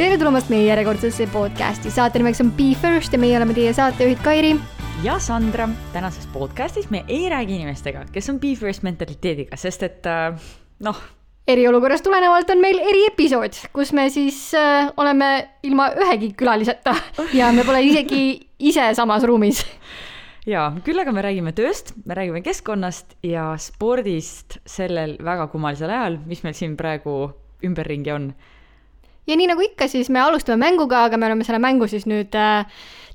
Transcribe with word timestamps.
tere 0.00 0.16
tulemast 0.16 0.48
meie 0.48 0.64
järjekordsesse 0.64 1.26
podcasti, 1.28 1.90
saate 1.92 2.22
nimeks 2.22 2.38
on 2.40 2.48
Be 2.56 2.70
First 2.80 3.12
ja 3.12 3.18
meie 3.20 3.34
oleme 3.36 3.52
teie 3.52 3.68
saatejuhid 3.76 4.22
Kairi. 4.24 4.54
ja 5.04 5.18
Sandra, 5.20 5.66
tänases 5.92 6.24
podcastis 6.32 6.86
me 6.88 7.02
ei 7.04 7.26
räägi 7.28 7.58
inimestega, 7.58 8.06
kes 8.12 8.30
on 8.32 8.38
Be 8.40 8.54
First 8.56 8.80
mentaliteediga, 8.82 9.58
sest 9.60 9.82
et 9.84 10.06
äh, 10.08 10.38
noh. 10.80 11.02
eriolukorrast 11.44 12.06
tulenevalt 12.06 12.48
on 12.48 12.62
meil 12.64 12.80
eriepisood, 12.80 13.58
kus 13.76 13.92
me 13.92 14.06
siis 14.08 14.38
äh, 14.56 14.88
oleme 14.96 15.28
ilma 15.68 15.90
ühegi 15.92 16.30
külaliseta 16.32 16.94
ja 17.36 17.50
me 17.52 17.66
pole 17.68 17.82
isegi 17.84 18.22
ise 18.56 18.86
samas 18.96 19.26
ruumis 19.28 19.60
ja 20.48 20.70
küll 20.86 21.02
aga 21.02 21.12
me 21.12 21.26
räägime 21.26 21.52
tööst, 21.52 21.92
me 22.08 22.16
räägime 22.16 22.40
keskkonnast 22.46 23.18
ja 23.20 23.50
spordist 23.60 24.62
sellel 24.64 25.18
väga 25.20 25.50
kummalisel 25.52 25.92
ajal, 25.92 26.16
mis 26.24 26.40
meil 26.46 26.56
siin 26.56 26.80
praegu 26.80 27.34
ümberringi 27.68 28.16
on 28.16 28.30
ja 29.28 29.36
nii 29.36 29.50
nagu 29.52 29.64
ikka, 29.64 29.88
siis 29.90 30.10
me 30.12 30.22
alustame 30.22 30.60
mänguga, 30.64 31.04
aga 31.08 31.20
me 31.20 31.30
oleme 31.30 31.46
selle 31.46 31.60
mängu 31.62 31.88
siis 31.90 32.06
nüüd 32.10 32.34
äh, 32.38 32.66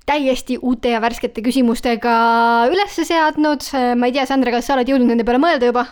täiesti 0.06 0.60
uute 0.62 0.94
ja 0.94 1.02
värskete 1.02 1.44
küsimustega 1.46 2.16
üles 2.72 2.98
seadnud. 3.02 3.70
ma 3.98 4.10
ei 4.10 4.16
tea, 4.16 4.26
Sandra, 4.30 4.54
kas 4.54 4.68
sa 4.70 4.78
oled 4.78 4.90
jõudnud 4.90 5.14
nende 5.14 5.26
peale 5.28 5.42
mõelda 5.42 5.72
juba? 5.72 5.88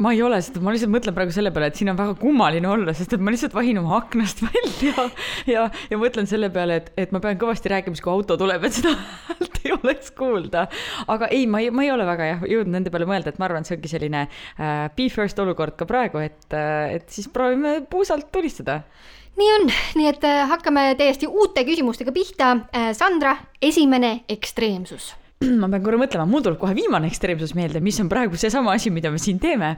ma 0.00 0.14
ei 0.14 0.22
ole, 0.24 0.38
sest 0.40 0.56
ma 0.64 0.72
lihtsalt 0.72 0.92
mõtlen 0.94 1.16
praegu 1.16 1.34
selle 1.34 1.50
peale, 1.52 1.68
et 1.68 1.76
siin 1.76 1.90
on 1.92 1.98
väga 1.98 2.14
kummaline 2.20 2.68
olla, 2.70 2.94
sest 2.96 3.12
et 3.16 3.20
ma 3.20 3.34
lihtsalt 3.34 3.52
vahin 3.56 3.82
oma 3.82 3.98
aknast 3.98 4.40
välja 4.46 5.04
ja, 5.50 5.66
ja 5.90 6.00
mõtlen 6.00 6.28
selle 6.30 6.48
peale, 6.54 6.80
et, 6.80 6.88
et 7.00 7.12
ma 7.12 7.20
pean 7.20 7.36
kõvasti 7.40 7.72
rääkima, 7.72 7.98
siis 7.98 8.06
kui 8.06 8.14
auto 8.14 8.38
tuleb, 8.40 8.64
et 8.64 8.78
seda 8.78 8.94
häält 9.28 9.60
ei 9.60 9.74
oleks 9.76 10.14
kuulda. 10.16 10.66
aga 11.04 11.28
ei, 11.36 11.44
ma 11.50 11.60
ei, 11.60 11.68
ma 11.74 11.84
ei 11.84 11.92
ole 11.92 12.08
väga 12.08 12.32
jah 12.32 12.48
jõudnud 12.48 12.78
nende 12.78 12.94
peale 12.94 13.08
mõelda, 13.10 13.34
et 13.34 13.42
ma 13.42 13.50
arvan, 13.50 13.66
et 13.66 13.70
see 13.70 13.76
ongi 13.76 13.92
selline 13.92 14.24
äh, 14.24 14.84
be 14.96 15.10
first 15.12 15.42
olukord 15.42 15.76
ka 15.76 15.88
praegu, 15.90 16.24
et 16.24 16.56
äh,, 16.56 16.96
et 16.96 17.12
siis 17.12 17.28
proovime 17.32 17.80
puusalt 17.90 18.32
tulistada 18.32 18.80
nii 19.40 19.52
on, 19.56 19.70
nii 19.96 20.10
et 20.10 20.24
äh, 20.28 20.42
hakkame 20.50 20.90
täiesti 20.98 21.28
uute 21.30 21.64
küsimustega 21.68 22.12
pihta. 22.12 22.52
Äh, 22.76 22.92
Sandra, 22.96 23.36
esimene 23.62 24.20
ekstreemsus 24.28 25.14
ma 25.60 25.70
pean 25.72 25.80
korra 25.80 25.96
mõtlema, 25.96 26.26
mul 26.28 26.42
tuleb 26.44 26.58
kohe 26.60 26.74
viimane 26.76 27.08
ekstreemsus 27.08 27.54
meelde, 27.56 27.80
mis 27.80 27.96
on 28.02 28.10
praegu 28.12 28.36
seesama 28.36 28.74
asi, 28.76 28.90
mida 28.92 29.08
me 29.08 29.16
siin 29.16 29.38
teeme. 29.40 29.70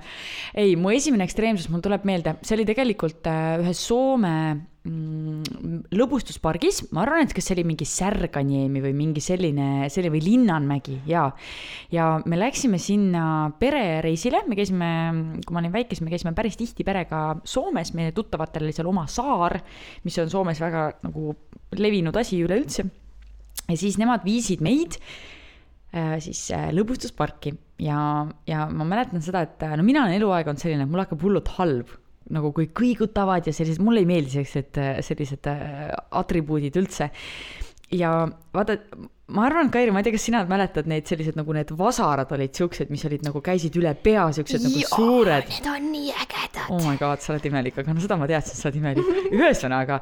ei, 0.59 0.75
mu 0.75 0.91
esimene 0.91 1.23
ekstreemsus, 1.23 1.69
mul 1.71 1.85
tuleb 1.85 2.03
meelde, 2.09 2.35
see 2.43 2.57
oli 2.57 2.67
tegelikult 2.67 3.29
äh, 3.31 3.61
ühes 3.63 3.79
Soome 3.87 4.33
mm, 4.59 5.85
lõbustuspargis, 5.95 6.81
ma 6.91 7.05
arvan, 7.05 7.29
et 7.29 7.35
kas 7.37 7.47
see 7.47 7.55
oli 7.55 7.67
mingi 7.69 7.87
Särganiemi 7.87 8.83
või 8.83 8.91
mingi 9.05 9.23
selline, 9.23 9.87
selline 9.87 10.11
või 10.17 10.25
Linnanmägi 10.27 10.97
ja, 11.07 11.29
ja 11.95 12.09
me 12.27 12.41
läksime 12.41 12.81
sinna 12.83 13.25
perereisile, 13.61 14.43
me 14.51 14.59
käisime, 14.59 14.89
kui 15.47 15.55
ma 15.55 15.63
olin 15.63 15.77
väike, 15.77 15.95
siis 15.95 16.03
me 16.03 16.11
käisime 16.11 16.35
päris 16.35 16.59
tihti 16.59 16.83
perega 16.89 17.37
Soomes, 17.47 17.95
meie 17.95 18.11
tuttavatel 18.17 18.67
oli 18.67 18.75
seal 18.75 18.91
oma 18.91 19.07
saar, 19.07 19.61
mis 20.03 20.19
on 20.19 20.35
Soomes 20.35 20.65
väga 20.65 20.89
nagu 21.07 21.37
levinud 21.79 22.19
asi 22.19 22.43
üleüldse. 22.43 22.89
ja 23.69 23.79
siis 23.79 23.95
nemad 24.03 24.27
viisid 24.27 24.59
meid 24.59 24.99
äh, 24.99 25.31
siis 26.25 26.47
äh, 26.57 26.71
lõbustusparki 26.73 27.53
ja, 27.85 27.99
ja 28.49 28.67
ma 28.73 28.87
mäletan 28.89 29.25
seda, 29.25 29.45
et 29.45 29.65
no 29.77 29.85
mina 29.85 30.07
olen 30.07 30.17
eluaeg 30.17 30.49
olnud 30.49 30.63
selline, 30.63 30.87
et 30.87 30.93
mul 30.93 31.05
hakkab 31.05 31.25
hullult 31.27 31.53
halb 31.59 31.91
nagu 32.33 32.53
kui 32.55 32.69
kõigutavad 32.73 33.49
ja 33.49 33.55
sellised, 33.55 33.83
mulle 33.83 34.03
ei 34.03 34.09
meeldi 34.09 34.37
sellised, 34.37 34.79
sellised 35.05 35.49
äh, 35.51 35.91
atribuudid 36.23 36.79
üldse. 36.81 37.11
ja 37.93 38.13
vaata, 38.55 38.79
ma 39.37 39.47
arvan, 39.49 39.71
Kairi, 39.73 39.93
ma 39.93 40.01
ei 40.01 40.07
tea, 40.07 40.15
kas 40.17 40.27
sina 40.29 40.43
mäletad 40.49 40.89
neid 40.89 41.09
sellised 41.11 41.37
nagu 41.37 41.53
need 41.57 41.73
vasarad 41.77 42.31
olid 42.37 42.55
siuksed, 42.57 42.93
mis 42.95 43.05
olid 43.09 43.27
nagu 43.27 43.43
käisid 43.45 43.77
üle 43.81 43.93
pea, 43.95 44.25
siuksed 44.37 44.65
nagu 44.65 44.85
suured. 44.95 45.51
Need 45.51 45.69
on 45.75 45.91
nii 45.93 46.15
ägedad. 46.25 46.63
oh 46.71 46.81
my 46.87 46.97
god, 47.01 47.21
sa 47.25 47.35
oled 47.35 47.51
imelik, 47.51 47.83
aga 47.83 47.97
no 47.97 48.05
seda 48.05 48.17
ma 48.21 48.31
teadsin, 48.31 48.59
sa 48.59 48.71
oled 48.71 48.81
imelik. 48.81 49.13
ühesõnaga, 49.41 50.01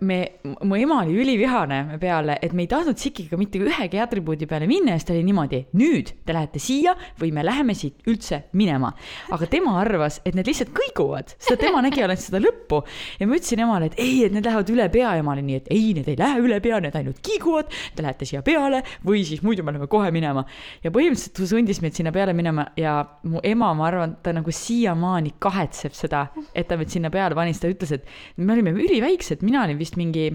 me, 0.00 0.18
mu 0.64 0.76
ema 0.76 1.00
oli 1.02 1.16
ülivihane 1.20 1.98
peale, 2.00 2.38
et 2.42 2.52
me 2.56 2.64
ei 2.64 2.70
tahtnud 2.70 2.98
Sikiga 3.00 3.36
mitte 3.40 3.60
ühegi 3.60 4.00
atribuudi 4.00 4.46
peale 4.48 4.68
minna 4.70 4.94
ja 4.94 5.00
siis 5.00 5.08
ta 5.08 5.14
oli 5.14 5.24
niimoodi, 5.26 5.60
nüüd 5.76 6.12
te 6.24 6.36
lähete 6.36 6.62
siia 6.62 6.94
või 7.20 7.32
me 7.36 7.44
läheme 7.44 7.76
siit 7.76 8.06
üldse 8.08 8.44
minema. 8.56 8.92
aga 9.34 9.48
tema 9.50 9.76
arvas, 9.80 10.20
et 10.24 10.36
need 10.36 10.48
lihtsalt 10.48 10.72
kõiguvad, 10.76 11.34
sest 11.36 11.60
tema 11.60 11.82
nägi 11.84 12.04
alles 12.04 12.24
seda 12.28 12.40
lõppu. 12.42 12.80
Ja 13.20 13.28
ma 13.28 13.36
ütlesin 13.38 13.64
emale, 13.64 13.90
et 13.90 13.98
ei, 14.00 14.24
et 14.26 14.32
need 14.34 14.46
lähevad 14.46 14.72
üle 14.72 14.88
pea. 14.92 15.14
Ja 15.14 15.22
ema 15.22 15.34
oli 15.34 15.44
nii, 15.44 15.60
et 15.60 15.70
ei, 15.74 15.92
need 15.96 16.08
ei 16.10 16.16
lähe 16.18 16.40
üle 16.42 16.60
pea, 16.64 16.80
need 16.84 16.96
ainult 16.98 17.20
kiiguvad, 17.24 17.72
te 17.96 18.04
lähete 18.04 18.28
siia 18.28 18.42
peale 18.46 18.82
või 19.04 19.24
siis 19.28 19.44
muidu 19.44 19.64
me 19.66 19.74
läheme 19.74 19.88
kohe 19.90 20.10
minema. 20.14 20.46
ja 20.84 20.92
põhimõtteliselt 20.94 21.36
ta 21.36 21.48
sundis 21.48 21.80
meid 21.84 21.96
sinna 21.96 22.12
peale 22.14 22.32
minema 22.36 22.66
ja 22.80 22.96
mu 23.28 23.42
ema, 23.44 23.72
ma 23.76 23.88
arvan, 23.88 24.16
ta 24.22 24.32
nagu 24.32 24.52
siiamaani 24.54 25.34
kahetseb 25.42 25.96
seda, 25.96 26.26
et 26.54 26.68
ta 26.68 26.78
meid 26.80 26.92
sinna 26.92 27.10
peale 27.12 27.36
pani, 27.36 27.52
sest 27.54 27.66
ta 27.66 27.72
ütles, 27.72 27.94
et 27.98 28.40
me 28.40 28.52
olime 28.54 28.72
üliväiksed, 28.74 29.44
mina 29.44 29.64
olin 29.64 29.73
olin 29.74 29.82
vist 29.82 29.98
mingi 29.98 30.28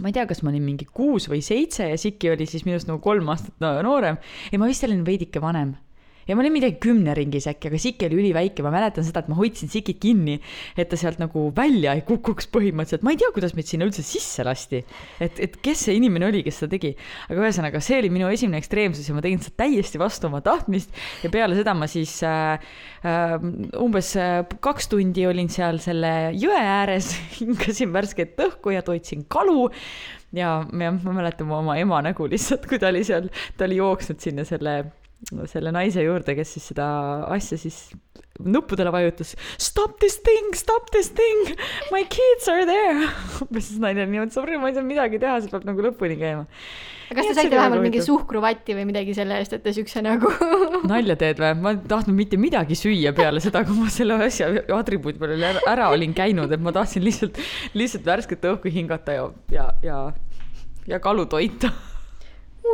ma 0.00 0.10
ei 0.10 0.14
tea, 0.14 0.26
kas 0.26 0.42
ma 0.42 0.50
olin 0.50 0.64
mingi 0.64 0.86
kuus 0.86 1.28
või 1.30 1.40
seitse 1.44 1.88
ja 1.90 1.98
Siki 1.98 2.30
oli 2.32 2.46
siis 2.50 2.66
minust 2.66 2.90
nagu 2.90 3.00
kolm 3.02 3.30
aastat 3.32 3.56
noorem. 3.62 4.18
Ja 4.52 4.58
ma 4.58 4.68
vist 4.70 4.84
olin 4.86 5.04
veidike 5.06 5.42
vanem 5.42 5.76
ja 6.30 6.36
ma 6.38 6.44
olin 6.44 6.54
midagi 6.54 6.78
kümne 6.82 7.14
ringis 7.18 7.48
äkki, 7.50 7.70
aga 7.70 7.78
Siki 7.82 8.06
oli 8.06 8.20
üliväike, 8.22 8.62
ma 8.62 8.70
mäletan 8.70 9.06
seda, 9.06 9.24
et 9.24 9.30
ma 9.30 9.38
hoidsin 9.38 9.70
Sikit 9.72 9.98
kinni, 10.02 10.36
et 10.78 10.90
ta 10.90 10.98
sealt 10.98 11.18
nagu 11.18 11.48
välja 11.56 11.96
ei 11.98 12.04
kukuks 12.06 12.46
põhimõtteliselt, 12.54 13.02
ma 13.06 13.14
ei 13.14 13.18
tea, 13.20 13.32
kuidas 13.34 13.56
meid 13.58 13.66
sinna 13.66 13.88
üldse 13.88 14.04
sisse 14.06 14.46
lasti. 14.46 14.84
et, 15.18 15.40
et 15.42 15.56
kes 15.64 15.86
see 15.88 15.96
inimene 15.98 16.28
oli, 16.28 16.44
kes 16.46 16.62
seda 16.62 16.76
tegi, 16.76 16.92
aga 17.26 17.42
ühesõnaga, 17.42 17.82
see 17.82 17.98
oli 17.98 18.12
minu 18.14 18.30
esimene 18.30 18.60
ekstreemsus 18.62 19.08
ja 19.10 19.16
ma 19.16 19.24
tegin 19.24 19.42
seda 19.42 19.64
täiesti 19.64 20.00
vastu 20.00 20.30
oma 20.30 20.42
tahtmist. 20.44 20.94
Ja 21.24 21.32
peale 21.32 21.58
seda 21.58 21.74
ma 21.76 21.88
siis 21.90 22.14
äh, 22.26 22.62
äh, 23.02 23.34
umbes 23.80 24.12
äh, 24.20 24.44
kaks 24.62 24.90
tundi 24.92 25.26
olin 25.26 25.50
seal 25.52 25.82
selle 25.82 26.14
jõe 26.38 26.60
ääres 26.60 27.12
hingasin 27.40 27.90
värsket 27.96 28.38
õhku 28.46 28.76
ja 28.76 28.84
toitsin 28.86 29.26
kalu. 29.30 29.68
Ja 30.36 30.60
ma, 30.70 30.92
ma 30.94 31.16
mäletan 31.16 31.50
oma 31.50 31.74
ema 31.80 31.98
nägu 32.06 32.28
lihtsalt, 32.30 32.68
kui 32.70 32.78
ta 32.78 32.92
oli 32.92 33.02
seal, 33.06 33.26
ta 33.58 33.66
oli 33.66 33.80
jooksnud 33.80 34.22
sinna 34.22 34.46
selle 34.46 34.76
selle 35.50 35.72
naise 35.74 36.04
juurde, 36.04 36.34
kes 36.38 36.56
siis 36.56 36.70
seda 36.72 36.86
asja 37.30 37.58
siis 37.60 37.90
nuppudele 38.40 38.92
vajutas. 38.92 39.34
Stop 39.60 39.98
this 40.00 40.16
thing, 40.24 40.54
stop 40.56 40.90
this 40.94 41.10
thing, 41.10 41.56
my 41.92 42.04
kids 42.04 42.48
are 42.48 42.64
there. 42.64 43.10
umbes 43.44 43.68
siis 43.68 43.82
naine 43.82 44.04
on 44.06 44.14
niimoodi, 44.14 44.34
sorry, 44.34 44.56
ma 44.60 44.70
ei 44.70 44.78
saa 44.78 44.86
midagi 44.86 45.20
teha, 45.22 45.40
see 45.42 45.52
peab 45.52 45.66
nagu 45.68 45.84
lõpuni 45.84 46.16
käima. 46.20 46.46
kas 47.10 47.26
te 47.26 47.34
saite 47.34 47.58
vähemalt 47.58 47.82
mingi 47.82 48.00
suhkruvatti 48.06 48.76
või 48.78 48.86
midagi 48.92 49.16
selle 49.18 49.40
eest, 49.42 49.56
et 49.56 49.64
te 49.64 49.74
siukse 49.74 49.98
nagu 50.06 50.30
nalja 50.92 51.18
teed 51.20 51.42
või? 51.42 51.52
ma 51.58 51.74
ei 51.74 51.82
tahtnud 51.90 52.16
mitte 52.16 52.38
midagi 52.40 52.78
süüa 52.78 53.12
peale 53.16 53.42
seda, 53.42 53.64
kui 53.66 53.76
ma 53.76 53.90
selle 53.92 54.20
asja 54.28 54.48
atribuudi 54.78 55.20
peale 55.20 55.36
ära, 55.50 55.64
ära 55.74 55.90
olin 55.92 56.14
käinud, 56.16 56.54
et 56.54 56.62
ma 56.62 56.72
tahtsin 56.76 57.04
lihtsalt, 57.04 57.42
lihtsalt 57.74 58.06
värsket 58.06 58.50
õhku 58.54 58.72
hingata 58.72 59.18
ja, 59.18 59.28
ja, 59.52 59.68
ja, 59.84 60.02
ja 60.94 61.02
kalu 61.02 61.26
toita 61.30 61.74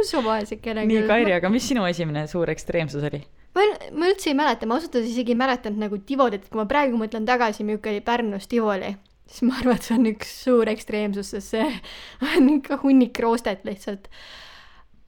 usu 0.00 0.22
vaesekene 0.24 0.84
küll. 0.84 0.92
nii, 0.92 1.08
Kairi, 1.08 1.34
aga 1.36 1.50
mis 1.52 1.66
sinu 1.68 1.86
esimene 1.88 2.26
suur 2.30 2.50
ekstreemsus 2.52 3.04
oli? 3.08 3.22
ma, 3.56 3.66
ma 3.96 4.08
üldse 4.10 4.30
ei 4.32 4.38
mäleta, 4.38 4.68
ma 4.68 4.78
ausalt 4.78 4.96
öeldes 4.98 5.12
isegi 5.14 5.34
ei 5.34 5.40
mäletanud 5.40 5.82
nagu 5.86 6.00
Tivolit, 6.08 6.48
kui 6.50 6.60
ma 6.60 6.66
praegu 6.70 6.98
mõtlen 7.00 7.28
tagasi, 7.28 7.64
milline 7.66 7.92
oli 7.92 8.02
Pärnus 8.04 8.48
Tivoli, 8.50 8.94
siis 9.28 9.44
ma 9.48 9.58
arvan, 9.60 9.78
et 9.78 9.86
see 9.86 9.98
on 9.98 10.10
üks 10.12 10.32
suur 10.46 10.72
ekstreemsus, 10.72 11.32
sest 11.34 11.54
see 11.54 11.68
on 12.36 12.50
ikka 12.58 12.80
hunnik 12.82 13.18
roostet 13.22 13.64
lihtsalt. 13.68 14.10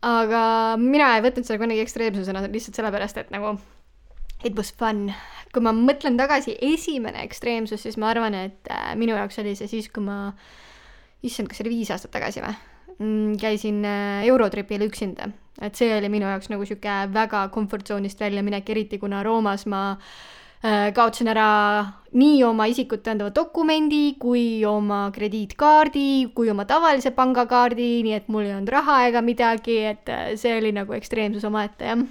aga 0.06 0.42
mina 0.78 1.16
ei 1.16 1.24
võtnud 1.26 1.46
seda 1.48 1.58
kunagi 1.60 1.82
ekstreemsusena 1.82 2.46
lihtsalt 2.46 2.78
sellepärast, 2.78 3.18
et 3.20 3.34
nagu 3.34 3.56
it 4.46 4.54
was 4.56 4.72
fun. 4.72 5.12
kui 5.52 5.64
ma 5.64 5.72
mõtlen 5.74 6.18
tagasi, 6.20 6.56
esimene 6.60 7.22
ekstreemsus, 7.24 7.82
siis 7.82 7.96
ma 8.00 8.10
arvan, 8.12 8.34
et 8.36 8.72
äh, 8.72 8.92
minu 9.00 9.16
jaoks 9.16 9.40
oli 9.42 9.54
see 9.58 9.70
siis, 9.70 9.88
kui 9.92 10.04
ma, 10.04 10.34
issand, 11.24 11.48
kas 11.48 11.58
see 11.58 11.66
oli 11.66 11.78
viis 11.78 11.92
aastat 11.94 12.12
tagasi 12.14 12.44
või? 12.44 12.56
Mm, 12.98 13.36
käisin 13.38 13.84
äh, 13.86 14.24
Eurotripil 14.26 14.82
üksinda, 14.88 15.28
et 15.62 15.78
see 15.78 15.92
oli 15.94 16.08
minu 16.10 16.26
jaoks 16.26 16.50
nagu 16.50 16.64
sihuke 16.66 16.94
väga 17.14 17.44
komfortsoonist 17.54 18.18
väljaminek, 18.18 18.70
eriti 18.74 18.98
kuna 18.98 19.20
Roomas 19.22 19.68
ma 19.70 19.82
äh, 19.94 20.88
kaotasin 20.96 21.30
ära 21.30 21.50
nii 22.18 22.40
oma 22.48 22.66
isikut 22.66 23.04
tõendava 23.06 23.30
dokumendi 23.36 24.16
kui 24.18 24.64
oma 24.66 25.04
krediitkaardi, 25.14 26.32
kui 26.34 26.50
oma 26.50 26.66
tavalise 26.66 27.12
pangakaardi, 27.14 27.86
nii 28.08 28.16
et 28.18 28.26
mul 28.34 28.48
ei 28.48 28.56
olnud 28.56 28.74
raha 28.74 29.04
ega 29.12 29.22
midagi, 29.22 29.78
et 29.92 30.10
äh, 30.10 30.32
see 30.34 30.56
oli 30.58 30.74
nagu 30.74 30.98
ekstreemsus 30.98 31.46
omaette, 31.46 31.92
jah. 31.92 32.02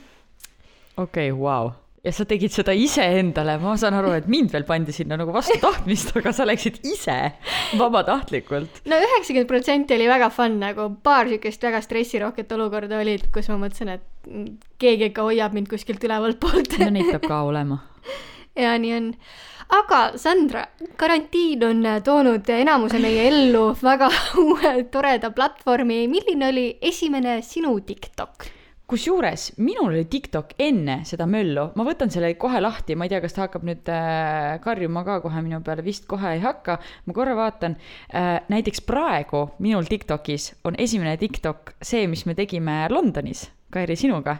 okei 0.95 1.33
okay,, 1.33 1.35
vau 1.35 1.67
wow 1.67 1.75
ja 2.07 2.13
sa 2.15 2.25
tegid 2.27 2.53
seda 2.55 2.73
iseendale, 2.75 3.57
ma 3.61 3.73
saan 3.79 3.97
aru, 3.97 4.13
et 4.17 4.29
mind 4.31 4.53
veel 4.55 4.65
pandi 4.67 4.95
sinna 4.95 5.17
nagu 5.19 5.33
vastu 5.35 5.57
tahtmist, 5.65 6.13
aga 6.17 6.33
sa 6.35 6.47
läksid 6.47 6.79
ise 6.87 7.17
vabatahtlikult. 7.79 8.81
no 8.87 9.01
üheksakümmend 9.03 9.49
protsenti 9.49 9.97
oli 9.97 10.07
väga 10.09 10.31
fun, 10.33 10.59
nagu 10.63 10.89
paar 11.03 11.29
siukest 11.31 11.67
väga 11.67 11.83
stressirohket 11.83 12.55
olukorda 12.55 13.01
olid, 13.03 13.27
kus 13.33 13.51
ma 13.51 13.59
mõtlesin, 13.65 13.97
et 13.97 14.07
keegi 14.81 15.11
ikka 15.11 15.27
hoiab 15.27 15.55
mind 15.57 15.69
kuskilt 15.71 16.03
ülevalt 16.07 16.39
poolt 16.43 16.79
no 16.79 16.89
neid 16.93 17.11
peab 17.11 17.27
ka 17.27 17.43
olema. 17.47 17.81
ja 18.63 18.73
nii 18.79 18.93
on. 18.95 19.13
aga 19.75 20.01
Sandra, 20.19 20.67
karantiin 20.99 21.65
on 21.67 21.87
toonud 22.03 22.53
enamuse 22.55 23.01
meie 23.03 23.27
ellu 23.31 23.69
väga 23.83 24.11
uue 24.45 24.77
toreda 24.93 25.33
platvormi, 25.35 26.05
milline 26.11 26.53
oli 26.53 26.69
esimene 26.93 27.41
sinu 27.43 27.75
TikTok? 27.83 28.53
Kusjuures 28.87 29.49
minul 29.59 29.91
oli 29.91 30.05
TikTok 30.07 30.53
enne 30.63 31.01
seda 31.07 31.27
möllu, 31.29 31.67
ma 31.75 31.85
võtan 31.87 32.11
selle 32.13 32.31
kohe 32.39 32.61
lahti, 32.63 32.95
ma 32.95 33.07
ei 33.07 33.11
tea, 33.11 33.19
kas 33.23 33.35
ta 33.35 33.43
hakkab 33.43 33.65
nüüd 33.67 33.91
äh, 33.91 34.55
karjuma 34.63 35.03
ka 35.07 35.19
kohe 35.25 35.43
minu 35.43 35.59
peale, 35.65 35.83
vist 35.83 36.07
kohe 36.07 36.37
ei 36.37 36.43
hakka. 36.43 36.77
ma 37.05 37.15
korra 37.15 37.35
vaatan. 37.35 37.75
Äh,, 38.15 38.39
näiteks 38.47 38.81
praegu 38.87 39.49
minul 39.59 39.89
TikTokis 39.91 40.53
on 40.67 40.79
esimene 40.79 41.17
TikTok 41.19 41.75
see, 41.81 42.07
mis 42.07 42.23
me 42.25 42.35
tegime 42.37 42.85
Londonis, 42.93 43.49
Kairi, 43.73 43.97
sinuga 43.99 44.37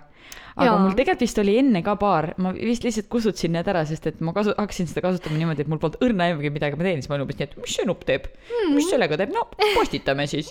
aga 0.58 0.72
Jaa. 0.72 0.78
mul 0.82 0.96
tegelikult 0.98 1.24
vist 1.24 1.40
oli 1.42 1.54
enne 1.62 1.82
ka 1.86 1.94
paar, 2.02 2.32
ma 2.42 2.52
vist 2.56 2.86
lihtsalt 2.86 3.10
kustutasin 3.14 3.54
need 3.54 3.68
ära, 3.70 3.84
sest 3.88 4.08
et 4.10 4.22
ma 4.26 4.34
kasu-, 4.36 4.56
hakkasin 4.58 4.90
seda 4.90 5.04
kasutama 5.06 5.38
niimoodi, 5.38 5.64
et 5.64 5.70
mul 5.72 5.82
polnud 5.82 6.00
õrna 6.06 6.30
aimugi, 6.32 6.52
midagi 6.54 6.80
ma 6.80 6.88
teen, 6.88 7.04
siis 7.04 7.12
ma 7.12 7.18
olin 7.18 7.28
umbes 7.28 7.38
nii, 7.38 7.50
et 7.52 7.60
mis 7.62 7.76
see 7.78 7.86
nupp 7.88 8.08
teeb 8.08 8.26
mm., 8.32 8.74
mis 8.74 8.90
sellega 8.90 9.20
teeb, 9.22 9.36
no 9.36 9.46
postitame 9.78 10.26
siis. 10.30 10.50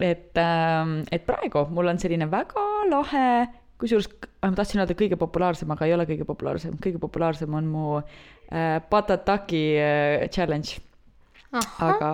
et 0.00 0.42
äh,, 0.42 0.92
et 1.14 1.26
praegu 1.28 1.64
mul 1.74 1.92
on 1.92 2.02
selline 2.02 2.26
väga 2.32 2.64
lahe, 2.90 3.28
kusjuures 3.78 4.10
ma 4.42 4.52
tahtsin 4.58 4.82
öelda 4.82 4.98
kõige 4.98 5.20
populaarsem, 5.20 5.70
aga 5.74 5.86
ei 5.86 5.94
ole 5.94 6.08
kõige 6.08 6.26
populaarsem, 6.28 6.74
kõige 6.82 7.00
populaarsem 7.02 7.54
on 7.60 7.70
mu 7.70 7.86
äh, 8.00 8.78
patataki 8.90 9.64
äh, 9.78 10.26
challenge. 10.34 10.82
aga, 11.54 12.10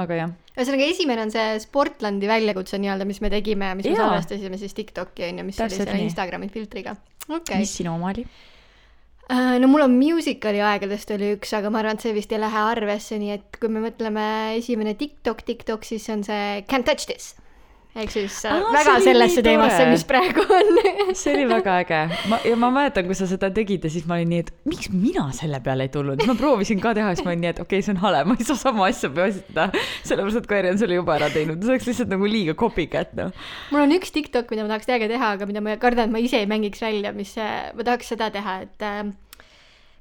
aga 0.00 0.20
jah 0.22 0.30
ühesõnaga, 0.52 0.86
esimene 0.92 1.26
on 1.26 1.32
see 1.32 1.58
Sportlandi 1.64 2.28
väljakutse 2.28 2.80
nii-öelda, 2.80 3.08
mis 3.08 3.20
me 3.24 3.32
tegime, 3.32 3.72
mis 3.78 3.88
Jaa. 3.88 3.96
me 3.96 4.00
salvestasime 4.04 4.60
siis 4.60 4.76
Tiktoki 4.76 5.26
on 5.28 5.40
ju, 5.40 5.48
mis 5.48 5.60
Täpselt 5.60 5.80
oli 5.80 5.86
selle 5.86 5.98
nii. 5.98 6.08
Instagrami 6.10 6.48
filtriga 6.52 6.96
okay.. 7.28 7.60
mis 7.60 7.72
sinu 7.80 7.94
oma 7.96 8.12
oli? 8.12 8.26
Uh, 9.32 9.54
no 9.62 9.68
mul 9.70 9.86
on 9.86 9.94
musical'i 9.96 10.60
aegadest 10.66 11.12
oli 11.14 11.30
üks, 11.38 11.54
aga 11.56 11.70
ma 11.72 11.80
arvan, 11.80 11.96
et 11.96 12.04
see 12.04 12.12
vist 12.12 12.32
ei 12.34 12.40
lähe 12.42 12.64
arvesse, 12.72 13.16
nii 13.20 13.30
et 13.36 13.60
kui 13.60 13.70
me 13.72 13.80
mõtleme 13.84 14.24
esimene 14.58 14.96
TikTok, 14.98 15.44
TikTok, 15.46 15.86
siis 15.88 16.08
on 16.12 16.24
see 16.26 16.64
Can't 16.68 16.88
touch 16.88 17.08
this 17.08 17.32
ehk 17.92 18.12
siis 18.12 18.36
äh, 18.48 18.54
Aa, 18.56 18.72
väga 18.72 18.94
sellesse 19.04 19.42
teemasse, 19.44 19.84
mis 19.90 20.04
praegu 20.08 20.44
on. 20.46 20.78
See 21.18 21.34
oli 21.34 21.44
väga 21.50 21.74
äge, 21.82 21.98
ma, 22.30 22.38
ja 22.48 22.56
ma 22.56 22.70
mäletan, 22.72 23.04
kui 23.08 23.16
sa 23.18 23.26
seda 23.28 23.50
tegid 23.54 23.84
ja 23.84 23.90
siis 23.92 24.06
ma 24.08 24.16
olin 24.16 24.30
nii, 24.32 24.44
et 24.46 24.52
miks 24.68 24.88
mina 24.94 25.26
selle 25.36 25.60
peale 25.64 25.88
ei 25.88 25.92
tulnud, 25.92 26.22
ma 26.28 26.36
proovisin 26.38 26.80
ka 26.82 26.94
teha, 26.96 27.10
siis 27.16 27.26
ma 27.26 27.34
olin 27.34 27.44
nii, 27.44 27.52
et 27.52 27.60
okei 27.60 27.80
okay,, 27.80 27.86
see 27.86 27.94
on 27.96 28.00
hale, 28.04 28.22
ma 28.28 28.36
ei 28.38 28.46
saa 28.48 28.60
sama 28.60 28.86
asja 28.88 29.10
postitada, 29.12 29.82
sellepärast 30.08 30.40
et 30.40 30.48
Kairi 30.52 30.72
on 30.72 30.80
selle 30.80 30.96
juba 30.96 31.18
ära 31.18 31.28
teinud, 31.34 31.60
see 31.60 31.74
oleks 31.74 31.90
lihtsalt 31.90 32.14
nagu 32.14 32.30
liiga 32.30 32.56
copycat, 32.58 33.12
noh. 33.18 33.34
mul 33.74 33.84
on 33.84 33.96
üks 33.98 34.14
TikTok, 34.14 34.48
mida 34.54 34.64
ma 34.64 34.72
tahaks 34.74 34.88
täiega 34.88 35.10
teha, 35.12 35.34
aga 35.36 35.50
mida 35.50 35.64
ma 35.64 35.76
kardan, 35.82 36.08
et 36.08 36.16
ma 36.16 36.22
ise 36.24 36.40
ei 36.40 36.48
mängiks 36.48 36.80
välja, 36.84 37.12
mis, 37.16 37.34
ma 37.36 37.84
tahaks 37.84 38.14
seda 38.14 38.32
teha, 38.32 38.56
et 38.64 38.88
äh, 38.88 39.04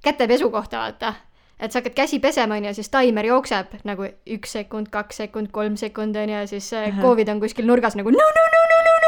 kätepesu 0.07 0.47
kohta 0.53 0.85
vaata 0.85 1.15
et 1.61 1.71
sa 1.71 1.79
hakkad 1.79 1.93
käsi 1.95 2.19
pesema, 2.19 2.57
onju, 2.57 2.73
siis 2.73 2.89
taimer 2.89 3.27
jookseb 3.29 3.77
nagu 3.87 4.07
üks 4.37 4.55
sekund, 4.57 4.89
kaks 4.93 5.21
sekund, 5.23 5.51
kolm 5.53 5.77
sekundit, 5.77 6.23
onju, 6.23 6.39
ja 6.41 6.47
siis 6.47 6.71
uh 6.73 6.87
-huh. 6.87 7.01
Covid 7.01 7.29
on 7.29 7.39
kuskil 7.39 7.65
nurgas 7.65 7.95
nagu 7.95 8.11
no, 8.11 8.17
no, 8.37 8.45
no, 8.55 8.61
no, 8.71 8.79
no, 8.87 9.00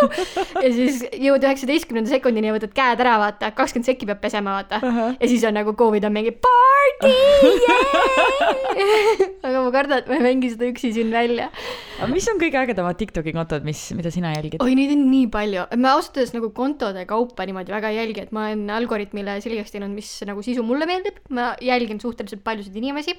no. 0.00 0.08
ja 0.64 0.72
siis 0.74 1.02
jõuad 1.12 1.44
üheksateistkümnenda 1.46 2.10
sekundini 2.10 2.50
ja 2.50 2.56
võtad 2.56 2.74
käed 2.76 3.02
ära, 3.04 3.16
vaata, 3.22 3.52
kakskümmend 3.56 3.88
sekki 3.88 4.08
peab 4.08 4.22
pesema, 4.22 4.58
vaata 4.60 4.80
uh. 4.80 4.88
-huh. 4.96 5.16
ja 5.20 5.30
siis 5.30 5.44
on 5.48 5.56
nagu 5.56 5.74
Covid 5.78 6.04
on 6.08 6.16
mingi 6.16 6.32
party, 6.32 7.12
yeah! 7.12 8.10
aga 9.46 9.62
ma 9.64 9.70
kardan, 9.74 10.02
et 10.02 10.10
ma 10.10 10.18
ei 10.18 10.24
mängi 10.24 10.50
seda 10.54 10.68
üksi 10.70 10.92
siin 10.96 11.12
välja. 11.14 11.48
aga 11.98 12.10
mis 12.12 12.28
on 12.32 12.40
kõige 12.40 12.60
ägedamad 12.62 12.98
Tiktoki 13.00 13.34
kontod, 13.36 13.64
mis, 13.66 13.82
mida 13.96 14.12
sina 14.14 14.34
jälgid? 14.34 14.60
oi, 14.62 14.74
neid 14.78 14.94
on 14.96 15.06
nii 15.10 15.30
palju. 15.32 15.66
ma 15.80 15.94
ausalt 15.96 16.20
öeldes 16.20 16.34
nagu 16.36 16.52
kontode 16.56 17.06
kaupa 17.10 17.46
niimoodi 17.48 17.74
väga 17.74 17.92
ei 17.92 18.00
jälgi, 18.00 18.26
et 18.26 18.34
ma 18.36 18.48
olen 18.48 18.66
algoritmile 18.80 19.38
selgeks 19.44 19.74
teinud, 19.74 19.94
mis 19.94 20.12
nagu 20.28 20.44
sisu 20.46 20.64
mulle 20.66 20.88
meeldib, 20.90 21.22
ma 21.36 21.54
jälgin 21.64 22.02
suhteliselt 22.02 22.44
paljusid 22.46 22.76
inimesi. 22.76 23.16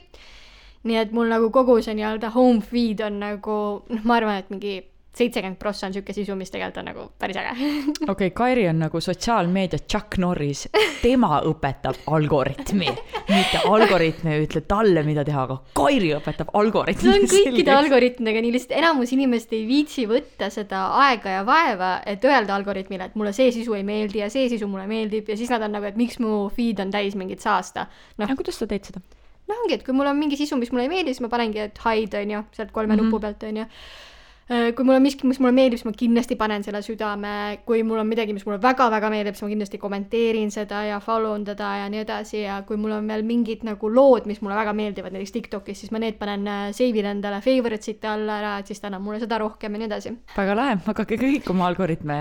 nii 0.88 0.98
et 0.98 1.12
mul 1.13 1.30
nagu 1.30 1.51
kogu 1.54 1.77
see 1.86 1.94
nii-öelda 1.98 2.31
home 2.34 2.62
feed 2.66 3.04
on 3.06 3.19
nagu 3.22 3.57
noh, 3.86 4.06
ma 4.07 4.18
arvan, 4.18 4.42
et 4.42 4.50
mingi 4.54 4.80
seitsekümmend 5.16 5.60
prossa 5.60 5.88
on 5.88 5.94
sihuke 5.94 6.13
sisu, 6.16 6.36
mis 6.40 6.52
tegelikult 6.52 6.80
on 6.80 6.88
nagu 6.88 7.06
päris 7.19 7.38
äge. 7.42 7.52
okei 7.58 8.12
okay,, 8.13 8.30
Kairi 8.36 8.68
on 8.69 8.80
nagu 8.80 9.02
sotsiaalmeedia 9.04 9.84
Chuck 9.84 10.18
Norris, 10.24 10.63
tema 11.02 11.42
õpetab 11.48 12.00
algoritmi, 12.08 12.88
mitte 13.28 13.63
algoritm 13.68 14.31
ei 14.31 14.46
ütle 14.46 14.63
talle, 14.68 15.04
mida 15.08 15.25
teha, 15.28 15.44
aga 15.50 15.58
Kairi 15.78 16.13
õpetab 16.16 16.54
algoritmi. 16.62 17.12
see 17.12 17.18
on 17.19 17.31
kõikide 17.34 17.75
algoritmidega 17.75 18.44
nii 18.46 18.56
lihtsalt, 18.56 18.78
enamus 18.80 19.12
inimesed 19.18 19.56
ei 19.58 19.66
viitsi 19.68 20.08
võtta 20.10 20.52
seda 20.54 20.86
aega 21.04 21.40
ja 21.40 21.46
vaeva, 21.48 21.94
et 22.08 22.24
öelda 22.28 22.56
algoritmile, 22.56 23.12
et 23.12 23.18
mulle 23.19 23.36
see 23.36 23.52
sisu 23.52 23.75
ei 23.75 23.84
meeldi 23.88 24.24
ja 24.24 24.30
see 24.31 24.48
sisu 24.52 24.69
mulle 24.72 24.88
meeldib 24.90 25.28
ja 25.31 25.40
siis 25.40 25.52
nad 25.52 25.68
on 25.68 25.75
nagu, 25.75 25.90
et 25.92 26.00
miks 26.00 26.22
mu 26.24 26.46
feed 26.56 26.80
on 26.84 26.94
täis 26.94 27.19
mingit 27.19 27.44
saasta 27.44 27.90
no.. 28.16 28.24
aga 28.24 28.38
kuidas 28.40 28.62
sa 28.62 28.69
teed 28.69 28.88
seda? 28.88 29.04
noh, 29.52 29.58
ongi, 29.66 29.75
et 29.75 29.84
kui 29.84 29.92
mul 29.96 30.08
on 30.08 30.16
mingi 30.16 30.40
sisu, 30.40 30.56
mis 30.56 30.72
mulle 30.72 30.88
ei 30.88 30.94
meeldi, 30.94 31.12
siis 31.12 31.25
ma 31.25 31.31
panengi, 31.34 31.60
et 31.68 31.84
hide 31.84 32.24
on 32.24 32.31
ju, 32.38 32.46
sealt 32.56 32.72
kolme 32.72 32.96
mm 32.96 33.02
-hmm. 33.02 33.12
nupu 33.12 33.19
pealt 33.19 33.44
on 33.50 33.60
ju 33.60 33.68
kui 34.75 34.88
mul 34.88 34.98
on 34.98 35.06
miski, 35.06 35.27
mis 35.30 35.39
mulle 35.42 35.53
meeldib, 35.56 35.80
siis 35.80 35.88
ma 35.88 35.95
kindlasti 35.98 36.38
panen 36.39 36.65
selle 36.65 36.81
südame, 36.86 37.33
kui 37.68 37.83
mul 37.88 38.01
on 38.01 38.09
midagi, 38.09 38.33
mis 38.36 38.45
mulle 38.48 38.59
väga-väga 38.63 39.12
meeldib, 39.13 39.38
siis 39.38 39.45
ma 39.45 39.51
kindlasti 39.53 39.80
kommenteerin 39.81 40.51
seda 40.53 40.83
ja 40.88 41.00
follow 41.03 41.38
n 41.38 41.45
teda 41.48 41.69
ja 41.83 41.89
nii 41.92 42.03
edasi. 42.03 42.42
Ja 42.42 42.62
kui 42.68 42.80
mul 42.81 42.95
on 42.98 43.07
veel 43.09 43.24
mingid 43.27 43.65
nagu 43.68 43.89
lood, 43.92 44.27
mis 44.30 44.42
mulle 44.44 44.57
väga 44.57 44.74
meeldivad, 44.77 45.15
näiteks 45.15 45.36
Tiktokis, 45.36 45.83
siis 45.83 45.94
ma 45.94 46.01
need 46.01 46.18
panen 46.19 46.48
äh, 46.50 46.63
save 46.75 47.00
in 47.01 47.07
endale 47.13 47.42
favorite 47.44 47.92
ite 47.92 48.09
alla 48.09 48.39
ära, 48.42 48.53
et 48.62 48.71
siis 48.71 48.81
ta 48.81 48.89
annab 48.89 49.06
mulle 49.06 49.21
seda 49.21 49.39
rohkem 49.42 49.75
ja 49.75 49.81
nii 49.81 49.89
edasi. 49.89 50.13
väga 50.36 50.57
lahe, 50.57 50.77
hakake 50.86 51.19
kõik 51.21 51.50
oma 51.53 51.68
algoritme 51.69 52.18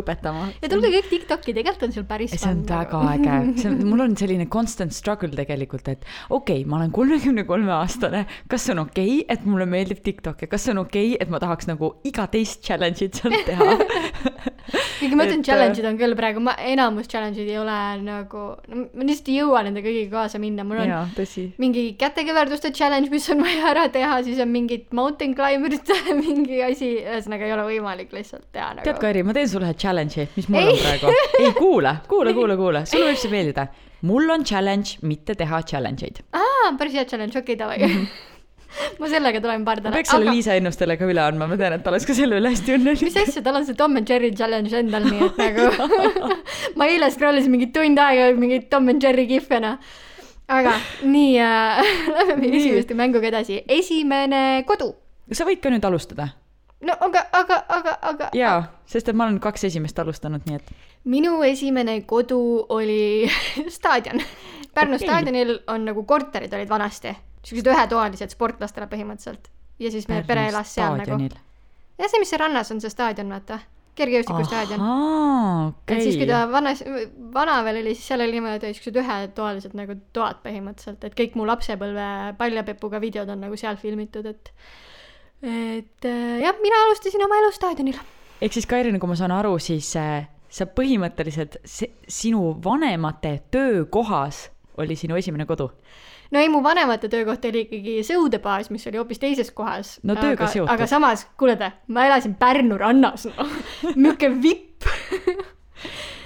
õpetama. 0.00 0.48
ja 0.62 0.70
tulge 0.72 0.92
kõik 0.94 1.10
Tiktoki, 1.10 1.54
tegelikult 1.56 1.88
on 1.88 1.96
seal 1.96 2.08
päris 2.08 2.34
see 2.36 2.52
on 2.52 2.62
väga 2.68 3.02
äge, 3.14 3.36
see 3.62 3.70
on, 3.70 3.80
mul 3.88 4.04
on 4.06 4.16
selline 4.18 4.48
constant 4.52 4.94
struggle 4.94 5.32
tegelikult, 5.36 5.88
et 5.92 6.04
okei 6.28 6.62
okay,, 6.62 6.68
ma 6.68 6.80
olen 6.80 6.92
kolmekümne 6.94 7.46
kolme 7.48 7.72
aastane, 7.76 8.24
kas 8.50 8.66
see 8.66 8.76
on 8.76 8.84
okei 8.86 9.20
okay,, 9.20 9.26
et 9.36 9.46
mulle 9.48 9.68
meeldib 9.70 10.02
Tiktok 10.04 10.46
ja 10.46 10.50
kas 10.52 10.66
see 10.66 10.74
on 10.76 10.82
okei 10.84 11.14
okay,, 11.14 11.22
et 11.22 11.32
ma 11.32 11.40
tahaks 11.46 11.70
nagu 11.70 11.94
iga 12.04 12.26
teist 12.34 12.62
challenge'it 12.66 13.22
sealt 13.22 13.42
teha 13.48 14.44
kuigi 14.98 15.16
ma 15.18 15.26
ütlen, 15.26 15.42
challenge'id 15.46 15.86
on 15.88 15.98
küll 16.00 16.14
praegu, 16.18 16.42
ma 16.42 16.54
enamus 16.72 17.08
challenge'id 17.10 17.48
ei 17.50 17.58
ole 17.60 17.76
nagu, 18.02 18.42
ma 18.72 19.06
lihtsalt 19.06 19.30
ei 19.30 19.38
jõua 19.40 19.62
nende 19.66 19.82
kõigiga 19.84 20.12
kaasa 20.16 20.40
minna, 20.42 20.64
mul 20.66 20.82
on 20.82 20.90
Jaa, 20.90 21.02
tõsi. 21.16 21.46
mingi 21.62 21.86
kätekõverduste 22.00 22.72
challenge, 22.76 23.10
mis 23.12 23.28
on 23.32 23.42
vaja 23.44 23.72
ära 23.72 23.86
teha, 23.94 24.18
siis 24.26 24.40
on 24.42 24.52
mingid 24.52 24.88
mountain 24.96 25.34
climber'ite 25.38 25.98
mingi 26.24 26.62
asi, 26.66 26.92
ühesõnaga 27.04 27.48
ei 27.48 27.56
ole 27.56 27.66
võimalik 27.70 28.14
lihtsalt 28.16 28.48
teha 28.50 28.72
nagu. 28.78 28.86
tead, 28.86 29.00
Kairi, 29.02 29.24
ma 29.26 29.36
teen 29.36 29.50
sulle 29.52 29.70
ühe 29.70 29.80
challenge'i, 29.82 30.28
mis 30.36 30.48
mul 30.52 30.62
ei. 30.62 30.72
on 30.72 30.84
praegu. 30.84 31.16
ei, 31.42 31.52
kuula, 31.58 31.98
kuula, 32.10 32.36
kuula, 32.36 32.60
kuula, 32.60 32.86
sulle 32.88 33.10
võib 33.10 33.20
see 33.22 33.34
meeldida. 33.34 33.68
mul 34.06 34.32
on 34.32 34.46
challenge 34.46 35.02
mitte 35.06 35.36
teha 35.38 35.62
challenge 35.66 36.08
eid. 36.08 36.24
aa, 36.36 36.72
päris 36.78 36.98
hea 36.98 37.06
challenge, 37.08 37.36
okei 37.36 37.54
okay,, 37.54 37.62
davai 37.62 37.82
mhm. 37.84 38.08
ma 39.00 39.08
sellega 39.10 39.40
tulen 39.42 39.64
pardale. 39.66 39.94
peaks 39.96 40.12
selle 40.12 40.28
aga... 40.28 40.34
Liisa 40.36 40.56
ennustele 40.58 40.96
ka 41.00 41.08
üle 41.08 41.22
andma, 41.22 41.48
ma 41.50 41.58
tean, 41.60 41.76
et 41.76 41.84
ta 41.84 41.92
oleks 41.92 42.06
ka 42.08 42.16
selle 42.16 42.40
üle 42.40 42.52
hästi 42.52 42.76
õnnelik. 42.76 43.04
mis 43.06 43.18
asja, 43.22 43.42
tal 43.44 43.60
on 43.60 43.66
see 43.68 43.78
Tom 43.78 43.98
and 43.98 44.08
Jerry 44.10 44.32
challenge 44.36 44.74
endal, 44.76 45.06
nii 45.06 45.28
et 45.28 45.40
nagu 45.42 45.68
ma 46.78 46.88
eile 46.90 47.10
scroll 47.14 47.40
isin 47.40 47.54
mingi 47.54 47.70
tund 47.74 48.00
aega 48.02 48.30
mingit 48.38 48.70
Tom 48.72 48.88
and 48.92 49.04
Jerry 49.04 49.26
kihve, 49.30 49.60
noh. 49.64 49.76
aga 50.52 50.74
nii 51.04 51.36
äh,, 51.42 51.92
lähme 52.16 52.40
meie 52.42 52.56
esimeste 52.62 52.98
mänguga 52.98 53.30
edasi. 53.32 53.62
esimene 53.78 54.42
kodu. 54.68 54.92
sa 55.32 55.48
võid 55.48 55.62
ka 55.62 55.72
nüüd 55.72 55.86
alustada. 55.88 56.30
no 56.86 56.98
aga, 57.08 57.26
aga, 57.32 57.62
aga, 57.78 57.96
aga. 58.12 58.32
jaa, 58.36 58.58
sest 58.88 59.12
et 59.12 59.16
ma 59.16 59.28
olen 59.28 59.40
kaks 59.42 59.70
esimest 59.70 59.98
alustanud, 60.02 60.44
nii 60.48 60.60
et. 60.60 60.74
minu 61.04 61.38
esimene 61.46 62.00
kodu 62.08 62.40
oli 62.68 63.30
staadion. 63.78 64.20
Pärnu 64.76 64.98
okay. 64.98 65.06
staadionil 65.08 65.54
on 65.72 65.86
nagu 65.88 66.02
korterid 66.04 66.52
olid 66.52 66.68
vanasti 66.68 67.14
siuksed 67.46 67.70
ühetoalised 67.70 68.34
sportlastele 68.34 68.88
põhimõtteliselt. 68.90 69.50
ja 69.82 69.92
siis 69.92 70.08
meie 70.10 70.24
pere 70.26 70.48
elas 70.50 70.74
seal 70.74 70.98
nagu. 70.98 71.18
jah, 71.22 72.10
see, 72.10 72.20
mis 72.22 72.32
see 72.32 72.40
rannas 72.42 72.72
on, 72.74 72.82
see 72.82 72.92
staadion, 72.92 73.30
vaata. 73.32 73.60
kergejõustikustaadion. 73.96 74.82
Okay. 75.66 75.96
et 75.96 76.02
siis, 76.04 76.18
kui 76.20 76.26
ta 76.28 76.42
vanas, 76.50 76.82
vana 77.32 77.60
veel 77.64 77.80
oli, 77.80 77.94
siis 77.96 78.10
seal 78.12 78.24
oli 78.24 78.36
niimoodi, 78.36 78.74
siuksed 78.76 78.98
ühetoalised 79.00 79.76
nagu 79.78 79.96
toad 80.16 80.42
põhimõtteliselt, 80.44 81.06
et 81.08 81.16
kõik 81.16 81.38
mu 81.38 81.46
lapsepõlve 81.48 82.10
paljapepuga 82.40 83.00
videod 83.00 83.32
on 83.32 83.46
nagu 83.46 83.56
seal 83.60 83.80
filmitud, 83.80 84.28
et 84.28 84.52
et 85.46 86.08
äh, 86.08 86.38
jah, 86.42 86.56
mina 86.62 86.78
alustasin 86.86 87.24
oma 87.24 87.38
elu 87.42 87.52
staadionil. 87.52 87.98
ehk 88.40 88.56
siis 88.56 88.68
Kairi, 88.68 88.92
nagu 88.92 89.08
ma 89.08 89.16
saan 89.16 89.34
aru, 89.36 89.56
siis 89.62 89.92
äh, 90.00 90.26
sa 90.48 90.66
põhimõtteliselt, 90.68 91.58
sinu 91.64 92.50
vanemate 92.64 93.38
töökohas 93.52 94.46
oli 94.82 94.96
sinu 94.96 95.16
esimene 95.16 95.46
kodu 95.46 95.68
no 96.30 96.40
ei, 96.40 96.48
mu 96.52 96.62
vanemate 96.64 97.10
töökoht 97.12 97.44
oli 97.48 97.66
ikkagi 97.66 97.98
sõudebaas, 98.06 98.70
mis 98.74 98.86
oli 98.90 99.00
hoopis 99.00 99.22
teises 99.22 99.50
kohas. 99.54 99.96
no 100.06 100.16
tööga 100.18 100.48
seotud. 100.50 100.72
aga 100.72 100.88
samas, 100.90 101.26
kuule 101.38 101.56
te, 101.60 101.72
ma 101.88 102.06
elasin 102.08 102.36
Pärnu 102.40 102.78
rannas 102.80 103.28
no., 103.30 103.50
niisugune 103.94 104.40
vipp 104.42 104.88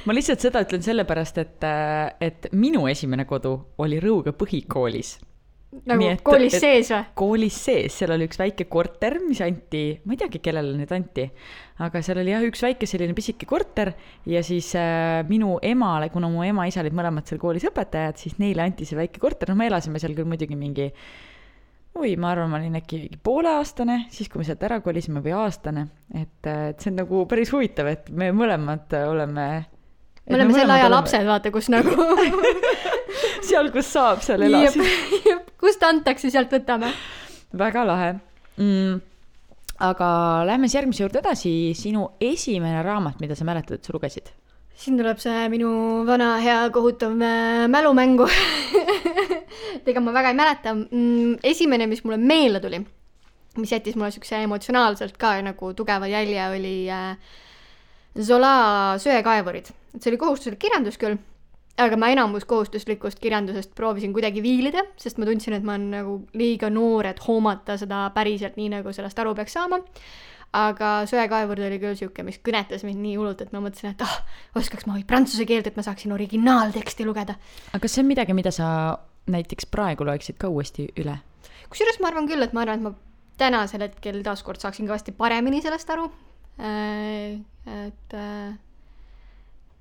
ma 0.06 0.16
lihtsalt 0.16 0.42
seda 0.42 0.62
ütlen 0.64 0.84
sellepärast, 0.84 1.40
et, 1.42 1.66
et 2.20 2.52
minu 2.52 2.86
esimene 2.90 3.26
kodu 3.28 3.56
oli 3.82 4.00
Rõuge 4.02 4.34
põhikoolis 4.36 5.18
nagu 5.70 6.06
et, 6.08 6.22
koolis 6.26 6.56
et, 6.56 6.64
sees 6.64 6.90
või? 6.90 7.06
koolis 7.20 7.56
sees, 7.64 7.94
seal 8.00 8.14
oli 8.14 8.26
üks 8.26 8.40
väike 8.40 8.66
korter, 8.70 9.20
mis 9.22 9.40
anti, 9.44 9.84
ma 10.04 10.16
ei 10.16 10.20
teagi, 10.20 10.42
kellele 10.42 10.74
need 10.80 10.92
anti, 10.94 11.26
aga 11.86 12.02
seal 12.04 12.20
oli 12.22 12.34
jah, 12.34 12.44
üks 12.46 12.64
väike 12.66 12.88
selline 12.90 13.14
pisike 13.16 13.46
korter 13.48 13.92
ja 14.28 14.42
siis 14.46 14.72
äh, 14.78 15.20
minu 15.30 15.58
emale, 15.62 16.10
kuna 16.10 16.30
mu 16.32 16.42
ema-isa 16.46 16.82
olid 16.82 16.96
mõlemad 16.98 17.30
seal 17.30 17.42
koolis 17.42 17.68
õpetajad, 17.70 18.18
siis 18.18 18.38
neile 18.42 18.66
anti 18.66 18.88
see 18.88 18.98
väike 18.98 19.22
korter, 19.22 19.52
noh, 19.52 19.60
me 19.60 19.70
elasime 19.70 20.02
seal 20.02 20.16
küll 20.18 20.28
muidugi 20.30 20.58
mingi 20.58 20.90
oi, 21.94 22.14
ma 22.18 22.30
arvan, 22.34 22.50
ma 22.50 22.58
olin 22.60 22.78
äkki 22.80 23.04
pooleaastane, 23.22 24.04
siis 24.14 24.30
kui 24.30 24.42
me 24.42 24.46
sealt 24.46 24.62
ära 24.66 24.80
kolisime 24.84 25.22
või 25.24 25.34
aastane, 25.38 25.86
et, 26.14 26.38
et 26.46 26.82
see 26.82 26.92
on 26.92 27.02
nagu 27.02 27.24
päris 27.30 27.50
huvitav, 27.54 27.90
et 27.90 28.10
me 28.10 28.30
mõlemad 28.34 28.94
oleme. 29.06 29.46
Me 30.28 30.36
oleme 30.36 30.54
selle 30.54 30.76
aja 30.76 30.90
lapsed, 30.92 31.26
vaata, 31.26 31.52
kus 31.54 31.70
nagu 31.72 31.94
seal, 33.48 33.70
kus 33.74 33.92
saab, 33.92 34.24
seal 34.24 34.44
elasid. 34.46 34.84
kust 35.60 35.86
antakse, 35.86 36.30
sealt 36.32 36.52
võtame. 36.52 36.92
väga 37.58 37.86
lahe 37.86 38.10
mm,. 38.56 39.00
aga 39.88 40.10
lähme 40.48 40.68
siis 40.68 40.80
järgmise 40.80 41.04
juurde 41.04 41.22
edasi, 41.22 41.54
sinu 41.78 42.10
esimene 42.20 42.84
raamat, 42.86 43.18
mida 43.22 43.38
sa 43.38 43.48
mäletad, 43.48 43.80
et 43.80 43.88
sa 43.88 43.96
lugesid? 43.96 44.30
siin 44.80 44.96
tuleb 44.96 45.18
see 45.20 45.48
minu 45.52 45.70
vana 46.08 46.38
hea 46.40 46.60
kohutav 46.72 47.12
äh, 47.20 47.66
mälumängu. 47.68 48.24
ega 49.90 50.00
ma 50.00 50.14
väga 50.14 50.30
ei 50.32 50.38
mäleta. 50.38 50.72
esimene, 51.44 51.88
mis 51.90 52.00
mulle 52.04 52.16
meelde 52.16 52.62
tuli, 52.64 52.80
mis 53.60 53.72
jättis 53.74 53.98
mulle 53.98 54.12
siukse 54.14 54.40
emotsionaalselt 54.46 55.18
ka 55.20 55.34
nagu 55.44 55.74
tugeva 55.76 56.08
jälje, 56.08 56.46
oli 56.54 56.74
äh, 56.88 57.36
Zola 58.18 58.96
Söekaevurid. 58.98 59.70
et 59.94 60.02
see 60.02 60.10
oli 60.10 60.18
kohustuslik 60.18 60.58
kirjandus 60.62 60.98
küll, 60.98 61.18
aga 61.78 61.96
ma 61.96 62.10
enamus 62.12 62.44
kohustuslikust 62.44 63.20
kirjandusest 63.22 63.74
proovisin 63.74 64.12
kuidagi 64.12 64.42
viilida, 64.42 64.84
sest 64.96 65.18
ma 65.18 65.28
tundsin, 65.28 65.54
et 65.54 65.62
ma 65.66 65.76
olen 65.76 65.90
nagu 65.90 66.16
liiga 66.34 66.70
noor, 66.70 67.06
et 67.06 67.22
hoomata 67.26 67.76
seda 67.80 68.08
päriselt 68.14 68.58
nii, 68.58 68.68
nagu 68.76 68.92
sellest 68.92 69.18
aru 69.18 69.34
peaks 69.38 69.56
saama 69.58 69.80
aga 70.56 71.04
söekaevurid 71.06 71.66
oli 71.68 71.78
küll 71.82 71.98
sihuke, 71.98 72.24
mis 72.26 72.40
kõnetas 72.42 72.82
mind 72.86 72.98
nii 73.04 73.14
hullult, 73.18 73.42
et 73.44 73.52
ma 73.54 73.62
mõtlesin, 73.62 73.92
et 73.94 74.02
ah, 74.02 74.16
oskaks 74.58 74.86
ma 74.88 74.96
või 74.96 75.04
prantsuse 75.06 75.46
keelt, 75.46 75.68
et 75.70 75.76
ma 75.78 75.84
saaksin 75.86 76.14
originaalteksti 76.16 77.06
lugeda. 77.06 77.36
aga 77.70 77.82
kas 77.84 77.94
see 77.94 78.02
on 78.02 78.10
midagi, 78.10 78.34
mida 78.34 78.50
sa 78.54 78.66
näiteks 79.30 79.68
praegu 79.70 80.06
loeksid 80.08 80.40
ka 80.40 80.50
uuesti 80.50 80.88
üle? 80.98 81.20
kusjuures 81.70 82.00
ma 82.02 82.10
arvan 82.10 82.26
küll, 82.26 82.42
et 82.42 82.56
ma 82.56 82.64
arvan, 82.64 82.80
et 82.80 82.88
ma 82.88 82.94
tänasel 83.38 83.86
hetkel 83.86 84.20
taaskord 84.26 84.60
saaksin 84.60 84.90
kõvasti 84.90 85.14
paremini 85.16 85.62
sellest 85.62 85.90
aru. 85.94 86.10
Et 86.60 88.16
äh, 88.16 88.50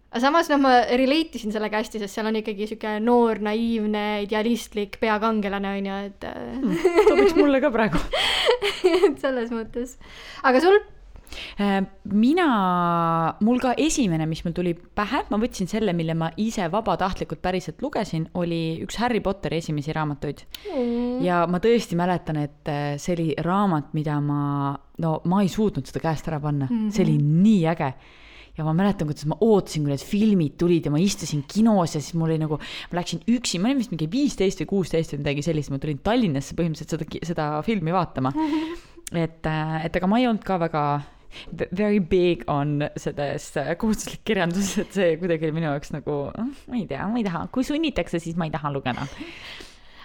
aga 0.09 0.21
samas 0.24 0.50
noh, 0.51 0.62
ma 0.63 0.74
relate 1.00 1.39
isin 1.39 1.53
sellega 1.53 1.81
hästi, 1.81 2.01
sest 2.03 2.17
seal 2.17 2.29
on 2.29 2.39
ikkagi 2.39 2.69
sihuke 2.69 2.95
noor, 3.03 3.41
naiivne, 3.45 4.05
idealistlik 4.25 4.98
peakangelane 5.01 5.74
on 5.77 5.89
ju, 5.91 5.98
et 6.09 6.29
äh, 6.29 7.03
sobiks 7.09 7.36
mulle 7.38 7.62
ka 7.63 7.74
praegu. 7.74 8.01
et 9.09 9.19
selles 9.21 9.51
mõttes. 9.53 9.98
aga 10.43 10.63
sul? 10.63 10.79
Äh, 11.59 11.79
mina, 12.13 12.48
mul 13.45 13.62
ka 13.63 13.74
esimene, 13.77 14.27
mis 14.29 14.43
mul 14.45 14.55
tuli 14.57 14.74
pähe, 14.75 15.24
ma 15.31 15.39
võtsin 15.41 15.69
selle, 15.71 15.93
mille 15.98 16.15
ma 16.17 16.31
ise 16.41 16.67
vabatahtlikult 16.71 17.41
päriselt 17.43 17.83
lugesin, 17.86 18.27
oli 18.39 18.79
üks 18.86 19.00
Harry 19.01 19.21
Potteri 19.24 19.59
esimesi 19.63 19.95
raamatuid. 19.95 20.45
ja 21.24 21.43
ma 21.50 21.59
tõesti 21.63 21.98
mäletan, 22.00 22.39
et 22.43 22.71
äh, 22.71 22.95
see 23.01 23.15
oli 23.17 23.27
raamat, 23.45 23.93
mida 23.98 24.19
ma, 24.24 24.74
no 25.03 25.19
ma 25.29 25.43
ei 25.43 25.51
suutnud 25.51 25.88
seda 25.89 26.01
käest 26.03 26.27
ära 26.29 26.39
panna 26.39 26.67
mm, 26.69 26.75
-hmm. 26.75 26.95
see 26.95 27.05
oli 27.05 27.17
nii 27.19 27.62
äge 27.74 27.93
ja 28.59 28.65
ma 28.67 28.74
mäletan, 28.75 29.07
kuidas 29.07 29.27
ma 29.29 29.38
ootasin, 29.39 29.86
kui 29.86 29.93
need 29.93 30.03
filmid 30.03 30.57
tulid 30.59 30.88
ja 30.88 30.91
ma 30.91 31.00
istusin 31.00 31.45
kinos 31.48 31.95
ja 31.95 32.01
siis 32.01 32.15
mul 32.19 32.29
oli 32.29 32.39
nagu, 32.41 32.59
ma 32.59 33.00
läksin 33.00 33.24
üksi, 33.31 33.59
ma 33.59 33.69
olin 33.69 33.79
vist 33.79 33.93
mingi 33.93 34.09
viisteist 34.12 34.63
või 34.63 34.71
kuusteist 34.74 35.15
või 35.15 35.24
midagi 35.24 35.45
sellist, 35.45 35.71
ma 35.71 35.79
tulin 35.79 36.01
Tallinnasse 36.03 36.57
põhimõtteliselt 36.57 37.05
seda, 37.05 37.24
seda 37.31 37.48
filmi 37.65 37.95
vaatama. 37.95 38.33
et, 39.25 39.48
et 39.48 40.01
aga 40.01 40.12
ma 40.12 40.19
ei 40.19 40.27
olnud 40.29 40.43
ka 40.45 40.59
väga 40.62 40.83
very 41.77 42.00
big 42.00 42.43
on 42.48 42.83
selles 42.98 43.51
kohustuslik 43.79 44.24
kirjandus, 44.27 44.75
et 44.81 44.93
see 44.95 45.17
kuidagi 45.21 45.51
minu 45.55 45.69
jaoks 45.69 45.93
nagu, 45.95 46.19
ma 46.69 46.79
ei 46.79 46.88
tea, 46.89 47.07
ma 47.09 47.21
ei 47.21 47.27
taha, 47.27 47.45
kui 47.53 47.67
sunnitakse, 47.67 48.21
siis 48.24 48.39
ma 48.39 48.50
ei 48.50 48.53
taha 48.53 48.71
lugeda. 48.74 49.05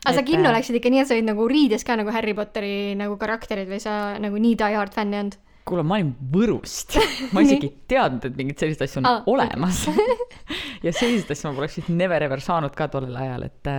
aga 0.04 0.14
sa 0.18 0.24
kinno 0.26 0.50
äh, 0.50 0.58
läksid 0.58 0.78
ikka 0.80 0.92
nii, 0.92 1.04
et 1.04 1.10
sa 1.10 1.16
olid 1.16 1.30
nagu 1.30 1.48
riides 1.48 1.86
ka 1.86 1.96
nagu 2.00 2.12
Harry 2.12 2.36
Potteri 2.36 2.76
nagu 2.98 3.16
karakterid 3.20 3.70
või 3.70 3.80
sa 3.82 4.18
nagu 4.20 4.40
nii 4.40 4.58
die 4.60 4.76
hard 4.76 4.96
fänn 4.96 5.16
ei 5.16 5.24
olnud? 5.24 5.40
kuule, 5.64 5.84
ma 5.86 5.96
olin 5.96 6.10
Võrust, 6.34 6.98
ma 7.32 7.42
isegi 7.44 7.68
ei 7.70 7.74
teadnud, 7.94 8.26
et 8.28 8.36
mingeid 8.36 8.60
selliseid 8.60 8.84
asju 8.84 9.00
on 9.00 9.08
ah, 9.08 9.28
olemas. 9.32 9.84
ja 10.84 10.92
selliseid 10.92 11.32
asju 11.32 11.50
ma 11.50 11.56
poleks 11.56 11.78
vist 11.80 11.90
never 11.92 12.24
ever 12.26 12.42
saanud 12.44 12.74
ka 12.76 12.88
tollel 12.92 13.16
ajal, 13.20 13.46
et, 13.48 13.70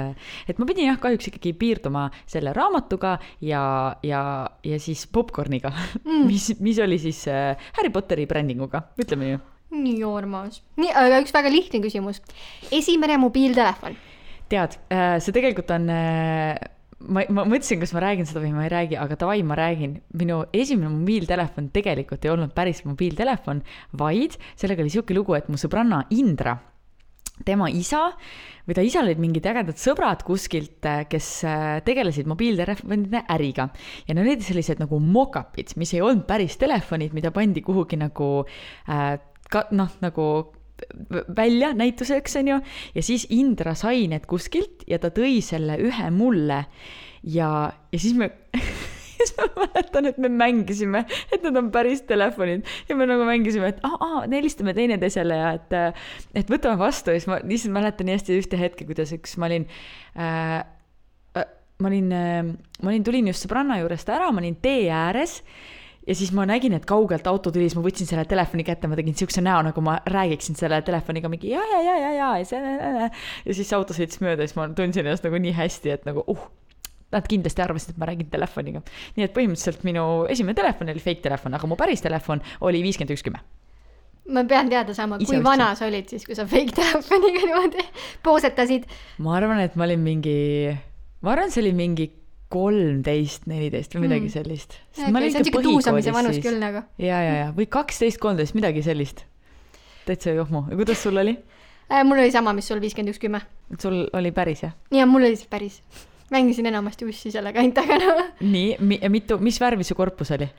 et 0.50 0.62
ma 0.62 0.68
pidin 0.70 0.90
jah, 0.90 1.00
kahjuks 1.02 1.30
ikkagi 1.30 1.54
piirduma 1.60 2.08
selle 2.32 2.56
raamatuga 2.58 3.16
ja, 3.46 3.66
ja, 4.06 4.22
ja 4.66 4.80
siis 4.82 5.06
popkorniga 5.14 5.72
mm. 6.02 6.24
mis, 6.32 6.50
mis 6.66 6.82
oli 6.82 6.98
siis 7.02 7.22
äh, 7.30 7.70
Harry 7.78 7.94
Potteri 7.94 8.26
brändinguga, 8.30 8.88
ütleme 9.02 9.36
ju. 9.36 9.44
nii 9.76 10.02
armas. 10.10 10.64
nii, 10.82 10.90
aga 10.90 11.22
üks 11.22 11.36
väga 11.36 11.54
lihtne 11.54 11.84
küsimus. 11.86 12.24
esimene 12.74 13.20
mobiiltelefon. 13.22 14.00
tead, 14.50 14.80
see 15.22 15.38
tegelikult 15.38 15.70
on, 15.78 15.92
ma, 17.08 17.24
ma 17.30 17.46
mõtlesin, 17.48 17.82
kas 17.82 17.94
ma 17.96 18.04
räägin 18.04 18.28
seda 18.30 18.44
või 18.44 18.54
ma 18.56 18.66
ei 18.66 18.72
räägi, 18.74 19.00
aga 19.00 19.18
davai, 19.20 19.42
ma 19.48 19.58
räägin. 19.60 20.00
minu 20.20 20.44
esimene 20.54 20.92
mobiiltelefon 20.94 21.72
tegelikult 21.76 22.26
ei 22.26 22.34
olnud 22.34 22.54
päris 22.56 22.84
mobiiltelefon, 22.86 23.62
vaid 23.98 24.38
sellega 24.56 24.84
oli 24.84 24.94
sihuke 24.94 25.18
lugu, 25.18 25.36
et 25.38 25.50
mu 25.50 25.60
sõbranna 25.62 26.06
Indra, 26.16 26.58
tema 27.46 27.68
isa 27.70 28.08
või 28.66 28.78
ta 28.78 28.84
isal 28.86 29.10
olid 29.10 29.20
mingid 29.22 29.46
ägedad 29.46 29.78
sõbrad 29.80 30.24
kuskilt, 30.26 30.86
kes 31.10 31.30
äh, 31.46 31.68
tegelesid 31.86 32.30
mobiiltelefonide 32.32 33.26
äriga 33.36 33.68
ja 34.08 34.16
need 34.16 34.26
olid 34.26 34.46
sellised 34.46 34.82
nagu 34.82 35.00
mock-up'id, 35.04 35.76
mis 35.78 35.94
ei 35.94 36.04
olnud 36.06 36.26
päris 36.30 36.58
telefonid, 36.62 37.14
mida 37.14 37.34
pandi 37.36 37.62
kuhugi 37.66 38.00
nagu 38.00 38.30
äh, 38.88 39.18
ka 39.52 39.68
noh, 39.76 39.92
nagu 40.02 40.30
välja 41.38 41.74
näituseks, 41.78 42.36
on 42.42 42.52
ju, 42.54 42.60
ja 42.96 43.04
siis 43.04 43.28
Indra 43.30 43.76
sai 43.78 44.08
need 44.12 44.28
kuskilt 44.30 44.84
ja 44.90 45.00
ta 45.00 45.12
tõi 45.16 45.40
selle 45.46 45.78
ühe 45.82 46.12
mulle. 46.14 46.66
Ja, 47.24 47.50
ja 47.92 48.00
siis 48.00 48.14
me 48.18 48.30
siis 49.16 49.34
ma 49.38 49.48
mäletan, 49.64 50.10
et 50.10 50.18
me 50.22 50.30
mängisime, 50.30 51.04
et 51.34 51.44
need 51.44 51.58
on 51.60 51.72
päris 51.74 52.04
telefonid. 52.10 52.66
Ja 52.90 52.98
me 53.00 53.08
nagu 53.10 53.26
mängisime, 53.28 53.72
et 53.74 53.82
aa, 53.88 53.98
aa, 54.00 54.24
helistame 54.32 54.76
teineteisele 54.78 55.40
ja 55.40 55.52
et, 55.58 55.76
et 56.42 56.52
võtame 56.52 56.80
vastu. 56.82 57.14
Ja 57.14 57.22
siis 57.22 57.30
ma 57.32 57.40
lihtsalt 57.44 57.76
mäletan 57.76 58.10
nii 58.10 58.18
hästi 58.18 58.40
ühte 58.40 58.60
hetke, 58.62 58.88
kuidas 58.88 59.14
üks, 59.16 59.38
ma 59.42 59.50
olin 59.50 59.68
äh, 60.20 60.60
äh, 61.40 61.48
ma 61.82 61.92
olin 61.92 62.12
äh,, 62.16 62.44
ma 62.82 62.92
olin, 62.92 63.08
tulin 63.08 63.32
just 63.32 63.48
sõbranna 63.48 63.80
juurest 63.82 64.12
ära, 64.12 64.32
ma 64.32 64.44
olin 64.44 64.60
tee 64.64 64.90
ääres 64.94 65.40
ja 66.08 66.16
siis 66.16 66.32
ma 66.36 66.46
nägin, 66.50 66.76
et 66.78 66.86
kaugelt 66.90 67.28
auto 67.28 67.52
tuli, 67.52 67.70
siis 67.70 67.78
ma 67.80 67.86
võtsin 67.86 68.10
selle 68.10 68.26
telefoni 68.30 68.66
kätte, 68.68 68.90
ma 68.90 68.98
tegin 69.00 69.18
siukse 69.18 69.44
näo, 69.46 69.62
nagu 69.66 69.82
ma 69.86 69.98
räägiksin 70.12 70.58
selle 70.60 70.82
telefoniga 70.86 71.32
mingi 71.32 71.54
ja, 71.54 71.64
ja, 71.72 71.82
ja, 71.82 71.96
ja, 72.02 72.12
ja, 72.20 72.30
ja 72.42 72.46
see, 72.50 73.10
ja 73.48 73.58
siis 73.58 73.74
auto 73.78 73.98
sõitis 73.98 74.22
mööda, 74.24 74.46
siis 74.46 74.58
ma 74.60 74.70
tundsin 74.78 75.06
ennast 75.06 75.26
nagu 75.26 75.42
nii 75.42 75.56
hästi, 75.58 75.94
et 75.98 76.08
nagu 76.08 76.24
uh, 76.32 76.48
nad 77.16 77.28
kindlasti 77.30 77.64
arvasid, 77.66 77.94
et 77.94 78.02
ma 78.02 78.10
räägin 78.10 78.30
telefoniga. 78.32 78.82
nii 79.18 79.28
et 79.28 79.36
põhimõtteliselt 79.36 79.86
minu 79.88 80.26
esimene 80.32 80.58
telefon 80.58 80.92
oli 80.94 81.04
fake 81.04 81.24
telefon, 81.26 81.58
aga 81.58 81.70
mu 81.70 81.78
päris 81.80 82.04
telefon 82.06 82.44
oli 82.66 82.82
viiskümmend 82.86 83.16
üks 83.16 83.26
kümme. 83.26 83.42
ma 84.36 84.44
pean 84.50 84.70
teada 84.70 84.94
saama, 84.94 85.20
kui 85.22 85.30
ostsin. 85.30 85.46
vana 85.46 85.72
sa 85.78 85.88
olid 85.88 86.10
siis, 86.10 86.26
kui 86.26 86.38
sa 86.38 86.48
fake 86.50 86.76
telefoniga 86.76 87.46
niimoodi 87.46 87.88
poosetasid. 88.26 88.86
ma 89.26 89.38
arvan, 89.40 89.64
et 89.66 89.76
ma 89.76 89.88
olin 89.88 90.06
mingi, 90.06 90.38
ma 91.22 91.36
arvan, 91.36 91.54
see 91.54 91.66
oli 91.66 91.74
mingi 91.78 92.12
kolmteist, 92.56 93.46
neliteist 93.52 93.96
või 93.96 94.08
midagi 94.08 94.30
Mm. 94.30 94.34
sellist. 94.34 94.78
see 94.96 95.10
on 95.10 95.46
siuke 95.46 95.64
tuusamise 95.66 96.14
vanus 96.16 96.40
küll 96.44 96.60
nagu. 96.62 96.86
ja, 97.02 97.20
ja, 97.22 97.36
ja 97.42 97.52
või 97.56 97.68
kaksteist, 97.70 98.22
kolmteist, 98.24 98.56
midagi 98.56 98.84
sellist. 98.86 99.26
täitsa 100.06 100.36
johmu, 100.36 100.66
kuidas 100.72 101.02
sul 101.04 101.18
oli? 101.18 101.38
Äh, 101.92 102.04
mul 102.04 102.18
oli 102.24 102.32
sama, 102.34 102.54
mis 102.54 102.68
sul 102.68 102.82
viiskümmend 102.82 103.14
üks 103.14 103.22
kümme. 103.22 103.42
sul 103.80 104.06
oli 104.14 104.32
päris 104.32 104.64
jah? 104.64 104.76
ja 104.92 105.06
mul 105.06 105.28
oli 105.28 105.36
siis 105.36 105.50
päris. 105.52 105.82
mängisin 106.32 106.66
enamasti 106.66 107.06
ussi 107.06 107.32
sellega 107.32 107.60
ainult, 107.60 107.82
aga 107.84 107.98
no 108.02 108.14
nii 108.42 108.78
mi,, 108.80 109.00
mitu, 109.10 109.38
mis 109.38 109.60
värvi 109.62 109.84
su 109.84 109.96
korpus 109.96 110.32
oli? 110.32 110.50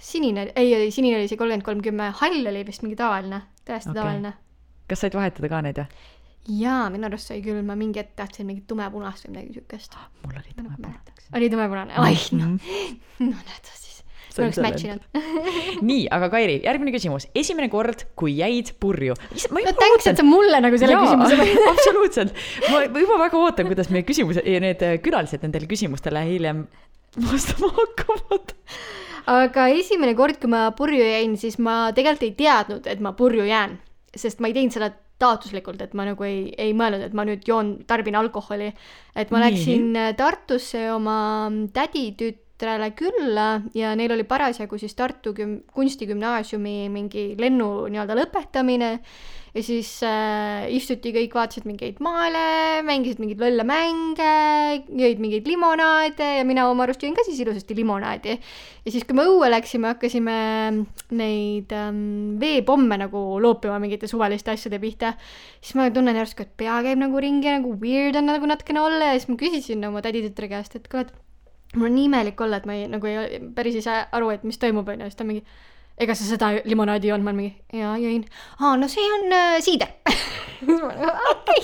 sinine, 0.00 0.50
ei, 0.56 0.74
ei 0.74 0.90
sinine 0.90 1.20
oli 1.20 1.28
see 1.28 1.38
kolmkümmend 1.38 1.66
kolm 1.66 1.82
kümme, 1.84 2.12
hall 2.22 2.46
oli 2.52 2.64
vist 2.66 2.82
mingi 2.82 2.96
tavaline, 2.98 3.42
täiesti 3.64 3.92
okay. 3.92 4.00
tavaline. 4.00 4.32
kas 4.88 5.04
said 5.04 5.14
vahetada 5.14 5.52
ka 5.52 5.60
neid 5.66 5.84
või? 5.84 6.08
jaa, 6.48 6.88
minu 6.90 7.06
arust 7.06 7.28
sai 7.30 7.42
küll, 7.44 7.60
ma 7.66 7.76
mingi 7.78 8.00
hetk 8.00 8.14
tahtsin 8.16 8.46
mingit 8.48 8.66
tumepunast 8.70 9.26
või 9.26 9.34
midagi 9.36 9.58
siukest. 9.60 9.94
mul 10.24 10.38
oli 10.40 10.54
nagu 10.56 10.68
tumepune. 10.68 10.88
mäletaks. 10.88 11.28
oli 11.36 11.50
tumepunane, 11.50 11.94
noh, 11.94 12.06
Mhm. 12.40 12.56
no 13.28 13.36
näed 13.50 13.64
siis. 13.74 13.88
Me 14.38 14.44
oleks 14.46 14.58
match 14.62 14.84
inud. 14.86 15.02
nii, 15.90 16.04
aga 16.10 16.28
Kairi, 16.30 16.60
järgmine 16.64 16.92
küsimus. 16.94 17.26
esimene 17.34 17.68
kord, 17.68 18.04
kui 18.16 18.36
jäid 18.38 18.72
purju. 18.80 19.14
no 19.50 19.72
thanks, 19.78 20.06
et 20.06 20.16
sa 20.16 20.22
mulle 20.22 20.60
nagu 20.62 20.78
selle 20.78 20.94
küsimuse 20.96 21.36
panid. 21.40 21.58
absoluutselt. 21.68 22.32
ma 22.70 22.84
ma 22.94 23.02
juba 23.04 23.18
väga 23.26 23.36
ootan, 23.42 23.66
kuidas 23.66 23.90
meie 23.90 24.02
küsimused, 24.06 24.46
need 24.46 24.82
äh, 24.86 24.96
külalised 25.02 25.42
nendele 25.42 25.66
küsimustele 25.66 26.22
hiljem 26.30 26.66
vastama 27.26 27.68
hakkavad. 27.74 28.54
aga 29.26 29.66
esimene 29.74 30.14
kord, 30.14 30.38
kui 30.40 30.48
ma 30.50 30.70
purju 30.78 31.02
jäin, 31.04 31.36
siis 31.36 31.58
ma 31.58 31.90
tegelikult 31.92 32.22
ei 32.30 32.34
teadnud, 32.38 32.86
et 32.86 33.00
ma 33.02 33.12
purju 33.12 33.44
jään, 33.50 33.76
sest 34.16 34.40
ma 34.40 34.50
ei 34.50 34.56
teinud 34.56 34.74
seda 34.74 34.90
taotluslikult, 35.20 35.82
et 35.84 35.96
ma 35.96 36.06
nagu 36.08 36.24
ei, 36.24 36.46
ei 36.58 36.72
mõelnud, 36.76 37.02
et 37.04 37.16
ma 37.16 37.26
nüüd 37.28 37.44
joon, 37.46 37.74
tarbin 37.88 38.16
alkoholi. 38.16 38.70
et 39.14 39.30
ma 39.30 39.42
Nii. 39.42 39.50
läksin 39.50 39.90
äh, 39.96 40.12
Tartusse 40.16 40.86
oma 40.92 41.50
täditütrele 41.74 42.90
külla 42.96 43.48
ja 43.76 43.92
neil 43.96 44.16
oli 44.16 44.24
parasjagu 44.24 44.78
siis 44.80 44.96
Tartu 44.96 45.34
güm-, 45.36 45.60
kunstigümnaasiumi 45.74 46.88
mingi 46.92 47.34
lennu 47.38 47.90
nii-öelda 47.92 48.16
lõpetamine 48.22 48.94
ja 49.54 49.62
siis 49.66 49.88
äh, 50.06 50.66
istuti 50.74 51.12
kõik, 51.14 51.34
vaatasid 51.34 51.66
mingeid 51.66 51.98
maale, 52.04 52.82
mängisid 52.86 53.22
mingeid 53.22 53.40
lolle 53.42 53.64
mänge, 53.66 54.34
jõid 54.86 55.22
mingeid 55.22 55.48
limonaade 55.50 56.28
ja 56.38 56.44
mina 56.46 56.68
oma 56.70 56.86
arust 56.86 57.02
jõin 57.02 57.16
ka 57.16 57.24
siis 57.26 57.40
ilusasti 57.42 57.74
limonaadi. 57.78 58.36
ja 58.84 58.92
siis, 58.92 59.06
kui 59.08 59.18
me 59.18 59.26
õue 59.28 59.50
läksime, 59.50 59.90
hakkasime 59.94 60.36
neid 61.18 61.74
ähm, 61.76 62.36
veepomme 62.42 63.00
nagu 63.00 63.40
loopima 63.42 63.80
mingite 63.82 64.10
suvaliste 64.10 64.54
asjade 64.54 64.78
pihta, 64.82 65.14
siis 65.60 65.74
ma 65.78 65.88
tunnen 65.94 66.20
järsku, 66.22 66.46
et 66.46 66.54
pea 66.60 66.78
käib 66.86 67.02
nagu 67.02 67.22
ringi 67.22 67.50
nagu 67.50 67.74
weird 67.80 68.20
on 68.20 68.30
nagu 68.30 68.46
natukene 68.50 68.84
olla 68.84 69.10
ja 69.10 69.18
siis 69.18 69.30
ma 69.32 69.40
küsisin 69.40 69.82
oma 69.88 70.04
täditütre 70.04 70.50
käest, 70.52 70.78
et 70.78 70.86
kuule, 70.90 71.08
et 71.08 71.76
mul 71.76 71.90
on 71.90 71.98
nii 71.98 72.06
imelik 72.10 72.40
olla, 72.40 72.60
et 72.60 72.70
ma 72.70 72.78
ei, 72.78 72.86
nagu 72.90 73.10
ei, 73.10 73.42
päris 73.54 73.78
ei 73.78 73.84
saa 73.84 74.06
aru, 74.14 74.30
et 74.34 74.46
mis 74.46 74.58
toimub, 74.62 74.88
onju, 74.90 75.10
siis 75.10 75.18
ta 75.18 75.26
mingi 75.26 75.44
ega 76.00 76.16
sa 76.16 76.26
seda 76.26 76.50
limonaadi 76.64 77.08
ei 77.08 77.12
joonud, 77.12 77.26
ma 77.26 77.32
olen 77.32 77.40
mingi, 77.42 77.80
jaa, 77.80 77.94
jõin. 78.00 78.24
aa, 78.60 78.74
no 78.80 78.88
see 78.90 79.06
on 79.16 79.32
äh, 79.36 79.56
siider. 79.64 79.92
okei, 81.32 81.62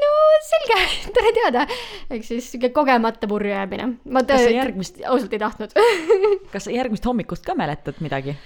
no 0.00 0.10
selge, 0.48 0.80
tore 1.14 1.32
teada. 1.36 1.68
ehk 2.10 2.26
siis 2.26 2.50
sihuke 2.52 2.72
kogemata 2.74 3.30
purju 3.30 3.52
jäämine. 3.54 3.88
ma 4.10 4.24
tõesti 4.26 4.56
järgmist- 4.56 5.02
ausalt 5.06 5.32
ei 5.34 5.42
tahtnud. 5.42 5.74
kas 6.52 6.68
sa 6.68 6.74
järgmist 6.74 7.06
hommikust 7.06 7.46
ka 7.46 7.56
mäletad 7.58 8.02
midagi? 8.04 8.36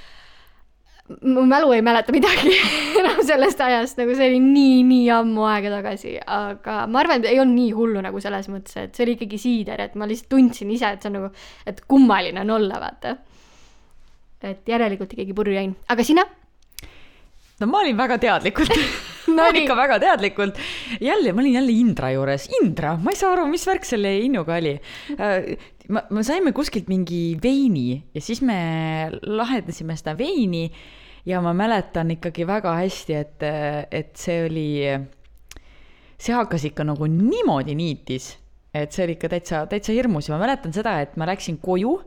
mu 1.24 1.42
mälu 1.48 1.72
ei 1.72 1.82
mäleta 1.82 2.12
midagi 2.12 2.52
enam 3.00 3.22
sellest 3.24 3.60
ajast, 3.64 3.96
nagu 4.00 4.12
see 4.16 4.28
oli 4.28 4.40
nii, 4.44 4.82
nii 4.88 5.06
ammu 5.16 5.46
aega 5.48 5.72
tagasi, 5.78 6.18
aga 6.20 6.82
ma 6.90 7.00
arvan, 7.02 7.22
et 7.22 7.30
ei 7.32 7.40
olnud 7.40 7.56
nii 7.56 7.70
hullu 7.76 8.02
nagu 8.04 8.20
selles 8.20 8.50
mõttes, 8.52 8.76
et 8.76 8.92
see 8.96 9.06
oli 9.06 9.16
ikkagi 9.16 9.40
siider, 9.40 9.80
et 9.86 9.96
ma 9.96 10.08
lihtsalt 10.08 10.28
tundsin 10.34 10.72
ise, 10.74 10.92
et 10.92 11.04
see 11.04 11.08
on 11.08 11.16
nagu, 11.20 11.30
et 11.68 11.80
kummaline 11.88 12.44
on 12.44 12.52
olla, 12.58 12.80
vaata. 12.82 13.16
Et 14.42 14.68
järelikult 14.68 15.12
ikkagi 15.14 15.34
purju 15.36 15.56
jäin, 15.58 15.76
aga 15.88 16.04
sina? 16.06 16.24
no 17.60 17.70
ma 17.70 17.82
olin 17.84 17.96
väga 17.98 18.18
teadlikult 18.22 18.74
No 19.28 19.42
no,, 19.44 19.50
nii. 19.52 19.64
ikka 19.66 19.74
väga 19.76 19.98
teadlikult. 20.00 20.58
jälle, 21.04 21.32
ma 21.32 21.42
olin 21.42 21.58
jälle 21.58 21.72
Indra 21.72 22.10
juures, 22.14 22.48
Indra, 22.62 22.94
ma 22.96 23.12
ei 23.12 23.18
saa 23.18 23.34
aru, 23.34 23.44
mis 23.50 23.66
värk 23.68 23.84
selle 23.84 24.14
Innuga 24.24 24.56
oli. 24.56 24.72
ma, 25.92 26.02
me 26.10 26.24
saime 26.24 26.52
kuskilt 26.56 26.88
mingi 26.88 27.36
veini 27.42 28.02
ja 28.14 28.22
siis 28.24 28.40
me 28.40 29.10
lahendasime 29.22 29.96
seda 30.00 30.16
veini 30.18 30.70
ja 31.28 31.42
ma 31.44 31.52
mäletan 31.56 32.14
ikkagi 32.16 32.46
väga 32.48 32.72
hästi, 32.78 33.16
et, 33.20 33.46
et 33.92 34.16
see 34.16 34.42
oli, 34.46 34.68
see 36.16 36.36
hakkas 36.36 36.64
ikka 36.70 36.86
nagu 36.88 37.08
niimoodi 37.10 37.76
niitis, 37.76 38.30
et 38.72 38.96
see 38.96 39.04
oli 39.04 39.18
ikka 39.18 39.32
täitsa, 39.34 39.66
täitsa 39.68 39.92
hirmus 39.96 40.28
ja 40.28 40.36
ma 40.36 40.46
mäletan 40.46 40.72
seda, 40.72 40.98
et 41.04 41.18
ma 41.20 41.28
läksin 41.28 41.60
koju 41.60 41.98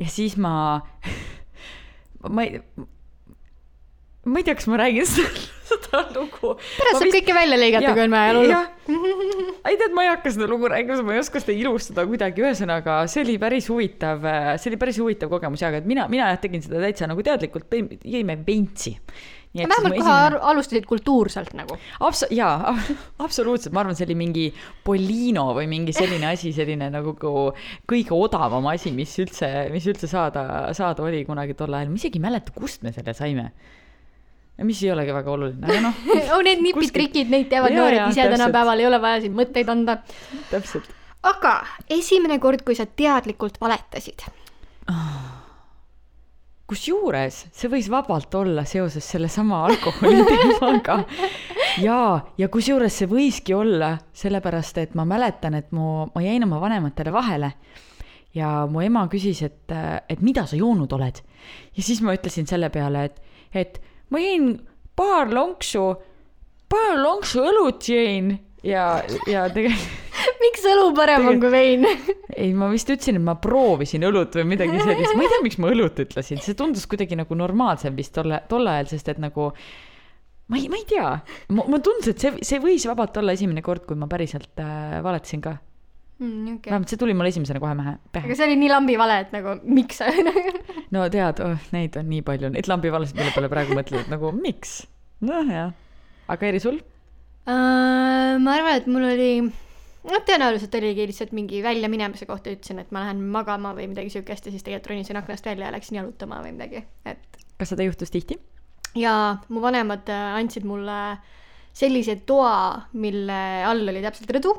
ja 0.00 0.08
siis 0.12 0.36
ma, 0.36 0.52
ma 2.26 2.44
ei, 2.44 2.60
ma 4.28 4.40
ei 4.40 4.46
tea, 4.46 4.56
kas 4.58 4.68
ma 4.70 4.78
räägin 4.80 5.06
seda, 5.68 6.02
lugu. 6.16 6.54
pärast 6.78 7.00
saab 7.02 7.14
kõike 7.14 7.36
välja 7.36 7.58
lõigata, 7.60 7.94
kui 7.94 8.04
on 8.04 8.14
vaja 8.16 8.34
lulla. 8.36 8.60
ei 9.68 9.78
tead, 9.80 9.94
ma 9.96 10.04
ei 10.06 10.12
hakka 10.12 10.32
seda 10.34 10.48
lugu 10.50 10.70
rääkima, 10.72 11.00
ma 11.06 11.16
ei 11.16 11.22
oska 11.22 11.42
seda 11.42 11.56
ilustada 11.56 12.06
kuidagi, 12.08 12.44
ühesõnaga 12.44 13.00
see 13.10 13.24
oli 13.26 13.38
päris 13.42 13.68
huvitav, 13.72 14.26
see 14.58 14.72
oli 14.72 14.80
päris 14.80 15.00
huvitav 15.02 15.32
kogemus 15.32 15.64
ja, 15.64 15.72
aga 15.72 15.82
et 15.82 15.88
mina, 15.88 16.08
mina 16.10 16.30
jah 16.32 16.40
tegin 16.42 16.64
seda 16.64 16.82
täitsa 16.84 17.10
nagu 17.10 17.24
teadlikult, 17.24 17.78
jõime 18.04 18.38
veintsi. 18.46 18.96
Vähemalt 19.56 19.96
kohe 19.96 20.14
esimene... 20.14 20.40
alustasid 20.50 20.86
kultuurselt 20.88 21.54
nagu. 21.56 21.78
Abs-, 22.04 22.26
jaa, 22.34 22.74
absoluutselt, 23.26 23.72
ma 23.74 23.82
arvan, 23.82 23.96
see 23.98 24.06
oli 24.08 24.16
mingi 24.18 24.46
Polino 24.84 25.48
või 25.56 25.68
mingi 25.70 25.94
selline 25.96 26.30
asi, 26.34 26.52
selline 26.56 26.90
nagu 26.92 27.14
kõige 27.18 28.16
odavam 28.16 28.68
asi, 28.72 28.92
mis 28.94 29.14
üldse, 29.22 29.50
mis 29.74 29.88
üldse 29.90 30.10
saada, 30.10 30.44
saada 30.76 31.04
oli 31.06 31.24
kunagi 31.28 31.56
tol 31.58 31.74
ajal, 31.74 31.92
ma 31.92 32.00
isegi 32.00 32.20
ei 32.20 32.26
mäleta, 32.28 32.54
kust 32.56 32.84
me 32.86 32.92
selle 32.94 33.14
saime. 33.16 33.50
mis 34.66 34.82
ei 34.82 34.92
olegi 34.92 35.14
väga 35.14 35.30
oluline, 35.32 35.64
aga 35.66 35.80
noh, 35.88 36.04
oh, 36.34 36.44
need 36.44 36.62
nipitrikid, 36.64 37.30
neid 37.32 37.48
teavad 37.52 37.74
noored 37.76 38.08
ise 38.10 38.28
tänapäeval, 38.34 38.82
ei 38.82 38.90
ole 38.90 39.00
vaja 39.02 39.22
siin 39.24 39.36
mõtteid 39.38 39.70
anda. 39.72 40.00
täpselt. 40.50 40.90
aga 41.22 41.60
esimene 41.98 42.40
kord, 42.42 42.66
kui 42.66 42.76
sa 42.78 42.86
teadlikult 42.86 43.60
valetasid. 43.62 44.28
Kusjuures 46.68 47.36
see 47.54 47.70
võis 47.72 47.88
vabalt 47.90 48.34
olla 48.36 48.64
seoses 48.68 49.06
sellesama 49.08 49.62
alkoholi 49.70 50.24
teemaga. 50.28 50.98
jaa, 51.80 52.12
ja 52.38 52.48
kusjuures 52.52 53.00
see 53.00 53.08
võiski 53.08 53.56
olla 53.56 53.94
sellepärast, 54.12 54.80
et 54.82 54.96
ma 54.98 55.06
mäletan, 55.08 55.56
et 55.58 55.72
mu, 55.72 56.06
ma 56.12 56.24
jäin 56.24 56.44
oma 56.44 56.60
vanematele 56.60 57.12
vahele 57.14 57.52
ja 58.36 58.66
mu 58.70 58.82
ema 58.84 59.06
küsis, 59.10 59.40
et, 59.46 59.72
et 60.08 60.20
mida 60.24 60.44
sa 60.46 60.58
joonud 60.58 60.92
oled. 60.92 61.22
ja 61.76 61.82
siis 61.82 62.02
ma 62.04 62.16
ütlesin 62.16 62.48
selle 62.50 62.68
peale, 62.74 63.06
et, 63.08 63.22
et 63.54 63.80
ma 64.12 64.20
jõin 64.20 64.52
paar 64.96 65.32
lonksu, 65.32 65.86
paar 66.68 67.00
lonksu 67.00 67.46
õlut 67.48 67.88
jõin 67.88 68.34
ja, 68.66 69.00
ja 69.30 69.48
tegelikult 69.54 70.04
miks 70.44 70.64
õlu 70.68 70.88
parem 70.96 71.28
on 71.30 71.42
kui 71.42 71.52
vein? 71.52 71.86
ei, 72.34 72.52
ma 72.56 72.70
vist 72.72 72.90
ütlesin, 72.90 73.18
et 73.20 73.24
ma 73.24 73.36
proovisin 73.42 74.06
õlut 74.08 74.38
või 74.40 74.46
midagi 74.54 74.80
sellist, 74.80 75.14
ma 75.16 75.26
ei 75.26 75.32
tea, 75.34 75.44
miks 75.44 75.60
ma 75.62 75.70
õlut 75.74 76.02
ütlesin, 76.04 76.42
see 76.44 76.58
tundus 76.58 76.88
kuidagi 76.90 77.18
nagu 77.18 77.38
normaalsem 77.38 77.96
vist 77.98 78.14
tolle, 78.16 78.42
tol 78.50 78.68
ajal, 78.70 78.90
sest 78.94 79.12
et 79.14 79.22
nagu 79.22 79.50
ma 80.48 80.58
ei, 80.58 80.68
ma 80.72 80.80
ei 80.80 80.84
tea, 80.88 81.14
ma, 81.54 81.64
ma 81.68 81.80
tundus, 81.84 82.12
et 82.12 82.22
see, 82.22 82.44
see 82.46 82.60
võis 82.62 82.86
vabalt 82.88 83.16
olla 83.20 83.34
esimene 83.36 83.64
kord, 83.64 83.84
kui 83.88 83.98
ma 83.98 84.08
päriselt 84.10 84.62
äh, 84.64 85.00
valetasin 85.04 85.44
ka. 85.44 85.56
Mm, 86.18 86.56
okay. 86.56 86.72
vähemalt 86.72 86.90
see 86.90 86.98
tuli 86.98 87.14
mulle 87.14 87.30
esimesena 87.30 87.60
kohe 87.62 87.76
pähe, 87.78 87.92
aga 88.18 88.34
see 88.34 88.46
oli 88.48 88.56
nii 88.58 88.70
lambi 88.72 88.96
vale, 88.98 89.20
et 89.22 89.28
nagu 89.30 89.52
miks 89.62 90.00
sa 90.00 90.08
no 90.94 91.04
tead 91.14 91.42
oh,, 91.44 91.68
neid 91.70 91.94
on 92.00 92.08
nii 92.10 92.24
palju, 92.26 92.50
neid 92.56 92.66
lambivalesid, 92.66 93.14
mille 93.20 93.30
peale 93.36 93.50
praegu 93.52 93.76
mõtled, 93.78 94.10
nagu 94.10 94.32
miks? 94.34 94.80
noh, 95.22 95.46
jah. 95.46 95.70
aga 96.34 96.48
Eri, 96.50 96.58
sul? 96.64 96.80
uh,? 97.46 98.34
ma 98.42 98.56
arvan, 98.56 98.80
et 98.80 98.90
mul 98.90 99.06
oli, 99.12 99.30
noh, 100.06 100.22
tõenäoliselt 100.28 100.74
oligi 100.78 101.08
lihtsalt 101.10 101.32
mingi 101.36 101.62
väljaminemise 101.64 102.28
kohta 102.28 102.52
ütlesin, 102.54 102.82
et 102.82 102.92
ma 102.94 103.02
lähen 103.06 103.24
magama 103.34 103.74
või 103.76 103.88
midagi 103.90 104.12
siukest 104.14 104.46
ja 104.46 104.54
siis 104.54 104.66
tegelikult 104.66 104.92
ronisin 104.92 105.18
aknast 105.20 105.46
välja 105.46 105.68
ja 105.68 105.74
läksin 105.74 105.98
jalutama 106.00 106.42
või 106.44 106.54
midagi, 106.54 106.84
et 107.08 107.42
kas 107.58 107.74
seda 107.74 107.86
juhtus 107.86 108.14
tihti? 108.14 108.38
ja 108.98 109.12
mu 109.48 109.62
vanemad 109.64 110.08
äh, 110.08 110.38
andsid 110.38 110.64
mulle 110.68 111.18
sellise 111.76 112.16
toa, 112.26 112.88
mille 112.98 113.38
all 113.68 113.86
oli 113.90 114.02
täpselt 114.02 114.32
rõdu. 114.34 114.54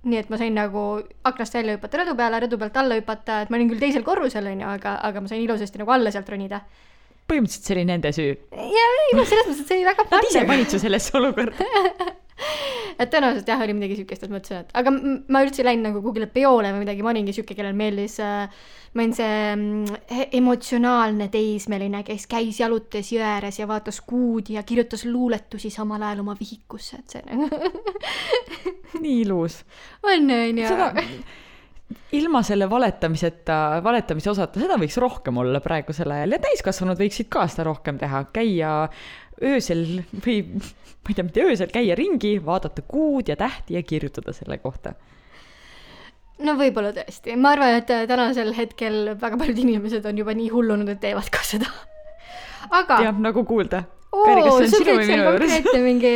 nii 0.00 0.16
et 0.16 0.30
ma 0.32 0.38
sain 0.40 0.54
nagu 0.56 0.82
aknast 1.28 1.54
välja 1.54 1.76
hüpata 1.76 1.98
rõdu 2.00 2.14
peale, 2.16 2.38
rõdu 2.40 2.58
pealt 2.60 2.76
alla 2.80 2.96
hüpata, 2.96 3.42
et 3.42 3.50
ma 3.52 3.58
olin 3.58 3.68
küll 3.68 3.82
teisel 3.82 4.04
korrusel 4.04 4.46
onju, 4.48 4.64
aga, 4.66 4.94
aga 5.04 5.20
ma 5.20 5.28
sain 5.28 5.42
ilusasti 5.44 5.82
nagu 5.82 5.92
alla 5.92 6.12
sealt 6.12 6.28
ronida. 6.32 6.62
Põhimõtteliselt 7.30 7.68
see 7.68 7.76
oli 7.76 7.86
nende 7.88 8.14
süü. 8.16 8.32
ja 8.50 8.88
ei 9.04 9.14
noh, 9.18 9.28
selles 9.28 9.46
mõttes, 9.46 9.62
et 9.62 9.70
see 9.70 9.78
oli 9.78 9.86
väga 9.90 10.08
Nad 10.10 10.26
ise 10.30 10.42
panid 10.48 10.72
su 10.72 10.82
sellesse 10.82 11.16
olukorda. 11.18 11.70
et 13.00 13.10
tõenäoliselt 13.12 13.48
jah, 13.48 13.62
oli 13.64 13.74
midagi 13.76 13.98
siukest, 14.00 14.26
et 14.26 14.32
mõtlesin, 14.32 14.64
et 14.64 14.74
aga 14.80 14.92
ma 14.92 15.42
üldse 15.44 15.62
ei 15.62 15.70
läinud 15.70 15.88
nagu 15.88 16.02
kuhugile 16.02 16.28
peole 16.32 16.72
või 16.74 16.84
midagi, 16.84 17.04
ma 17.04 17.12
olingi 17.12 17.34
siuke, 17.36 17.56
kellel 17.56 17.76
meeldis 17.76 18.16
äh,, 18.24 18.62
ma 18.94 19.04
olin 19.04 19.14
see 19.16 19.34
mm, 19.54 20.00
emotsionaalne 20.40 21.28
teismeline, 21.32 22.02
kes 22.06 22.26
käis 22.30 22.60
jalutas 22.62 23.12
jõe 23.14 23.24
ääres 23.26 23.60
ja 23.60 23.68
vaatas 23.70 24.00
kuud 24.06 24.50
ja 24.54 24.64
kirjutas 24.66 25.04
luuletusi 25.08 25.72
samal 25.74 26.02
ajal 26.02 26.24
oma 26.24 26.36
vihikusse, 26.38 27.02
et 27.02 27.16
see 27.16 27.22
nagu 27.28 27.46
nii 29.04 29.20
ilus. 29.22 29.62
on 30.02 30.34
onju. 30.40 30.66
seda, 30.66 30.90
ilma 32.12 32.42
selle 32.46 32.68
valetamiseta, 32.70 33.80
valetamise 33.84 34.30
osata, 34.30 34.60
seda 34.62 34.76
võiks 34.80 34.98
rohkem 35.02 35.40
olla 35.42 35.60
praegusel 35.64 36.10
ajal 36.14 36.36
ja 36.36 36.42
täiskasvanud 36.42 36.98
võiksid 37.00 37.30
ka 37.32 37.46
seda 37.50 37.66
rohkem 37.70 37.98
teha, 38.00 38.24
käia 38.34 38.74
öösel 39.42 40.02
või 40.24 40.42
ma 41.00 41.12
ei 41.12 41.16
tea, 41.16 41.26
mitte 41.26 41.44
öösel, 41.44 41.70
käia 41.72 41.96
ringi, 41.98 42.34
vaadata 42.44 42.84
kuud 42.86 43.30
ja 43.30 43.36
tähti 43.40 43.74
ja 43.74 43.82
kirjutada 43.82 44.34
selle 44.36 44.58
kohta. 44.62 44.94
no 46.44 46.56
võib-olla 46.58 46.92
tõesti, 46.96 47.36
ma 47.36 47.54
arvan, 47.56 47.78
et 47.80 47.90
äh, 47.94 48.06
tänasel 48.08 48.52
hetkel 48.56 49.14
väga 49.20 49.38
paljud 49.40 49.62
inimesed 49.64 50.06
on 50.06 50.20
juba 50.20 50.34
nii 50.36 50.50
hullunud, 50.52 50.88
et 50.92 51.00
teevad 51.02 51.30
ka 51.32 51.42
seda. 51.46 51.70
aga 52.70 53.00
jah, 53.08 53.18
nagu 53.18 53.44
kuulda. 53.48 53.84
oo, 54.12 54.24
Kari, 54.26 54.42
kas 54.42 54.56
see 54.56 54.64
on 54.66 54.72
sinu 54.74 54.94
või 54.98 55.06
minu 55.08 55.24
juures? 55.26 55.68
mingi, 55.84 56.12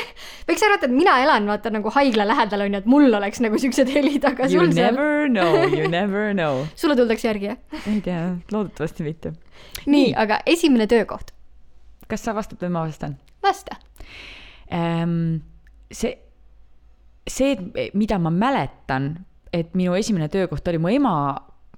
võiks 0.48 0.64
arvata, 0.66 0.88
et 0.88 0.94
mina 0.94 1.14
elan 1.22 1.46
vaata 1.50 1.70
nagu 1.74 1.92
haigla 1.94 2.26
lähedal 2.28 2.64
onju, 2.66 2.80
et 2.82 2.88
mul 2.90 3.18
oleks 3.20 3.40
nagu 3.44 3.60
siuksed 3.62 3.90
helid, 3.94 4.24
aga 4.26 4.48
You 4.50 4.64
sul 4.64 4.74
seal, 4.76 4.94
never 4.98 5.28
know, 5.30 5.62
you 5.70 5.88
never 5.98 6.32
know. 6.34 6.64
sulle 6.78 6.96
tuldakse 6.98 7.28
järgi 7.30 7.50
jah? 7.52 7.58
ei 7.86 8.00
tea, 8.04 8.22
loodetavasti 8.52 9.06
mitte. 9.06 9.32
nii, 9.86 10.12
aga 10.18 10.40
esimene 10.46 10.88
töökoht, 10.90 11.30
kas 12.10 12.26
sa 12.26 12.34
vastad 12.36 12.62
või 12.66 12.72
ma 12.74 12.86
vastan? 12.88 13.16
vasta. 13.46 13.78
ähm, 14.74 15.38
see, 15.92 16.16
see, 17.30 17.54
mida 17.94 18.18
ma 18.18 18.30
mäletan, 18.34 19.12
et 19.54 19.74
minu 19.78 19.94
esimene 19.94 20.26
töökoht 20.32 20.66
oli 20.68 20.78
mu 20.82 20.90
ema, 20.92 21.14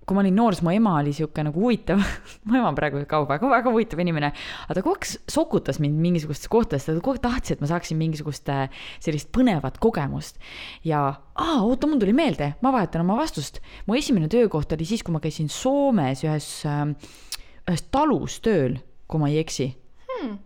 kui 0.09 0.17
ma 0.17 0.23
olin 0.25 0.37
noor, 0.39 0.57
siis 0.57 0.65
mu 0.65 0.73
ema 0.73 0.95
oli 1.03 1.13
sihuke 1.17 1.45
nagu 1.45 1.61
huvitav, 1.63 2.01
mu 2.49 2.59
ema 2.59 2.73
praegu 2.77 3.03
ka 3.09 3.21
väga, 3.29 3.51
väga 3.53 3.73
huvitav 3.75 4.03
inimene, 4.03 4.33
aga 4.65 4.79
ta 4.79 4.85
kogu 4.85 4.97
aeg 4.97 5.33
sokutas 5.35 5.81
mind 5.85 6.01
mingisugustes 6.03 6.51
kohtades, 6.53 6.89
ta 6.89 6.97
kogu 6.97 7.17
aeg 7.17 7.25
tahtis, 7.25 7.57
et 7.57 7.65
ma 7.65 7.71
saaksin 7.71 8.01
mingisugust 8.01 8.49
äh, 8.53 8.67
sellist 9.05 9.33
põnevat 9.35 9.81
kogemust. 9.83 10.41
ja, 10.87 11.03
aa, 11.37 11.59
oota, 11.61 11.91
mul 11.91 12.01
tuli 12.03 12.17
meelde, 12.17 12.55
ma 12.65 12.73
vahetan 12.75 13.05
oma 13.05 13.19
vastust. 13.21 13.61
mu 13.87 13.99
esimene 13.99 14.31
töökoht 14.33 14.73
oli 14.77 14.89
siis, 14.89 15.05
kui 15.05 15.15
ma 15.15 15.23
käisin 15.25 15.53
Soomes 15.53 16.25
ühes, 16.27 16.49
ühes 17.69 17.85
talus 17.93 18.41
tööl, 18.45 18.81
kui 19.09 19.21
ma 19.21 19.31
ei 19.33 19.43
eksi 19.45 19.73
mm.. 20.19 20.39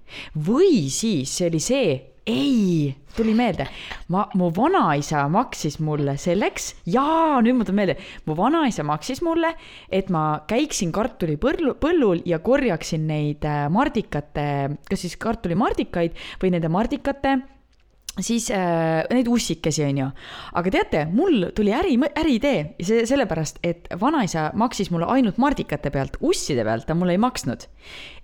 või 0.47 0.89
siis 0.93 1.37
see 1.37 1.51
oli 1.51 1.61
see, 1.63 1.93
ei, 2.27 2.95
tuli 3.17 3.33
meelde, 3.35 3.67
ma, 4.15 4.25
mu 4.39 4.51
vanaisa 4.55 5.25
maksis 5.33 5.81
mulle 5.83 6.15
selleks, 6.21 6.69
jaa, 6.87 7.41
nüüd 7.43 7.59
mul 7.59 7.67
tuleb 7.67 7.81
meelde, 7.81 7.97
mu 8.29 8.37
vanaisa 8.39 8.85
maksis 8.87 9.23
mulle, 9.27 9.55
et 9.91 10.11
ma 10.15 10.45
käiksin 10.49 10.93
kartulipõllu, 10.95 11.75
põllul 11.83 12.23
ja 12.29 12.39
korjaksin 12.45 13.09
neid 13.11 13.47
äh, 13.49 13.67
mardikate, 13.73 14.47
kas 14.89 15.03
siis 15.03 15.19
kartulimardikaid 15.21 16.15
või 16.43 16.55
nende 16.55 16.71
mardikate 16.73 17.41
siis 18.21 18.51
äh, 18.53 19.03
neid 19.11 19.29
ussikesi, 19.31 19.85
onju. 19.87 20.09
aga 20.59 20.73
teate, 20.75 21.03
mul 21.13 21.49
tuli 21.57 21.73
äri, 21.73 21.95
äriidee 21.97 22.59
ja 22.77 22.87
see 22.87 23.07
sellepärast, 23.09 23.63
et 23.65 23.89
vanaisa 24.01 24.51
maksis 24.59 24.91
mulle 24.93 25.09
ainult 25.09 25.39
mardikate 25.41 25.91
pealt, 25.95 26.19
usside 26.21 26.65
pealt 26.67 26.87
ta 26.87 26.97
mulle 26.99 27.17
ei 27.17 27.23
maksnud. 27.23 27.65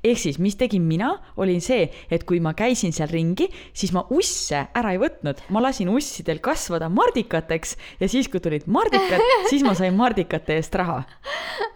ehk 0.05 0.21
siis, 0.21 0.39
mis 0.39 0.59
tegin 0.61 0.85
mina, 0.85 1.15
olin 1.37 1.61
see, 1.65 1.89
et 2.11 2.25
kui 2.29 2.41
ma 2.41 2.53
käisin 2.55 2.93
seal 2.93 3.09
ringi, 3.11 3.49
siis 3.73 3.95
ma 3.97 4.05
usse 4.15 4.67
ära 4.77 4.93
ei 4.93 5.01
võtnud, 5.01 5.41
ma 5.49 5.65
lasin 5.65 5.89
ussidel 5.89 6.43
kasvada 6.45 6.91
mardikateks 6.93 7.77
ja 8.01 8.09
siis, 8.09 8.29
kui 8.29 8.45
tulid 8.45 8.69
mardikad, 8.69 9.25
siis 9.51 9.65
ma 9.65 9.75
sain 9.79 9.97
mardikate 9.97 10.61
eest 10.61 10.77
raha. 10.77 11.01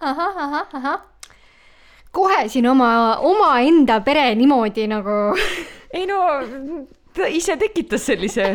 ahah, 0.00 0.42
ahah, 0.46 0.80
ahah. 0.80 1.04
kohe 2.12 2.48
siin 2.52 2.68
oma, 2.68 3.18
omaenda 3.24 4.02
pere 4.04 4.34
niimoodi 4.36 4.84
nagu 4.90 5.32
ei 5.92 6.06
no, 6.06 6.18
ta 7.16 7.28
ise 7.28 7.56
tekitas 7.60 8.06
sellise, 8.08 8.46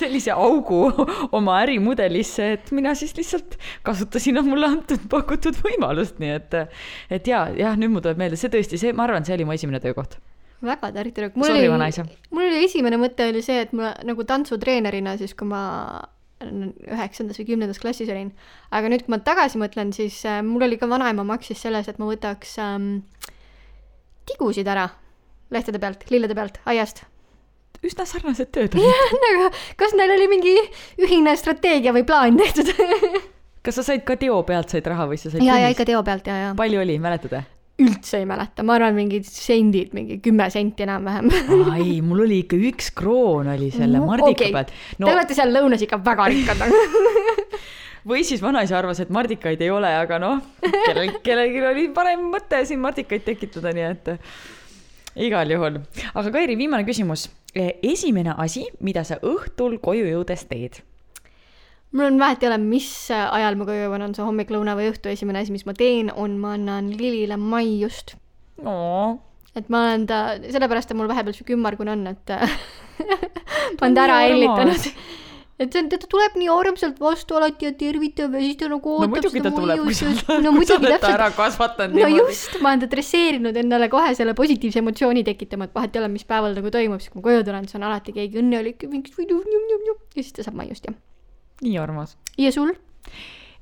sellise 0.00 0.34
augu 0.34 0.80
oma 1.36 1.58
ärimudelisse, 1.64 2.52
et 2.56 2.72
mina 2.76 2.94
siis 2.98 3.16
lihtsalt 3.18 3.58
kasutasin 3.86 4.40
mulle 4.46 4.70
antud 4.70 5.04
pakutud 5.12 5.58
võimalust, 5.64 6.20
nii 6.22 6.32
et, 6.38 6.56
et 7.18 7.30
ja, 7.30 7.46
jah, 7.56 7.76
nüüd 7.78 7.94
mul 7.94 8.04
tuleb 8.04 8.24
meelde, 8.24 8.40
see 8.40 8.52
tõesti, 8.52 8.80
see, 8.80 8.96
ma 8.96 9.06
arvan, 9.06 9.26
see 9.28 9.36
oli 9.36 9.48
mu 9.48 9.56
esimene 9.56 9.82
töökoht. 9.84 10.18
väga 10.64 10.92
tärtrik. 10.92 11.36
mul 11.36 11.52
Sorry, 11.52 11.68
oli 11.68 12.10
mul 12.30 12.48
oli 12.48 12.64
esimene 12.64 13.00
mõte 13.00 13.30
oli 13.30 13.42
see, 13.44 13.62
et 13.66 13.72
ma 13.76 13.94
nagu 14.04 14.24
tantsutreenerina 14.24 15.16
siis, 15.20 15.34
kui 15.36 15.48
ma 15.48 15.62
üheksandas 16.44 17.38
või 17.40 17.46
kümnendas 17.48 17.80
klassis 17.80 18.10
olin, 18.12 18.30
aga 18.74 18.90
nüüd, 18.92 19.06
kui 19.06 19.14
ma 19.14 19.18
tagasi 19.24 19.60
mõtlen, 19.60 19.92
siis 19.96 20.18
äh, 20.28 20.42
mul 20.44 20.66
oli 20.66 20.76
ka 20.80 20.88
vanaema 20.88 21.24
maksis 21.24 21.62
selles, 21.64 21.88
et 21.88 22.00
ma 22.00 22.08
võtaks 22.10 22.58
ähm, 22.60 22.90
tigusid 24.28 24.68
ära 24.68 24.90
lehtede 25.54 25.80
pealt, 25.80 26.04
lillede 26.10 26.36
pealt, 26.36 26.60
aiast. 26.68 27.04
Üsna 27.86 28.06
sarnased 28.08 28.52
tööd 28.54 28.76
olid. 28.76 29.16
nagu, 29.24 29.50
kas 29.80 29.96
neil 29.98 30.14
oli 30.18 30.30
mingi 30.30 30.54
ühine 31.02 31.36
strateegia 31.38 31.94
või 31.96 32.06
plaan 32.08 32.38
tehtud? 32.40 32.72
kas 33.66 33.80
sa 33.80 33.86
said 33.86 34.06
ka 34.06 34.18
teo 34.20 34.38
pealt 34.46 34.72
said 34.72 34.86
raha 34.86 35.08
või 35.10 35.18
sa 35.20 35.32
said 35.32 35.44
ja, 35.44 35.58
ja 35.64 35.74
ikka 35.74 35.86
teo 35.88 36.02
pealt 36.06 36.28
ja, 36.30 36.38
ja 36.44 36.56
palju 36.58 36.82
oli, 36.84 36.98
mäletad 37.02 37.40
üldse 37.76 38.22
ei 38.22 38.26
mäleta, 38.28 38.64
ma 38.64 38.78
arvan, 38.78 38.94
mingid 38.96 39.26
sendid, 39.28 39.90
mingi 39.96 40.16
kümme 40.24 40.46
senti 40.52 40.86
enam-vähem. 40.86 41.28
ai, 41.74 41.98
mul 42.04 42.22
oli 42.24 42.40
ikka 42.46 42.56
üks 42.70 42.88
kroon 42.96 43.50
oli 43.52 43.68
selle 43.74 44.00
mardika 44.00 44.46
Okei. 44.46 44.52
pealt. 44.54 44.72
Te 44.72 45.04
no 45.04 45.10
olete 45.12 45.36
seal 45.36 45.52
lõunas 45.52 45.84
ikka 45.84 45.98
väga 46.04 46.28
rikkad. 46.32 46.64
või 48.08 48.24
siis 48.24 48.40
vanaisa 48.40 48.78
arvas, 48.78 49.02
et 49.04 49.12
mardikaid 49.12 49.60
ei 49.60 49.72
ole, 49.74 49.90
aga 49.98 50.20
noh, 50.22 50.40
kellel, 50.62 51.18
kellelgi 51.26 51.64
oli 51.68 51.88
parem 51.92 52.24
mõte 52.32 52.62
siin 52.64 52.80
mardikaid 52.80 53.26
tekitada, 53.26 53.74
nii 53.76 53.88
et 53.90 54.12
igal 55.28 55.52
juhul. 55.52 55.80
aga 56.14 56.32
Kairi, 56.32 56.56
viimane 56.56 56.86
küsimus. 56.88 57.28
Esimene 57.82 58.34
asi, 58.36 58.66
mida 58.80 59.04
sa 59.04 59.20
õhtul 59.22 59.78
koju 59.82 60.08
jõudes 60.10 60.46
teed? 60.50 60.82
mul 61.96 62.10
on 62.10 62.18
vahet 62.20 62.42
ei 62.42 62.50
ole, 62.50 62.58
mis 62.60 62.88
ajal 63.10 63.56
ma 63.56 63.64
koju 63.64 63.86
jõuan, 63.86 64.02
on 64.04 64.14
see 64.16 64.24
hommik, 64.26 64.50
lõuna 64.52 64.74
või 64.76 64.90
õhtu, 64.90 65.08
esimene 65.08 65.40
asi, 65.40 65.54
mis 65.54 65.64
ma 65.64 65.72
teen, 65.76 66.10
on, 66.12 66.34
ma 66.42 66.56
annan 66.58 66.90
Lilile 66.92 67.38
maiust. 67.40 68.16
no 68.60 68.76
et 69.56 69.70
ma 69.72 69.86
olen 69.86 70.04
ta, 70.08 70.20
sellepärast 70.44 70.90
ta 70.90 70.96
mul 70.96 71.08
vahepeal 71.08 71.36
sihuke 71.36 71.54
ümmargune 71.56 71.94
on, 71.94 72.04
et 72.10 72.32
ma 73.78 73.86
olen 73.86 73.96
ta 73.96 74.04
ära 74.04 74.18
armas. 74.26 74.90
Et 75.56 75.72
see 75.72 75.80
on, 75.80 75.88
ta 75.88 75.98
tuleb 76.02 76.34
nii 76.36 76.48
armsalt 76.52 76.98
vastu 77.00 77.38
alati 77.38 77.68
ja 77.68 77.72
tervitab 77.78 78.34
ja 78.36 78.42
siis 78.44 78.58
ta 78.60 78.68
nagu 78.72 78.96
no 78.96 79.06
ootab 79.06 79.14
muidugi 79.14 79.42
ta 79.44 79.52
seda 79.54 79.62
oled 79.64 80.42
no 80.44 80.52
muidugi 80.56 80.90
täpselt 80.90 81.08
ära 81.14 81.30
kasvatanud 81.36 81.96
no 81.96 82.10
just, 82.12 82.58
ma 82.60 82.74
olen 82.74 82.84
ta 82.84 82.90
dresseerinud 82.92 83.56
endale 83.62 83.88
kohe 83.92 84.12
selle 84.18 84.36
positiivse 84.36 84.82
emotsiooni 84.84 85.24
tekitama, 85.26 85.70
et 85.70 85.74
vahet 85.76 85.96
ei 85.96 86.02
ole, 86.02 86.12
mis 86.12 86.26
päeval 86.28 86.56
nagu 86.58 86.72
toimub, 86.74 87.00
siis 87.00 87.14
kui 87.14 87.22
ma 87.22 87.28
koju 87.30 87.46
tulen, 87.48 87.68
siis 87.68 87.80
on 87.80 87.88
alati 87.88 88.14
keegi 88.16 88.42
õnnelik 88.42 88.84
ja 88.84 88.92
mingi 88.92 89.14
ja 89.16 90.22
siis 90.22 90.36
ta 90.36 90.44
saab 90.44 90.60
maiust 90.60 90.88
jah. 90.88 90.96
nii 91.64 91.80
armas. 91.80 92.16
ja 92.40 92.52
sul? 92.52 92.74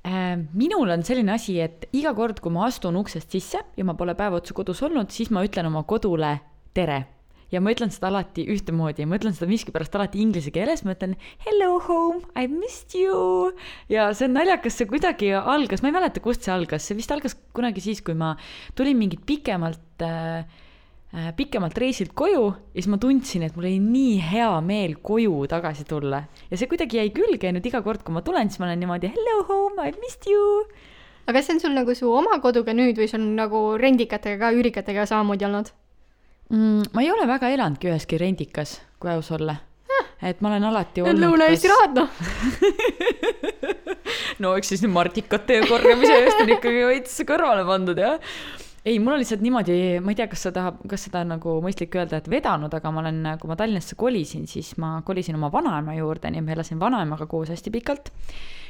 Äh, 0.04 0.36
minul 0.52 0.90
on 0.90 1.04
selline 1.06 1.32
asi, 1.32 1.56
et 1.64 1.86
iga 1.96 2.12
kord, 2.16 2.42
kui 2.44 2.52
ma 2.52 2.66
astun 2.68 2.98
uksest 3.00 3.30
sisse 3.32 3.62
ja 3.76 3.86
ma 3.86 3.94
pole 3.96 4.12
päev 4.18 4.36
otsa 4.40 4.56
kodus 4.56 4.82
olnud, 4.84 5.08
siis 5.14 5.30
ma 5.32 5.44
ütlen 5.46 5.70
oma 5.70 5.86
kodule 5.88 6.36
tere. 6.76 7.04
Ja 7.54 7.62
ma 7.62 7.72
ütlen 7.74 7.92
seda 7.94 8.10
alati 8.10 8.44
ühtemoodi, 8.50 9.06
ma 9.06 9.18
ütlen 9.20 9.34
seda 9.36 9.48
miskipärast 9.50 9.94
alati 9.98 10.20
inglise 10.22 10.50
keeles, 10.54 10.82
ma 10.86 10.94
ütlen 10.96 11.14
hello 11.46 11.78
home, 11.86 12.24
I 12.34 12.48
missed 12.50 12.96
you. 12.98 13.52
ja 13.92 14.10
see 14.16 14.28
on 14.28 14.36
naljakas, 14.38 14.78
see 14.80 14.90
kuidagi 14.90 15.30
algas, 15.38 15.84
ma 15.84 15.92
ei 15.92 15.96
mäleta, 15.96 16.22
kust 16.24 16.46
see 16.46 16.54
algas, 16.54 16.88
see 16.88 16.98
vist 16.98 17.14
algas 17.14 17.36
kunagi 17.56 17.84
siis, 17.84 18.02
kui 18.04 18.16
ma 18.18 18.34
tulin 18.78 18.98
mingit 18.98 19.22
pikemalt 19.28 20.02
äh, 20.04 20.42
äh, 21.14 21.30
pikemalt 21.38 21.78
reisilt 21.78 22.14
koju 22.18 22.48
ja 22.50 22.80
siis 22.80 22.90
ma 22.90 22.98
tundsin, 23.02 23.46
et 23.46 23.54
mul 23.54 23.68
oli 23.68 23.78
nii 23.84 24.18
hea 24.32 24.50
meel 24.66 24.98
koju 25.04 25.44
tagasi 25.50 25.86
tulla. 25.88 26.24
Ja 26.50 26.58
see 26.58 26.70
kuidagi 26.70 26.98
jäi 27.00 27.12
külge. 27.14 27.46
Ja 27.46 27.54
nüüd 27.54 27.70
iga 27.70 27.84
kord, 27.86 28.02
kui 28.06 28.16
ma 28.16 28.24
tulen, 28.26 28.50
siis 28.50 28.62
ma 28.62 28.70
olen 28.70 28.82
niimoodi 28.82 29.12
hello 29.14 29.38
home, 29.50 29.78
I 29.84 29.94
missed 30.02 30.26
you. 30.30 30.66
aga 31.24 31.38
kas 31.38 31.46
see 31.48 31.56
on 31.56 31.62
sul 31.62 31.78
nagu 31.78 31.94
su 31.96 32.10
oma 32.10 32.36
koduga 32.42 32.74
nüüd 32.76 32.98
või 33.00 33.08
sul 33.08 33.22
nagu 33.38 33.62
rendikatega 33.80 34.42
ka, 34.42 34.52
üürikatega 34.58 35.06
samamoodi 35.08 35.46
olnud? 35.48 35.72
mm,. 36.50 36.90
ma 36.92 37.04
ei 37.04 37.12
ole 37.12 37.28
väga 37.30 37.52
elanudki 37.54 37.90
üheski 37.92 38.18
rendikas, 38.20 38.78
kui 39.00 39.12
aus 39.12 39.30
olla. 39.34 39.56
et 40.24 40.40
ma 40.40 40.50
olen 40.50 40.64
alati 40.70 41.02
Need 41.02 41.10
olnud. 41.14 41.24
Lõuna-Eesti 41.26 41.70
rahad 41.70 41.98
noh. 41.98 42.08
no 44.42 44.54
eks 44.58 44.72
siis 44.72 44.84
nüüd 44.84 44.94
mardikate 44.94 45.60
korjamise 45.68 46.16
eest 46.22 46.42
on 46.42 46.52
ikkagi 46.56 46.84
veits 46.88 47.16
kõrvale 47.28 47.64
pandud 47.68 48.00
jah. 48.00 48.18
ei, 48.84 48.98
mul 48.98 49.16
on 49.16 49.22
lihtsalt 49.22 49.44
niimoodi, 49.44 49.76
ma 50.04 50.12
ei 50.12 50.18
tea, 50.18 50.28
kas 50.30 50.46
seda, 50.48 50.70
kas 50.90 51.06
seda 51.08 51.22
on 51.24 51.34
nagu 51.36 51.58
mõistlik 51.64 51.94
öelda, 51.96 52.20
et 52.20 52.30
vedanud, 52.30 52.72
aga 52.74 52.92
ma 52.92 53.04
olen, 53.04 53.22
kui 53.40 53.52
ma 53.52 53.58
Tallinnasse 53.60 53.96
kolisin, 54.00 54.48
siis 54.50 54.74
ma 54.80 54.98
kolisin 55.06 55.38
oma 55.38 55.52
vanaema 55.52 55.96
juurde, 55.96 56.32
nii 56.32 56.42
et 56.42 56.48
ma 56.48 56.56
elasin 56.58 56.82
vanaemaga 56.82 57.28
koos 57.30 57.52
hästi 57.54 57.72
pikalt. 57.74 58.12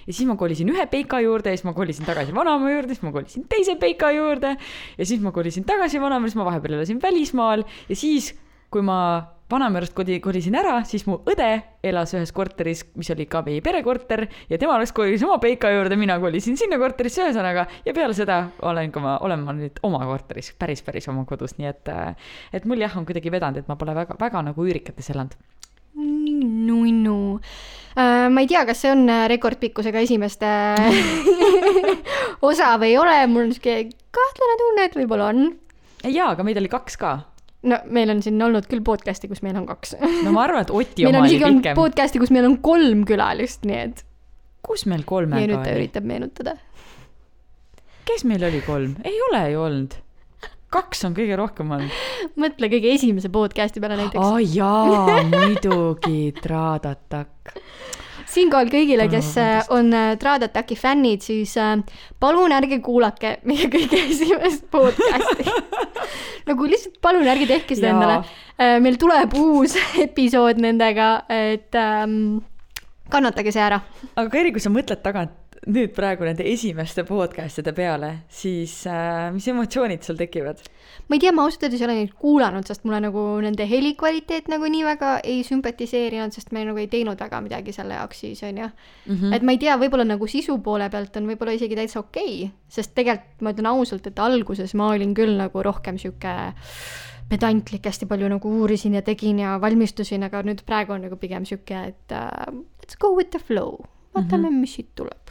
Ja 0.07 0.13
siis 0.13 0.25
ma 0.29 0.37
kolisin 0.41 0.71
ühe 0.73 0.87
peika 0.91 1.21
juurde 1.25 1.53
ja 1.53 1.59
siis 1.59 1.67
ma 1.69 1.75
kolisin 1.77 2.09
tagasi 2.09 2.35
vanaema 2.35 2.73
juurde, 2.73 2.97
siis 2.97 3.05
ma 3.07 3.13
kolisin 3.15 3.47
teise 3.51 3.77
peika 3.81 4.13
juurde. 4.15 4.57
Ja 4.99 5.07
siis 5.07 5.23
ma 5.25 5.33
kolisin 5.33 5.65
tagasi 5.69 6.01
vanaema, 6.03 6.29
siis 6.29 6.39
ma 6.41 6.49
vahepeal 6.49 6.79
elasin 6.79 7.03
välismaal. 7.03 7.65
Ja 7.89 7.97
siis, 7.97 8.33
kui 8.71 8.83
ma 8.85 8.99
vanaema 9.51 9.79
juurest 9.79 9.95
kodi-, 9.97 10.21
kolisin 10.25 10.57
ära, 10.59 10.79
siis 10.89 11.05
mu 11.09 11.19
õde 11.31 11.49
elas 11.85 12.15
ühes 12.17 12.33
korteris, 12.35 12.85
mis 12.99 13.11
oli 13.15 13.27
ka 13.31 13.43
meie 13.47 13.63
perekorter. 13.65 14.25
Ja 14.51 14.59
tema 14.61 14.77
alles 14.79 14.93
kolis 14.97 15.23
oma 15.27 15.39
peika 15.43 15.71
juurde, 15.73 15.99
mina 16.01 16.17
kolisin 16.23 16.59
sinna 16.61 16.79
korterisse, 16.81 17.25
ühesõnaga, 17.27 17.67
ja 17.87 17.95
peale 17.97 18.17
seda 18.17 18.41
olen 18.65 18.93
ka 18.95 19.03
ma, 19.05 19.17
olen 19.25 19.45
ma 19.45 19.57
nüüd 19.57 19.81
oma 19.87 20.03
korteris, 20.09 20.53
päris, 20.59 20.83
päris 20.87 21.09
oma 21.13 21.27
kodus, 21.29 21.59
nii 21.61 21.71
et, 21.71 21.93
et 22.57 22.69
mul 22.69 22.83
jah, 22.85 22.97
on 22.99 23.07
kuidagi 23.09 23.33
vedanud, 23.35 23.63
et 23.63 23.71
ma 23.71 23.79
pole 23.81 23.97
väga, 23.97 24.19
väga 24.21 24.45
nagu 24.51 24.69
üürikates 24.69 25.13
elanud. 25.15 25.37
nunnu. 25.95 27.19
Ma 27.95 28.43
ei 28.43 28.49
tea, 28.51 28.65
kas 28.67 28.81
see 28.83 28.91
on 28.91 29.05
äh, 29.11 29.27
rekordpikkusega 29.31 30.03
esimeste 30.03 30.49
osa 32.51 32.75
või 32.81 32.95
ei 32.95 32.99
ole, 32.99 33.15
mul 33.31 33.47
on 33.49 33.55
siuke 33.55 33.77
kahtlane 34.15 34.59
tunne, 34.61 34.89
et 34.89 34.99
võib-olla 34.99 35.31
on. 35.33 35.47
jaa, 36.05 36.33
aga 36.35 36.47
meid 36.47 36.61
oli 36.61 36.71
kaks 36.73 36.99
ka. 37.01 37.15
no 37.71 37.81
meil 37.95 38.13
on 38.15 38.23
siin 38.25 38.43
olnud 38.43 38.69
küll 38.71 38.85
podcast'i, 38.87 39.31
kus 39.31 39.45
meil 39.47 39.59
on 39.61 39.69
kaks. 39.71 39.97
no 40.01 40.35
ma 40.35 40.47
arvan, 40.47 40.67
et 40.67 40.75
Oti 40.75 41.07
oma 41.09 41.23
on 41.23 41.29
oli 41.29 41.39
pikem. 41.39 41.75
podcast'i, 41.79 42.23
kus 42.23 42.35
meil 42.35 42.49
on 42.51 42.59
kolm 42.65 43.05
külalist, 43.09 43.67
nii 43.69 43.81
et. 43.87 44.05
kus 44.67 44.87
meil 44.91 45.07
kolmega 45.09 45.61
oli? 45.61 45.77
üritab 45.79 46.09
meenutada. 46.09 46.57
kes 48.09 48.27
meil 48.29 48.47
oli 48.51 48.65
kolm? 48.67 48.97
ei 49.07 49.21
ole 49.31 49.45
ju 49.53 49.69
olnud. 49.69 50.01
Kaks 50.75 51.05
on 51.09 51.15
kõige 51.17 51.39
rohkem 51.39 51.73
olnud. 51.77 52.05
mõtle 52.41 52.71
kõige 52.73 52.93
esimese 52.95 53.31
podcast'i 53.33 53.83
peale 53.83 53.99
näiteks 54.01 54.21
oh.. 54.21 54.37
aa 54.37 54.43
jaa, 54.43 55.19
muidugi, 55.33 56.33
Traadatak. 56.41 57.55
siinkohal 58.31 58.71
kõigile, 58.73 59.07
kes 59.13 59.35
äh, 59.43 59.61
on 59.75 59.93
äh, 59.95 60.15
Tradataki 60.21 60.79
fännid, 60.79 61.23
siis 61.27 61.55
äh, 61.61 61.77
palun 62.23 62.55
ärge 62.57 62.81
kuulake 62.85 63.37
meie 63.49 63.71
kõige 63.73 64.01
esimest 64.09 64.67
podcast'i. 64.75 65.47
nagu 66.49 66.67
lihtsalt 66.71 66.99
palun 67.05 67.29
ärge 67.31 67.49
tehke 67.51 67.79
seda 67.79 67.95
endale. 67.95 68.19
meil 68.83 68.99
tuleb 69.01 69.33
uus 69.39 69.79
episood 70.03 70.61
nendega, 70.63 71.15
et 71.33 71.75
ähm, 71.79 72.43
kannatage 73.11 73.55
see 73.55 73.63
ära. 73.63 73.81
aga 74.15 74.29
Kairi, 74.33 74.53
kui 74.55 74.63
sa 74.63 74.73
mõtled 74.75 75.03
tagant 75.05 75.33
nüüd 75.65 75.95
praegu 75.97 76.27
nende 76.27 76.45
esimeste 76.49 77.05
podcast'ide 77.09 77.73
peale, 77.77 78.11
siis 78.33 78.73
äh, 78.91 79.31
mis 79.33 79.47
emotsioonid 79.49 80.05
sul 80.05 80.19
tekivad? 80.19 80.61
ma 81.09 81.17
ei 81.17 81.23
tea, 81.23 81.33
ma 81.37 81.45
ausalt 81.47 81.65
öeldes 81.67 81.83
ei 81.83 81.87
ole 81.87 81.97
neid 81.99 82.13
kuulanud, 82.21 82.67
sest 82.69 82.85
mulle 82.85 83.01
nagu 83.07 83.23
nende 83.45 83.67
helikvaliteet 83.69 84.51
nagu 84.53 84.69
nii 84.71 84.85
väga 84.87 85.15
ei 85.25 85.41
sümpatiseerinud, 85.47 86.35
sest 86.37 86.53
me 86.57 86.67
nagu 86.69 86.81
ei 86.81 86.89
teinud 86.93 87.21
väga 87.21 87.41
midagi 87.45 87.75
selle 87.77 87.97
jaoks 87.97 88.21
siis 88.25 88.43
onju 88.45 88.67
mm. 88.67 89.15
-hmm. 89.15 89.37
et 89.37 89.47
ma 89.47 89.57
ei 89.57 89.63
tea, 89.63 89.79
võib-olla 89.81 90.07
nagu 90.09 90.29
sisu 90.29 90.59
poole 90.65 90.91
pealt 90.93 91.17
on 91.21 91.31
võib-olla 91.33 91.57
isegi 91.57 91.79
täitsa 91.81 92.01
okei 92.03 92.45
okay,, 92.45 92.53
sest 92.69 92.95
tegelikult 92.95 93.41
ma 93.41 93.55
ütlen 93.57 93.71
ausalt, 93.73 94.07
et 94.07 94.19
alguses 94.19 94.75
ma 94.75 94.91
olin 94.93 95.15
küll 95.17 95.37
nagu 95.41 95.63
rohkem 95.63 95.99
sihuke 95.99 96.35
pedantlik, 97.29 97.87
hästi 97.89 98.07
palju 98.07 98.29
nagu 98.29 98.53
uurisin 98.61 98.99
ja 98.99 99.03
tegin 99.03 99.39
ja 99.41 99.57
valmistusin, 99.61 100.27
aga 100.29 100.43
nüüd 100.45 100.61
praegu 100.69 100.93
on 100.93 101.07
nagu 101.09 101.17
pigem 101.17 101.47
sihuke, 101.49 101.87
et 101.89 102.13
uh, 102.13 102.53
let's 102.83 103.01
go 103.01 103.15
with 103.17 103.33
the 103.33 103.41
flow, 103.41 103.81
vaatame 104.15 104.51
mm, 104.51 104.55
-hmm. 104.55 104.61
mis 104.61 104.75
siit 104.75 104.93
tuleb. 104.95 105.25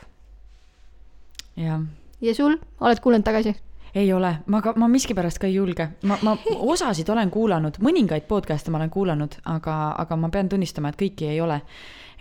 Jah. 1.56 1.86
ja 2.22 2.36
sul, 2.36 2.58
oled 2.80 3.00
kuulanud 3.04 3.26
tagasi? 3.26 3.56
ei 3.96 4.14
ole, 4.14 4.38
ma 4.50 4.62
ka, 4.62 4.74
ma 4.78 4.88
miskipärast 4.90 5.40
ka 5.42 5.48
ei 5.48 5.58
julge, 5.60 5.88
ma, 6.10 6.18
ma 6.26 6.36
osasid 6.74 7.10
olen 7.14 7.32
kuulanud, 7.34 7.78
mõningaid 7.84 8.26
podcast'e 8.30 8.74
ma 8.74 8.82
olen 8.82 8.94
kuulanud, 8.94 9.38
aga, 9.54 9.76
aga 10.02 10.18
ma 10.18 10.32
pean 10.34 10.50
tunnistama, 10.50 10.90
et 10.90 11.00
kõiki 11.00 11.30
ei 11.30 11.42
ole. 11.42 11.62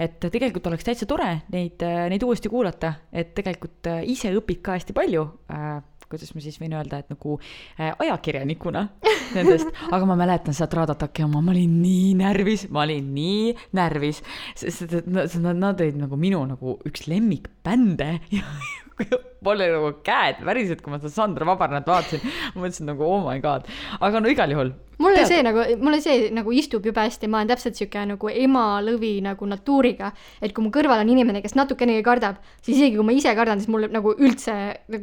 et 0.03 0.19
tegelikult 0.21 0.67
oleks 0.67 0.85
täitsa 0.85 1.07
tore 1.07 1.31
neid, 1.53 1.83
neid 2.11 2.23
uuesti 2.27 2.51
kuulata, 2.51 2.95
et 3.13 3.35
tegelikult 3.37 3.89
ise 4.09 4.33
õpid 4.35 4.63
ka 4.65 4.77
hästi 4.79 4.97
palju. 4.97 5.27
Äh, 5.53 5.81
kuidas 6.13 6.35
ma 6.35 6.43
siis 6.45 6.59
võin 6.61 6.75
öelda, 6.77 6.99
et 7.01 7.09
nagu 7.13 7.39
äh, 7.39 7.93
ajakirjanikuna 8.05 8.83
nendest, 9.37 9.71
aga 9.89 10.09
ma 10.09 10.17
mäletan 10.21 10.57
seda 10.57 10.69
Tradataki 10.75 11.25
oma, 11.25 11.41
ma 11.45 11.55
olin 11.55 11.79
nii 11.81 12.13
närvis, 12.21 12.67
ma 12.73 12.85
olin 12.85 13.13
nii 13.15 13.55
närvis, 13.79 14.21
sest 14.61 14.89
et 14.89 15.09
nad, 15.09 15.33
nad 15.57 15.81
olid 15.81 16.01
nagu 16.05 16.21
minu 16.21 16.45
nagu 16.49 16.77
üks 16.89 17.07
lemmikbände. 17.09 18.13
ja 18.33 18.45
mul 19.45 19.55
oli 19.57 19.69
nagu 19.73 19.91
käed 20.07 20.41
värisesid, 20.47 20.81
kui 20.85 20.93
ma 20.93 21.01
seda 21.01 21.13
Sandra 21.15 21.47
Vabarnat 21.49 21.89
vaatasin. 21.89 22.25
ma 22.55 22.65
mõtlesin 22.65 22.89
nagu 22.91 23.07
oh 23.07 23.21
my 23.27 23.43
god, 23.45 23.69
aga 24.01 24.23
no 24.23 24.33
igal 24.33 24.55
juhul. 24.55 24.73
mulle 25.03 25.27
see 25.29 25.43
nagu, 25.47 25.67
mulle 25.83 26.01
see 26.05 26.31
nagu 26.35 26.55
istub 26.57 26.87
jube 26.87 27.05
hästi, 27.05 27.31
ma 27.31 27.43
olen 27.43 27.53
täpselt 27.53 27.79
sihuke 27.79 28.07
nagu 28.15 28.33
ema 28.33 28.67
lõvi 28.85 29.15
nagu 29.25 29.49
natuuriga. 29.51 30.13
et 30.41 30.55
kui 30.55 30.65
mu 30.65 30.73
kõrval 30.75 31.05
on 31.05 31.15
inimene, 31.15 31.45
kes 31.45 31.57
natukenegi 31.59 32.05
kardab, 32.07 32.43
siis 32.61 32.79
isegi 32.79 32.99
kui 32.99 33.07
ma 33.07 33.17
ise 33.17 33.35
kardan, 33.39 33.63
siis 33.63 33.73
mul 33.73 33.89
nagu 33.93 34.17
üldse 34.19 34.59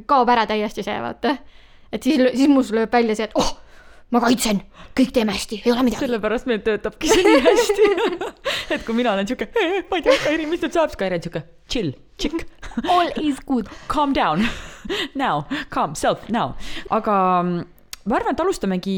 kaob 0.10 0.30
ära 0.36 0.46
täiesti 0.50 0.86
see, 0.86 1.00
vaata. 1.04 1.38
et 1.92 2.04
siis, 2.04 2.22
siis 2.36 2.52
mul 2.52 2.68
lööb 2.82 2.94
välja 2.94 3.18
see, 3.18 3.32
et 3.32 3.38
oh 3.40 3.58
ma 4.14 4.22
kaitsen, 4.24 4.62
kõik 4.98 5.14
teeme 5.14 5.36
hästi, 5.36 5.62
ei 5.66 5.74
ole 5.74 5.86
midagi. 5.86 6.06
sellepärast 6.06 6.50
meil 6.50 6.62
töötabki 6.66 7.12
see 7.12 7.26
nii 7.26 7.42
hästi 7.46 7.90
et 8.76 8.86
kui 8.86 8.98
mina 8.98 9.14
olen 9.14 9.30
siuke, 9.30 9.50
ma 9.90 10.00
ei 10.00 10.06
tea, 10.06 10.18
Kairi, 10.26 10.48
mis 10.50 10.64
nüüd 10.64 10.76
saab, 10.76 10.92
siis 10.94 11.02
Kairi 11.02 11.20
on 11.20 11.26
siuke 11.28 11.44
chill, 11.70 11.94
chick. 12.18 12.48
All 12.90 13.12
is 13.22 13.40
good. 13.46 13.70
Calm 13.88 14.14
down 14.14 14.48
now, 15.16 15.46
calm 15.70 15.96
self 15.96 16.26
now, 16.34 16.56
aga 16.90 17.16
mm, 17.46 17.68
ma 18.10 18.18
arvan, 18.18 18.34
et 18.34 18.44
alustamegi 18.44 18.98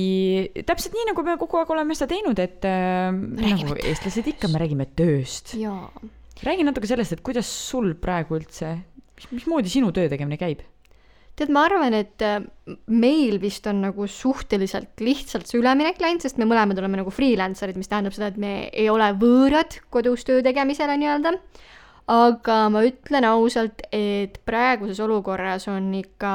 täpselt 0.67 0.95
nii, 0.95 1.09
nagu 1.11 1.25
me 1.27 1.35
kogu 1.41 1.59
aeg 1.59 1.75
oleme 1.75 1.97
seda 1.97 2.13
teinud, 2.13 2.39
et 2.41 2.67
äh, 2.67 3.11
nagu 3.11 3.77
eestlased 3.77 4.31
ikka, 4.33 4.51
me 4.51 4.63
räägime 4.63 4.87
tööst. 4.95 5.55
räägi 6.41 6.67
natuke 6.67 6.89
sellest, 6.89 7.17
et 7.17 7.25
kuidas 7.25 7.49
sul 7.51 7.93
praegu 7.99 8.39
üldse, 8.39 8.77
mismoodi 9.29 9.71
sinu 9.73 9.91
töö 9.95 10.07
tegemine 10.11 10.39
käib? 10.41 10.63
Tead, 11.39 11.51
ma 11.53 11.65
arvan, 11.67 11.95
et 11.97 12.23
äh, 12.25 12.39
meil 12.91 13.39
vist 13.41 13.67
on 13.69 13.81
nagu 13.85 14.07
suhteliselt 14.09 15.01
lihtsalt 15.03 15.49
see 15.49 15.59
üleminek 15.61 16.01
läinud, 16.03 16.23
sest 16.23 16.39
me 16.41 16.47
mõlemad 16.49 16.79
oleme 16.81 17.01
nagu 17.01 17.13
freelancer'id, 17.13 17.79
mis 17.79 17.91
tähendab 17.91 18.15
seda, 18.15 18.31
et 18.31 18.39
me 18.41 18.53
ei 18.69 18.89
ole 18.91 19.11
võõrad 19.19 19.79
kodus 19.93 20.25
töö 20.27 20.43
tegemisele 20.45 20.97
nii-öelda. 21.01 21.35
aga 22.11 22.55
ma 22.73 22.81
ütlen 22.83 23.25
ausalt, 23.29 23.83
et 23.93 24.41
praeguses 24.45 24.99
olukorras 24.99 25.67
on 25.71 25.93
ikka 25.95 26.33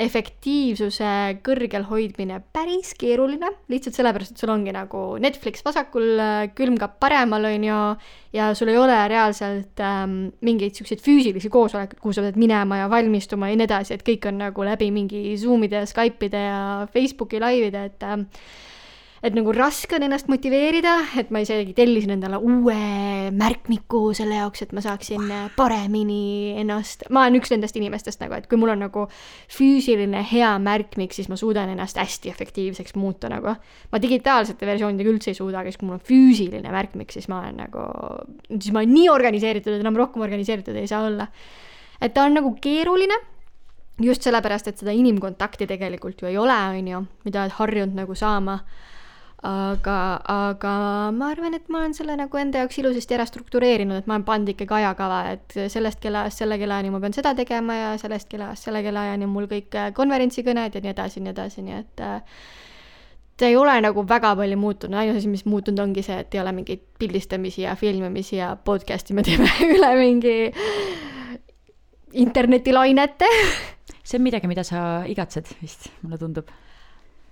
efektiivsuse 0.00 1.40
kõrgel 1.44 1.84
hoidmine 1.88 2.38
päris 2.54 2.92
keeruline, 2.98 3.50
lihtsalt 3.72 3.98
sellepärast, 3.98 4.32
et 4.34 4.42
sul 4.42 4.52
ongi 4.54 4.72
nagu 4.74 5.02
Netflix 5.20 5.64
vasakul, 5.66 6.22
külmkapp 6.56 6.96
paremal, 7.02 7.48
on 7.50 7.66
ju, 7.66 7.80
ja 8.36 8.48
sul 8.56 8.70
ei 8.72 8.78
ole 8.80 8.96
reaalselt 9.10 9.82
ähm, 9.84 10.16
mingeid 10.46 10.78
siukseid 10.78 11.02
füüsilisi 11.04 11.50
koosolekuid, 11.52 12.00
kuhu 12.00 12.16
sa 12.16 12.24
pead 12.24 12.38
minema 12.40 12.84
ja 12.84 12.88
valmistuma 12.92 13.50
ja 13.50 13.58
nii 13.58 13.68
edasi, 13.68 13.96
et 13.98 14.06
kõik 14.06 14.30
on 14.30 14.40
nagu 14.44 14.66
läbi 14.66 14.92
mingi 14.94 15.36
Zoom'ide 15.40 15.82
ja 15.82 15.90
Skype'ide 15.90 16.44
ja 16.46 16.64
Facebooki 16.94 17.42
laivide, 17.42 17.88
et 17.90 18.06
ähm, 18.06 18.28
et 19.20 19.34
nagu 19.36 19.52
raske 19.52 19.98
on 19.98 20.04
ennast 20.06 20.30
motiveerida, 20.32 20.94
et 21.20 21.28
ma 21.34 21.42
isegi 21.44 21.74
tellisin 21.76 22.14
endale 22.14 22.38
uue 22.40 22.76
märkmiku 23.36 24.14
selle 24.16 24.38
jaoks, 24.38 24.64
et 24.64 24.72
ma 24.76 24.80
saaksin 24.84 25.26
paremini 25.58 26.56
ennast, 26.62 27.04
ma 27.12 27.26
olen 27.26 27.36
üks 27.40 27.52
nendest 27.52 27.76
inimestest 27.76 28.22
nagu, 28.24 28.38
et 28.38 28.48
kui 28.48 28.60
mul 28.60 28.72
on 28.72 28.80
nagu 28.86 29.04
füüsiline 29.52 30.22
hea 30.30 30.54
märkmik, 30.64 31.12
siis 31.16 31.28
ma 31.28 31.36
suudan 31.40 31.72
ennast 31.74 32.00
hästi 32.00 32.32
efektiivseks 32.32 32.96
muuta 32.96 33.28
nagu. 33.32 33.52
ma 33.92 34.00
digitaalsete 34.00 34.66
versioonidega 34.66 35.12
üldse 35.12 35.34
ei 35.34 35.36
suuda, 35.36 35.60
aga 35.60 35.68
siis 35.72 35.80
kui 35.80 35.90
mul 35.90 35.98
on 35.98 36.06
füüsiline 36.06 36.72
märkmik, 36.72 37.12
siis 37.12 37.28
ma 37.28 37.42
olen 37.42 37.60
nagu, 37.66 37.84
siis 38.56 38.72
ma 38.72 38.80
olen 38.80 38.94
nii 38.94 39.10
organiseeritud, 39.12 39.74
et 39.74 39.84
enam 39.84 40.00
rohkem 40.00 40.24
organiseeritud 40.24 40.80
ei 40.80 40.88
saa 40.88 41.04
olla. 41.10 41.28
et 42.00 42.14
ta 42.16 42.24
on 42.24 42.40
nagu 42.40 42.54
keeruline 42.56 43.20
just 44.00 44.24
sellepärast, 44.24 44.70
et 44.70 44.80
seda 44.80 44.96
inimkontakti 44.96 45.66
tegelikult 45.68 46.22
ju 46.22 46.30
ei 46.30 46.38
ole, 46.40 46.56
on 46.56 46.88
ju, 46.88 47.02
mida 47.28 47.42
oled 47.42 47.58
harjunud 47.58 48.00
nagu 48.00 48.16
saama 48.16 48.56
aga, 49.46 50.20
aga 50.28 50.72
ma 51.16 51.30
arvan, 51.32 51.54
et 51.56 51.68
ma 51.72 51.80
olen 51.80 51.94
selle 51.96 52.16
nagu 52.18 52.40
enda 52.40 52.60
jaoks 52.60 52.80
ilusasti 52.82 53.16
ära 53.16 53.24
struktureerinud, 53.28 54.02
et 54.02 54.08
ma 54.10 54.18
olen 54.18 54.26
pannud 54.28 54.52
ikkagi 54.52 54.76
ajakava, 54.82 55.20
et 55.32 55.56
sellest 55.72 56.00
kellaajast 56.02 56.42
selle 56.42 56.58
kellaajani 56.60 56.92
ma 56.92 57.00
pean 57.00 57.16
seda 57.16 57.32
tegema 57.38 57.76
ja 57.78 57.90
sellest 58.00 58.28
kellaajast 58.32 58.68
selle 58.68 58.84
kellaajani 58.84 59.28
on 59.28 59.32
mul 59.32 59.48
kõik 59.50 59.78
äh, 59.80 59.92
konverentsikõned 59.96 60.76
ja 60.76 60.84
nii 60.84 60.92
edasi, 60.92 61.24
nii 61.24 61.32
edasi, 61.32 61.64
nii 61.64 61.78
et 61.78 62.04
äh, 62.04 62.20
ta 63.40 63.48
ei 63.48 63.56
ole 63.56 63.78
nagu 63.80 64.04
väga 64.04 64.34
palju 64.36 64.60
muutunud, 64.60 65.00
ainus 65.00 65.22
asi, 65.22 65.32
mis 65.32 65.46
muutunud 65.48 65.86
ongi 65.86 66.04
see, 66.04 66.20
et 66.20 66.36
ei 66.36 66.44
ole 66.44 66.52
mingeid 66.60 66.84
pildistamisi 67.00 67.64
ja 67.64 67.76
filmimisi 67.80 68.36
ja 68.36 68.52
podcast'i. 68.60 69.16
Me 69.16 69.24
teeme 69.24 69.48
üle 69.78 69.94
mingi 69.96 70.38
internetilainete. 72.20 73.30
See 74.04 74.18
on 74.18 74.26
midagi, 74.26 74.50
mida 74.50 74.66
sa 74.66 75.06
igatsed 75.08 75.48
vist, 75.62 75.88
mulle 76.02 76.20
tundub 76.20 76.52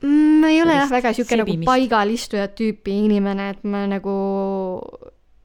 mm,? 0.02 0.40
ma 0.42 0.50
ei 0.54 0.62
ole 0.62 0.80
jah 0.80 0.90
väga 0.90 1.12
sihuke 1.16 1.40
nagu 1.40 1.58
paigal 1.66 2.10
istuja 2.14 2.48
tüüpi 2.48 2.98
inimene, 3.06 3.50
et 3.54 3.64
ma 3.64 3.86
nagu 3.90 4.16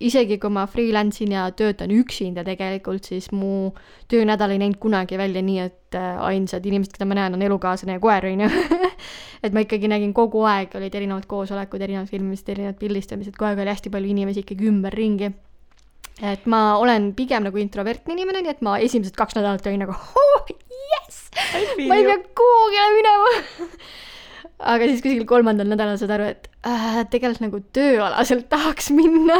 isegi 0.03 0.37
kui 0.41 0.51
ma 0.51 0.65
freelance 0.67 1.23
in 1.23 1.33
ja 1.35 1.45
töötan 1.55 1.91
üksinda 1.93 2.43
tegelikult, 2.45 3.07
siis 3.07 3.29
mu 3.31 3.71
töönädal 4.11 4.53
ei 4.53 4.59
näinud 4.61 4.79
kunagi 4.81 5.17
välja 5.19 5.43
nii, 5.45 5.59
et 5.63 5.97
äh, 5.97 6.19
ainsad 6.27 6.65
inimesed, 6.67 6.95
keda 6.95 7.07
ma 7.09 7.17
näen, 7.19 7.37
on 7.37 7.45
elukaaslane 7.45 7.97
ja 7.97 8.03
koer, 8.03 8.27
on 8.31 8.43
ju. 8.43 8.49
et 9.45 9.55
ma 9.55 9.63
ikkagi 9.63 9.89
nägin 9.91 10.13
kogu 10.15 10.43
aeg, 10.49 10.75
olid 10.79 10.95
erinevad 10.99 11.27
koosolekud, 11.29 11.83
erinevad 11.85 12.11
filmimised, 12.11 12.51
erinevad 12.55 12.79
pildistamised, 12.81 13.35
kogu 13.37 13.51
aeg 13.51 13.63
oli 13.63 13.73
hästi 13.73 13.93
palju 13.93 14.13
inimesi 14.15 14.43
ikkagi 14.43 14.69
ümberringi. 14.71 15.33
et 16.21 16.43
ma 16.45 16.77
olen 16.77 17.11
pigem 17.17 17.47
nagu 17.47 17.57
introvertne 17.57 18.13
inimene, 18.13 18.43
nii 18.43 18.53
et 18.53 18.65
ma 18.65 18.77
esimesed 18.85 19.15
kaks 19.17 19.33
nädalat 19.39 19.65
olin 19.65 19.81
nagu 19.81 19.95
oh, 19.97 20.51
yes! 20.69 21.29
ma 21.89 21.97
ei 21.97 22.05
pea 22.05 22.19
kuhugile 22.37 22.89
minema 22.99 23.31
aga 24.63 24.87
siis 24.89 25.03
kuskil 25.03 25.25
kolmandal 25.29 25.69
nädalal 25.69 25.99
saad 25.99 26.13
aru, 26.15 26.31
et 26.33 26.49
äh, 26.67 27.03
tegelikult 27.11 27.45
nagu 27.45 27.61
tööalaselt 27.75 28.49
tahaks 28.51 28.89
minna 28.95 29.39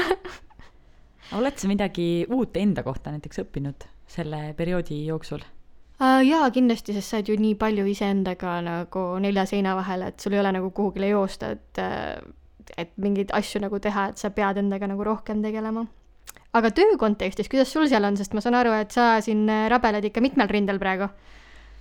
oled 1.37 1.57
sa 1.59 1.69
midagi 1.71 2.25
uut 2.29 2.57
enda 2.59 2.83
kohta 2.85 3.13
näiteks 3.13 3.43
õppinud 3.45 3.87
selle 4.09 4.45
perioodi 4.57 5.03
jooksul 5.07 5.41
uh,? 5.41 6.21
jaa, 6.25 6.45
kindlasti, 6.53 6.95
sest 6.97 7.09
sa 7.09 7.19
oled 7.19 7.33
ju 7.33 7.39
nii 7.39 7.57
palju 7.59 7.87
iseendaga 7.89 8.59
nagu 8.65 9.07
nelja 9.23 9.47
seina 9.49 9.75
vahel, 9.79 10.09
et 10.09 10.23
sul 10.23 10.35
ei 10.35 10.43
ole 10.43 10.53
nagu 10.55 10.71
kuhugile 10.75 11.13
joosta, 11.13 11.53
et 11.57 11.83
äh, 11.83 12.15
et 12.79 12.93
mingeid 13.01 13.33
asju 13.35 13.59
nagu 13.59 13.77
teha, 13.83 14.07
et 14.13 14.21
sa 14.21 14.31
pead 14.33 14.57
endaga 14.61 14.87
nagu 14.87 15.03
rohkem 15.03 15.41
tegelema. 15.43 15.85
aga 16.53 16.69
töö 16.69 16.97
kontekstis, 17.01 17.49
kuidas 17.49 17.71
sul 17.73 17.87
seal 17.89 18.05
on, 18.05 18.17
sest 18.17 18.33
ma 18.33 18.41
saan 18.41 18.55
aru, 18.55 18.71
et 18.77 18.91
sa 18.93 19.17
siin 19.21 19.47
rabeled 19.69 20.05
ikka 20.05 20.21
mitmel 20.21 20.51
rindel 20.51 20.79
praegu 20.79 21.09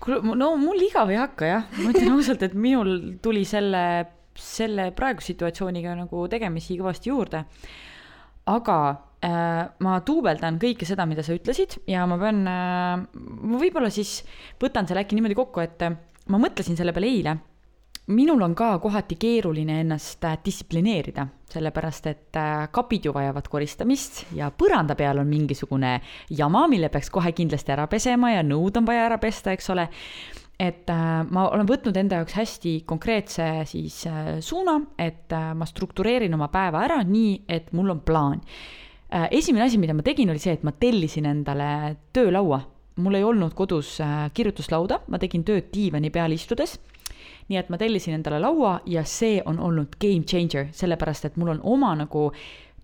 kuule, 0.03 0.35
no 0.39 0.53
mul 0.61 0.83
igav 0.89 1.13
ei 1.13 1.21
hakka 1.21 1.49
jah, 1.49 1.71
ma 1.79 1.93
ütlen 1.93 2.13
ausalt, 2.17 2.43
et 2.47 2.57
minul 2.59 3.17
tuli 3.23 3.45
selle, 3.49 3.85
selle 4.39 4.91
praeguse 4.97 5.33
situatsiooniga 5.33 5.95
nagu 5.99 6.27
tegemisi 6.33 6.79
kõvasti 6.81 7.13
juurde. 7.13 7.45
aga 8.53 8.77
äh, 9.23 9.63
ma 9.87 10.01
duubeldan 10.07 10.59
kõike 10.63 10.87
seda, 10.89 11.07
mida 11.07 11.23
sa 11.23 11.37
ütlesid 11.37 11.79
ja 11.87 12.07
ma 12.11 12.19
pean 12.19 12.43
äh,, 12.51 13.05
ma 13.07 13.61
võib-olla 13.61 13.91
siis 13.95 14.21
võtan 14.61 14.89
selle 14.89 15.05
äkki 15.05 15.15
niimoodi 15.19 15.39
kokku, 15.39 15.63
et 15.63 15.87
äh, 15.87 15.95
ma 16.27 16.43
mõtlesin 16.43 16.79
selle 16.79 16.95
peale 16.97 17.11
eile 17.11 17.39
minul 18.07 18.43
on 18.43 18.55
ka 18.55 18.79
kohati 18.79 19.17
keeruline 19.17 19.81
ennast 19.81 20.25
äh, 20.25 20.39
distsiplineerida, 20.45 21.27
sellepärast 21.53 22.07
et 22.11 22.37
äh, 22.37 22.67
kapid 22.73 23.07
ju 23.07 23.15
vajavad 23.15 23.47
koristamist 23.49 24.25
ja 24.35 24.51
põranda 24.51 24.97
peal 24.99 25.23
on 25.23 25.31
mingisugune 25.31 26.01
jama, 26.31 26.67
mille 26.69 26.91
peaks 26.91 27.11
kohe 27.15 27.33
kindlasti 27.33 27.75
ära 27.75 27.87
pesema 27.87 28.33
ja 28.35 28.43
nõud 28.43 28.81
on 28.81 28.89
vaja 28.89 29.07
ära 29.07 29.19
pesta, 29.23 29.55
eks 29.55 29.71
ole. 29.71 29.89
et 30.59 30.91
äh, 30.91 31.23
ma 31.31 31.49
olen 31.51 31.67
võtnud 31.69 31.97
enda 31.97 32.21
jaoks 32.21 32.35
hästi 32.35 32.75
konkreetse 32.87 33.49
siis 33.71 34.03
suuna, 34.41 34.81
et 34.99 35.31
ma 35.31 35.67
struktureerin 35.67 36.35
oma 36.35 36.49
päeva 36.49 36.83
ära 36.85 37.03
nii, 37.07 37.43
et 37.49 37.73
mul 37.73 37.91
on 37.91 38.01
plaan. 38.01 38.41
esimene 39.31 39.65
asi, 39.65 39.79
mida 39.79 39.95
ma 39.95 40.03
tegin, 40.03 40.31
oli 40.31 40.39
see, 40.39 40.53
et 40.53 40.63
ma 40.63 40.73
tellisin 40.73 41.27
endale 41.27 41.97
töölaua 42.13 42.63
mul 42.97 43.15
ei 43.15 43.25
olnud 43.25 43.55
kodus 43.55 43.99
kirjutuslauda, 44.35 45.01
ma 45.09 45.19
tegin 45.19 45.45
tööd 45.45 45.71
diivani 45.73 46.11
peal 46.11 46.33
istudes 46.33 46.79
nii 47.53 47.61
et 47.61 47.71
ma 47.73 47.79
tellisin 47.81 48.17
endale 48.17 48.41
laua 48.41 48.79
ja 48.89 49.05
see 49.09 49.43
on 49.47 49.61
olnud 49.61 49.99
game 50.01 50.25
changer, 50.29 50.71
sellepärast 50.73 51.29
et 51.29 51.39
mul 51.41 51.53
on 51.55 51.63
oma 51.75 51.93
nagu 51.99 52.31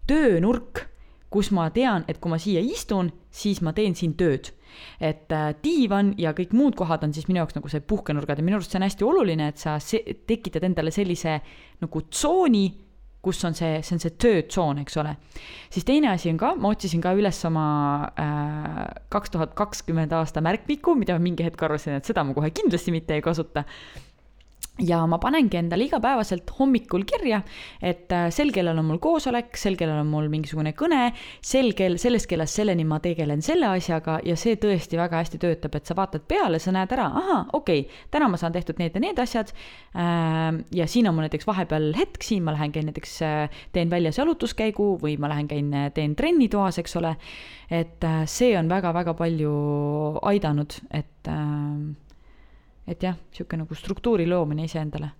töönurk, 0.09 0.85
kus 1.33 1.50
ma 1.52 1.68
tean, 1.72 2.04
et 2.09 2.20
kui 2.20 2.33
ma 2.33 2.38
siia 2.40 2.61
istun, 2.64 3.11
siis 3.31 3.61
ma 3.64 3.74
teen 3.76 3.96
siin 3.96 4.16
tööd. 4.20 4.52
et 5.00 5.33
äh, 5.33 5.54
diivan 5.64 6.12
ja 6.20 6.35
kõik 6.37 6.52
muud 6.52 6.76
kohad 6.76 7.02
on 7.02 7.12
siis 7.16 7.24
minu 7.26 7.40
jaoks 7.40 7.57
nagu 7.57 7.70
see 7.72 7.81
puhkenurgad 7.81 8.38
ja 8.38 8.44
minu 8.44 8.59
arust 8.59 8.70
see 8.70 8.78
on 8.78 8.85
hästi 8.85 9.04
oluline, 9.04 9.46
et 9.48 9.59
sa 9.59 9.78
tekitad 10.28 10.62
endale 10.68 10.92
sellise 10.94 11.38
nagu 11.81 12.02
tsooni 12.11 12.66
kus 13.22 13.40
on 13.44 13.57
see, 13.57 13.81
see 13.83 13.96
on 13.96 14.02
see 14.02 14.14
töötsoon, 14.22 14.83
eks 14.85 14.98
ole. 15.02 15.16
siis 15.74 15.87
teine 15.88 16.12
asi 16.12 16.31
on 16.31 16.38
ka, 16.38 16.52
ma 16.61 16.70
otsisin 16.74 17.02
ka 17.02 17.14
üles 17.18 17.40
oma 17.48 17.66
äh, 18.12 18.83
kaks 19.12 19.35
tuhat 19.35 19.57
kakskümmend 19.59 20.12
aasta 20.14 20.42
märkmiku, 20.44 20.94
mida 20.98 21.18
mingi 21.22 21.46
hetk 21.46 21.64
arvasin, 21.66 21.98
et 21.98 22.09
seda 22.09 22.24
ma 22.24 22.37
kohe 22.37 22.52
kindlasti 22.54 22.94
mitte 22.94 23.18
ei 23.18 23.24
kasuta 23.24 23.64
ja 24.78 25.00
ma 25.10 25.18
panengi 25.22 25.58
endale 25.58 25.86
igapäevaselt 25.88 26.50
hommikul 26.58 27.04
kirja, 27.08 27.40
et 27.82 28.12
äh, 28.14 28.28
sel 28.34 28.52
kellal 28.54 28.78
on 28.78 28.86
mul 28.88 29.00
koosolek, 29.02 29.56
sel 29.58 29.76
kellal 29.78 30.02
on 30.04 30.10
mul 30.10 30.28
mingisugune 30.32 30.72
kõne, 30.78 31.10
sel 31.44 31.72
kell, 31.78 31.98
sellest 32.00 32.28
kellast 32.30 32.60
selleni 32.60 32.86
ma 32.88 33.00
tegelen 33.02 33.42
selle 33.44 33.70
asjaga 33.72 34.18
ja 34.26 34.36
see 34.38 34.58
tõesti 34.60 35.00
väga 35.00 35.22
hästi 35.22 35.42
töötab, 35.42 35.78
et 35.78 35.90
sa 35.90 35.98
vaatad 35.98 36.26
peale, 36.30 36.62
sa 36.62 36.74
näed 36.74 36.94
ära, 36.94 37.08
ahah, 37.22 37.44
okei 37.58 37.84
okay,, 37.86 38.06
täna 38.14 38.30
ma 38.30 38.40
saan 38.40 38.54
tehtud 38.54 38.78
need 38.78 38.94
ja 38.94 39.02
need 39.02 39.22
asjad. 39.22 39.52
Ähm, 39.98 40.62
ja 40.74 40.86
siin 40.90 41.10
on 41.10 41.16
mul 41.18 41.26
näiteks 41.26 41.48
vahepeal 41.48 41.90
hetk, 41.98 42.22
siin 42.26 42.46
ma 42.46 42.54
lähen, 42.54 42.74
käin 42.74 42.88
näiteks, 42.90 43.18
äh, 43.26 43.62
teen 43.74 43.90
väljas 43.90 44.20
jalutuskäigu 44.20 44.94
või 45.02 45.18
ma 45.18 45.32
lähen, 45.32 45.50
käin, 45.50 45.72
äh, 45.74 45.90
teen 45.94 46.14
trenni 46.18 46.50
toas, 46.52 46.78
eks 46.78 46.98
ole. 47.00 47.16
et 47.68 48.04
see 48.32 48.54
on 48.56 48.68
väga-väga 48.70 49.12
palju 49.12 49.50
aidanud, 50.30 50.72
et 50.96 51.28
et 52.88 53.03
jah, 53.03 53.16
niisugune 53.31 53.64
nagu 53.64 53.79
struktuuri 53.79 54.27
loomine 54.27 54.64
iseendale 54.68 55.12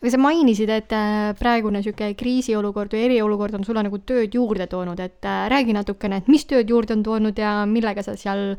aga 0.00 0.14
sa 0.14 0.20
mainisid, 0.20 0.70
et 0.72 0.94
äh, 0.96 1.34
praegune 1.36 1.80
niisugune 1.80 2.16
kriisiolukord 2.16 2.94
või 2.96 3.04
eriolukord 3.10 3.58
on 3.58 3.66
sulle 3.68 3.84
nagu 3.84 4.00
tööd 4.08 4.32
juurde 4.32 4.64
toonud, 4.70 5.00
et 5.04 5.28
äh, 5.28 5.44
räägi 5.52 5.76
natukene, 5.76 6.22
et 6.22 6.30
mis 6.32 6.46
tööd 6.48 6.72
juurde 6.72 6.96
on 6.96 7.04
toonud 7.04 7.38
ja 7.38 7.60
millega 7.68 8.04
sa 8.04 8.16
seal 8.16 8.54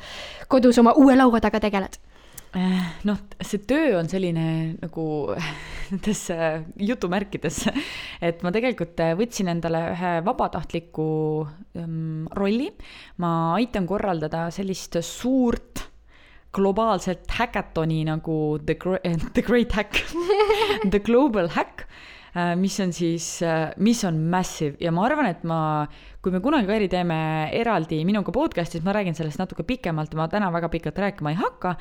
kodus 0.51 0.77
oma 0.81 0.93
uue 1.01 1.17
laua 1.17 1.41
taga 1.41 1.63
tegeled? 1.63 1.97
Äh, 2.53 2.93
noh, 3.09 3.17
see 3.41 3.63
töö 3.65 3.95
on 3.97 4.11
selline 4.11 4.45
nagu 4.83 5.05
nendes 5.91 6.23
jutumärkides, 6.91 7.63
et 8.21 8.45
ma 8.45 8.53
tegelikult 8.53 9.01
võtsin 9.17 9.49
endale 9.49 9.81
ühe 9.95 10.11
vabatahtliku 10.27 11.07
um, 11.81 12.27
rolli. 12.37 12.69
ma 13.17 13.55
aitan 13.57 13.89
korraldada 13.89 14.49
sellist 14.53 15.01
suurt 15.01 15.87
globaalset 16.55 17.31
häkatoni 17.31 18.03
nagu 18.07 18.37
The, 18.65 18.75
The 19.33 19.41
Great 19.41 19.71
Hack 19.71 20.01
The 20.93 20.99
Global 20.99 21.49
Hack, 21.55 21.85
äh, 22.35 22.53
mis 22.59 22.79
on 22.83 22.93
siis, 22.93 23.41
äh, 23.45 23.71
mis 23.77 24.03
on 24.07 24.19
massive 24.31 24.75
ja 24.83 24.91
ma 24.91 25.05
arvan, 25.07 25.31
et 25.31 25.43
ma, 25.47 25.87
kui 26.21 26.33
me 26.33 26.43
kunagi 26.43 26.69
Kairi 26.69 26.91
teeme 26.91 27.21
eraldi 27.55 28.03
minuga 28.07 28.33
podcast'i, 28.35 28.79
siis 28.79 28.85
ma 28.87 28.95
räägin 28.97 29.17
sellest 29.17 29.39
natuke 29.41 29.65
pikemalt, 29.67 30.15
ma 30.19 30.27
täna 30.31 30.51
väga 30.53 30.69
pikalt 30.73 30.99
rääkima 31.05 31.33
ei 31.33 31.39
hakka, 31.39 31.75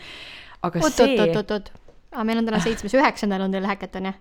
aga 0.62 0.82
oot, 0.84 0.96
see. 0.96 1.18
oot, 1.18 1.36
oot, 1.42 1.54
oot, 1.58 1.70
aga 2.14 2.26
meil 2.28 2.42
on 2.42 2.50
täna 2.50 2.62
seitsmes, 2.62 2.94
üheksandal 2.98 3.46
on 3.46 3.54
teil 3.54 3.68
häkaton, 3.70 4.10
jah? 4.12 4.18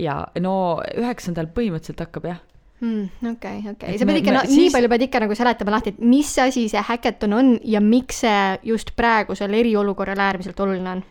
ja 0.00 0.20
no 0.40 0.56
üheksandal 0.96 1.48
põhimõtteliselt 1.52 2.04
hakkab 2.04 2.32
jah 2.32 2.44
okei, 2.76 3.62
okei, 3.72 3.96
sa 3.96 4.04
pead 4.04 4.20
ikka, 4.20 4.32
no 4.36 4.42
siis... 4.44 4.56
nii 4.58 4.72
palju 4.74 4.88
pead 4.92 5.04
ikka 5.06 5.20
nagu 5.24 5.36
seletama 5.38 5.72
lahti, 5.76 5.94
et 5.94 6.00
mis 6.04 6.32
asi 6.42 6.66
see 6.68 6.82
häkaton 6.84 7.32
on 7.32 7.52
ja 7.64 7.80
miks 7.80 8.20
see 8.26 8.40
just 8.68 8.92
praegusel 8.98 9.54
eriolukorral 9.56 10.20
äärmiselt 10.20 10.60
oluline 10.60 10.98
on? 10.98 11.04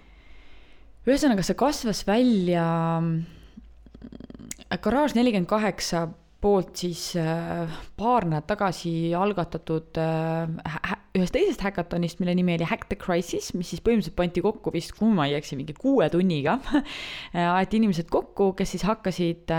ühesõnaga, 1.05 1.45
see 1.45 1.57
kasvas 1.57 2.03
välja 2.07 2.65
äh, 3.01 4.77
Garage 4.81 5.17
nelikümmend 5.17 5.49
kaheksa 5.49 6.07
poolt 6.45 6.77
siis 6.77 7.15
äh, 7.17 7.65
paar 7.97 8.27
nädalat 8.29 8.45
tagasi 8.49 8.93
algatatud 9.17 9.97
äh, 9.97 10.93
ühest 11.17 11.33
teisest 11.33 11.63
häkatonist, 11.65 12.19
mille 12.21 12.35
nimi 12.37 12.59
oli 12.59 12.67
Hack 12.69 12.85
the 12.91 12.97
Crisis, 12.99 13.55
mis 13.57 13.71
siis 13.73 13.81
põhimõtteliselt 13.81 14.17
pandi 14.19 14.43
kokku 14.45 14.73
vist, 14.75 14.93
kui 14.97 15.09
ma 15.15 15.25
ei 15.29 15.37
eksi, 15.39 15.57
mingi 15.57 15.73
kuue 15.77 16.11
tunniga 16.13 16.59
aeti 17.55 17.81
inimesed 17.81 18.11
kokku, 18.13 18.51
kes 18.59 18.75
siis 18.75 18.85
hakkasid 18.85 19.49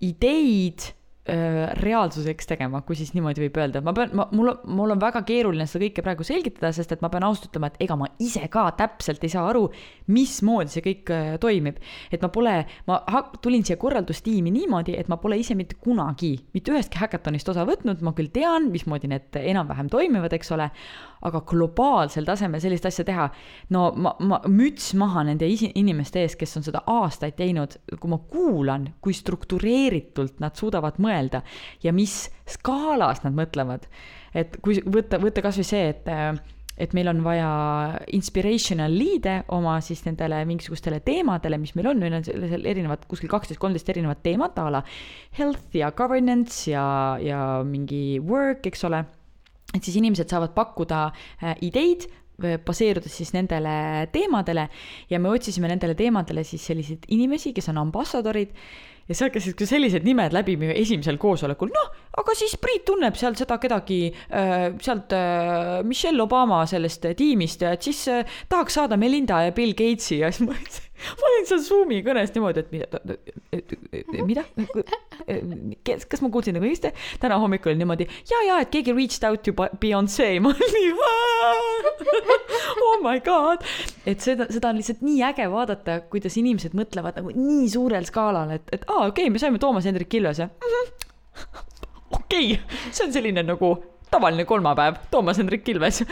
ideid 0.00 0.88
reaalsuseks 1.26 2.48
tegema, 2.48 2.80
kui 2.86 2.96
siis 2.96 3.12
niimoodi 3.12 3.42
võib 3.44 3.58
öelda, 3.60 3.82
ma 3.84 3.92
pean, 3.94 4.14
ma, 4.16 4.24
mul, 4.34 4.54
mul 4.72 4.94
on 4.94 5.02
väga 5.02 5.20
keeruline 5.28 5.66
seda 5.68 5.84
kõike 5.84 6.04
praegu 6.04 6.24
selgitada, 6.26 6.70
sest 6.74 6.94
et 6.96 7.02
ma 7.04 7.10
pean 7.12 7.26
ausalt 7.28 7.50
ütlema, 7.50 7.68
et 7.68 7.84
ega 7.84 7.96
ma 8.00 8.08
ise 8.24 8.46
ka 8.50 8.64
täpselt 8.78 9.22
ei 9.26 9.32
saa 9.34 9.44
aru, 9.50 9.66
mismoodi 10.10 10.72
see 10.72 10.84
kõik 10.86 11.12
toimib. 11.42 11.76
et 12.10 12.24
ma 12.24 12.30
pole, 12.32 12.54
ma 12.88 12.98
tulin 13.44 13.66
siia 13.66 13.76
korraldustiimi 13.80 14.50
niimoodi, 14.54 14.96
et 14.96 15.12
ma 15.12 15.20
pole 15.20 15.38
ise 15.38 15.54
mitte 15.54 15.76
kunagi 15.84 16.32
mitte 16.54 16.72
ühestki 16.72 16.98
häkatonist 17.00 17.48
osa 17.52 17.66
võtnud, 17.68 18.00
ma 18.02 18.14
küll 18.16 18.32
tean, 18.32 18.70
mismoodi 18.72 19.10
need 19.10 19.36
enam-vähem 19.40 19.90
toimivad, 19.92 20.32
eks 20.36 20.52
ole, 20.56 20.70
aga 21.26 21.42
globaalsel 21.46 22.24
tasemel 22.28 22.62
sellist 22.62 22.86
asja 22.88 23.04
teha, 23.08 23.26
no 23.74 23.88
ma, 23.96 24.14
ma, 24.24 24.40
müts 24.48 24.92
maha 24.98 25.24
nende 25.28 25.48
isi, 25.50 25.70
inimeste 25.80 26.22
ees, 26.24 26.36
kes 26.40 26.56
on 26.60 26.66
seda 26.66 26.84
aastaid 26.90 27.36
teinud, 27.40 27.76
kui 28.00 28.12
ma 28.12 28.20
kuulan, 28.30 28.88
kui 29.04 29.16
struktureeritult 29.16 30.40
nad 30.40 30.56
suudavad 30.58 31.00
mõelda 31.02 31.42
ja 31.84 31.92
mis 31.96 32.22
skaalas 32.48 33.24
nad 33.26 33.36
mõtlevad. 33.36 33.86
et 34.34 34.56
kui 34.62 34.80
võtta, 34.86 35.18
võtta 35.20 35.42
kasvõi 35.42 35.66
see, 35.66 35.92
et 35.92 36.10
et 36.80 36.94
meil 36.96 37.10
on 37.12 37.18
vaja 37.20 37.48
inspirational 38.16 38.94
lead'e 38.96 39.34
oma 39.52 39.76
siis 39.84 40.00
nendele 40.06 40.38
mingisugustele 40.48 41.02
teemadele, 41.04 41.58
mis 41.60 41.74
meil 41.76 41.90
on, 41.92 42.00
meil 42.00 42.16
on 42.16 42.24
seal 42.24 42.64
erinevad, 42.64 43.04
kuskil 43.10 43.28
kaksteist, 43.28 43.60
kolmteist 43.60 43.92
erinevat 43.92 44.22
teemat 44.24 44.56
a 44.62 44.68
la 44.78 44.82
health 45.36 45.76
ja 45.76 45.90
governance 45.92 46.70
ja, 46.70 46.84
ja 47.20 47.40
mingi 47.66 48.16
work, 48.24 48.64
eks 48.70 48.88
ole 48.88 49.04
et 49.74 49.84
siis 49.84 49.96
inimesed 50.00 50.30
saavad 50.30 50.54
pakkuda 50.56 51.04
äh, 51.10 51.54
ideid, 51.66 52.08
baseerudes 52.40 53.12
siis 53.20 53.34
nendele 53.36 54.06
teemadele. 54.12 54.68
Ja 55.12 55.18
me 55.20 55.28
otsisime 55.28 55.68
nendele 55.68 55.92
teemadele 55.98 56.44
siis 56.48 56.64
selliseid 56.70 57.04
inimesi, 57.12 57.52
kes 57.52 57.68
on 57.68 57.82
ambassadorid 57.82 58.54
ja 59.10 59.16
seal 59.18 59.32
käisid 59.34 59.56
ka 59.58 59.66
sellised 59.66 60.06
nimed 60.06 60.34
läbi 60.34 60.54
meie 60.60 60.76
esimesel 60.78 61.18
koosolekul, 61.20 61.72
noh, 61.74 61.88
aga 62.20 62.34
siis 62.38 62.54
Priit 62.62 62.84
tunneb 62.86 63.16
seal 63.18 63.34
seda 63.38 63.58
kedagi 63.62 64.04
äh, 64.10 64.68
sealt 64.82 65.14
äh, 65.16 65.80
Michelle 65.86 66.22
Obama 66.22 66.62
sellest 66.70 67.08
tiimist. 67.18 67.64
Ja 67.66 67.74
et 67.74 67.86
siis 67.86 68.04
äh, 68.10 68.38
tahaks 68.50 68.78
saada 68.78 68.98
Melinda 69.00 69.42
ja 69.48 69.56
Bill 69.56 69.74
Gatesi. 69.74 70.20
Ja 70.22 70.30
siis 70.30 70.46
ma 70.46 70.54
ütlesin 70.54 70.89
ma 71.20 71.28
olin 71.30 71.48
seal 71.48 71.62
Zoomi 71.64 72.00
kõnes 72.06 72.32
niimoodi, 72.34 72.64
et 72.64 72.70
mida, 72.72 73.00
mida, 74.26 74.44
kas 76.10 76.22
ma 76.24 76.30
kuulsin 76.32 76.56
nagu 76.56 76.66
õigesti? 76.68 76.92
täna 77.22 77.38
hommikul 77.42 77.72
oli 77.72 77.80
niimoodi 77.82 78.08
ja, 78.30 78.42
ja 78.46 78.58
et 78.64 78.72
keegi 78.72 78.94
reached 78.96 79.26
out 79.28 79.44
to 79.46 79.54
Beyonce, 79.80 80.28
ma 80.44 80.54
olin 80.54 80.74
nii 80.76 80.90
oh 82.86 82.98
my 83.04 83.18
god, 83.24 83.64
et 84.08 84.20
seda, 84.24 84.48
seda 84.52 84.72
on 84.72 84.80
lihtsalt 84.80 85.04
nii 85.06 85.22
äge 85.30 85.46
vaadata, 85.52 86.00
kuidas 86.12 86.36
inimesed 86.40 86.76
mõtlevad 86.78 87.20
nagu 87.20 87.34
nii 87.36 87.68
suurel 87.72 88.06
skaalal, 88.08 88.56
et, 88.56 88.66
et 88.74 88.84
aa, 88.88 89.08
okei 89.08 89.26
okay,, 89.26 89.34
me 89.34 89.42
saime 89.42 89.60
Toomas 89.62 89.88
Hendrik 89.88 90.14
Ilvese 90.20 90.50
okei 92.18 92.52
okay., 92.54 92.90
see 92.90 93.06
on 93.06 93.14
selline 93.14 93.44
nagu 93.46 93.74
tavaline 94.10 94.44
kolmapäev, 94.44 94.94
Toomas 95.10 95.38
Hendrik 95.38 95.68
Ilves. 95.68 96.02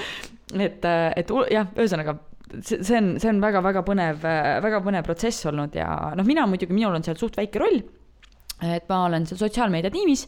et, 0.58 0.84
et 1.16 1.32
jah, 1.50 1.70
ühesõnaga 1.76 2.18
see, 2.62 2.96
on, 2.98 3.14
see 3.20 3.30
on 3.30 3.40
väga-väga 3.42 3.84
põnev, 3.86 4.24
väga 4.64 4.82
põnev 4.84 5.06
protsess 5.06 5.46
olnud 5.50 5.76
ja 5.78 5.88
noh, 6.18 6.26
mina 6.28 6.46
muidugi, 6.50 6.76
minul 6.76 6.98
on 6.98 7.06
seal 7.06 7.18
suht 7.20 7.38
väike 7.38 7.62
roll 7.62 7.80
et 8.62 8.88
ma 8.90 9.04
olen 9.06 9.26
seal 9.28 9.38
sotsiaalmeedia 9.38 9.90
tiimis, 9.94 10.24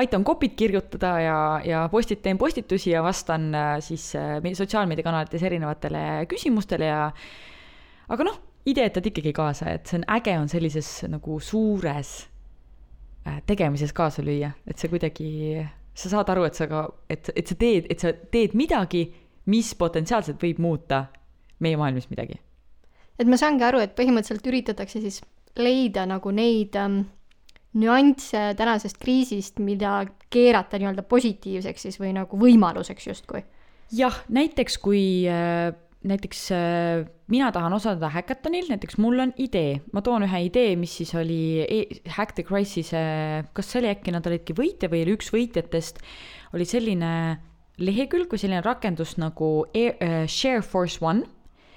aitan 0.00 0.24
kopid 0.26 0.56
kirjutada 0.58 1.12
ja, 1.22 1.38
ja 1.64 1.84
postit-, 1.92 2.22
teen 2.24 2.38
postitusi 2.38 2.90
ja 2.90 3.02
vastan 3.06 3.52
äh, 3.54 3.76
siis 3.84 4.10
äh, 4.18 4.40
sotsiaalmeediakanalites 4.54 5.42
erinevatele 5.46 6.26
küsimustele 6.30 6.90
ja 6.90 7.04
aga 8.08 8.26
noh, 8.26 8.40
ideetad 8.66 9.06
ikkagi 9.06 9.32
kaasa, 9.36 9.76
et 9.76 9.86
see 9.86 10.00
on 10.00 10.08
äge, 10.18 10.34
on 10.40 10.50
sellises 10.50 10.90
nagu 11.08 11.38
suures 11.40 12.14
äh, 13.28 13.38
tegemises 13.46 13.94
kaasa 13.94 14.24
lüüa, 14.26 14.50
et 14.66 14.78
see 14.78 14.90
kuidagi, 14.90 15.30
sa 15.94 16.10
saad 16.16 16.34
aru, 16.34 16.48
et 16.48 16.58
sa 16.58 16.66
ka, 16.70 16.82
et, 17.10 17.30
et 17.36 17.46
sa 17.46 17.58
teed, 17.58 17.86
et 17.92 18.02
sa 18.02 18.12
teed 18.12 18.58
midagi, 18.58 19.06
mis 19.48 19.70
potentsiaalselt 19.78 20.42
võib 20.42 20.58
muuta 20.60 21.06
meie 21.64 21.76
maailmas 21.80 22.08
midagi. 22.10 22.40
et 23.18 23.26
ma 23.26 23.36
saangi 23.40 23.64
aru, 23.66 23.82
et 23.82 23.96
põhimõtteliselt 23.98 24.46
üritatakse 24.46 25.02
siis 25.02 25.22
leida 25.58 26.06
nagu 26.06 26.30
neid 26.30 26.76
ähm, 26.78 27.02
nüansse 27.78 28.52
tänasest 28.58 28.98
kriisist, 29.02 29.58
mida 29.58 30.00
keerata 30.30 30.78
nii-öelda 30.78 31.04
positiivseks 31.08 31.88
siis 31.88 31.98
või 32.00 32.14
nagu 32.16 32.38
võimaluseks 32.40 33.10
justkui. 33.10 33.44
jah, 33.92 34.22
näiteks 34.28 34.78
kui 34.82 35.26
äh, 35.28 35.72
näiteks 36.06 36.50
äh, 36.52 37.06
mina 37.26 37.50
tahan 37.52 37.72
osaleda 37.72 38.10
häkatonil, 38.12 38.68
näiteks 38.70 38.98
mul 39.02 39.18
on 39.24 39.32
idee, 39.36 39.80
ma 39.92 40.02
toon 40.04 40.24
ühe 40.28 40.44
idee, 40.46 40.76
mis 40.78 40.94
siis 41.00 41.14
oli 41.18 41.64
e 41.64 41.80
Hack 42.14 42.36
the 42.36 42.44
Crisis'e, 42.46 43.02
kas 43.52 43.72
see 43.72 43.82
oli 43.82 43.90
äkki, 43.92 44.14
nad 44.14 44.26
olidki 44.30 44.56
võitja 44.56 44.90
või 44.92 45.02
oli 45.06 45.16
üks 45.18 45.32
võitjatest, 45.34 46.00
oli 46.54 46.68
selline 46.68 47.10
lehekülg 47.82 48.30
või 48.30 48.42
selline 48.42 48.62
rakendus 48.64 49.16
nagu 49.18 49.66
Air, 49.74 49.98
uh, 49.98 50.22
Shareforce 50.30 51.02
One 51.04 51.26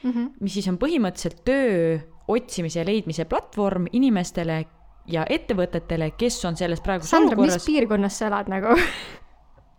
mm, 0.04 0.12
-hmm. 0.12 0.30
mis 0.40 0.54
siis 0.54 0.68
on 0.68 0.78
põhimõtteliselt 0.82 1.44
töö 1.46 1.98
otsimise 2.32 2.80
ja 2.80 2.86
leidmise 2.86 3.26
platvorm 3.26 3.88
inimestele 3.92 4.66
ja 5.12 5.26
ettevõtetele, 5.30 6.12
kes 6.18 6.44
on 6.46 6.58
selles 6.60 6.82
praeguses 6.84 7.12
Sandra, 7.12 7.38
mis 7.40 7.66
piirkonnas 7.66 8.20
sa 8.22 8.30
elad 8.30 8.52
nagu? 8.52 8.76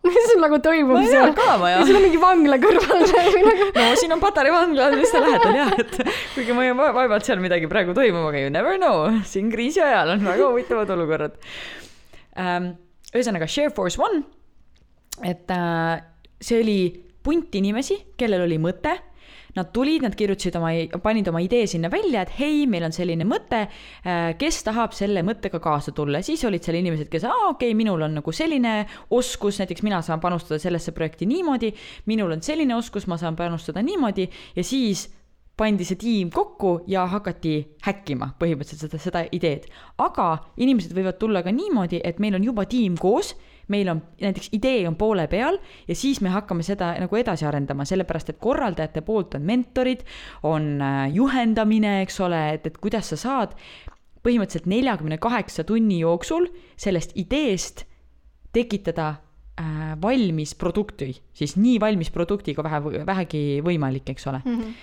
Mis 0.03 0.25
sul 0.27 0.41
nagu 0.43 0.57
toimub 0.59 0.97
ma 0.99 1.03
seal? 1.07 1.31
sul 1.87 1.95
on 1.95 2.03
mingi 2.03 2.19
vangla 2.19 2.57
kõrval 2.59 3.05
nagu 3.07 3.53
no 3.77 3.85
siin 4.01 4.11
on 4.11 4.19
Patarei 4.19 4.51
vangla 4.51 4.89
on 4.91 4.97
üsna 4.99 5.21
lähedal 5.23 5.59
jah, 5.61 5.71
et 5.79 5.95
kuigi 6.35 6.57
ma 6.57 6.65
ei 6.67 6.73
va- 6.75 6.91
vaevalt 6.97 7.29
seal 7.29 7.39
midagi 7.39 7.69
praegu 7.71 7.95
toimub, 7.95 8.27
aga 8.33 8.43
you 8.43 8.51
never 8.51 8.81
know, 8.81 9.21
siin 9.23 9.53
kriisi 9.53 9.79
ajal 9.79 10.17
on 10.17 10.27
väga 10.27 10.49
huvitavad 10.49 10.91
olukorrad. 10.97 11.39
Ähm,. 12.35 12.73
ühesõnaga 13.15 13.47
Shareforce 13.47 14.03
One, 14.03 14.25
et 15.23 15.55
äh, 15.55 16.03
see 16.43 16.59
oli 16.65 16.79
punt 17.23 17.55
inimesi, 17.55 18.01
kellel 18.19 18.49
oli 18.49 18.59
mõte 18.59 18.97
Nad 19.57 19.69
tulid, 19.75 20.01
nad 20.05 20.15
kirjutasid 20.17 20.57
oma, 20.57 20.71
panid 21.05 21.29
oma 21.29 21.43
idee 21.45 21.67
sinna 21.69 21.91
välja, 21.93 22.23
et 22.25 22.33
hei, 22.39 22.65
meil 22.71 22.87
on 22.87 22.95
selline 22.95 23.27
mõte, 23.29 23.67
kes 24.41 24.63
tahab 24.65 24.97
selle 24.97 25.25
mõttega 25.27 25.61
kaasa 25.63 25.93
tulla, 25.97 26.23
siis 26.25 26.45
olid 26.49 26.65
seal 26.65 26.79
inimesed, 26.81 27.11
kes, 27.13 27.27
aa 27.29 27.51
okei 27.51 27.73
okay,, 27.73 27.79
minul 27.79 28.07
on 28.07 28.17
nagu 28.21 28.33
selline 28.33 28.79
oskus, 29.13 29.61
näiteks 29.61 29.85
mina 29.85 30.01
saan 30.03 30.23
panustada 30.25 30.61
sellesse 30.63 30.95
projekti 30.97 31.29
niimoodi, 31.29 31.73
minul 32.09 32.33
on 32.33 32.45
selline 32.45 32.77
oskus, 32.79 33.09
ma 33.11 33.21
saan 33.21 33.37
panustada 33.37 33.85
niimoodi 33.85 34.29
ja 34.57 34.65
siis 34.65 35.11
pandi 35.57 35.85
see 35.85 36.01
tiim 36.01 36.31
kokku 36.33 36.79
ja 36.89 37.05
hakati 37.13 37.55
häkkima 37.85 38.33
põhimõtteliselt 38.41 38.95
seda, 38.97 39.01
seda 39.03 39.25
ideed. 39.37 39.69
aga 40.01 40.29
inimesed 40.57 40.95
võivad 40.97 41.21
tulla 41.21 41.43
ka 41.45 41.53
niimoodi, 41.53 42.01
et 42.05 42.19
meil 42.25 42.39
on 42.39 42.45
juba 42.49 42.65
tiim 42.67 42.97
koos, 42.97 43.35
meil 43.73 43.89
on 43.93 44.03
näiteks 44.21 44.53
idee 44.57 44.85
on 44.89 44.97
poole 45.01 45.27
peal 45.33 45.59
ja 45.89 45.97
siis 45.99 46.21
me 46.25 46.33
hakkame 46.35 46.65
seda 46.67 46.93
nagu 47.01 47.19
edasi 47.19 47.47
arendama, 47.49 47.87
sellepärast 47.89 48.35
et 48.35 48.41
korraldajate 48.43 49.03
poolt 49.07 49.37
on 49.39 49.47
mentorid, 49.49 50.05
on 50.49 50.75
äh, 50.83 51.07
juhendamine, 51.15 52.01
eks 52.05 52.21
ole, 52.25 52.43
et, 52.57 52.69
et 52.69 52.79
kuidas 52.83 53.13
sa 53.15 53.21
saad 53.21 53.57
põhimõtteliselt 54.23 54.71
neljakümne 54.71 55.19
kaheksa 55.23 55.65
tunni 55.67 55.99
jooksul 56.03 56.47
sellest 56.81 57.17
ideest 57.19 57.85
tekitada 58.55 59.09
äh, 59.59 59.93
valmis 60.03 60.55
produkti, 60.59 61.13
siis 61.35 61.57
nii 61.59 61.81
valmis 61.83 62.13
produktiga 62.15 62.65
vähe, 62.67 63.05
vähegi 63.09 63.45
võimalik, 63.65 64.13
eks 64.15 64.29
ole 64.31 64.43
mm. 64.45 64.59
-hmm. 64.59 64.75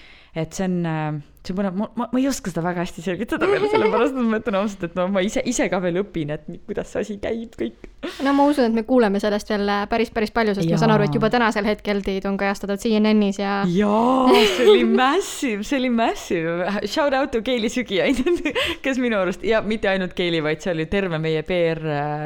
et 0.44 0.54
see 0.54 0.68
on, 0.68 1.22
see 1.50 1.58
põnev, 1.58 1.76
ma, 1.78 1.88
ma, 1.98 2.08
ma 2.12 2.22
ei 2.22 2.28
oska 2.30 2.52
seda 2.52 2.64
väga 2.66 2.84
hästi 2.86 3.04
selgitada 3.04 3.50
veel, 3.50 3.66
sellepärast 3.72 4.16
et 4.16 4.30
ma 4.32 4.40
ütlen 4.42 4.58
ausalt, 4.60 4.86
et 4.88 4.98
no 4.98 5.06
ma 5.12 5.24
ise, 5.26 5.44
ise 5.50 5.68
ka 5.72 5.82
veel 5.84 6.00
õpin, 6.04 6.34
et 6.36 6.48
kuidas 6.70 6.92
see 6.94 7.04
asi 7.04 7.18
käib 7.22 7.56
kõik. 7.60 7.90
no 8.26 8.34
ma 8.38 8.48
usun, 8.50 8.70
et 8.70 8.78
me 8.78 8.86
kuuleme 8.88 9.22
sellest 9.22 9.52
veel 9.54 9.72
päris, 9.92 10.14
päris 10.16 10.34
palju, 10.36 10.56
sest 10.58 10.70
ma 10.72 10.82
saan 10.82 10.96
aru, 10.96 11.08
et 11.10 11.20
juba 11.20 11.32
tänasel 11.34 11.68
hetkel 11.70 12.04
teid 12.06 12.28
on 12.30 12.38
kajastatud 12.40 12.82
CNN-is 12.82 13.42
ja 13.42 13.62
jaa, 13.70 14.28
see 14.56 14.68
oli 14.70 14.86
massive, 15.02 15.66
see 15.68 15.80
oli 15.82 15.94
massive, 15.94 16.74
shout 16.86 17.16
out 17.18 17.34
to 17.36 17.44
Keili 17.46 17.72
Sügiaid, 17.74 18.22
kes 18.86 19.02
minu 19.02 19.20
arust 19.22 19.46
ja 19.48 19.64
mitte 19.66 19.92
ainult 19.92 20.16
Keili, 20.18 20.44
vaid 20.46 20.64
see 20.64 20.76
oli 20.76 20.90
terve 20.92 21.22
meie 21.22 21.44
PR, 21.48 21.84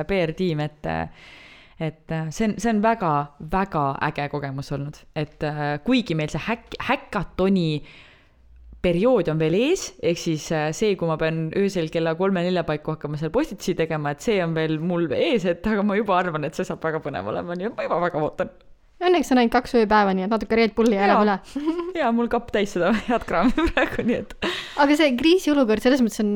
PR-tiim, 0.09 0.67
et 0.67 0.93
et 1.83 2.13
see 2.31 2.47
on, 2.47 2.53
see 2.61 2.69
on 2.69 2.79
väga-väga 2.83 3.83
äge 4.07 4.27
kogemus 4.31 4.71
olnud, 4.75 4.99
et 5.19 5.43
äh, 5.43 5.63
kuigi 5.83 6.15
meil 6.15 6.31
see 6.31 6.41
häkk, 6.45 6.77
häkatoni 6.89 7.67
periood 8.83 9.29
on 9.31 9.39
veel 9.39 9.55
ees, 9.57 9.85
ehk 10.03 10.19
siis 10.19 10.49
äh, 10.55 10.67
see, 10.75 10.97
kui 10.99 11.07
ma 11.07 11.15
pean 11.19 11.47
öösel 11.59 11.87
kella 11.93 12.15
kolme-nelja 12.19 12.65
paiku 12.67 12.97
hakkama 12.97 13.19
seal 13.19 13.31
postitusi 13.33 13.77
tegema, 13.79 14.11
et 14.13 14.25
see 14.25 14.41
on 14.43 14.55
veel 14.57 14.75
mul 14.83 15.07
ees, 15.15 15.47
et 15.49 15.65
aga 15.71 15.85
ma 15.87 15.97
juba 15.99 16.17
arvan, 16.19 16.47
et 16.47 16.57
see 16.57 16.67
saab 16.67 16.83
väga 16.83 16.99
põnev 17.03 17.29
olema, 17.31 17.57
nii 17.57 17.71
et 17.71 17.77
ma 17.77 17.87
juba 17.87 18.01
väga 18.03 18.23
ootan. 18.27 18.51
õnneks 19.03 19.31
on 19.33 19.41
ainult 19.41 19.55
kaks 19.55 19.77
ööpäeva, 19.79 20.15
nii 20.15 20.27
et 20.27 20.33
natuke 20.35 20.59
Red 20.59 20.75
Bulli 20.75 20.97
ja 20.97 21.07
elab 21.07 21.23
üle 21.23 21.37
ja 22.01 22.11
mul 22.15 22.31
kapp 22.31 22.51
täis 22.55 22.75
seda 22.75 22.91
head 23.07 23.27
kraami 23.29 23.55
praegu, 23.71 24.07
nii 24.09 24.19
et 24.25 24.35
aga 24.83 24.99
see 24.99 25.15
kriisiolukord 25.19 25.83
selles 25.83 26.03
mõttes 26.03 26.23
on, 26.25 26.35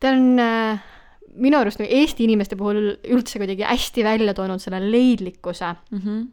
ta 0.00 0.14
on 0.16 0.26
äh, 0.40 0.90
minu 1.36 1.60
arust 1.60 1.80
nagu 1.82 1.92
Eesti 2.00 2.24
inimeste 2.24 2.56
puhul 2.58 2.94
üldse 2.96 3.40
kuidagi 3.42 3.68
hästi 3.68 4.04
välja 4.06 4.34
toonud 4.36 4.62
selle 4.64 4.80
leidlikkuse, 4.80 5.74
mm. 5.92 6.04
-hmm. 6.04 6.28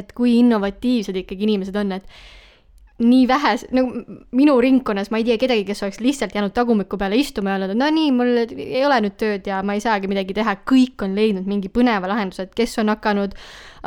et 0.00 0.16
kui 0.16 0.38
innovatiivsed 0.40 1.16
ikkagi 1.20 1.50
inimesed 1.50 1.76
on, 1.76 1.98
et 2.00 2.38
nii 3.00 3.24
vähe, 3.28 3.54
nagu 3.76 4.18
minu 4.36 4.56
ringkonnas 4.60 5.10
ma 5.12 5.20
ei 5.20 5.24
tea 5.24 5.38
kedagi, 5.40 5.64
kes 5.68 5.82
oleks 5.86 6.00
lihtsalt 6.04 6.34
jäänud 6.36 6.52
tagumiku 6.56 6.98
peale 7.00 7.16
istuma 7.20 7.54
ja 7.54 7.56
öelnud, 7.58 7.72
et 7.74 7.80
no 7.80 7.88
nii, 7.96 8.10
mul 8.16 8.42
ei 8.42 8.82
ole 8.86 9.00
nüüd 9.06 9.16
tööd 9.20 9.48
ja 9.48 9.62
ma 9.66 9.76
ei 9.76 9.84
saagi 9.84 10.10
midagi 10.10 10.36
teha, 10.36 10.58
kõik 10.68 11.04
on 11.06 11.16
leidnud 11.16 11.48
mingi 11.48 11.72
põneva 11.72 12.10
lahenduse, 12.10 12.48
et 12.48 12.54
kes 12.56 12.76
on 12.82 12.92
hakanud 12.92 13.36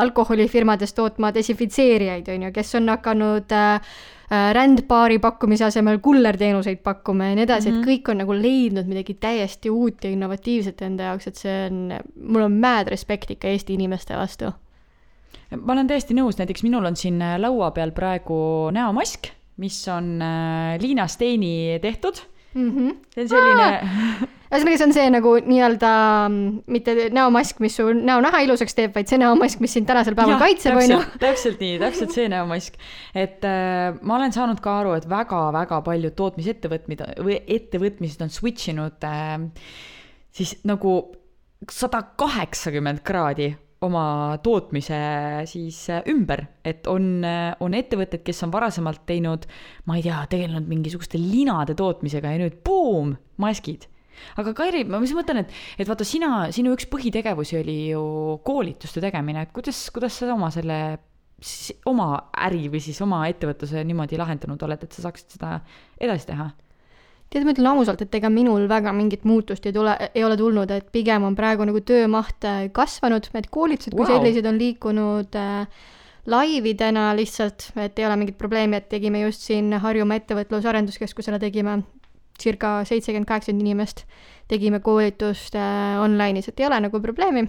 alkoholifirmades 0.01 0.95
tootma 0.97 1.30
desinfitseerijaid, 1.36 2.34
on 2.34 2.47
ju, 2.47 2.51
kes 2.55 2.74
on 2.80 2.89
hakanud 2.89 3.53
äh, 3.53 3.93
äh, 4.34 4.49
rändpaari 4.57 5.20
pakkumise 5.22 5.68
asemel 5.70 6.01
kullerteenuseid 6.01 6.82
pakkuma 6.84 7.30
ja 7.30 7.38
nii 7.38 7.45
edasi 7.45 7.70
mm, 7.70 7.78
-hmm. 7.78 7.86
et 7.86 7.91
kõik 7.91 8.11
on 8.11 8.22
nagu 8.24 8.39
leidnud 8.39 8.89
midagi 8.89 9.14
täiesti 9.14 9.70
uut 9.70 10.03
ja 10.03 10.09
innovatiivset 10.09 10.82
enda 10.82 11.14
jaoks, 11.14 11.30
et 11.30 11.45
see 11.45 11.61
on, 11.70 11.93
mul 12.18 12.49
on 12.49 12.59
mad 12.59 12.89
respekt 12.89 13.32
ikka 13.38 13.53
Eesti 13.53 13.78
inimeste 13.78 14.18
vastu 14.18 14.55
ma 15.60 15.76
olen 15.76 15.90
täiesti 15.90 16.16
nõus, 16.18 16.38
näiteks 16.40 16.66
minul 16.66 16.86
on 16.90 16.98
siin 17.00 17.22
äh, 17.24 17.38
laua 17.42 17.72
peal 17.76 17.94
praegu 17.96 18.70
näomask, 18.74 19.32
mis 19.62 19.80
on 19.92 20.16
äh, 20.24 20.78
Liina 20.82 21.08
Steini 21.08 21.80
tehtud. 21.82 22.22
mm. 22.54 22.70
-hmm. 22.70 22.96
see 23.14 23.24
on 23.24 23.30
selline, 23.30 23.70
ühesõnaga, 24.54 24.78
see 24.78 24.86
on 24.88 24.94
see 24.94 25.06
nagu 25.10 25.32
nii-öelda 25.46 25.94
mm, 26.30 26.60
mitte 26.68 27.10
näomask, 27.14 27.60
mis 27.60 27.76
su 27.80 27.88
näonaha 27.94 28.44
ilusaks 28.46 28.76
teeb, 28.78 28.94
vaid 28.96 29.10
see 29.10 29.18
näomask, 29.18 29.60
mis 29.60 29.74
sind 29.74 29.90
tänasel 29.90 30.16
päeval 30.16 30.38
kaitseb, 30.42 30.78
on 30.78 30.92
ju. 30.92 31.00
täpselt 31.20 31.64
nii, 31.64 31.80
täpselt 31.82 32.14
see 32.14 32.28
näomask. 32.30 32.78
et 33.16 33.46
äh, 33.46 33.98
ma 34.02 34.20
olen 34.20 34.34
saanud 34.34 34.62
ka 34.62 34.80
aru, 34.84 34.94
et 35.00 35.10
väga-väga 35.10 35.82
paljud 35.82 36.14
tootmisettevõtmid 36.20 37.02
või 37.26 37.42
ettevõtmised 37.48 38.22
on 38.22 38.30
switch 38.30 38.70
inud 38.70 39.10
äh, 39.10 39.50
siis 40.34 40.58
nagu 40.68 40.94
sada 41.72 42.02
kaheksakümmend 42.20 43.04
kraadi 43.06 43.54
oma 43.84 44.04
tootmise 44.44 44.98
siis 45.50 45.80
äh, 45.94 46.04
ümber, 46.12 46.46
et 46.66 46.88
on, 46.92 47.24
on 47.24 47.78
ettevõtted, 47.78 48.24
kes 48.26 48.44
on 48.46 48.54
varasemalt 48.54 49.04
teinud, 49.10 49.48
ma 49.90 49.98
ei 50.00 50.06
tea, 50.06 50.22
tegelenud 50.32 50.70
mingisuguste 50.70 51.22
linade 51.22 51.76
tootmisega 51.80 52.34
ja 52.34 52.42
nüüd 52.44 52.62
buum, 52.66 53.16
maskid. 53.44 53.90
aga 54.40 54.54
Kairi, 54.56 54.84
ma 54.88 55.02
just 55.04 55.18
mõtlen, 55.18 55.44
et, 55.44 55.56
et 55.78 55.90
vaata 55.90 56.08
sina, 56.08 56.48
sinu 56.56 56.76
üks 56.78 56.88
põhitegevusi 56.92 57.60
oli 57.60 57.78
ju 57.92 58.04
koolituste 58.46 59.04
tegemine, 59.04 59.48
et 59.48 59.56
kuidas, 59.56 59.86
kuidas 59.94 60.20
sa 60.22 60.32
oma 60.36 60.52
selle, 60.54 60.80
oma 61.90 62.10
äri 62.48 62.70
või 62.72 62.84
siis 62.84 63.02
oma 63.04 63.26
ettevõtluse 63.32 63.84
niimoodi 63.88 64.20
lahendanud 64.22 64.62
oled, 64.64 64.86
et 64.86 64.96
sa 64.96 65.10
saaksid 65.10 65.38
seda 65.38 65.58
edasi 66.00 66.32
teha? 66.32 66.52
tead, 67.34 67.48
ma 67.48 67.56
ütlen 67.56 67.70
ausalt, 67.72 68.04
et 68.06 68.16
ega 68.20 68.30
minul 68.30 68.68
väga 68.70 68.94
mingit 68.96 69.26
muutust 69.28 69.66
ei 69.66 69.74
tule, 69.76 69.96
ei 70.14 70.24
ole 70.26 70.38
tulnud, 70.40 70.70
et 70.76 70.92
pigem 70.94 71.26
on 71.28 71.38
praegu 71.38 71.66
nagu 71.70 71.82
töömaht 71.86 72.46
äh, 72.48 72.68
kasvanud, 72.76 73.30
et 73.34 73.50
koolitused 73.54 73.96
kui 73.96 74.06
Vau. 74.06 74.12
sellised 74.12 74.48
on 74.50 74.60
liikunud 74.62 75.40
äh, 75.40 75.90
laividena 76.30 77.10
lihtsalt, 77.18 77.72
et 77.82 78.00
ei 78.00 78.08
ole 78.08 78.20
mingit 78.22 78.38
probleemi, 78.40 78.80
et 78.80 78.88
tegime 78.92 79.26
just 79.26 79.44
siin 79.48 79.74
Harjumaa 79.84 80.22
Ettevõtluse 80.22 80.70
Arenduskeskusele 80.72 81.42
tegime 81.42 81.82
circa 82.40 82.80
seitsekümmend, 82.88 83.30
kaheksakümmend 83.30 83.68
inimest, 83.68 84.06
tegime 84.52 84.80
koolitust 84.86 85.58
äh, 85.58 86.00
online'is, 86.04 86.50
et 86.50 86.64
ei 86.64 86.70
ole 86.70 86.80
nagu 86.88 87.02
probleemi 87.02 87.48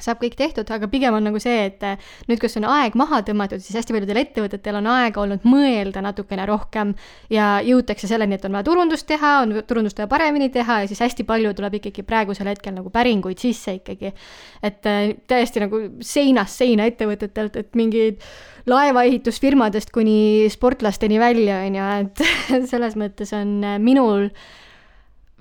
saab 0.00 0.20
kõik 0.22 0.36
tehtud, 0.38 0.68
aga 0.72 0.88
pigem 0.90 1.14
on 1.16 1.26
nagu 1.28 1.40
see, 1.42 1.66
et 1.68 1.82
äh, 1.86 2.12
nüüd, 2.28 2.40
kus 2.42 2.56
on 2.60 2.66
aeg 2.70 2.96
maha 2.98 3.20
tõmmatud, 3.26 3.62
siis 3.62 3.76
hästi 3.78 3.96
paljudel 3.96 4.22
ettevõtetel 4.22 4.78
on 4.80 4.88
aega 4.94 5.20
olnud 5.22 5.44
mõelda 5.48 6.02
natukene 6.04 6.46
rohkem 6.48 6.94
ja 7.32 7.54
jõutakse 7.66 8.08
selleni, 8.10 8.38
et 8.38 8.46
on 8.48 8.56
vaja 8.56 8.68
turundust 8.70 9.06
teha, 9.10 9.34
on 9.44 9.54
turundust 9.68 10.00
vaja 10.00 10.10
paremini 10.10 10.48
teha 10.54 10.82
ja 10.82 10.90
siis 10.90 11.02
hästi 11.04 11.26
palju 11.28 11.52
tuleb 11.58 11.78
ikkagi 11.80 12.06
praegusel 12.08 12.50
hetkel 12.50 12.76
nagu 12.78 12.92
päringuid 12.94 13.42
sisse 13.42 13.76
ikkagi. 13.80 14.14
et 14.62 14.88
äh, 14.88 15.12
täiesti 15.28 15.62
nagu 15.64 15.84
seinast 16.00 16.62
seina 16.62 16.88
ettevõtetelt, 16.88 17.60
et 17.60 17.78
mingid 17.78 18.24
laevaehitusfirmadest 18.70 19.90
kuni 19.94 20.48
sportlasteni 20.52 21.18
välja, 21.20 21.62
on 21.66 21.78
ju, 21.78 21.92
et 22.06 22.26
selles 22.72 22.98
mõttes 22.98 23.34
on 23.36 23.56
äh, 23.66 23.78
minul 23.82 24.30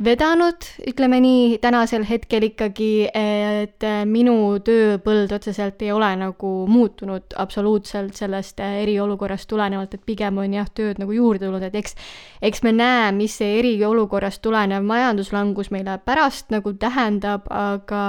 vedanud, 0.04 0.66
ütleme 0.88 1.20
nii, 1.22 1.58
tänasel 1.62 2.04
hetkel 2.08 2.46
ikkagi, 2.48 3.10
et 3.14 3.86
äh, 3.86 4.02
minu 4.10 4.36
tööpõld 4.66 5.34
otseselt 5.36 5.82
ei 5.86 5.92
ole 5.94 6.10
nagu 6.20 6.52
muutunud 6.70 7.36
absoluutselt 7.42 8.18
sellest 8.18 8.62
äh, 8.64 8.80
eriolukorrast 8.84 9.50
tulenevalt, 9.52 9.94
et 9.96 10.06
pigem 10.08 10.42
on 10.42 10.58
jah, 10.58 10.70
tööd 10.74 11.02
nagu 11.02 11.16
juurde 11.16 11.46
tulnud, 11.46 11.64
et 11.68 11.78
eks 11.78 11.96
eks 12.42 12.64
me 12.66 12.74
näe, 12.76 13.12
mis 13.16 13.38
see 13.42 13.60
eriolukorrast 13.60 14.42
tulenev 14.42 14.86
majanduslangus 14.88 15.72
meile 15.74 16.00
pärast 16.06 16.50
nagu 16.54 16.74
tähendab, 16.82 17.46
aga 17.54 18.04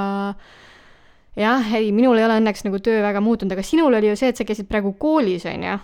jah, 1.37 1.77
ei, 1.77 1.93
minul 1.93 2.21
ei 2.21 2.27
ole 2.29 2.41
õnneks 2.41 2.67
nagu 2.69 2.81
töö 2.85 3.03
väga 3.05 3.21
muutunud, 3.25 3.53
aga 3.57 3.67
sinul 3.67 4.01
oli 4.01 4.13
ju 4.13 4.19
see, 4.19 4.33
et 4.33 4.41
sa 4.41 4.49
käisid 4.49 4.71
praegu 4.71 4.97
koolis, 5.01 5.47
on 5.51 5.69
ju. 5.69 5.79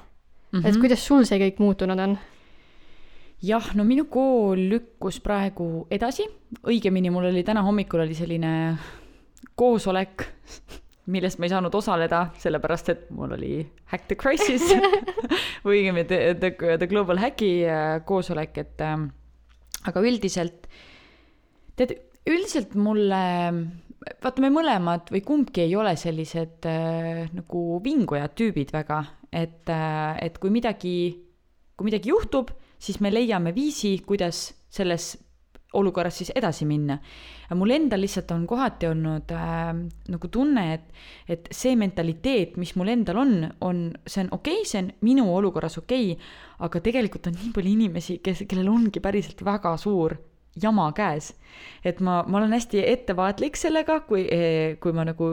et 0.64 0.80
kuidas 0.80 1.04
sul 1.04 1.28
see 1.28 1.40
kõik 1.42 1.62
muutunud 1.62 2.00
on? 2.08 2.18
jah, 3.44 3.70
no 3.78 3.86
minu 3.86 4.08
kool 4.10 4.60
lükkus 4.72 5.20
praegu 5.22 5.86
edasi, 5.94 6.26
õigemini 6.66 7.12
mul 7.14 7.30
oli 7.30 7.44
täna 7.46 7.62
hommikul 7.66 8.02
oli 8.02 8.16
selline 8.18 8.52
koosolek, 9.58 10.24
millest 11.12 11.40
ma 11.40 11.48
ei 11.48 11.52
saanud 11.54 11.74
osaleda, 11.74 12.28
sellepärast 12.40 12.90
et 12.92 13.06
mul 13.14 13.32
oli 13.38 13.52
Hack 13.92 14.08
the 14.10 14.18
Crisis 14.18 14.66
või 15.64 15.82
õigemini 15.82 16.08
The, 16.08 16.34
the, 16.40 16.76
the 16.76 16.90
Global 16.90 17.20
Hacki 17.22 17.52
äh, 17.64 17.98
koosolek, 18.08 18.58
et 18.60 18.84
ähm, 18.84 19.08
aga 19.88 20.02
üldiselt, 20.04 20.66
tead, 21.78 21.94
üldiselt 22.28 22.74
mulle 22.78 23.22
vaata, 24.22 24.42
me 24.42 24.50
mõlemad 24.52 25.12
või 25.14 25.22
kumbki 25.26 25.64
ei 25.64 25.76
ole 25.78 25.94
sellised 25.98 26.66
äh, 26.68 27.24
nagu 27.32 27.64
vingujad 27.84 28.34
tüübid 28.38 28.74
väga, 28.74 29.04
et 29.30 29.70
äh,, 29.70 30.18
et 30.26 30.38
kui 30.42 30.50
midagi, 30.52 30.96
kui 31.78 31.88
midagi 31.88 32.10
juhtub, 32.12 32.50
siis 32.78 33.00
me 33.00 33.12
leiame 33.12 33.54
viisi, 33.54 33.98
kuidas 34.06 34.52
selles 34.70 35.16
olukorras 35.76 36.18
siis 36.18 36.30
edasi 36.36 36.64
minna. 36.64 36.98
mul 37.54 37.70
endal 37.70 38.00
lihtsalt 38.00 38.30
on 38.30 38.46
kohati 38.46 38.86
olnud 38.88 39.32
äh, 39.32 39.74
nagu 40.08 40.28
tunne, 40.28 40.64
et, 40.74 40.86
et 41.28 41.48
see 41.52 41.76
mentaliteet, 41.76 42.56
mis 42.56 42.74
mul 42.76 42.88
endal 42.92 43.20
on, 43.20 43.34
on, 43.60 43.82
see 44.06 44.24
on 44.24 44.32
okei 44.32 44.62
okay,, 44.62 44.68
see 44.68 44.82
on 44.82 44.90
minu 45.04 45.28
olukorras 45.34 45.78
okei 45.78 46.12
okay,, 46.12 46.32
aga 46.64 46.80
tegelikult 46.80 47.28
on 47.28 47.36
nii 47.36 47.52
palju 47.56 47.72
inimesi, 47.72 48.18
kes, 48.24 48.44
kellel 48.48 48.72
ongi 48.72 49.00
päriselt 49.04 49.44
väga 49.44 49.76
suur 49.80 50.16
jama 50.56 50.92
käes. 50.96 51.34
et 51.84 52.00
ma, 52.00 52.22
ma 52.26 52.38
olen 52.38 52.52
hästi 52.54 52.82
ettevaatlik 52.86 53.56
sellega, 53.58 54.00
kui, 54.06 54.24
kui 54.80 54.94
ma 54.94 55.04
nagu 55.08 55.28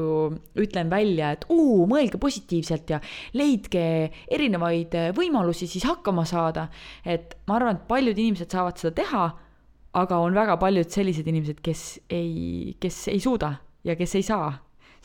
ütlen 0.62 0.90
välja, 0.90 1.32
et 1.36 1.46
uu, 1.50 1.86
mõelge 1.90 2.20
positiivselt 2.22 2.90
ja 2.90 3.00
leidke 3.34 4.12
erinevaid 4.32 4.96
võimalusi 5.18 5.68
siis 5.70 5.86
hakkama 5.86 6.26
saada. 6.26 6.68
et 7.06 7.38
ma 7.48 7.60
arvan, 7.60 7.80
et 7.80 7.88
paljud 7.88 8.18
inimesed 8.18 8.52
saavad 8.52 8.82
seda 8.82 8.96
teha, 9.02 9.26
aga 9.96 10.20
on 10.20 10.36
väga 10.36 10.58
paljud 10.62 10.92
sellised 10.92 11.28
inimesed, 11.28 11.62
kes 11.64 11.88
ei, 12.10 12.76
kes 12.80 13.08
ei 13.14 13.20
suuda 13.24 13.56
ja 13.86 13.96
kes 13.96 14.16
ei 14.20 14.26
saa 14.26 14.54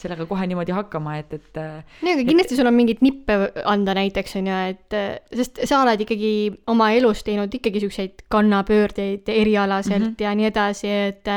sellega 0.02 0.26
kohe 0.30 0.46
niimoodi 0.50 0.74
hakkama, 0.74 1.16
et, 1.20 1.32
et. 1.38 1.60
no 2.02 2.12
aga 2.14 2.26
kindlasti 2.26 2.56
et... 2.56 2.60
sul 2.60 2.70
on 2.70 2.76
mingeid 2.76 3.02
nippe 3.04 3.38
anda 3.68 3.94
näiteks 3.98 4.36
on 4.40 4.50
ju, 4.50 4.60
et 4.74 4.98
sest 5.42 5.62
sa 5.70 5.82
oled 5.84 6.04
ikkagi 6.06 6.34
oma 6.72 6.90
elus 6.96 7.24
teinud 7.26 7.54
ikkagi 7.60 7.84
siukseid 7.86 8.26
kannapöördeid 8.32 9.28
erialaselt 9.28 9.98
mm 9.98 10.14
-hmm. 10.14 10.22
ja 10.24 10.34
nii 10.34 10.50
edasi, 10.50 10.94
et 11.10 11.34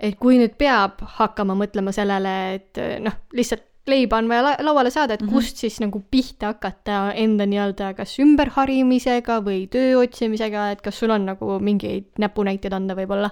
et 0.00 0.16
kui 0.16 0.38
nüüd 0.40 0.56
peab 0.58 1.02
hakkama 1.18 1.54
mõtlema 1.54 1.92
sellele, 1.92 2.36
et 2.56 2.78
noh, 3.04 3.18
lihtsalt 3.36 3.66
leiba 3.90 4.18
on 4.20 4.28
vaja 4.28 4.56
lauale 4.64 4.90
saada, 4.90 5.14
et 5.14 5.22
mm 5.22 5.28
-hmm. 5.28 5.32
kust 5.32 5.56
siis 5.56 5.80
nagu 5.80 6.02
pihta 6.10 6.52
hakata 6.52 7.12
enda 7.12 7.46
nii-öelda 7.46 7.94
kas 7.96 8.18
ümberharimisega 8.18 9.40
või 9.44 9.66
töö 9.70 9.98
otsimisega, 10.02 10.70
et 10.70 10.80
kas 10.80 10.98
sul 10.98 11.10
on 11.10 11.26
nagu 11.26 11.58
mingeid 11.58 12.04
näpunäiteid 12.18 12.72
anda 12.72 12.94
võib-olla? 12.94 13.30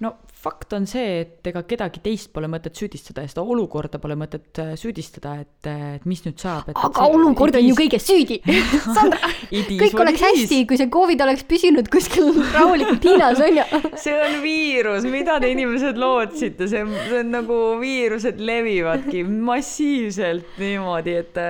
no 0.00 0.16
fakt 0.40 0.72
on 0.72 0.86
see, 0.88 1.20
et 1.20 1.48
ega 1.50 1.62
kedagi 1.68 2.00
teist 2.04 2.30
pole 2.32 2.48
mõtet 2.48 2.78
süüdistada 2.78 3.24
ja 3.24 3.28
seda 3.28 3.42
olukorda 3.44 4.00
pole 4.00 4.16
mõtet 4.16 4.60
äh, 4.62 4.70
süüdistada, 4.80 5.34
et, 5.42 5.68
äh, 5.68 5.96
et 5.98 6.06
mis 6.08 6.22
nüüd 6.24 6.40
saab. 6.40 6.70
aga 6.72 6.90
see, 6.96 7.18
olukord 7.18 7.58
on 7.60 7.66
ju 7.66 7.76
kõiges 7.76 8.06
süüdi 8.08 8.40
Sandra, 8.96 9.32
kõik 9.82 10.00
oleks 10.00 10.24
hästi, 10.24 10.62
kui 10.70 10.80
see 10.80 10.88
Covid 10.92 11.26
oleks 11.26 11.44
püsinud 11.50 11.92
kuskil 11.92 12.32
rahulikult 12.54 13.04
Hiinas, 13.10 13.42
on 13.44 13.60
ju. 13.60 13.82
see 14.06 14.16
on 14.16 14.40
viirus, 14.44 15.04
mida 15.12 15.36
te 15.42 15.52
inimesed 15.52 16.00
lootsite, 16.00 16.70
see 16.72 16.84
on, 16.86 16.96
see 17.10 17.20
on 17.20 17.32
nagu 17.36 17.60
viirused 17.82 18.40
levivadki 18.40 19.26
massiivselt 19.28 20.56
niimoodi, 20.60 21.20
et 21.20 21.44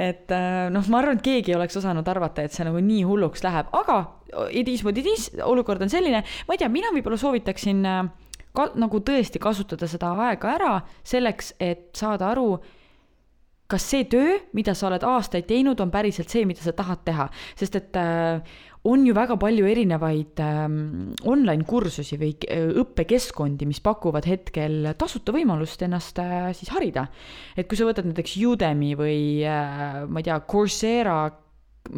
et 0.00 0.32
noh, 0.72 0.86
ma 0.88 1.02
arvan, 1.02 1.18
et 1.18 1.24
keegi 1.26 1.52
ei 1.52 1.58
oleks 1.58 1.76
osanud 1.80 2.06
arvata, 2.08 2.46
et 2.46 2.54
see 2.54 2.64
nagu 2.64 2.80
nii 2.84 3.02
hulluks 3.04 3.44
läheb, 3.44 3.68
aga 3.76 4.00
it 4.50 4.68
is 4.68 4.84
what 4.86 4.98
it 4.98 5.06
is, 5.06 5.28
olukord 5.44 5.82
on 5.82 5.92
selline, 5.92 6.22
ma 6.48 6.56
ei 6.56 6.60
tea, 6.60 6.70
mina 6.72 6.92
võib-olla 6.94 7.18
soovitaksin 7.20 7.84
äh, 7.88 8.02
ka 8.56 8.70
nagu 8.80 9.00
tõesti 9.06 9.40
kasutada 9.42 9.88
seda 9.90 10.12
aega 10.26 10.54
ära 10.56 10.74
selleks, 11.06 11.54
et 11.62 11.90
saada 11.98 12.30
aru, 12.32 12.54
kas 13.70 13.86
see 13.92 14.06
töö, 14.10 14.38
mida 14.56 14.74
sa 14.76 14.88
oled 14.88 15.04
aastaid 15.06 15.46
teinud, 15.48 15.80
on 15.82 15.92
päriselt 15.92 16.32
see, 16.32 16.46
mida 16.48 16.62
sa 16.64 16.74
tahad 16.76 17.04
teha, 17.06 17.28
sest 17.58 17.78
et 17.78 17.98
äh, 18.00 18.42
on 18.88 19.04
ju 19.04 19.12
väga 19.16 19.36
palju 19.40 19.66
erinevaid 19.68 20.40
ähm, 20.40 20.78
online 21.28 21.66
kursusi 21.68 22.16
või 22.20 22.32
äh, 22.48 22.70
õppekeskkondi, 22.80 23.68
mis 23.68 23.82
pakuvad 23.84 24.28
hetkel 24.28 24.94
tasuta 25.00 25.34
võimalust 25.36 25.84
ennast 25.84 26.18
äh, 26.22 26.50
siis 26.56 26.72
harida. 26.72 27.06
et 27.56 27.68
kui 27.68 27.78
sa 27.78 27.88
võtad 27.88 28.08
näiteks 28.08 28.38
Udemy 28.48 28.94
või 28.98 29.20
äh, 29.44 30.02
ma 30.08 30.22
ei 30.22 30.28
tea, 30.30 30.40
Coursera 30.48 31.20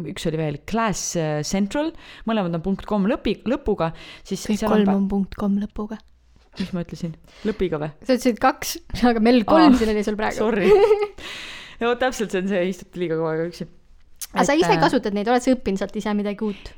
üks 0.03 0.27
oli 0.27 0.39
veel 0.39 0.59
Class 0.67 1.15
äh, 1.19 1.39
Central, 1.47 1.93
mõlemad 2.27 2.59
on 2.59 2.65
punkt 2.65 2.87
kom 2.89 3.07
lõpi, 3.09 3.37
lõpuga, 3.47 3.93
siis 4.27 4.43
kõik 4.49 4.65
kolm 4.65 4.89
on, 4.89 5.03
on 5.03 5.09
punkt 5.11 5.39
kom 5.39 5.55
lõpuga. 5.61 5.99
mis 6.59 6.75
ma 6.75 6.83
ütlesin, 6.83 7.15
lõpiga 7.47 7.79
või? 7.79 7.93
sa 8.03 8.17
ütlesid 8.17 8.43
kaks, 8.43 8.77
aga 9.07 9.23
meil 9.23 9.43
kolm 9.47 9.71
ah, 9.71 9.79
siin 9.79 9.95
oli 9.95 10.03
sul 10.03 10.19
praegu. 10.19 10.43
Sorry 10.43 10.67
no 11.83 11.95
täpselt, 11.99 12.33
see 12.33 12.43
on 12.43 12.51
see, 12.51 12.67
istute 12.71 13.01
liiga 13.01 13.19
kaua 13.19 13.33
aega 13.35 13.49
üksi 13.51 13.67
aga 14.31 14.47
sa 14.47 14.55
ise 14.57 14.71
äh, 14.71 14.79
kasutad 14.81 15.15
neid, 15.15 15.29
oled 15.29 15.43
sa 15.43 15.53
õppinud 15.53 15.81
sealt 15.81 15.99
ise 15.99 16.15
midagi 16.17 16.47
uut 16.47 16.71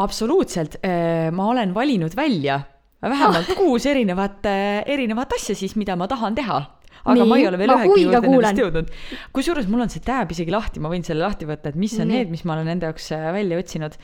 absoluutselt 0.00 0.78
äh,, 0.84 1.30
ma 1.34 1.50
olen 1.50 1.74
valinud 1.74 2.14
välja 2.16 2.60
vähemalt 3.02 3.50
ah. 3.50 3.58
kuus 3.58 3.86
erinevat 3.90 4.46
äh,, 4.48 4.84
erinevat 4.86 5.34
asja 5.36 5.56
siis, 5.58 5.76
mida 5.80 5.96
ma 5.98 6.08
tahan 6.10 6.38
teha 6.38 6.62
aga 7.04 7.18
Nii, 7.18 7.28
ma 7.28 7.38
ei 7.40 7.48
ole 7.48 7.60
veel 7.60 7.74
ühegi 7.74 8.04
juurde 8.06 8.20
nendest 8.30 8.62
jõudnud. 8.62 8.94
kusjuures 9.36 9.68
mul 9.68 9.84
on 9.84 9.92
see 9.92 10.04
tab 10.04 10.30
isegi 10.32 10.54
lahti, 10.54 10.80
ma 10.80 10.92
võin 10.92 11.04
selle 11.04 11.24
lahti 11.24 11.48
võtta, 11.48 11.74
et 11.74 11.80
mis 11.80 11.92
on 11.98 12.08
Nii. 12.08 12.22
need, 12.22 12.32
mis 12.32 12.44
ma 12.48 12.56
olen 12.56 12.70
enda 12.76 12.88
jaoks 12.88 13.10
välja 13.34 13.58
otsinud. 13.60 13.98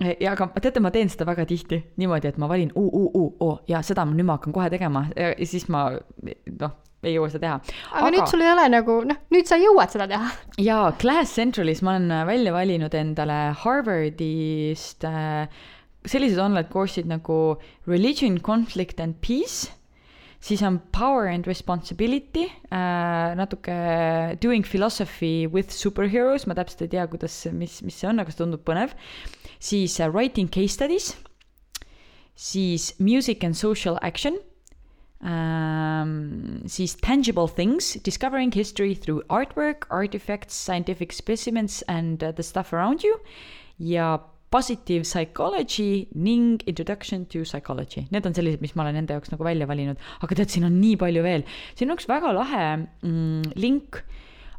ja 0.00 0.32
aga 0.32 0.48
teate, 0.56 0.80
ma 0.80 0.92
teen 0.94 1.12
seda 1.12 1.26
väga 1.28 1.44
tihti 1.50 1.82
niimoodi, 2.00 2.30
et 2.30 2.38
ma 2.40 2.48
valin 2.48 2.70
uu, 2.72 2.88
uu, 2.88 3.10
uu, 3.12 3.34
oo 3.44 3.58
ja 3.68 3.82
seda 3.84 4.06
ma 4.08 4.16
nüüd 4.16 4.30
ma 4.30 4.38
hakkan 4.38 4.56
kohe 4.56 4.70
tegema 4.72 5.04
ja 5.12 5.34
siis 5.44 5.68
ma 5.68 5.90
noh 5.92 6.78
ei 7.02 7.16
jõua 7.16 7.30
seda 7.32 7.42
teha. 7.46 7.82
aga 7.96 8.12
nüüd 8.12 8.28
sul 8.28 8.44
ei 8.44 8.52
ole 8.52 8.68
nagu, 8.72 9.00
noh, 9.08 9.18
nüüd 9.32 9.48
sa 9.48 9.58
jõuad 9.60 9.92
seda 9.92 10.06
teha. 10.10 10.30
jaa, 10.60 10.92
Class 11.00 11.36
Centralis 11.38 11.82
ma 11.86 11.96
olen 11.96 12.26
välja 12.28 12.54
valinud 12.54 12.96
endale 12.96 13.40
Harvardist 13.62 15.06
äh, 15.08 15.48
sellised 16.08 16.40
online 16.40 16.68
course'id 16.72 17.08
nagu 17.08 17.58
Religion, 17.86 18.38
Conflict 18.40 19.00
and 19.00 19.20
Peace, 19.20 19.70
siis 20.40 20.62
on 20.64 20.80
Power 20.92 21.28
and 21.28 21.46
Responsibility 21.46 22.46
äh,, 22.72 23.34
natuke 23.36 24.36
Doing 24.40 24.64
Philosophy 24.64 25.46
with 25.46 25.72
Superheroes, 25.72 26.46
ma 26.48 26.56
täpselt 26.56 26.86
ei 26.86 26.94
tea, 26.96 27.06
kuidas, 27.12 27.36
mis, 27.52 27.80
mis 27.84 28.00
see 28.00 28.08
on, 28.08 28.22
aga 28.22 28.32
see 28.32 28.40
tundub 28.40 28.64
põnev, 28.64 28.94
siis 29.60 29.98
uh, 30.00 30.08
Writing 30.08 30.48
Case 30.52 30.76
Studies, 30.78 31.12
siis 32.36 32.94
Music 32.98 33.44
and 33.44 33.56
Social 33.56 34.00
Action 34.00 34.40
um, 35.20 36.62
siis 36.66 36.96
tangible 36.96 37.48
things, 37.48 37.94
discovering 38.04 38.52
history 38.52 38.94
through 38.94 39.22
artwork, 39.28 39.86
artifacts, 39.90 40.54
scientific 40.54 41.12
specimens 41.12 41.82
and 41.88 42.22
uh, 42.22 42.32
the 42.32 42.42
stuff 42.42 42.72
around 42.72 43.04
you 43.04 43.20
ja 43.78 44.18
positive 44.50 45.04
psychology 45.04 46.08
ning 46.14 46.60
introduction 46.66 47.26
to 47.26 47.44
psychology. 47.44 48.06
Need 48.10 48.26
on 48.26 48.34
sellised, 48.34 48.60
mis 48.60 48.74
ma 48.74 48.82
olen 48.84 48.96
enda 48.98 49.12
jaoks 49.16 49.30
nagu 49.30 49.44
välja 49.46 49.66
valinud, 49.70 49.96
aga 50.24 50.34
tead, 50.34 50.50
siin 50.50 50.64
on 50.66 50.80
nii 50.80 50.96
palju 51.00 51.22
veel. 51.24 51.42
siin 51.78 51.90
on 51.90 51.96
üks 51.96 52.08
väga 52.10 52.32
lahe 52.34 52.76
mm, 52.76 53.42
link, 53.60 54.02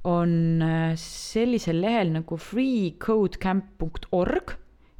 on 0.07 0.61
äh, 0.65 0.95
sellisel 0.97 1.81
lehel 1.83 2.09
nagu 2.15 2.37
freecodecamp.org 2.41 4.47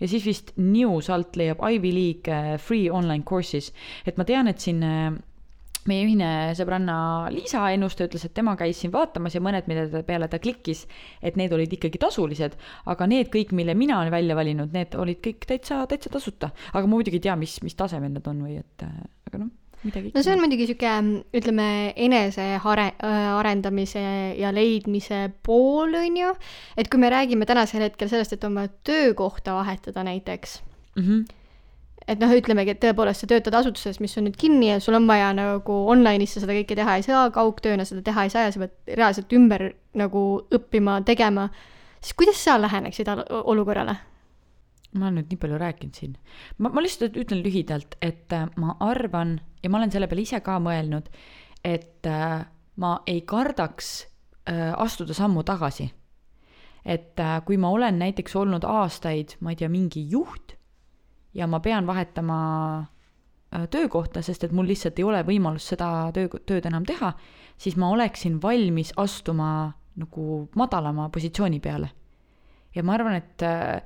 ja 0.02 0.08
siis 0.10 0.26
vist 0.28 0.52
news 0.58 1.10
alt 1.14 1.36
leiab 1.40 1.60
Ivy 1.66 1.92
League 1.96 2.30
äh, 2.30 2.58
free 2.62 2.92
online 2.92 3.24
courses. 3.26 3.72
et 4.06 4.18
ma 4.18 4.24
tean, 4.28 4.48
et 4.52 4.60
siin 4.62 4.84
äh, 4.86 5.12
meie 5.90 6.04
ühine 6.06 6.30
sõbranna 6.58 6.96
Liisa 7.34 7.64
Ennuste 7.74 8.06
ütles, 8.08 8.26
et 8.28 8.34
tema 8.38 8.54
käis 8.60 8.82
siin 8.82 8.94
vaatamas 8.94 9.36
ja 9.38 9.42
mõned, 9.44 9.70
mille 9.70 10.04
peale 10.08 10.30
ta 10.32 10.40
klikkis, 10.42 10.84
et 11.24 11.40
need 11.40 11.54
olid 11.56 11.74
ikkagi 11.78 12.02
tasulised, 12.02 12.58
aga 12.92 13.08
need 13.10 13.32
kõik, 13.34 13.56
mille 13.58 13.76
mina 13.78 14.02
olen 14.02 14.14
välja 14.14 14.38
valinud, 14.38 14.76
need 14.76 14.98
olid 15.00 15.22
kõik 15.26 15.48
täitsa, 15.50 15.82
täitsa 15.90 16.14
tasuta. 16.14 16.52
aga 16.74 16.86
ma 16.86 16.96
muidugi 16.98 17.22
ei 17.22 17.26
tea, 17.26 17.36
mis, 17.40 17.58
mis 17.66 17.78
tasemel 17.78 18.14
need 18.14 18.30
on 18.30 18.46
või 18.46 18.60
et, 18.62 18.86
aga 19.30 19.42
noh, 19.42 19.52
midagi. 19.88 20.14
no 20.14 20.24
see 20.24 20.36
on 20.36 20.44
muidugi 20.44 20.70
sihuke, 20.70 20.94
ütleme, 21.42 21.68
enese 22.08 22.48
are-, 22.60 22.92
arendamise 23.40 24.06
ja 24.38 24.54
leidmise 24.54 25.28
pool, 25.44 25.98
on 25.98 26.24
ju. 26.24 26.34
et 26.78 26.92
kui 26.92 27.02
me 27.02 27.10
räägime 27.14 27.50
tänasel 27.50 27.88
hetkel 27.88 28.12
sellest, 28.12 28.38
et 28.38 28.50
vaja 28.50 28.70
töökohta 28.86 29.58
vahetada 29.58 30.06
näiteks 30.08 30.62
mm. 30.96 31.04
-hmm 31.04 31.38
et 32.10 32.22
noh, 32.22 32.32
ütlemegi, 32.34 32.74
et 32.74 32.82
tõepoolest 32.82 33.24
sa 33.24 33.30
töötad 33.30 33.56
asutuses, 33.58 34.00
mis 34.04 34.16
on 34.18 34.28
nüüd 34.28 34.38
kinni 34.40 34.72
ja 34.72 34.80
sul 34.84 34.98
on 34.98 35.08
vaja 35.10 35.32
nagu 35.38 35.76
online'is 35.94 36.36
sa 36.36 36.44
seda 36.44 36.56
kõike 36.58 36.78
teha 36.78 36.98
ei 36.98 37.06
saa, 37.06 37.28
kaugtööna 37.34 37.86
seda 37.88 38.04
teha 38.06 38.26
ei 38.26 38.34
saa 38.34 38.48
ja 38.48 38.54
sa 38.54 38.64
pead 38.64 38.96
reaalselt 38.98 39.36
ümber 39.38 39.68
nagu 39.98 40.24
õppima, 40.54 41.02
tegema, 41.08 41.50
siis 42.02 42.18
kuidas 42.18 42.42
sa 42.42 42.58
läheneksid 42.62 43.12
olukorrale? 43.44 44.00
ma 44.92 45.08
olen 45.08 45.22
nüüd 45.22 45.30
nii 45.32 45.40
palju 45.40 45.58
rääkinud 45.62 45.96
siin. 45.96 46.18
ma, 46.60 46.70
ma 46.70 46.84
lihtsalt 46.84 47.16
ütlen 47.16 47.40
lühidalt, 47.46 47.96
et 48.04 48.34
äh, 48.36 48.50
ma 48.60 48.76
arvan 48.84 49.38
ja 49.64 49.70
ma 49.72 49.80
olen 49.80 49.94
selle 49.94 50.10
peale 50.12 50.26
ise 50.26 50.42
ka 50.44 50.58
mõelnud, 50.60 51.08
et 51.64 52.08
äh, 52.10 52.42
ma 52.76 52.92
ei 53.08 53.22
kardaks 53.24 53.92
äh, 54.50 54.74
astuda 54.76 55.16
sammu 55.16 55.46
tagasi. 55.48 55.92
et 56.84 57.20
kui 57.46 57.58
ma 57.62 57.70
olen 57.70 58.00
näiteks 58.02 58.36
olnud 58.36 58.66
aastaid, 58.66 59.38
ma 59.40 59.54
ei 59.54 59.56
tea, 59.60 59.70
mingi 59.70 60.02
juht 60.10 60.58
ja 61.34 61.48
ma 61.48 61.60
pean 61.60 61.88
vahetama 61.88 62.40
äh, 63.54 63.68
töökohta, 63.72 64.22
sest 64.22 64.44
et 64.44 64.52
mul 64.56 64.68
lihtsalt 64.68 65.00
ei 65.00 65.08
ole 65.08 65.24
võimalust 65.28 65.74
seda 65.74 66.12
töö, 66.16 66.28
tööd 66.46 66.68
enam 66.70 66.86
teha, 66.88 67.14
siis 67.58 67.78
ma 67.80 67.92
oleksin 67.94 68.40
valmis 68.44 68.94
astuma 68.98 69.72
nagu 70.02 70.48
madalama 70.56 71.10
positsiooni 71.10 71.60
peale. 71.60 71.92
ja 72.76 72.84
ma 72.84 72.94
arvan, 72.96 73.20
et 73.20 73.44
äh, 73.44 73.82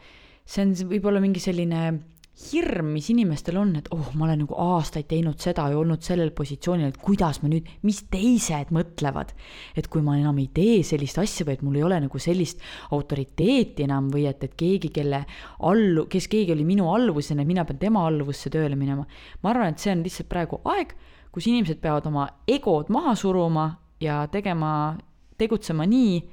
see 0.45 0.65
on 0.65 0.75
võib-olla 0.91 1.21
mingi 1.21 1.41
selline 1.41 1.87
hirm, 2.35 2.89
mis 2.91 3.07
inimestel 3.13 3.55
on, 3.55 3.69
et 3.79 3.85
oh, 3.95 4.09
ma 4.19 4.25
olen 4.25 4.41
nagu 4.43 4.57
aastaid 4.59 5.07
teinud 5.07 5.39
seda 5.39 5.69
ja 5.71 5.77
olnud 5.79 6.03
sellel 6.03 6.33
positsioonil, 6.35 6.89
et 6.91 6.99
kuidas 6.99 7.39
ma 7.39 7.47
nüüd, 7.51 7.69
mis 7.87 8.01
teised 8.11 8.73
mõtlevad. 8.75 9.31
et 9.75 9.87
kui 9.87 10.03
ma 10.03 10.17
enam 10.19 10.37
ei 10.43 10.49
tee 10.53 10.81
sellist 10.83 11.17
asja 11.21 11.47
või 11.47 11.55
et 11.55 11.63
mul 11.63 11.79
ei 11.79 11.85
ole 11.87 12.01
nagu 12.03 12.19
sellist 12.19 12.59
autoriteeti 12.91 13.87
enam 13.87 14.11
või 14.11 14.27
et, 14.27 14.43
et 14.43 14.55
keegi, 14.59 14.91
kelle 14.91 15.23
allu-, 15.63 16.07
kes 16.11 16.27
keegi 16.27 16.51
oli 16.51 16.67
minu 16.67 16.91
alluvuses, 16.91 17.31
et 17.31 17.47
mina 17.47 17.63
pean 17.65 17.79
tema 17.79 18.03
alluvusse 18.09 18.51
tööle 18.51 18.75
minema. 18.75 19.07
ma 19.41 19.53
arvan, 19.53 19.71
et 19.71 19.79
see 19.79 19.95
on 19.95 20.03
lihtsalt 20.03 20.29
praegu 20.29 20.59
aeg, 20.75 20.91
kus 21.31 21.47
inimesed 21.47 21.79
peavad 21.79 22.11
oma 22.11 22.27
egod 22.47 22.91
maha 22.91 23.15
suruma 23.15 23.69
ja 24.03 24.25
tegema, 24.27 24.97
tegutsema 25.39 25.87
nii, 25.87 26.23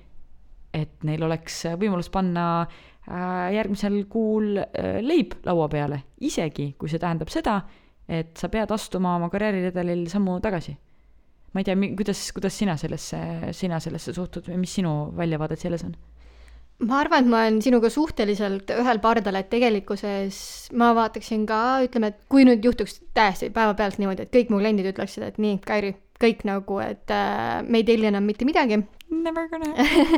et 0.75 1.05
neil 1.07 1.23
oleks 1.23 1.63
võimalus 1.79 2.11
panna 2.11 2.67
Äh, 2.67 2.91
järgmisel 3.11 4.05
kuul 4.11 4.61
äh, 4.63 5.01
leib 5.03 5.35
laua 5.47 5.69
peale, 5.69 6.03
isegi 6.21 6.73
kui 6.79 6.91
see 6.91 7.03
tähendab 7.03 7.33
seda, 7.33 7.59
et 8.09 8.37
sa 8.39 8.51
pead 8.53 8.71
astuma 8.75 9.17
oma 9.19 9.31
karjääriredelil 9.33 10.07
sammu 10.11 10.39
tagasi. 10.45 10.77
ma 11.53 11.61
ei 11.61 11.65
tea, 11.65 11.77
kuidas, 11.97 12.31
kuidas 12.33 12.57
sina 12.57 12.77
sellesse, 12.81 13.19
sina 13.53 13.81
sellesse 13.81 14.15
suhtud 14.17 14.47
või 14.49 14.63
mis 14.63 14.75
sinu 14.79 15.13
väljavaadet 15.17 15.61
selles 15.61 15.85
on? 15.85 15.97
ma 16.87 17.01
arvan, 17.03 17.25
et 17.25 17.31
ma 17.31 17.43
olen 17.43 17.59
sinuga 17.63 17.91
suhteliselt 17.93 18.71
ühel 18.75 19.01
pardal, 19.03 19.37
et 19.39 19.51
tegelikkuses 19.51 20.39
ma 20.79 20.93
vaataksin 20.97 21.45
ka, 21.47 21.59
ütleme, 21.87 22.13
et 22.13 22.23
kui 22.31 22.47
nüüd 22.49 22.65
juhtuks 22.65 23.01
täiesti 23.15 23.51
päevapealt 23.55 24.01
niimoodi, 24.03 24.27
et 24.27 24.35
kõik 24.35 24.51
mu 24.51 24.63
kliendid 24.63 24.89
ütleksid, 24.95 25.27
et 25.27 25.39
nii, 25.43 25.61
Kairi, 25.67 25.93
kõik 26.23 26.47
nagu, 26.49 26.81
et 26.85 27.11
äh, 27.12 27.61
me 27.66 27.83
ei 27.83 27.87
telli 27.89 28.11
enam 28.11 28.27
mitte 28.27 28.49
midagi, 28.49 28.81
Never 29.12 29.49
gonna 29.49 29.66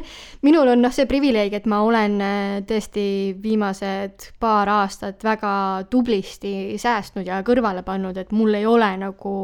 minul 0.46 0.68
on 0.70 0.82
noh, 0.84 0.92
see 0.94 1.08
privileeg, 1.10 1.56
et 1.58 1.66
ma 1.70 1.80
olen 1.82 2.14
äh, 2.22 2.62
tõesti 2.68 3.34
viimased 3.42 4.28
paar 4.40 4.70
aastat 4.70 5.24
väga 5.26 5.52
tublisti 5.90 6.78
säästnud 6.80 7.26
ja 7.26 7.42
kõrvale 7.46 7.82
pannud, 7.86 8.18
et 8.20 8.30
mul 8.32 8.54
ei 8.54 8.66
ole 8.70 8.92
nagu 9.02 9.34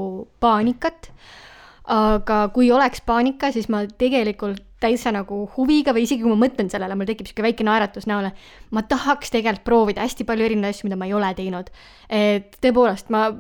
paanikat. 0.41 1.11
aga 1.91 2.37
kui 2.55 2.71
oleks 2.71 3.01
paanika, 3.03 3.51
siis 3.51 3.67
ma 3.69 3.83
tegelikult 3.99 4.63
täitsa 4.81 5.11
nagu 5.13 5.43
huviga 5.57 5.93
või 5.93 6.05
isegi 6.07 6.23
kui 6.23 6.31
ma 6.33 6.39
mõtlen 6.47 6.71
sellele, 6.73 6.95
mul 6.97 7.09
tekib 7.09 7.29
sihuke 7.29 7.45
väike 7.45 7.67
naeratus 7.67 8.07
näole. 8.07 8.31
ma 8.71 8.83
tahaks 8.83 9.35
tegelikult 9.35 9.65
proovida 9.65 10.07
hästi 10.07 10.25
palju 10.25 10.47
erinevaid 10.47 10.77
asju, 10.77 10.87
mida 10.87 10.97
ma 10.97 11.09
ei 11.11 11.17
ole 11.17 11.35
teinud. 11.35 11.73
et 12.09 12.57
tõepoolest, 12.63 13.11
ma 13.11 13.33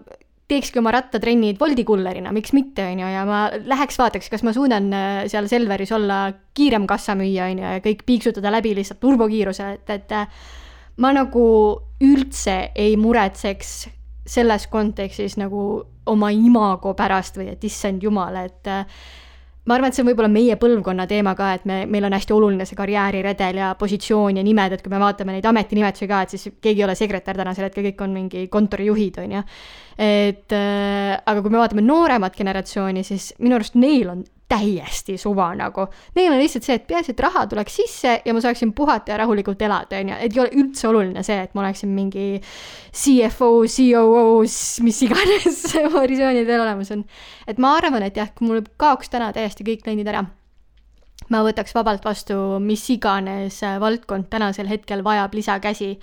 teekski 0.50 0.80
oma 0.80 0.92
rattatrennid 0.94 1.60
Woldi 1.60 1.84
kullerina, 1.86 2.32
miks 2.34 2.54
mitte, 2.56 2.84
on 2.90 3.02
ju, 3.02 3.10
ja 3.12 3.22
ma 3.28 3.44
läheks 3.54 3.98
vaataks, 4.00 4.30
kas 4.32 4.44
ma 4.46 4.54
suudan 4.56 4.90
äh, 4.96 5.20
seal 5.30 5.48
Selveris 5.50 5.92
olla 5.96 6.22
kiirem 6.56 6.88
kassamüüja, 6.90 7.50
on 7.52 7.62
ju, 7.62 7.68
ja 7.76 7.84
kõik 7.84 8.04
piiksutada 8.08 8.52
läbi 8.52 8.74
lihtsalt 8.78 9.00
turbokiirusel, 9.02 9.78
et, 9.78 9.94
et 9.94 10.16
äh, 10.16 10.42
ma 11.00 11.14
nagu 11.16 11.46
üldse 12.04 12.58
ei 12.74 12.96
muretseks 13.00 13.72
selles 14.30 14.66
kontekstis 14.70 15.36
nagu 15.40 15.64
oma 16.10 16.30
imago 16.34 16.94
pärast 16.98 17.38
või 17.38 17.50
et 17.54 17.64
issand 17.66 18.02
jumal, 18.02 18.36
et 18.44 18.70
äh, 18.70 19.02
ma 19.68 19.76
arvan, 19.76 19.90
et 19.90 19.96
see 19.96 20.04
on 20.04 20.08
võib-olla 20.08 20.30
meie 20.32 20.56
põlvkonna 20.60 21.06
teema 21.10 21.34
ka, 21.38 21.52
et 21.58 21.66
me, 21.68 21.82
meil 21.90 22.06
on 22.08 22.16
hästi 22.16 22.34
oluline 22.36 22.66
see 22.68 22.78
karjääriredel 22.78 23.60
ja 23.60 23.70
positsioon 23.78 24.40
ja 24.40 24.44
nimed, 24.46 24.76
et 24.76 24.82
kui 24.84 24.92
me 24.92 25.00
vaatame 25.02 25.36
neid 25.36 25.46
ametinimetusi 25.50 26.08
ka, 26.10 26.22
et 26.24 26.34
siis 26.34 26.48
keegi 26.62 26.80
ei 26.80 26.88
ole 26.88 26.96
sekretär 26.98 27.38
tänasel 27.38 27.68
hetkel, 27.68 27.90
kõik 27.90 28.04
on 28.06 28.16
mingi 28.16 28.46
kontorijuhid, 28.52 29.20
on 29.24 29.38
ju. 29.38 29.46
Et 30.00 30.56
äh, 30.56 31.14
aga 31.18 31.40
kui 31.44 31.52
me 31.52 31.60
vaatame 31.60 31.84
nooremat 31.84 32.36
generatsiooni, 32.38 33.04
siis 33.04 33.34
minu 33.42 33.58
arust 33.58 33.76
neil 33.76 34.14
on 34.14 34.24
täiesti 34.50 35.16
suva 35.20 35.50
nagu. 35.58 35.86
Neil 36.16 36.32
on 36.32 36.40
lihtsalt 36.40 36.66
see, 36.66 36.76
et 36.80 36.86
peaasi, 36.88 37.14
et 37.14 37.22
raha 37.24 37.44
tuleks 37.50 37.76
sisse 37.80 38.16
ja 38.24 38.34
ma 38.34 38.42
saaksin 38.42 38.72
puhata 38.76 39.14
ja 39.14 39.20
rahulikult 39.22 39.62
elada, 39.62 40.00
on 40.00 40.12
ju, 40.12 40.18
et 40.26 40.34
ei 40.36 40.42
ole 40.42 40.50
üldse 40.62 40.88
oluline 40.90 41.22
see, 41.26 41.38
et 41.46 41.54
ma 41.54 41.64
oleksin 41.64 41.92
mingi 41.94 42.26
CFO, 42.42 43.52
COO, 43.76 44.24
mis 44.86 45.04
iganes 45.06 45.62
versioonid 45.94 46.50
veel 46.50 46.64
olemas 46.64 46.90
on. 46.96 47.06
et 47.46 47.62
ma 47.62 47.76
arvan, 47.78 48.04
et 48.06 48.18
jah, 48.18 48.32
kui 48.34 48.50
mul 48.50 48.66
kaoks 48.80 49.12
täna 49.12 49.30
täiesti 49.36 49.66
kõik 49.66 49.86
kliendid 49.86 50.10
ära, 50.10 50.24
ma 51.30 51.44
võtaks 51.46 51.76
vabalt 51.76 52.04
vastu 52.04 52.36
mis 52.64 52.82
iganes 52.90 53.62
valdkond 53.80 54.28
tänasel 54.32 54.68
hetkel 54.70 55.04
vajab 55.06 55.34
lisakäsi 55.38 55.94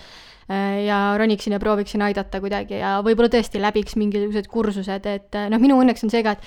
Äh, 0.48 0.86
ja 0.86 1.18
roniksin 1.18 1.54
ja 1.54 1.60
prooviksin 1.60 2.02
aidata 2.02 2.40
kuidagi 2.40 2.78
ja 2.80 3.02
võib-olla 3.04 3.28
tõesti 3.28 3.60
läbiks 3.60 3.98
mingisugused 4.00 4.46
kursused, 4.48 5.08
et 5.12 5.36
äh, 5.36 5.50
noh, 5.52 5.60
minu 5.60 5.76
õnneks 5.84 6.06
on 6.08 6.14
see 6.14 6.22
ka, 6.24 6.38
et 6.38 6.46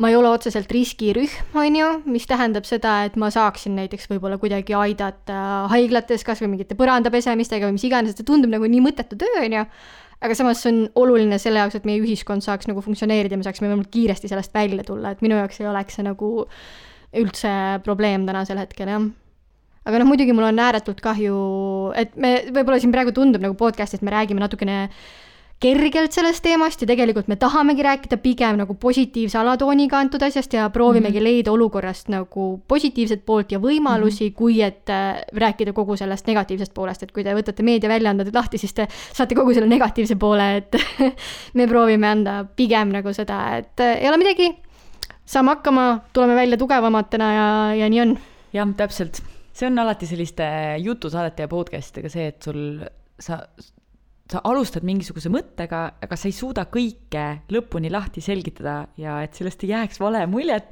ma 0.00 0.08
ei 0.08 0.16
ole 0.16 0.30
otseselt 0.32 0.70
riskirühm, 0.72 1.56
on 1.60 1.76
ju, 1.76 1.88
mis 2.08 2.24
tähendab 2.28 2.64
seda, 2.68 3.02
et 3.08 3.16
ma 3.20 3.28
saaksin 3.32 3.74
näiteks 3.76 4.08
võib-olla 4.08 4.38
kuidagi 4.40 4.74
aidata 4.76 5.66
haiglates 5.72 6.24
kas 6.24 6.40
või 6.40 6.54
mingite 6.54 6.76
põranda 6.78 7.12
pesemistega 7.12 7.68
või 7.68 7.76
mis 7.76 7.84
iganes, 7.88 8.14
et 8.14 8.22
see 8.22 8.28
tundub 8.28 8.52
nagu 8.52 8.68
nii 8.70 8.80
mõttetu 8.84 9.18
töö, 9.20 9.42
on 9.44 9.58
ju, 9.58 9.64
aga 10.24 10.36
samas 10.38 10.62
see 10.64 10.72
on 10.72 10.82
oluline 11.02 11.36
selle 11.42 11.60
jaoks, 11.60 11.76
et 11.76 11.88
meie 11.88 12.00
ühiskond 12.00 12.44
saaks 12.44 12.70
nagu 12.70 12.84
funktsioneerida 12.84 13.36
ja 13.36 13.40
me 13.40 13.46
saaksime 13.46 13.68
võimalikult 13.68 13.92
kiiresti 13.98 14.32
sellest 14.32 14.56
välja 14.56 14.86
tulla, 14.88 15.12
et 15.12 15.24
minu 15.24 15.36
jaoks 15.36 15.60
ei 15.60 15.68
oleks 15.68 16.00
see 16.00 16.06
nagu 16.06 16.32
üldse 17.20 17.52
probleem 17.84 18.24
tänasel 18.28 18.60
hetkel, 18.62 18.88
jah. 18.88 19.08
Aga 19.88 20.00
noh, 20.00 20.08
muidugi 20.08 20.32
mul 20.36 20.44
on 20.48 20.60
ääretult 20.60 21.00
kahju, 21.04 21.36
et 21.98 22.12
me, 22.20 22.36
võib-olla 22.52 22.80
siin 22.80 22.92
praegu 22.92 23.12
tundub 23.16 23.42
nagu 23.44 23.56
podcast'is 23.58 24.04
me 24.04 24.12
räägime 24.12 24.40
natukene 24.40 24.86
kergelt 25.60 26.14
sellest 26.16 26.40
teemast 26.44 26.80
ja 26.80 26.88
tegelikult 26.88 27.28
me 27.28 27.36
tahamegi 27.36 27.84
rääkida 27.84 28.16
pigem 28.22 28.56
nagu 28.62 28.74
positiivse 28.80 29.38
alatooniga 29.38 29.98
antud 30.00 30.22
asjast 30.24 30.52
ja 30.56 30.70
proovimegi 30.72 31.18
mm 31.18 31.20
-hmm. 31.20 31.24
leida 31.24 31.52
olukorrast 31.52 32.08
nagu 32.08 32.62
positiivset 32.68 33.26
poolt 33.26 33.52
ja 33.52 33.58
võimalusi 33.58 34.24
mm, 34.24 34.28
-hmm. 34.28 34.34
kui 34.36 34.62
et 34.62 34.90
äh, 34.90 35.20
rääkida 35.32 35.72
kogu 35.72 35.96
sellest 35.96 36.26
negatiivsest 36.26 36.74
poolest, 36.74 37.02
et 37.02 37.12
kui 37.12 37.24
te 37.24 37.34
võtate 37.34 37.62
meediaväljaanded 37.62 38.34
lahti, 38.34 38.58
siis 38.58 38.74
te 38.74 38.88
saate 39.12 39.34
kogu 39.34 39.54
selle 39.54 39.68
negatiivse 39.68 40.16
poole, 40.16 40.56
et 40.56 40.76
me 41.58 41.66
proovime 41.66 42.08
anda 42.08 42.44
pigem 42.56 42.88
nagu 42.88 43.12
seda, 43.12 43.56
et 43.56 43.80
äh, 43.80 44.02
ei 44.02 44.08
ole 44.08 44.16
midagi, 44.16 44.56
saame 45.24 45.48
hakkama, 45.48 46.00
tuleme 46.12 46.34
välja 46.34 46.56
tugevamatena 46.56 47.32
ja, 47.32 47.74
ja 47.74 47.90
nii 47.90 48.00
on. 48.00 48.18
jah, 48.52 48.68
täpselt 48.76 49.22
see 49.52 49.66
on 49.66 49.78
alati 49.78 50.06
selliste 50.06 50.44
jutusaadete 50.78 51.42
ja 51.42 51.48
podcast'idega 51.48 52.08
see, 52.08 52.26
et 52.26 52.42
sul, 52.42 52.80
sa, 53.20 53.42
sa 54.30 54.42
alustad 54.46 54.84
mingisuguse 54.86 55.30
mõttega, 55.32 55.84
aga 56.04 56.18
sa 56.18 56.28
ei 56.30 56.34
suuda 56.36 56.66
kõike 56.70 57.24
lõpuni 57.50 57.90
lahti 57.92 58.22
selgitada 58.24 58.84
ja 59.00 59.20
et 59.24 59.38
sellest 59.38 59.64
ei 59.66 59.72
jääks 59.72 60.00
vale 60.02 60.24
muljet, 60.30 60.70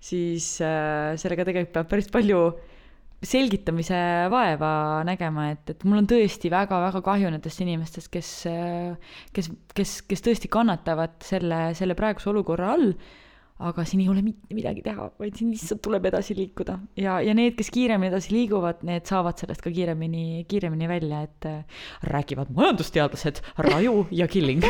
siis 0.00 0.56
äh, 0.64 1.14
sellega 1.20 1.46
tegelikult 1.48 1.76
peab 1.78 1.92
päris 1.94 2.10
palju 2.12 2.42
selgitamise 3.24 3.98
vaeva 4.30 5.02
nägema, 5.06 5.48
et, 5.54 5.72
et 5.72 5.80
mul 5.88 6.02
on 6.02 6.06
tõesti 6.06 6.50
väga-väga 6.52 7.00
kahju 7.02 7.32
nendest 7.34 7.64
inimestest, 7.64 8.10
kes, 8.14 8.28
kes, 9.34 9.48
kes, 9.74 9.94
kes 10.06 10.22
tõesti 10.22 10.50
kannatavad 10.52 11.16
selle, 11.26 11.72
selle 11.78 11.98
praeguse 11.98 12.30
olukorra 12.30 12.76
all 12.76 12.92
aga 13.58 13.82
siin 13.88 14.04
ei 14.04 14.08
ole 14.10 14.22
mitte 14.22 14.54
midagi 14.54 14.82
teha, 14.84 15.08
vaid 15.18 15.38
siin 15.38 15.50
lihtsalt 15.50 15.80
tuleb 15.82 16.04
edasi 16.10 16.36
liikuda. 16.38 16.76
Ja, 17.00 17.18
ja 17.24 17.34
need, 17.34 17.56
kes 17.58 17.72
kiiremini 17.74 18.12
edasi 18.12 18.34
liiguvad, 18.36 18.84
need 18.86 19.08
saavad 19.10 19.40
sellest 19.40 19.64
ka 19.64 19.72
kiiremini, 19.74 20.44
kiiremini 20.50 20.90
välja, 20.90 21.24
et 21.26 21.48
äh, 21.50 21.82
räägivad 22.06 22.52
majandusteadlased 22.54 23.42
Raju 23.66 24.06
ja 24.14 24.28
Killing. 24.30 24.62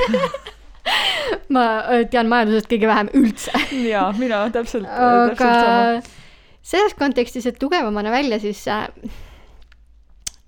Ma 1.54 1.66
äh, 1.84 2.06
tean 2.08 2.32
majandusest 2.32 2.70
kõige 2.70 2.88
vähem 2.88 3.12
üldse. 3.20 3.52
jaa, 3.92 4.08
mina 4.16 4.46
täpselt, 4.54 4.88
aga 4.88 5.52
selles 6.64 6.96
kontekstis, 6.96 7.46
et 7.48 7.60
tugevamana 7.60 8.12
välja, 8.12 8.40
siis 8.40 8.64
äh, 8.72 8.88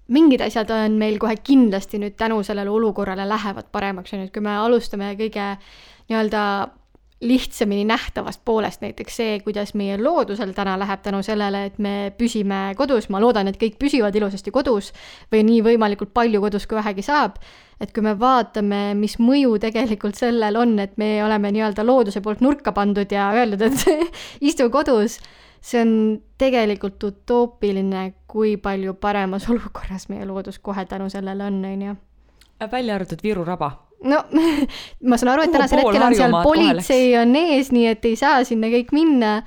mingid 0.08 0.40
asjad 0.48 0.72
on 0.74 0.96
meil 1.00 1.20
kohe 1.20 1.36
kindlasti 1.44 2.00
nüüd 2.00 2.16
tänu 2.16 2.40
sellele 2.46 2.72
olukorrale 2.72 3.28
lähevad 3.28 3.68
paremaks, 3.72 4.16
on 4.16 4.24
ju, 4.24 4.30
et 4.30 4.34
kui 4.34 4.48
me 4.48 4.56
alustame 4.64 5.12
kõige 5.20 5.52
nii-öelda 6.08 6.42
lihtsamini 7.20 7.84
nähtavast 7.84 8.40
poolest, 8.44 8.80
näiteks 8.80 9.16
see, 9.16 9.40
kuidas 9.44 9.74
meie 9.76 9.98
loodusel 10.00 10.54
täna 10.56 10.78
läheb 10.80 11.02
tänu 11.04 11.20
sellele, 11.22 11.64
et 11.68 11.78
me 11.78 12.12
püsime 12.18 12.60
kodus, 12.76 13.10
ma 13.12 13.20
loodan, 13.20 13.50
et 13.50 13.58
kõik 13.60 13.76
püsivad 13.80 14.16
ilusasti 14.16 14.52
kodus 14.54 14.92
või 15.32 15.42
nii 15.44 15.60
võimalikult 15.66 16.14
palju 16.16 16.40
kodus, 16.40 16.66
kui 16.66 16.80
vähegi 16.80 17.04
saab. 17.04 17.36
et 17.80 17.92
kui 17.96 18.02
me 18.04 18.12
vaatame, 18.18 18.94
mis 18.94 19.14
mõju 19.18 19.54
tegelikult 19.60 20.16
sellel 20.16 20.56
on, 20.56 20.78
et 20.78 20.98
me 21.00 21.24
oleme 21.24 21.48
nii-öelda 21.52 21.84
looduse 21.84 22.20
poolt 22.20 22.40
nurka 22.44 22.72
pandud 22.76 23.12
ja 23.12 23.30
öeldud, 23.32 23.62
et 23.62 24.10
istu 24.48 24.68
kodus, 24.70 25.18
see 25.60 25.80
on 25.80 25.92
tegelikult 26.38 27.04
utoopiline, 27.04 28.14
kui 28.28 28.56
palju 28.56 28.96
paremas 29.00 29.48
olukorras 29.52 30.08
meie 30.08 30.24
loodus 30.28 30.58
kohe 30.58 30.84
tänu 30.84 31.08
sellele 31.12 31.44
on, 31.44 31.64
on 31.64 31.86
ju. 31.88 31.94
välja 32.72 32.94
arvatud 32.94 33.22
Viru 33.22 33.44
raba 33.44 33.89
no 34.04 34.22
ma 35.10 35.18
saan 35.20 35.34
aru, 35.34 35.44
et 35.44 35.54
tänasel 35.54 35.82
hetkel 35.82 36.06
on 36.06 36.16
seal 36.16 36.38
politsei 36.44 37.12
on 37.20 37.36
ees, 37.36 37.72
nii 37.74 37.90
et 37.92 38.08
ei 38.08 38.16
saa 38.18 38.40
sinna 38.48 38.70
kõik 38.72 38.94
minna. 38.96 39.40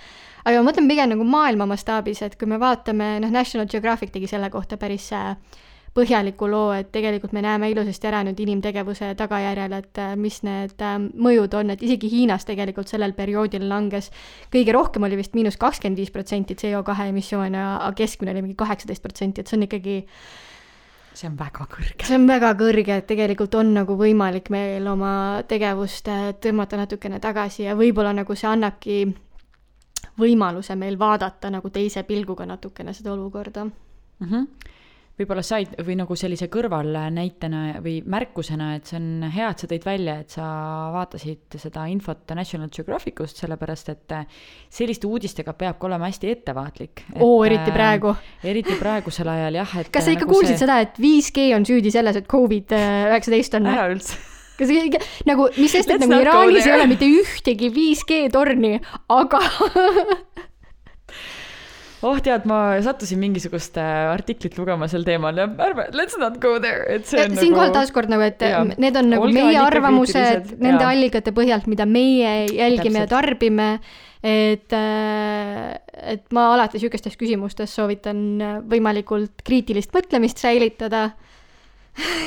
aga 0.44 0.60
ma 0.60 0.70
mõtlen 0.70 0.90
pigem 0.92 1.14
nagu 1.14 1.26
maailma 1.28 1.68
mastaabis, 1.70 2.22
et 2.26 2.38
kui 2.40 2.50
me 2.50 2.60
vaatame, 2.62 3.16
noh, 3.24 3.32
National 3.34 3.70
Geographic 3.72 4.12
tegi 4.14 4.28
selle 4.30 4.50
kohta 4.54 4.78
päris 4.78 5.10
äh, 5.16 5.36
põhjaliku 5.94 6.48
loo, 6.50 6.72
et 6.74 6.90
tegelikult 6.94 7.36
me 7.38 7.44
näeme 7.46 7.70
ilusasti 7.70 8.10
ära 8.10 8.24
nüüd 8.26 8.40
inimtegevuse 8.42 9.12
tagajärjel, 9.18 9.76
et 9.78 10.02
äh, 10.02 10.16
mis 10.20 10.42
need 10.46 10.82
äh, 10.82 10.96
mõjud 11.00 11.54
on, 11.60 11.74
et 11.74 11.84
isegi 11.86 12.10
Hiinas 12.12 12.48
tegelikult 12.50 12.90
sellel 12.92 13.14
perioodil 13.18 13.68
langes 13.70 14.10
kõige 14.54 14.74
rohkem 14.76 15.06
oli 15.06 15.22
vist 15.22 15.38
miinus 15.38 15.60
kakskümmend 15.62 16.02
viis 16.02 16.14
protsenti 16.14 16.58
CO2 16.60 17.10
emissioon 17.12 17.60
ja 17.60 17.68
keskmine 17.98 18.34
oli 18.34 18.48
mingi 18.48 18.58
kaheksateist 18.60 19.06
protsenti, 19.06 19.42
et 19.42 19.50
see 19.50 19.62
on 19.62 19.68
ikkagi 19.70 20.02
see 21.14 21.30
on 21.30 21.36
väga 21.38 21.68
kõrge. 21.70 22.06
see 22.08 22.18
on 22.18 22.28
väga 22.28 22.54
kõrge, 22.60 22.98
et 22.98 23.08
tegelikult 23.08 23.56
on 23.56 23.74
nagu 23.74 23.98
võimalik 24.00 24.50
meil 24.54 24.88
oma 24.88 25.44
tegevust 25.48 26.08
äh, 26.12 26.32
tõmmata 26.42 26.80
natukene 26.80 27.20
tagasi 27.24 27.68
ja 27.68 27.76
võib-olla 27.80 28.14
nagu 28.14 28.36
see 28.36 28.50
annabki 28.50 28.98
võimaluse 30.20 30.76
meil 30.78 30.98
vaadata 31.00 31.50
nagu 31.54 31.70
teise 31.74 32.04
pilguga 32.04 32.46
natukene 32.46 32.94
seda 32.94 33.14
olukorda. 33.14 33.66
mm. 33.66 34.28
-hmm. 34.28 34.48
Võib-olla 35.20 35.44
said 35.46 35.76
või 35.86 35.96
nagu 36.00 36.16
sellise 36.18 36.48
kõrvalnäitena 36.52 37.62
või 37.84 38.00
märkusena, 38.10 38.72
et 38.78 38.90
see 38.90 38.98
on 38.98 39.28
hea, 39.34 39.52
et 39.54 39.62
sa 39.62 39.70
tõid 39.70 39.86
välja, 39.86 40.16
et 40.24 40.34
sa 40.34 40.48
vaatasid 40.96 41.58
seda 41.62 41.86
infot 41.92 42.34
National 42.34 42.72
Geographicust, 42.74 43.44
sellepärast 43.44 43.92
et 43.94 44.16
äh, 44.18 44.42
selliste 44.74 45.08
uudistega 45.10 45.54
peab 45.58 45.78
ka 45.80 45.90
olema 45.90 46.10
hästi 46.10 46.34
ettevaatlik. 46.34 47.06
oo, 47.20 47.44
eriti 47.46 47.74
praegu. 47.76 48.16
eriti 48.44 48.78
praegusel 48.80 49.30
ajal 49.36 49.62
jah, 49.62 49.76
et. 49.84 49.92
kas 49.94 50.10
sa 50.10 50.16
ikka 50.18 50.30
kuulsid 50.30 50.58
seda, 50.62 50.80
et 50.82 50.98
5G 50.98 51.52
on 51.60 51.68
süüdi 51.70 51.94
selles, 51.94 52.18
et 52.18 52.30
Covid 52.30 52.74
üheksateist 52.74 53.60
on? 53.60 53.70
ära 53.70 53.86
üldse. 53.94 54.18
kas 54.58 54.74
ikka 54.74 55.04
nagu, 55.30 55.46
mis 55.60 55.78
sest, 55.78 55.94
et 55.94 56.02
Let's 56.02 56.10
nagu 56.10 56.26
Iraanis 56.26 56.66
ei 56.66 56.74
ole 56.80 56.90
mitte 56.90 57.10
ühtegi 57.22 57.70
5G 57.74 58.26
torni, 58.34 58.80
aga 59.14 59.46
oh 62.08 62.20
tead, 62.24 62.46
ma 62.50 62.60
sattusin 62.84 63.20
mingisugust 63.22 63.78
äh, 63.80 64.12
artiklit 64.12 64.58
lugema 64.60 64.88
sel 64.92 65.06
teemal 65.08 65.38
ja 65.40 65.48
ärme, 65.48 65.88
let's 65.96 66.18
not 66.20 66.40
go 66.44 66.56
there, 66.64 66.86
et 66.92 67.08
see 67.10 67.22
on 67.24 67.36
siinkohal 67.38 67.70
nagu 67.70 67.78
taaskord 67.78 68.12
nagu, 68.12 68.26
et 68.28 68.44
Jaa. 68.44 68.64
need 68.72 68.98
on 69.00 69.12
nagu 69.14 69.28
Olge 69.28 69.38
meie 69.40 69.60
arvamused 69.62 70.56
nende 70.58 70.84
jaa. 70.84 70.94
allikate 70.94 71.34
põhjalt, 71.36 71.70
mida 71.72 71.88
meie 71.90 72.34
jälgime 72.52 73.04
ja 73.04 73.08
Täpselt. 73.08 73.14
tarbime. 73.16 73.70
et, 74.24 74.72
et 76.16 76.26
ma 76.36 76.48
alati 76.54 76.80
sihukestes 76.80 77.18
küsimustes 77.20 77.74
soovitan 77.76 78.64
võimalikult 78.72 79.44
kriitilist 79.44 79.96
mõtlemist 79.96 80.44
säilitada. 80.44 81.10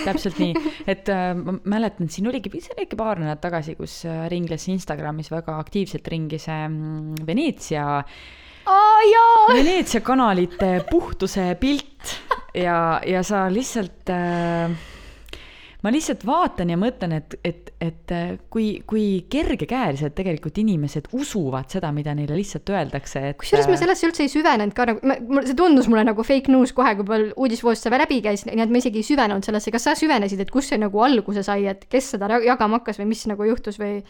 täpselt 0.07 0.39
nii, 0.39 0.55
et 0.93 1.09
äh, 1.11 1.29
ma 1.37 1.59
mäletan, 1.77 2.09
siin 2.13 2.29
oligi, 2.31 2.53
see 2.63 2.77
oli 2.77 2.87
ikka 2.87 3.01
paar 3.01 3.21
nädalat 3.21 3.45
tagasi, 3.45 3.75
kus 3.77 4.05
äh, 4.07 4.25
ringles 4.33 4.69
Instagramis 4.71 5.33
väga 5.33 5.59
aktiivselt 5.59 6.07
ringi 6.09 6.39
see 6.41 6.61
mm, 6.69 7.25
Veneetsia, 7.27 7.87
aa 7.99 8.45
jaa, 8.67 9.47
Veneetsia 9.57 10.01
kanalite 10.01 10.85
puhtuse 10.91 11.55
pilt 11.61 12.17
ja, 12.55 13.01
ja 13.07 13.23
sa 13.23 13.47
lihtsalt 13.53 14.11
äh, 14.11 14.71
ma 15.85 15.93
lihtsalt 15.93 16.25
vaatan 16.27 16.73
ja 16.73 16.79
mõtlen, 16.81 17.17
et, 17.19 17.37
et, 17.45 17.73
et 17.83 18.15
äh, 18.15 18.31
kui, 18.53 18.69
kui 18.89 19.07
kergekäeliselt 19.33 20.17
tegelikult 20.17 20.59
inimesed 20.63 21.11
usuvad 21.17 21.71
seda, 21.73 21.93
mida 21.97 22.15
neile 22.17 22.39
lihtsalt 22.39 22.73
öeldakse, 22.73 23.23
et 23.33 23.41
kusjuures 23.41 23.69
ma 23.71 23.79
sellesse 23.81 24.09
üldse 24.09 24.25
ei 24.27 24.33
süvenenud 24.33 24.77
ka 24.77 24.89
nagu, 24.91 25.43
see 25.47 25.59
tundus 25.59 25.91
mulle 25.93 26.07
nagu 26.09 26.27
fake 26.27 26.53
news 26.53 26.75
kohe, 26.77 26.97
kui 26.99 27.09
mul 27.11 27.29
uudisvoos 27.37 27.85
see 27.85 27.93
läbi 27.97 28.23
käis, 28.25 28.47
nii 28.49 28.65
et 28.65 28.73
ma 28.73 28.83
isegi 28.83 29.03
ei 29.03 29.11
süvenenud 29.11 29.47
sellesse, 29.47 29.75
kas 29.75 29.89
sa 29.91 29.97
süvenesid, 29.99 30.43
et 30.43 30.53
kust 30.55 30.73
see 30.73 30.81
nagu 30.81 31.05
alguse 31.05 31.45
sai, 31.47 31.69
et 31.71 31.87
kes 31.93 32.15
seda 32.17 32.31
jagama 32.45 32.81
hakkas 32.81 33.01
või 33.03 33.11
mis 33.13 33.27
nagu 33.31 33.47
juhtus 33.49 33.81
või? 33.83 34.01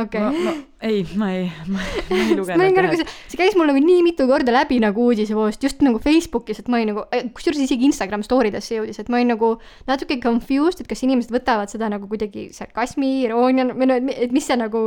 okei 0.00 0.62
ei, 0.84 1.06
ma 1.16 1.30
ei, 1.32 1.48
ma, 1.66 1.80
ei 1.80 2.02
ka 2.08 2.16
nagu 2.18 2.36
lugenud. 2.42 2.96
see, 3.00 3.06
see 3.32 3.40
käis 3.40 3.56
mul 3.56 3.68
nagu 3.70 3.80
nii 3.80 4.02
mitu 4.04 4.26
korda 4.28 4.52
läbi 4.52 4.78
nagu 4.82 5.06
uudisevoost, 5.08 5.62
just 5.64 5.80
nagu 5.84 6.00
Facebookis, 6.02 6.60
et 6.60 6.68
ma 6.68 6.78
olin 6.80 6.92
nagu, 6.92 7.04
kusjuures 7.36 7.62
isegi 7.64 7.88
Instagram 7.88 8.24
story 8.26 8.52
desse 8.54 8.76
jõudis, 8.76 9.00
et 9.00 9.08
ma 9.12 9.20
olin 9.20 9.32
nagu 9.32 9.54
natuke 9.88 10.18
confused, 10.22 10.73
et 10.82 10.90
kas 10.90 11.04
inimesed 11.06 11.32
võtavad 11.34 11.72
seda 11.72 11.88
nagu 11.92 12.08
kuidagi 12.10 12.48
sarkasmi, 12.54 13.10
iroonia 13.28 13.68
või 13.70 13.90
no, 13.90 13.98
et 14.12 14.34
mis 14.34 14.46
see 14.48 14.58
nagu, 14.60 14.84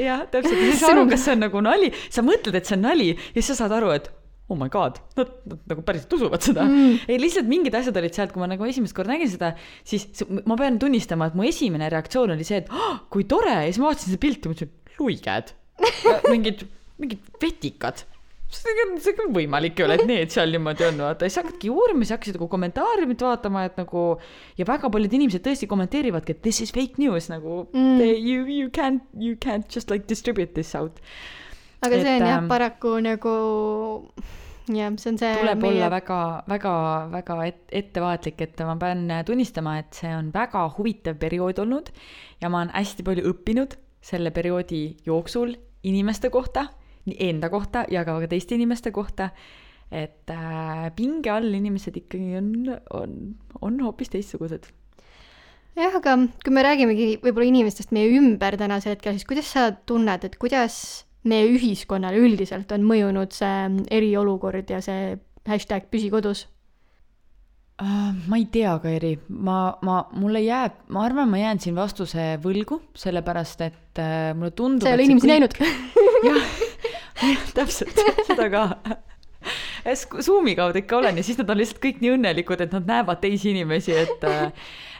jah, 0.00 0.26
täpselt, 0.30 0.56
sa 0.56 0.70
ei 0.70 0.78
saa 0.80 0.94
aru, 0.94 1.06
kas 1.10 1.26
see 1.26 1.36
on 1.36 1.44
nagu 1.46 1.62
nali, 1.64 1.92
sa 2.12 2.24
mõtled, 2.26 2.58
et 2.58 2.68
see 2.68 2.78
on 2.78 2.88
nali 2.88 3.12
ja 3.14 3.36
siis 3.38 3.52
sa 3.52 3.62
saad 3.62 3.76
aru, 3.80 3.92
et 3.96 4.10
oh 4.50 4.58
my 4.58 4.68
god, 4.68 4.98
nad, 5.16 5.30
nad 5.46 5.60
nagu 5.70 5.84
päriselt 5.86 6.12
usuvad 6.16 6.42
seda. 6.42 6.64
Mm.. 6.66 6.98
ei, 7.06 7.18
lihtsalt 7.22 7.48
mingid 7.50 7.76
asjad 7.78 7.96
olid 8.00 8.16
sealt, 8.16 8.34
kui 8.34 8.42
ma 8.42 8.50
nagu 8.50 8.66
esimest 8.66 8.96
korda 8.96 9.14
nägin 9.14 9.30
seda, 9.30 9.52
siis 9.86 10.08
ma 10.26 10.58
pean 10.58 10.78
tunnistama, 10.82 11.30
et 11.30 11.38
mu 11.38 11.46
esimene 11.46 11.90
reaktsioon 11.92 12.34
oli 12.34 12.46
see, 12.46 12.64
et 12.64 12.72
oh, 12.74 13.04
kui 13.14 13.28
tore! 13.30 13.54
Ja 13.54 13.68
siis 13.68 13.78
ma 13.82 13.92
vaatasin 13.92 14.10
seda 14.10 14.22
pilti 14.24 14.50
mõtlesin, 14.50 14.72
luiged, 14.98 15.54
mingid, 16.32 16.66
mingid 17.00 17.30
vetikad 17.42 18.02
see 18.50 18.86
see 19.04 19.14
on 19.24 19.32
võimalik 19.34 19.78
ei 19.78 19.86
ole, 19.86 19.96
et 20.00 20.08
need 20.08 20.34
seal 20.34 20.50
niimoodi 20.54 20.86
on, 20.88 20.98
vaata, 21.04 21.28
siis 21.28 21.40
hakkadki 21.40 21.70
uurima, 21.72 22.02
siis 22.02 22.14
hakkasid 22.16 22.38
nagu 22.38 22.48
kommentaariumit 22.50 23.22
vaatama, 23.26 23.64
et 23.68 23.78
nagu 23.80 24.04
ja 24.58 24.66
väga 24.68 24.90
paljud 24.92 25.14
inimesed 25.20 25.44
tõesti 25.44 25.68
kommenteerivadki, 25.70 26.36
et 26.36 26.42
this 26.46 26.60
is 26.64 26.74
fake 26.74 27.00
news 27.02 27.30
nagu 27.32 27.64
mm. 27.70 28.02
you, 28.18 28.44
you 28.48 28.72
can't, 28.74 29.06
you 29.14 29.38
can't 29.38 29.70
just 29.70 29.92
like 29.92 30.08
distribute 30.10 30.54
this 30.58 30.74
out. 30.78 30.98
aga 31.80 31.96
see 31.96 32.16
Et, 32.16 32.20
on 32.20 32.28
jah 32.28 32.38
ähm, 32.42 32.50
paraku 32.50 32.96
nagu 33.04 33.34
jah, 34.74 34.90
see 34.98 35.12
on 35.12 35.20
see 35.22 35.30
tuleb 35.40 35.62
meie... 35.62 35.76
olla 35.76 35.92
väga, 35.94 36.20
väga, 36.50 36.74
väga 37.14 37.38
et, 37.46 37.62
ettevaatlik, 37.82 38.42
et 38.48 38.66
ma 38.66 38.76
pean 38.80 39.06
tunnistama, 39.28 39.78
et 39.84 40.02
see 40.02 40.10
on 40.16 40.34
väga 40.34 40.66
huvitav 40.76 41.20
periood 41.22 41.62
olnud 41.62 41.94
ja 42.42 42.50
ma 42.50 42.64
olen 42.64 42.74
hästi 42.74 43.06
palju 43.06 43.30
õppinud 43.32 43.78
selle 44.04 44.32
perioodi 44.32 44.84
jooksul 45.06 45.54
inimeste 45.86 46.30
kohta, 46.32 46.68
nii 47.08 47.16
enda 47.30 47.50
kohta 47.52 47.84
ja 47.90 48.04
ka 48.04 48.18
teiste 48.28 48.54
inimeste 48.54 48.90
kohta. 48.90 49.30
et 49.90 50.30
äh, 50.30 50.90
pinge 50.94 51.30
all 51.30 51.54
inimesed 51.54 51.96
ikkagi 51.98 52.36
on, 52.38 52.52
on, 52.94 53.14
on 53.60 53.80
hoopis 53.82 54.12
teistsugused. 54.12 54.68
jah, 55.76 55.96
aga 55.96 56.16
kui 56.44 56.54
me 56.54 56.62
räägimegi 56.62 57.08
võib-olla 57.24 57.48
inimestest 57.48 57.90
meie 57.96 58.12
ümber 58.18 58.56
tänasel 58.56 58.94
hetkel, 58.94 59.16
siis 59.18 59.26
kuidas 59.26 59.50
sa 59.50 59.70
tunned, 59.72 60.24
et 60.24 60.38
kuidas 60.38 61.06
meie 61.24 61.50
ühiskonnale 61.50 62.20
üldiselt 62.22 62.70
on 62.72 62.86
mõjunud 62.86 63.34
see 63.34 63.82
eriolukord 63.90 64.70
ja 64.70 64.80
see 64.84 65.18
hashtag 65.48 65.90
püsi 65.90 66.08
kodus? 66.12 66.46
Uh, 67.80 68.10
ma 68.28 68.36
ei 68.36 68.44
tea, 68.52 68.74
Kairi, 68.76 69.14
ma, 69.40 69.70
ma, 69.86 70.02
mulle 70.20 70.42
jääb, 70.44 70.82
ma 70.92 71.06
arvan, 71.06 71.30
ma 71.32 71.38
jään 71.40 71.62
siin 71.64 71.78
vastuse 71.78 72.34
võlgu, 72.42 72.76
sellepärast 72.92 73.62
et 73.64 74.00
uh, 74.02 74.34
mulle 74.36 74.52
tundub. 74.52 74.84
sa 74.84 74.92
ei 74.92 74.98
ole 74.98 75.06
inimesi 75.08 75.30
näinud? 75.30 75.56
jah, 76.28 76.36
jah, 76.36 76.69
täpselt, 77.56 78.02
seda 78.28 78.48
ka. 78.52 78.64
Zoomi 80.20 80.54
kaudu 80.58 80.82
ikka 80.82 80.98
olen 81.00 81.16
ja 81.20 81.24
siis 81.24 81.38
nad 81.40 81.50
on 81.50 81.60
lihtsalt 81.60 81.80
kõik 81.82 82.02
nii 82.02 82.14
õnnelikud, 82.18 82.60
et 82.60 82.74
nad 82.76 82.88
näevad 82.88 83.22
teisi 83.22 83.54
inimesi, 83.54 83.94
et, 83.96 84.26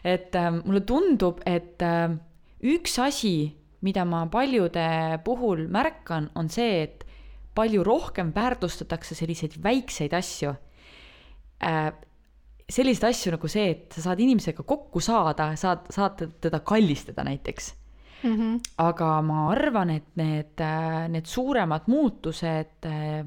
et 0.08 0.36
äh, 0.40 0.50
mulle 0.62 0.80
tundub, 0.88 1.42
et 1.48 1.82
äh, 1.84 2.14
üks 2.64 2.96
asi, 3.04 3.34
mida 3.84 4.06
ma 4.08 4.24
paljude 4.32 4.86
puhul 5.24 5.66
märkan, 5.72 6.30
on 6.36 6.48
see, 6.52 6.84
et 6.86 7.04
palju 7.56 7.84
rohkem 7.84 8.32
väärtustatakse 8.32 9.16
selliseid 9.18 9.58
väikseid 9.60 10.14
asju 10.16 10.54
äh, 11.64 11.90
selliseid 12.70 13.10
asju 13.10 13.34
nagu 13.34 13.50
see, 13.50 13.74
et 13.74 13.96
sa 13.96 14.04
saad 14.08 14.22
inimesega 14.22 14.64
kokku 14.66 15.02
saada, 15.04 15.50
saad, 15.60 15.88
saad 15.92 16.24
teda 16.42 16.62
kallistada 16.66 17.24
näiteks. 17.26 17.72
Mm 18.22 18.36
-hmm. 18.36 18.60
aga 18.76 19.20
ma 19.22 19.50
arvan, 19.50 19.90
et 19.90 20.08
need, 20.14 20.60
need 21.08 21.26
suuremad 21.26 21.86
muutused 21.86 22.86
äh, 22.86 23.24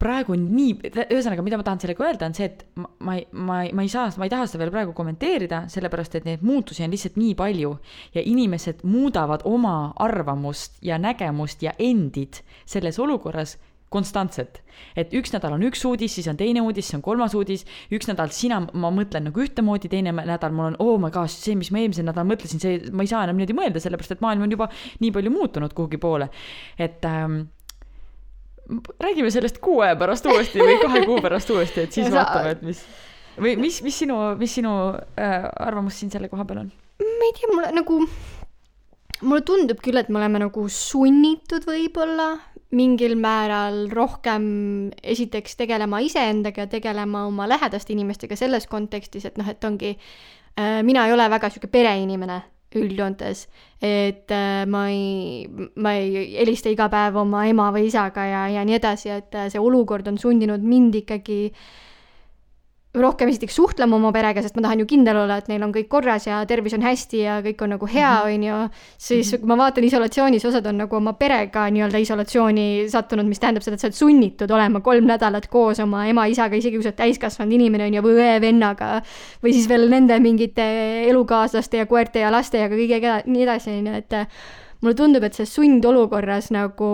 praegu 0.00 0.36
nii, 0.38 0.74
ühesõnaga, 1.12 1.42
mida 1.44 1.58
ma 1.60 1.64
tahan 1.66 1.80
sellega 1.82 2.04
öelda, 2.06 2.28
on 2.30 2.36
see, 2.36 2.48
et 2.48 2.62
ma, 2.80 2.88
ma 3.04 3.16
ma 3.30 3.58
ma 3.76 3.84
ei 3.84 3.90
saa, 3.92 4.08
ma 4.16 4.24
ei 4.24 4.32
taha 4.32 4.46
seda 4.48 4.62
veel 4.62 4.72
praegu 4.72 4.94
kommenteerida, 4.96 5.66
sellepärast 5.72 6.16
et 6.16 6.28
neid 6.28 6.44
muutusi 6.46 6.84
on 6.84 6.94
lihtsalt 6.94 7.18
nii 7.20 7.34
palju 7.36 7.74
ja 8.16 8.24
inimesed 8.24 8.80
muudavad 8.88 9.44
oma 9.44 9.92
arvamust 10.00 10.78
ja 10.82 10.98
nägemust 10.98 11.62
ja 11.62 11.74
endid 11.78 12.40
selles 12.64 12.98
olukorras 12.98 13.58
konstantselt. 13.90 14.60
et 14.96 15.12
üks 15.14 15.32
nädal 15.34 15.54
on 15.56 15.64
üks 15.66 15.82
uudis, 15.84 16.14
siis 16.16 16.28
on 16.30 16.38
teine 16.40 16.62
uudis, 16.64 16.88
siis 16.88 16.98
on 16.98 17.04
kolmas 17.04 17.34
uudis, 17.36 17.66
üks 17.92 18.08
nädal 18.08 18.32
sina, 18.34 18.60
ma 18.72 18.90
mõtlen 18.94 19.28
nagu 19.28 19.42
ühtemoodi, 19.44 19.90
teine 19.92 20.14
nädal 20.16 20.54
mul 20.56 20.70
on 20.70 20.78
oh 20.80 20.96
my 21.02 21.10
gosh, 21.14 21.36
see, 21.36 21.58
mis 21.58 21.72
ma 21.74 21.82
eelmisel 21.82 22.06
nädalal 22.08 22.30
mõtlesin, 22.30 22.62
see, 22.62 22.78
ma 22.94 23.04
ei 23.04 23.10
saa 23.10 23.26
enam 23.26 23.38
niimoodi 23.38 23.58
mõelda, 23.58 23.82
sellepärast 23.82 24.16
et 24.16 24.24
maailm 24.24 24.46
on 24.46 24.56
juba 24.56 24.70
nii 25.02 25.12
palju 25.14 25.34
muutunud 25.34 25.76
kuhugi 25.76 26.00
poole. 26.00 26.30
et 26.78 27.04
ähm, 27.04 27.42
räägime 29.02 29.30
sellest 29.34 29.58
kuu 29.58 29.80
aja 29.84 29.98
pärast 30.00 30.26
uuesti 30.30 30.62
või 30.62 30.80
kahe 30.80 31.04
kuu 31.06 31.20
pärast 31.20 31.50
uuesti, 31.50 31.86
et 31.86 31.92
siis 31.98 32.10
vaatame, 32.14 32.56
et 32.56 32.66
mis 32.66 32.84
või 33.40 33.56
mis, 33.60 33.80
mis 33.84 33.98
sinu, 34.02 34.18
mis 34.40 34.54
sinu 34.58 34.74
äh, 35.18 35.48
arvamus 35.66 36.00
siin 36.00 36.12
selle 36.12 36.30
koha 36.32 36.46
peal 36.48 36.64
on? 36.64 36.70
ma 37.00 37.28
ei 37.28 37.36
tea, 37.36 37.50
mulle 37.52 37.70
nagu, 37.76 38.00
mulle 39.22 39.42
tundub 39.46 39.80
küll, 39.84 40.00
et 40.00 40.08
me 40.08 40.20
oleme 40.20 40.40
nagu 40.42 40.66
sunnitud 40.72 41.66
võib-olla 41.68 42.32
mingil 42.76 43.16
määral 43.18 43.88
rohkem 43.90 44.44
esiteks 45.02 45.58
tegelema 45.58 46.00
iseendaga 46.06 46.64
ja 46.64 46.70
tegelema 46.70 47.24
oma 47.26 47.48
lähedaste 47.50 47.92
inimestega 47.96 48.38
selles 48.38 48.68
kontekstis, 48.70 49.26
et 49.26 49.40
noh, 49.40 49.48
et 49.50 49.64
ongi 49.66 49.96
äh,, 49.96 50.80
mina 50.86 51.06
ei 51.06 51.16
ole 51.16 51.26
väga 51.32 51.50
sihuke 51.50 51.70
pereinimene 51.72 52.40
üldjoontes, 52.78 53.48
et 53.82 54.30
äh, 54.30 54.62
ma 54.70 54.84
ei, 54.92 55.46
ma 55.82 55.96
ei 55.98 56.36
helista 56.36 56.70
iga 56.70 56.86
päev 56.92 57.18
oma 57.24 57.42
ema 57.50 57.72
või 57.74 57.88
isaga 57.88 58.26
ja, 58.28 58.44
ja 58.54 58.64
nii 58.66 58.76
edasi, 58.78 59.10
et 59.10 59.34
äh, 59.34 59.48
see 59.50 59.62
olukord 59.62 60.06
on 60.06 60.20
sundinud 60.22 60.62
mind 60.62 61.00
ikkagi 61.02 61.40
rohkem 62.94 63.28
esiteks 63.30 63.54
suhtlema 63.54 63.94
oma 63.96 64.10
perega, 64.10 64.42
sest 64.42 64.56
ma 64.58 64.64
tahan 64.64 64.80
ju 64.82 64.86
kindel 64.90 65.16
olla, 65.22 65.36
et 65.38 65.46
neil 65.48 65.62
on 65.62 65.70
kõik 65.70 65.86
korras 65.88 66.24
ja 66.26 66.40
tervis 66.50 66.74
on 66.74 66.82
hästi 66.82 67.20
ja 67.22 67.36
kõik 67.44 67.62
on 67.62 67.70
nagu 67.76 67.86
hea, 67.86 68.24
Mhm. 68.24 68.34
on 68.34 68.42
ju. 68.42 68.70
siis 68.98 69.30
kui 69.30 69.46
ma 69.46 69.56
vaatan 69.56 69.84
isolatsioonis, 69.84 70.44
osad 70.44 70.66
on 70.66 70.78
nagu 70.78 70.96
oma 70.96 71.12
perega 71.12 71.68
nii-öelda 71.70 72.00
isolatsiooni 72.02 72.88
sattunud, 72.90 73.26
mis 73.26 73.38
tähendab 73.38 73.62
seda, 73.62 73.74
et 73.74 73.80
sa 73.80 73.86
oled 73.86 73.94
sunnitud 73.94 74.50
olema 74.50 74.80
kolm 74.80 75.06
nädalat 75.06 75.46
koos 75.48 75.78
oma 75.78 76.06
ema-isaga, 76.06 76.56
isegi 76.56 76.76
kui 76.76 76.82
sa 76.82 76.88
oled 76.90 76.98
täiskasvanud 76.98 77.52
inimene, 77.52 77.86
on 77.86 77.94
ju, 77.94 78.02
või 78.02 78.18
õe-vennaga. 78.18 79.02
või 79.42 79.52
siis 79.52 79.68
veel 79.68 79.88
nende 79.88 80.18
mingite 80.18 81.06
elukaaslaste 81.08 81.76
ja 81.76 81.86
koerte 81.86 82.18
ja 82.18 82.30
lastega, 82.30 82.74
kõigega 82.74 83.22
nii 83.26 83.42
edasi, 83.42 83.70
on 83.78 83.86
ju, 83.86 83.92
et 83.94 84.26
mulle 84.80 84.96
tundub, 84.96 85.24
et 85.26 85.36
see 85.36 85.48
sundolukorras 85.48 86.50
nagu 86.54 86.90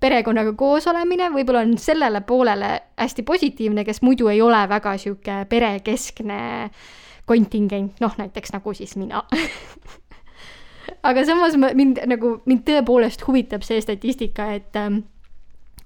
perekonnaga 0.00 0.52
koos 0.58 0.86
olemine 0.90 1.30
võib-olla 1.32 1.64
on 1.64 1.76
sellele 1.80 2.20
poolele 2.28 2.72
hästi 3.00 3.24
positiivne, 3.26 3.84
kes 3.88 4.02
muidu 4.04 4.28
ei 4.32 4.42
ole 4.44 4.60
väga 4.68 4.96
sihuke 5.00 5.42
perekeskne 5.48 6.40
kontingent, 7.26 8.00
noh 8.00 8.14
näiteks 8.18 8.52
nagu 8.54 8.74
siis 8.76 8.96
mina. 9.00 9.24
Aga 11.06 11.24
samas 11.26 11.56
ma, 11.58 11.72
mind 11.74 12.02
nagu, 12.10 12.36
mind 12.46 12.64
tõepoolest 12.66 13.24
huvitab 13.26 13.64
see 13.66 13.80
statistika, 13.82 14.50
et 14.58 14.76
ähm, 14.78 15.04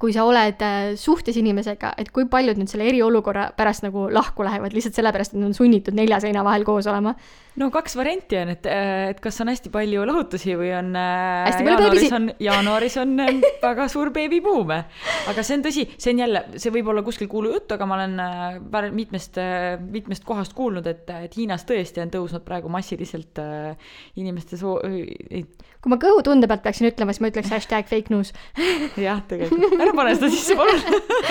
kui 0.01 0.15
sa 0.17 0.25
oled 0.25 0.63
äh, 0.65 0.95
suhtes 0.97 1.37
inimesega, 1.37 1.93
et 2.01 2.09
kui 2.15 2.25
paljud 2.31 2.57
nüüd 2.57 2.71
selle 2.73 2.87
eriolukorra 2.89 3.51
pärast 3.57 3.85
nagu 3.85 4.07
lahku 4.13 4.47
lähevad 4.47 4.73
lihtsalt 4.73 4.97
sellepärast, 4.97 5.35
et 5.35 5.41
nad 5.41 5.51
on 5.51 5.57
sunnitud 5.57 5.97
nelja 5.97 6.23
seina 6.25 6.45
vahel 6.47 6.65
koos 6.65 6.89
olema. 6.89 7.13
no 7.61 7.69
kaks 7.75 7.99
varianti 7.99 8.39
on, 8.41 8.53
et, 8.55 8.69
et 9.11 9.21
kas 9.21 9.41
on 9.45 9.51
hästi 9.53 9.73
palju 9.75 10.07
lahutusi 10.09 10.57
või 10.57 10.71
on 10.79 10.95
Hästi 10.97 11.67
palju 11.67 11.75
jaanuaris 11.77 12.15
on, 12.17 12.31
jaanuaris 12.47 12.97
on 13.03 13.15
äh, 13.27 13.43
väga 13.67 13.89
suur 13.93 14.13
beebibuum. 14.15 14.73
aga 14.73 15.45
see 15.45 15.59
on 15.59 15.67
tõsi, 15.69 15.87
see 16.01 16.15
on 16.15 16.25
jälle, 16.25 16.45
see 16.57 16.73
võib 16.73 16.89
olla 16.95 17.05
kuskil 17.05 17.29
kuulujutt, 17.29 17.77
aga 17.77 17.89
ma 17.91 17.99
olen 18.01 18.17
äh, 18.25 18.89
mitmest, 18.97 19.37
mitmest 19.85 20.25
kohast 20.25 20.57
kuulnud, 20.57 20.89
et, 20.89 21.05
et 21.29 21.37
Hiinas 21.37 21.69
tõesti 21.69 22.01
on 22.01 22.13
tõusnud 22.17 22.47
praegu 22.49 22.73
massiliselt 22.73 23.43
äh, 23.45 23.93
inimeste 24.17 24.57
soo-, 24.61 24.81
kui 25.81 25.89
ma 25.89 25.97
kõhutunde 26.01 26.49
pealt 26.49 26.61
peaksin 26.65 26.91
ütlema, 26.91 27.15
siis 27.15 27.23
ma 27.25 27.31
ütleks 27.31 27.53
hashtag 27.55 27.87
fake 27.89 28.13
news. 28.13 28.35
jah, 29.01 29.23
tegelikult, 29.29 29.77
ära 29.81 29.95
pane 29.97 30.13
seda 30.19 30.29
sisse, 30.33 30.57
palun 30.59 30.83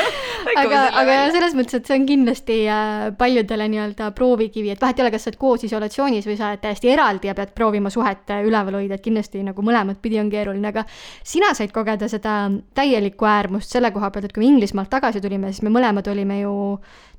aga, 0.64 0.80
aga 1.02 1.18
selles 1.36 1.54
mõttes, 1.58 1.78
et 1.78 1.90
see 1.90 1.98
on 2.00 2.08
kindlasti 2.10 2.58
äh, 2.66 3.10
paljudele 3.20 3.68
nii-öelda 3.70 4.10
proovikivi, 4.18 4.72
et 4.74 4.82
vahet 4.82 4.98
ei 4.98 5.06
ole, 5.06 5.12
kas 5.14 5.28
sa 5.28 5.30
oled 5.30 5.40
koos 5.42 5.66
isolatsioonis 5.68 6.30
või 6.30 6.38
sa 6.40 6.50
oled 6.50 6.64
täiesti 6.64 6.90
eraldi 6.96 7.30
ja 7.30 7.36
pead 7.38 7.54
proovima 7.58 7.92
suhet 7.94 8.34
äh, 8.34 8.42
üleval 8.48 8.80
hoida, 8.80 8.98
et 8.98 9.06
kindlasti 9.06 9.44
nagu 9.46 9.66
mõlemat 9.66 10.02
pidi 10.02 10.18
on 10.22 10.32
keeruline, 10.34 10.72
aga 10.74 10.86
sina 11.22 11.52
said 11.58 11.74
kogeda 11.76 12.10
seda 12.10 12.40
täielikku 12.78 13.30
äärmust 13.30 13.76
selle 13.76 13.94
koha 13.94 14.10
pealt, 14.10 14.30
et 14.30 14.34
kui 14.34 14.46
me 14.46 14.50
Inglismaalt 14.50 14.90
tagasi 14.90 15.22
tulime, 15.22 15.54
siis 15.54 15.62
me 15.68 15.74
mõlemad 15.76 16.10
olime 16.10 16.40
ju 16.42 16.56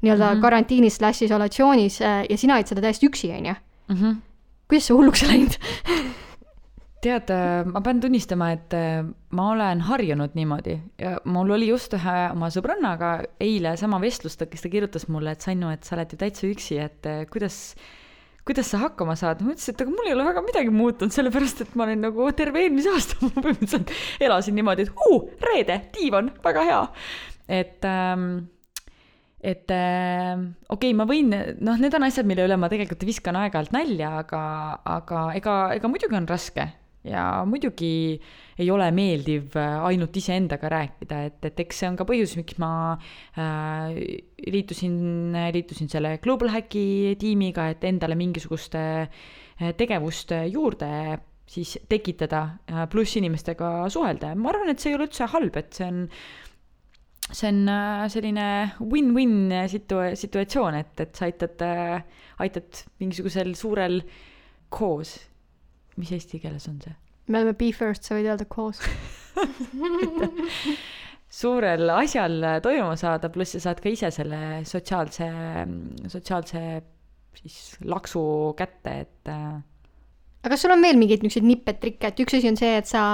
nii-öelda 0.03 0.33
mm 0.33 0.35
-hmm. 0.35 0.43
karantiinis 0.43 0.99
slaš 0.99 1.23
isolatsioonis 1.29 2.01
äh, 2.03 2.25
ja 2.27 2.39
sina 2.39 2.59
olid 2.59 2.67
seda 2.67 2.83
täiesti 2.83 3.07
üksi, 3.07 3.31
on 3.39 3.47
ju. 3.53 3.55
Mhm. 3.95 4.19
kuidas 4.69 4.87
see 4.87 4.95
hulluks 4.95 5.23
läinud 5.31 5.55
tead, 7.05 7.31
ma 7.71 7.81
pean 7.85 8.01
tunnistama, 8.03 8.51
et 8.57 8.75
äh, 8.77 9.01
ma 9.37 9.47
olen 9.55 9.81
harjunud 9.89 10.37
niimoodi 10.37 10.77
ja 11.01 11.15
mul 11.29 11.55
oli 11.57 11.71
just 11.71 11.95
ühe 11.97 12.17
oma 12.35 12.51
sõbrannaga 12.53 13.15
eile 13.41 13.77
sama 13.81 14.01
vestlus, 14.03 14.37
kes 14.41 14.65
ta 14.65 14.73
kirjutas 14.73 15.09
mulle, 15.13 15.35
et 15.35 15.45
Sannu, 15.45 15.71
et 15.73 15.87
sa 15.87 15.97
oled 15.97 16.13
ju 16.13 16.21
täitsa 16.21 16.47
üksi, 16.51 16.77
et 16.83 17.09
äh, 17.09 17.23
kuidas, 17.33 17.75
kuidas 18.49 18.73
sa 18.73 18.83
hakkama 18.85 19.17
saad. 19.19 19.41
ma 19.45 19.55
ütlesin, 19.55 19.77
et 19.77 19.85
aga 19.85 19.97
mul 19.97 20.11
ei 20.11 20.17
ole 20.17 20.29
väga 20.29 20.45
midagi 20.45 20.75
muutunud, 20.75 21.15
sellepärast 21.17 21.65
et 21.65 21.75
ma 21.79 21.89
olin 21.89 22.05
nagu 22.05 22.31
terve 22.37 22.65
eelmise 22.67 22.93
aasta 22.93 23.19
ma 23.25 23.33
põhimõtteliselt 23.39 23.93
elasin 24.29 24.59
niimoodi, 24.61 24.89
et 24.89 25.05
huu, 25.05 25.21
reede, 25.51 25.83
diivan, 25.97 26.33
väga 26.45 26.67
hea. 26.69 26.81
et 27.61 27.89
ähm, 27.89 28.33
et 29.41 29.73
äh, 29.73 30.37
okei 30.69 30.91
okay,, 30.91 30.97
ma 30.99 31.09
võin, 31.09 31.33
noh, 31.65 31.81
need 31.81 31.97
on 31.97 32.05
asjad, 32.05 32.29
mille 32.29 32.45
üle 32.45 32.61
ma 32.61 32.69
tegelikult 32.69 33.09
viskan 33.09 33.41
aeg-ajalt 33.41 33.73
nalja, 33.73 34.19
aga, 34.21 34.43
aga 34.99 35.25
ega, 35.41 35.57
ega 35.79 35.89
muidugi 35.89 36.19
on 36.19 36.29
raske 36.29 36.69
ja 37.05 37.45
muidugi 37.49 38.21
ei 38.61 38.69
ole 38.71 38.91
meeldiv 38.93 39.57
äh, 39.57 39.79
ainult 39.89 40.17
iseendaga 40.21 40.69
rääkida, 40.73 41.23
et, 41.31 41.39
et 41.49 41.63
eks 41.65 41.81
see 41.81 41.89
on 41.89 41.97
ka 41.97 42.05
põhjus, 42.09 42.35
miks 42.37 42.59
ma 42.61 42.73
äh, 42.93 43.97
liitusin, 44.53 44.99
liitusin 45.55 45.89
selle 45.93 46.19
Global 46.21 46.53
Hacki 46.53 47.17
tiimiga, 47.21 47.71
et 47.73 47.87
endale 47.89 48.19
mingisugust 48.21 48.77
äh, 48.77 49.09
tegevust 49.77 50.35
juurde 50.51 50.91
siis 51.51 51.79
tekitada, 51.91 52.43
äh, 52.71 52.85
pluss 52.93 53.17
inimestega 53.19 53.89
suhelda. 53.91 54.35
Ja 54.35 54.39
ma 54.39 54.53
arvan, 54.53 54.71
et 54.71 54.83
see 54.83 54.93
ei 54.93 55.01
ole 55.01 55.09
üldse 55.09 55.31
halb, 55.33 55.57
et 55.61 55.73
see 55.81 55.89
on 55.89 56.07
see 57.31 57.47
on 57.47 57.61
selline 58.11 58.45
win-win 58.83 59.53
situ-, 59.71 60.03
situatsioon, 60.19 60.81
et, 60.81 60.95
et 61.05 61.15
sa 61.15 61.29
aitad, 61.29 61.63
aitad 62.43 62.81
mingisugusel 62.99 63.53
suurel 63.55 64.01
koos, 64.75 65.13
mis 66.01 66.13
eesti 66.17 66.41
keeles 66.43 66.69
on 66.71 66.81
see? 66.85 66.97
me 67.31 67.43
oleme 67.43 67.57
be 67.59 67.71
first, 67.77 68.07
sa 68.07 68.19
võid 68.19 68.31
öelda 68.33 68.47
koos 68.51 68.83
suurel 71.41 71.93
asjal 71.95 72.41
toimuma 72.65 72.97
saada, 72.99 73.31
pluss 73.33 73.55
sa 73.55 73.69
saad 73.69 73.83
ka 73.83 73.93
ise 73.93 74.11
selle 74.15 74.41
sotsiaalse, 74.67 75.29
sotsiaalse 76.11 76.63
siis 77.39 77.59
laksu 77.87 78.23
kätte, 78.59 78.95
et 79.05 79.31
äh, 79.31 79.61
aga 80.43 80.55
kas 80.55 80.65
sul 80.65 80.75
on 80.75 80.83
veel 80.85 80.99
mingeid 81.01 81.23
niisuguseid 81.23 81.47
nippe-trikke, 81.47 82.11
et 82.11 82.23
üks 82.25 82.39
asi 82.39 82.51
on 82.51 82.59
see, 82.59 82.73
et 82.81 82.91
sa 82.91 83.05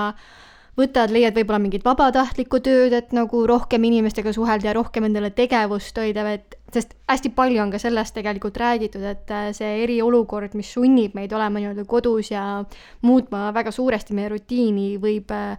võtad, 0.76 1.12
leiad 1.14 1.36
võib-olla 1.36 1.60
mingit 1.62 1.84
vabatahtlikku 1.86 2.60
tööd, 2.64 2.94
et 2.96 3.14
nagu 3.16 3.42
rohkem 3.48 3.84
inimestega 3.88 4.32
suhelda 4.36 4.70
ja 4.70 4.76
rohkem 4.76 5.08
endale 5.08 5.30
tegevust 5.36 5.96
hoida, 6.00 6.26
et 6.36 6.56
sest 6.74 6.92
hästi 7.08 7.32
palju 7.36 7.62
on 7.62 7.72
ka 7.72 7.80
sellest 7.80 8.16
tegelikult 8.18 8.58
räägitud, 8.60 9.04
et 9.06 9.32
äh, 9.32 9.50
see 9.56 9.82
eriolukord, 9.86 10.56
mis 10.58 10.74
sunnib 10.76 11.16
meid 11.16 11.32
olema 11.32 11.62
nii-öelda 11.62 11.86
kodus 11.88 12.30
ja 12.34 12.46
muutma 13.06 13.48
väga 13.56 13.72
suuresti 13.72 14.16
meie 14.16 14.32
rutiini, 14.34 14.88
võib 15.00 15.32
äh, 15.32 15.56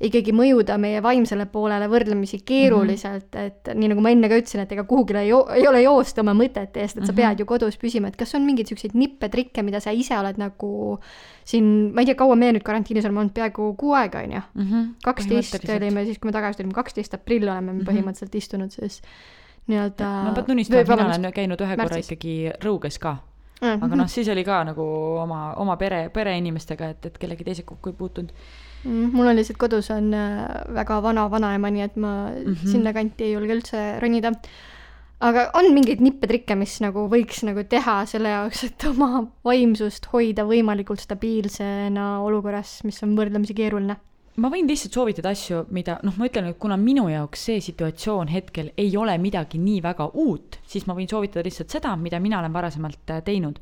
ikkagi 0.00 0.30
mõjuda 0.30 0.76
meie 0.78 1.00
vaimsele 1.02 1.46
poolele 1.50 1.88
võrdlemisi 1.90 2.38
keeruliselt 2.46 3.32
mm, 3.34 3.40
-hmm. 3.40 3.46
et 3.46 3.70
nii 3.74 3.88
nagu 3.90 4.00
ma 4.04 4.10
enne 4.14 4.28
ka 4.30 4.36
ütlesin, 4.38 4.60
et 4.62 4.72
ega 4.72 4.84
kuhugile 4.86 5.24
ei, 5.24 5.32
ei 5.58 5.66
ole 5.68 5.80
joosta 5.82 6.20
oma 6.22 6.34
mõtete 6.38 6.80
eest, 6.84 6.98
et 6.98 7.06
sa 7.06 7.12
Mhm. 7.12 7.16
pead 7.16 7.40
ju 7.40 7.46
kodus 7.46 7.76
püsima, 7.78 8.06
et 8.08 8.16
kas 8.16 8.34
on 8.34 8.42
mingeid 8.46 8.66
niisuguseid 8.70 8.94
nippe-trikke, 8.94 9.62
mida 9.62 9.80
sa 9.80 9.90
ise 9.90 10.14
oled 10.18 10.38
nagu 10.38 10.98
siin, 11.44 11.90
ma 11.94 12.00
ei 12.00 12.06
tea, 12.06 12.14
kaua 12.14 12.36
me 12.36 12.52
nüüd 12.52 12.62
karantiinis 12.62 13.04
oleme 13.04 13.20
olnud, 13.20 13.32
peaaegu 13.34 13.74
kuu 13.76 13.92
aega, 13.94 14.18
on 14.22 14.32
ju? 14.32 14.40
mhm, 14.54 14.84
kaksteist 15.04 15.68
olime 15.68 16.04
siis, 16.04 16.18
kui 16.18 16.28
me 16.28 16.32
tagasi 16.32 16.56
tulime, 16.62 16.74
kaksteist 16.74 17.14
aprill 17.14 17.48
oleme 17.48 17.72
me 17.72 17.82
Mhm. 17.82 17.88
põhimõtteliselt 17.90 18.34
istunud 18.34 18.70
siis 18.70 19.02
nii-öelda 19.68 20.04
ma 20.24 20.32
pean 20.34 20.46
tunnistama, 20.46 20.80
et 20.80 20.88
mina 20.88 21.06
olen 21.06 21.32
käinud 21.32 21.60
ühe 21.60 21.76
korra 21.76 21.96
ikkagi 21.98 22.52
Rõuges 22.64 22.98
ka 23.00 23.16
Mhm. 23.62 23.82
aga 23.84 23.96
noh, 23.96 24.06
siis 24.06 24.28
oli 24.28 24.44
ka 24.44 24.62
nagu 24.64 24.82
oma, 25.22 25.54
oma 25.56 25.76
pere, 25.76 26.08
pereinimestega, 26.14 26.88
et, 26.90 27.06
et 27.06 27.18
kellegi 27.18 27.44
teise 27.44 27.62
kokku 27.66 27.90
ei 27.90 27.96
puutunud. 27.98 28.30
Mm, 28.86 29.10
mul 29.10 29.26
on 29.26 29.38
lihtsalt 29.38 29.58
kodus 29.58 29.90
on 29.90 30.12
äh, 30.14 30.44
väga 30.74 31.00
vana 31.02 31.26
vanaema, 31.30 31.70
nii 31.74 31.82
et 31.82 31.96
ma 31.98 32.30
mm. 32.30 32.52
-hmm. 32.52 32.72
sinnakanti 32.72 33.24
ei 33.26 33.32
julge 33.32 33.56
üldse 33.56 33.98
ronida. 34.00 34.32
aga 35.20 35.48
on 35.58 35.72
mingeid 35.74 36.00
nippetrikke, 36.00 36.54
mis 36.54 36.76
nagu 36.80 37.08
võiks 37.10 37.42
nagu 37.42 37.64
teha 37.64 38.04
selle 38.06 38.28
jaoks, 38.28 38.62
et 38.64 38.84
oma 38.86 39.26
vaimsust 39.44 40.06
hoida 40.12 40.44
võimalikult 40.46 41.02
stabiilsena 41.02 42.20
olukorras, 42.22 42.84
mis 42.84 43.02
on 43.02 43.16
võrdlemisi 43.18 43.54
keeruline? 43.54 43.96
ma 44.36 44.48
võin 44.48 44.70
lihtsalt 44.70 44.94
soovitada 44.94 45.34
asju, 45.34 45.64
mida 45.74 45.98
noh, 46.06 46.14
ma 46.14 46.28
ütlen, 46.30 46.46
et 46.46 46.58
kuna 46.62 46.76
minu 46.76 47.08
jaoks 47.10 47.48
see 47.50 47.60
situatsioon 47.60 48.28
hetkel 48.30 48.70
ei 48.78 48.96
ole 48.96 49.18
midagi 49.18 49.58
nii 49.58 49.82
väga 49.82 50.12
uut, 50.14 50.60
siis 50.62 50.86
ma 50.86 50.94
võin 50.94 51.10
soovitada 51.10 51.42
lihtsalt 51.42 51.74
seda, 51.74 51.96
mida 51.96 52.20
mina 52.22 52.38
olen 52.38 52.54
varasemalt 52.54 53.10
äh, 53.10 53.22
teinud. 53.26 53.58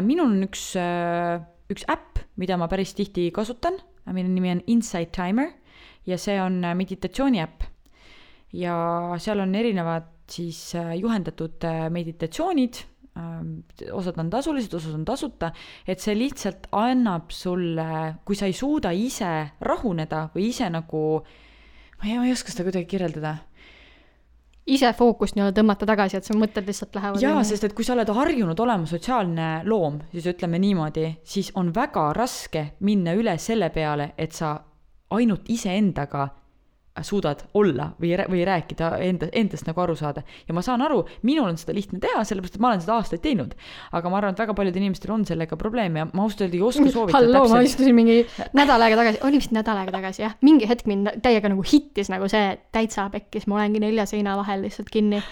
minul 0.00 0.30
on 0.32 0.46
üks, 0.46 0.70
üks 1.68 1.84
äpp, 1.92 2.24
mida 2.40 2.56
ma 2.56 2.68
päris 2.72 2.94
tihti 2.96 3.28
kasutan, 3.30 3.76
mille 4.12 4.28
nimi 4.28 4.50
on 4.52 4.62
Insight 4.66 5.12
Timer 5.12 5.52
ja 6.06 6.18
see 6.20 6.36
on 6.40 6.62
äh, 6.64 6.74
meditatsiooni 6.76 7.40
äpp. 7.42 7.68
ja 8.54 8.74
seal 9.18 9.40
on 9.42 9.54
erinevad 9.54 10.10
siis 10.30 10.74
äh, 10.78 10.94
juhendatud 10.98 11.64
äh, 11.64 11.88
meditatsioonid, 11.90 12.84
osad 13.94 14.16
on 14.18 14.30
tasulised, 14.30 14.72
osad 14.74 14.94
on 14.96 15.04
tasuta, 15.06 15.52
et 15.86 16.02
see 16.02 16.16
lihtsalt 16.18 16.66
annab 16.74 17.30
sulle, 17.30 18.16
kui 18.26 18.34
sa 18.34 18.48
ei 18.50 18.56
suuda 18.58 18.90
ise 18.90 19.28
rahuneda 19.62 20.24
või 20.34 20.48
ise 20.50 20.66
nagu, 20.70 21.02
ma 22.00 22.08
ei, 22.08 22.16
ma 22.18 22.26
ei 22.26 22.34
oska 22.34 22.50
seda 22.50 22.66
kuidagi 22.66 22.90
kirjeldada 22.90 23.36
ise 24.66 24.92
fookust 24.96 25.36
nii-öelda 25.36 25.60
tõmmata 25.60 25.86
tagasi, 25.88 26.18
et 26.18 26.28
su 26.28 26.36
mõtted 26.38 26.66
lihtsalt 26.68 26.94
lähevad 26.96 27.22
jaa, 27.22 27.42
sest 27.44 27.66
et 27.68 27.74
kui 27.76 27.84
sa 27.84 27.92
oled 27.96 28.08
harjunud 28.16 28.60
olema 28.64 28.88
sotsiaalne 28.88 29.48
loom, 29.68 29.98
siis 30.12 30.28
ütleme 30.32 30.60
niimoodi, 30.62 31.10
siis 31.24 31.50
on 31.60 31.72
väga 31.74 32.12
raske 32.16 32.64
minna 32.80 33.12
üle 33.18 33.36
selle 33.38 33.68
peale, 33.74 34.12
et 34.18 34.32
sa 34.32 34.56
ainult 35.14 35.50
iseendaga 35.52 36.28
suudad 37.02 37.40
olla 37.54 37.88
või, 38.00 38.12
või 38.30 38.44
rääkida 38.46 38.90
enda, 39.02 39.26
endast 39.34 39.66
nagu 39.66 39.80
aru 39.82 39.96
saada. 39.98 40.22
ja 40.48 40.54
ma 40.54 40.62
saan 40.62 40.82
aru, 40.82 41.00
minul 41.26 41.48
on 41.48 41.58
seda 41.58 41.74
lihtne 41.74 41.98
teha, 42.02 42.22
sellepärast 42.22 42.54
et 42.54 42.62
ma 42.62 42.70
olen 42.70 42.84
seda 42.84 42.98
aastaid 43.00 43.22
teinud. 43.24 43.56
aga 43.92 44.12
ma 44.12 44.20
arvan, 44.20 44.36
et 44.36 44.42
väga 44.44 44.54
paljudel 44.54 44.82
inimestel 44.82 45.14
on 45.14 45.24
sellega 45.26 45.58
probleem 45.58 45.96
ja 45.96 46.06
ma 46.06 46.22
ausalt 46.22 46.44
öelda 46.46 46.56
ei 46.56 46.62
oska 46.62 46.86
soovitada 46.94 47.18
halloo, 47.18 47.48
ma 47.50 47.64
istusin 47.66 47.98
mingi 47.98 48.20
nädal 48.54 48.86
aega 48.86 49.00
tagasi, 49.00 49.20
oli 49.26 49.42
vist 49.42 49.56
nädal 49.56 49.82
aega 49.82 49.96
tagasi 49.96 50.22
jah, 50.22 50.38
mingi 50.46 50.70
hetk 50.70 50.86
mind 50.90 51.16
täiega 51.24 51.50
nagu 51.50 51.66
hittis 51.66 52.12
nagu 52.14 52.30
see, 52.30 52.54
täitsa 52.74 53.08
pekkis, 53.10 53.48
ma 53.50 53.58
olengi 53.58 53.82
nelja 53.82 54.06
seina 54.06 54.38
vahel 54.38 54.62
lihtsalt 54.62 54.92
kinni. 54.94 55.22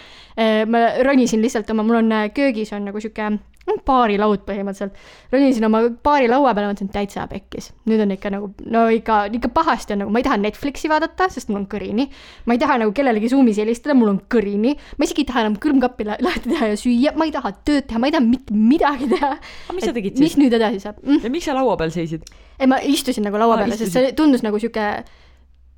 ma 0.66 0.84
ronisin 1.04 1.42
lihtsalt 1.44 1.70
oma, 1.70 1.84
mul 1.86 2.00
on 2.00 2.12
äh, 2.16 2.30
köögis 2.34 2.72
on 2.72 2.86
nagu 2.88 3.00
sihuke 3.00 3.30
mm, 3.66 3.82
baarilaud 3.86 4.44
põhimõtteliselt. 4.46 4.96
ronisin 5.32 5.66
oma 5.68 5.82
baarilaua 6.04 6.54
peale, 6.54 6.70
mõtlesin 6.72 6.90
täitsa 6.92 7.26
pekkis. 7.30 7.70
nüüd 7.88 8.02
on 8.04 8.14
ikka 8.16 8.32
nagu, 8.34 8.50
no 8.74 8.84
ikka, 8.92 9.24
ikka 9.38 9.50
pahasti 9.54 9.96
on 9.96 10.04
nagu, 10.04 10.14
ma 10.14 10.22
ei 10.22 10.26
taha 10.26 10.38
Netflixi 10.42 10.90
vaadata, 10.92 11.28
sest 11.32 11.50
mul 11.50 11.62
on 11.62 11.66
kõrini. 11.70 12.08
ma 12.46 12.56
ei 12.56 12.62
taha 12.62 12.78
nagu 12.82 12.94
kellelegi 12.96 13.32
Zoomis 13.32 13.60
helistada, 13.62 13.96
mul 13.98 14.12
on 14.14 14.20
kõrini. 14.32 14.76
ma 14.98 15.08
isegi 15.08 15.24
ei 15.24 15.30
taha 15.32 15.46
enam 15.46 15.58
külmkappi 15.62 16.08
la- 16.08 16.20
lahti 16.20 16.52
teha 16.52 16.72
ja 16.72 16.78
süüa, 16.80 17.16
ma 17.16 17.28
ei 17.28 17.34
taha 17.34 17.52
tööd 17.64 17.88
teha, 17.88 17.98
ma 18.02 18.10
ei 18.10 18.16
taha 18.16 18.26
mitte 18.26 18.54
midagi 18.54 19.10
teha. 19.14 19.34
aga 19.38 19.76
mis 19.78 19.88
sa 19.88 19.96
tegid 19.96 20.18
mis 20.18 20.34
siis? 20.34 20.40
nüüd 20.42 20.54
edasi 20.58 20.80
saab 20.82 21.02
mm?? 21.02 21.22
ja 21.24 21.30
miks 21.32 21.50
sa 21.50 21.56
laua 21.58 21.76
peal 21.80 21.94
seisid? 21.94 22.24
ei, 22.58 22.66
ma 22.70 22.80
istusin 22.82 23.26
nagu 23.26 23.38
laua 23.40 23.58
Aa, 23.58 23.64
peale, 23.64 23.78
sest 23.80 23.96
see 23.96 24.14
tundus 24.18 24.44
nagu 24.44 24.58
sihuke 24.62 25.04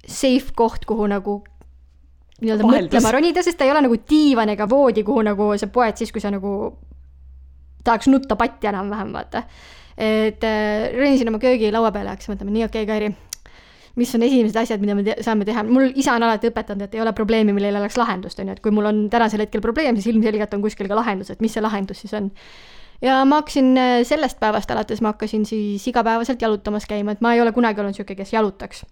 safe 0.04 0.52
koht, 0.56 0.84
kuhu 0.88 1.06
nagu 1.08 1.42
nii-öelda 2.42 2.66
mõtlema 2.66 3.12
ronida, 3.14 3.44
sest 3.46 3.58
ta 3.58 3.66
ei 3.66 3.72
ole 3.72 3.84
nagu 3.86 3.96
diivan 4.10 4.50
ega 4.52 4.66
voodi, 4.68 5.04
kuhu 5.06 5.22
nagu 5.24 5.52
sa 5.60 5.68
poed 5.72 6.00
siis, 6.00 6.12
kui 6.12 6.20
sa 6.20 6.32
nagu 6.34 6.74
tahaks 7.84 8.08
nutta 8.10 8.36
patti 8.40 8.70
enam-vähem, 8.70 9.12
vaata. 9.14 9.44
et 9.96 10.42
äh, 10.44 10.90
ronisin 10.96 11.30
oma 11.30 11.38
köögilaua 11.38 11.92
peale 11.94 12.10
ja 12.10 12.16
hakkasin 12.16 12.34
mõtlema, 12.34 12.54
nii 12.56 12.64
okei 12.66 12.82
okay,, 12.82 12.90
Kairi, 12.90 13.10
mis 14.00 14.14
on 14.16 14.24
esimesed 14.26 14.56
asjad, 14.58 14.82
mida 14.82 14.96
me 14.98 15.04
te 15.06 15.16
saame 15.22 15.46
teha, 15.46 15.62
mul 15.68 15.92
isa 15.94 16.16
on 16.16 16.26
alati 16.26 16.50
õpetanud, 16.50 16.88
et 16.88 16.96
ei 16.96 17.02
ole 17.04 17.12
probleemi, 17.14 17.54
millel 17.54 17.78
oleks 17.78 17.98
lahendust, 18.00 18.40
on 18.42 18.50
ju, 18.50 18.56
et 18.56 18.62
kui 18.64 18.74
mul 18.74 18.90
on 18.90 19.04
tänasel 19.12 19.44
hetkel 19.44 19.62
probleem, 19.62 19.94
siis 20.00 20.10
ilmselgelt 20.10 20.56
on 20.56 20.64
kuskil 20.64 20.90
ka 20.90 20.98
lahendus, 20.98 21.30
et 21.30 21.44
mis 21.44 21.54
see 21.54 21.62
lahendus 21.62 22.02
siis 22.02 22.16
on 22.18 22.32
ja 23.04 23.20
ma 23.28 23.40
hakkasin 23.42 23.76
äh, 23.78 24.00
sellest 24.02 24.40
päevast 24.40 24.70
alates, 24.70 25.02
ma 25.04 25.14
hakkasin 25.14 25.46
siis 25.46 25.86
igapäevaselt 25.88 26.42
jalutamas 26.42 26.86
käima, 26.90 27.14
et 27.14 27.22
ma 27.24 27.34
ei 27.34 27.42
ole 27.42 27.52
kunagi 27.52 27.80
olnud 27.80 27.94
niisugune, 27.94 28.16
kes 28.16 28.32
jalutaks. 28.32 28.84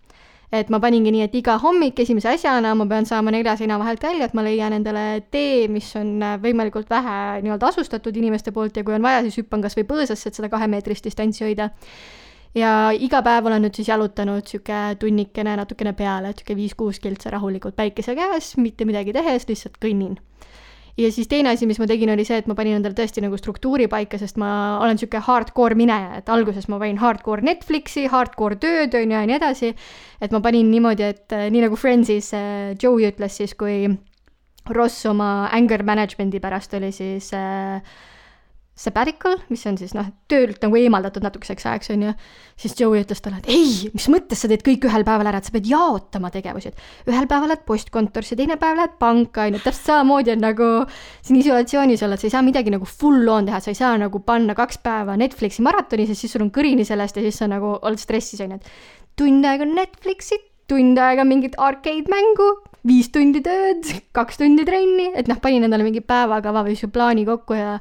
Et 0.52 0.68
ma 0.72 0.78
paningi 0.82 1.12
nii, 1.14 1.26
et 1.26 1.34
iga 1.38 1.56
hommik 1.62 2.00
esimese 2.04 2.28
asjana 2.34 2.74
ma 2.76 2.86
pean 2.88 3.06
saama 3.08 3.32
nelja 3.32 3.54
seina 3.56 3.78
vahelt 3.80 4.02
välja, 4.04 4.28
et 4.28 4.34
ma 4.36 4.44
leian 4.44 4.74
endale 4.76 5.04
tee, 5.32 5.68
mis 5.72 5.88
on 5.96 6.18
äh, 6.22 6.34
võimalikult 6.42 6.90
vähe 6.92 7.18
nii-öelda 7.44 7.70
asustatud 7.72 8.16
inimeste 8.20 8.52
poolt 8.52 8.76
ja 8.76 8.84
kui 8.84 8.96
on 8.96 9.04
vaja, 9.04 9.22
siis 9.24 9.40
hüppan 9.40 9.64
kas 9.64 9.78
või 9.78 9.86
põõsasse, 9.88 10.28
et 10.28 10.40
seda 10.40 10.52
kahemeetrist 10.52 11.08
distantsi 11.08 11.46
hoida. 11.46 11.70
ja 12.54 12.92
iga 12.92 13.22
päev 13.24 13.46
olen 13.48 13.64
nüüd 13.64 13.78
siis 13.80 13.88
jalutanud 13.88 14.44
sihuke 14.46 14.80
tunnikene 15.00 15.56
natukene 15.56 15.94
peale, 15.96 16.34
sihuke 16.36 16.56
viis-kuus 16.58 17.00
kiltsa 17.00 17.32
rahulikult 17.32 17.76
päikese 17.76 18.14
käes, 18.14 18.56
mitte 18.60 18.84
midagi 18.84 19.16
tehes, 19.16 19.48
lihtsalt 19.48 19.80
kõnnin 19.80 20.20
ja 20.98 21.10
siis 21.12 21.28
teine 21.30 21.52
asi, 21.52 21.66
mis 21.68 21.80
ma 21.80 21.86
tegin, 21.88 22.12
oli 22.12 22.24
see, 22.28 22.38
et 22.42 22.48
ma 22.50 22.56
panin 22.58 22.76
endale 22.76 22.96
tõesti 22.96 23.22
nagu 23.24 23.38
struktuuri 23.40 23.88
paika, 23.92 24.20
sest 24.20 24.38
ma 24.40 24.78
olen 24.82 25.00
sihuke 25.00 25.22
hardcore 25.24 25.78
mineja, 25.78 26.20
et 26.20 26.30
alguses 26.32 26.68
ma 26.68 26.78
panin 26.82 27.00
hardcore 27.00 27.44
Netflixi, 27.46 28.06
hardcore 28.12 28.60
tööd 28.62 28.96
on 28.98 29.14
ju 29.14 29.18
ja 29.18 29.26
nii 29.28 29.38
edasi. 29.38 29.74
et 30.22 30.32
ma 30.32 30.40
panin 30.44 30.70
niimoodi, 30.70 31.08
et 31.14 31.32
äh, 31.34 31.48
nii 31.50 31.66
nagu 31.66 31.76
Friendsis 31.76 32.32
äh, 32.36 32.74
Joey 32.82 33.08
ütles 33.08 33.40
siis, 33.40 33.56
kui 33.58 33.88
Ross 34.70 35.06
oma 35.10 35.48
anger 35.50 35.82
management'i 35.82 36.40
pärast 36.40 36.74
oli 36.78 36.92
siis 36.94 37.32
äh, 37.34 37.80
sabbatical, 38.72 39.36
mis 39.52 39.62
on 39.68 39.76
siis 39.76 39.92
noh, 39.92 40.06
töölt 40.32 40.62
nagu 40.64 40.76
eemaldatud 40.80 41.24
natukeseks 41.26 41.66
ajaks 41.68 41.90
on 41.92 42.06
ju, 42.06 42.12
siis 42.62 42.74
Joey 42.78 43.02
ütles 43.02 43.20
talle, 43.20 43.42
et 43.42 43.50
ei, 43.52 43.90
mis 43.92 44.06
mõttes 44.12 44.40
sa 44.40 44.48
teed 44.48 44.64
kõik 44.64 44.86
ühel 44.88 45.04
päeval 45.04 45.28
ära, 45.28 45.42
et 45.42 45.48
sa 45.48 45.52
pead 45.52 45.68
jaotama 45.68 46.30
tegevusi, 46.32 46.72
et 46.72 47.12
ühel 47.12 47.28
päeval 47.28 47.52
lähed 47.52 47.66
postkontorisse, 47.68 48.38
teine 48.40 48.56
päev 48.60 48.80
lähed 48.80 48.96
panka 49.02 49.44
on 49.44 49.58
ju, 49.58 49.62
täpselt 49.66 49.90
samamoodi 49.90 50.32
on 50.32 50.42
nagu 50.46 50.70
siin 51.20 51.42
isolatsioonis 51.42 52.06
olla, 52.06 52.16
et 52.16 52.24
sa 52.24 52.30
ei 52.30 52.34
saa 52.38 52.44
midagi 52.46 52.72
nagu 52.72 52.88
full 52.88 53.28
on 53.28 53.50
teha, 53.50 53.60
sa 53.60 53.74
ei 53.74 53.78
saa 53.78 53.92
nagu 54.00 54.24
panna 54.24 54.56
kaks 54.56 54.80
päeva 54.82 55.18
Netflixi 55.20 55.64
maratoni, 55.68 56.08
sest 56.08 56.24
siis 56.24 56.32
sul 56.32 56.46
on 56.46 56.52
kõrini 56.54 56.88
sellest 56.88 57.20
ja 57.20 57.26
siis 57.28 57.42
sa 57.44 57.50
nagu 57.52 57.76
oled 57.76 58.00
stressis 58.00 58.40
on 58.40 58.56
ju, 58.56 58.62
et 58.62 59.20
tund 59.20 59.52
aega 59.52 59.68
Netflixi, 59.68 60.40
tund 60.72 60.96
aega 60.96 61.28
mingit 61.28 61.60
arcade 61.60 62.08
mängu, 62.08 62.54
viis 62.86 63.08
tundi 63.14 63.42
tööd, 63.44 63.86
kaks 64.16 64.40
tundi 64.40 64.64
trenni, 64.66 65.12
et 65.18 65.28
noh, 65.30 65.38
panin 65.42 65.62
endale 65.66 65.86
mingi 65.86 66.02
päevakava 66.04 66.64
või 66.66 66.74
sihuke 66.78 66.96
plaani 66.96 67.24
kokku 67.28 67.54
ja 67.54 67.76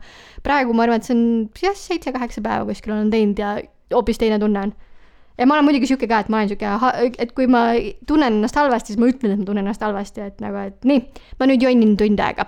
praegu 0.45 0.75
ma 0.77 0.85
arvan, 0.85 1.01
et 1.01 1.07
see 1.07 1.15
on 1.15 1.23
jah, 1.61 1.77
seitse-kaheksa 1.77 2.43
päeva 2.45 2.67
kuskil 2.69 2.93
olen 2.93 3.09
teinud 3.13 3.41
ja 3.41 3.55
hoopis 3.93 4.21
teine 4.21 4.37
tunne 4.41 4.67
on. 4.67 4.73
ja 5.39 5.47
ma 5.49 5.57
olen 5.57 5.69
muidugi 5.69 5.89
sihuke 5.89 6.09
ka, 6.09 6.21
et 6.21 6.29
ma 6.29 6.41
olen 6.41 6.51
sihuke, 6.51 7.13
et 7.23 7.33
kui 7.37 7.49
ma 7.49 7.63
tunnen 8.07 8.37
ennast 8.37 8.59
halvasti, 8.61 8.93
siis 8.93 9.01
ma 9.01 9.09
ütlen, 9.09 9.33
et 9.33 9.41
ma 9.41 9.47
tunnen 9.47 9.65
ennast 9.65 9.85
halvasti, 9.85 10.27
et 10.27 10.43
nagu, 10.43 10.67
et 10.69 10.85
nii, 10.85 11.01
ma 11.39 11.49
nüüd 11.49 11.65
jonnin 11.65 11.95
tund 11.97 12.21
aega. 12.21 12.45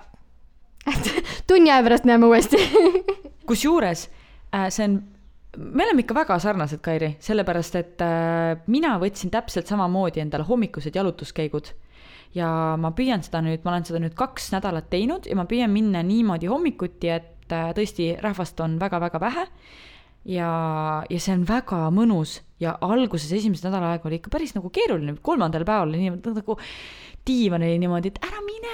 et 0.93 1.10
tunni 1.49 1.74
aja 1.74 1.82
pärast 1.86 2.06
näeme 2.06 2.30
uuesti 2.30 2.60
kusjuures 3.49 4.06
äh, 4.54 4.68
see 4.70 4.86
on, 4.86 4.99
me 5.58 5.88
oleme 5.88 6.06
ikka 6.06 6.16
väga 6.22 6.38
sarnased, 6.43 6.84
Kairi, 6.86 7.16
sellepärast 7.24 7.80
et 7.82 8.06
äh, 8.06 8.62
mina 8.68 8.93
võtsin 9.01 9.34
täpselt 9.34 9.74
samamoodi 9.74 10.22
endale 10.22 10.45
hommikused 10.45 10.93
jalutuskäigud 11.01 11.74
ja 12.38 12.49
ma 12.81 12.91
püüan 12.97 13.23
seda 13.25 13.43
nüüd, 13.45 13.63
ma 13.65 13.73
olen 13.73 13.88
seda 13.88 14.01
nüüd 14.03 14.15
kaks 14.17 14.51
nädalat 14.55 14.89
teinud 14.93 15.29
ja 15.29 15.38
ma 15.38 15.47
püüan 15.49 15.71
minna 15.73 16.03
niimoodi 16.05 16.49
hommikuti, 16.51 17.11
et 17.13 17.53
äh, 17.53 17.71
tõesti 17.77 18.13
rahvast 18.23 18.59
on 18.65 18.79
väga-väga 18.81 19.21
vähe. 19.21 19.47
Ja, 20.23 20.49
ja 21.11 21.19
see 21.19 21.34
on 21.36 21.41
väga 21.43 21.89
mõnus 21.91 22.38
ja 22.63 22.77
alguses 22.79 23.27
esimese 23.36 23.67
nädala 23.67 23.89
aega 23.91 24.07
oli 24.07 24.21
ikka 24.21 24.31
päris 24.31 24.53
nagu 24.55 24.71
keeruline, 24.71 25.17
kolmandal 25.19 25.65
päeval 25.67 25.91
oli 25.91 25.99
niimoodi 26.05 26.31
nagu 26.38 26.55
diivan 27.27 27.65
oli 27.67 27.75
niimoodi, 27.81 28.13
et 28.13 28.23
ära 28.23 28.39
mine, 28.45 28.71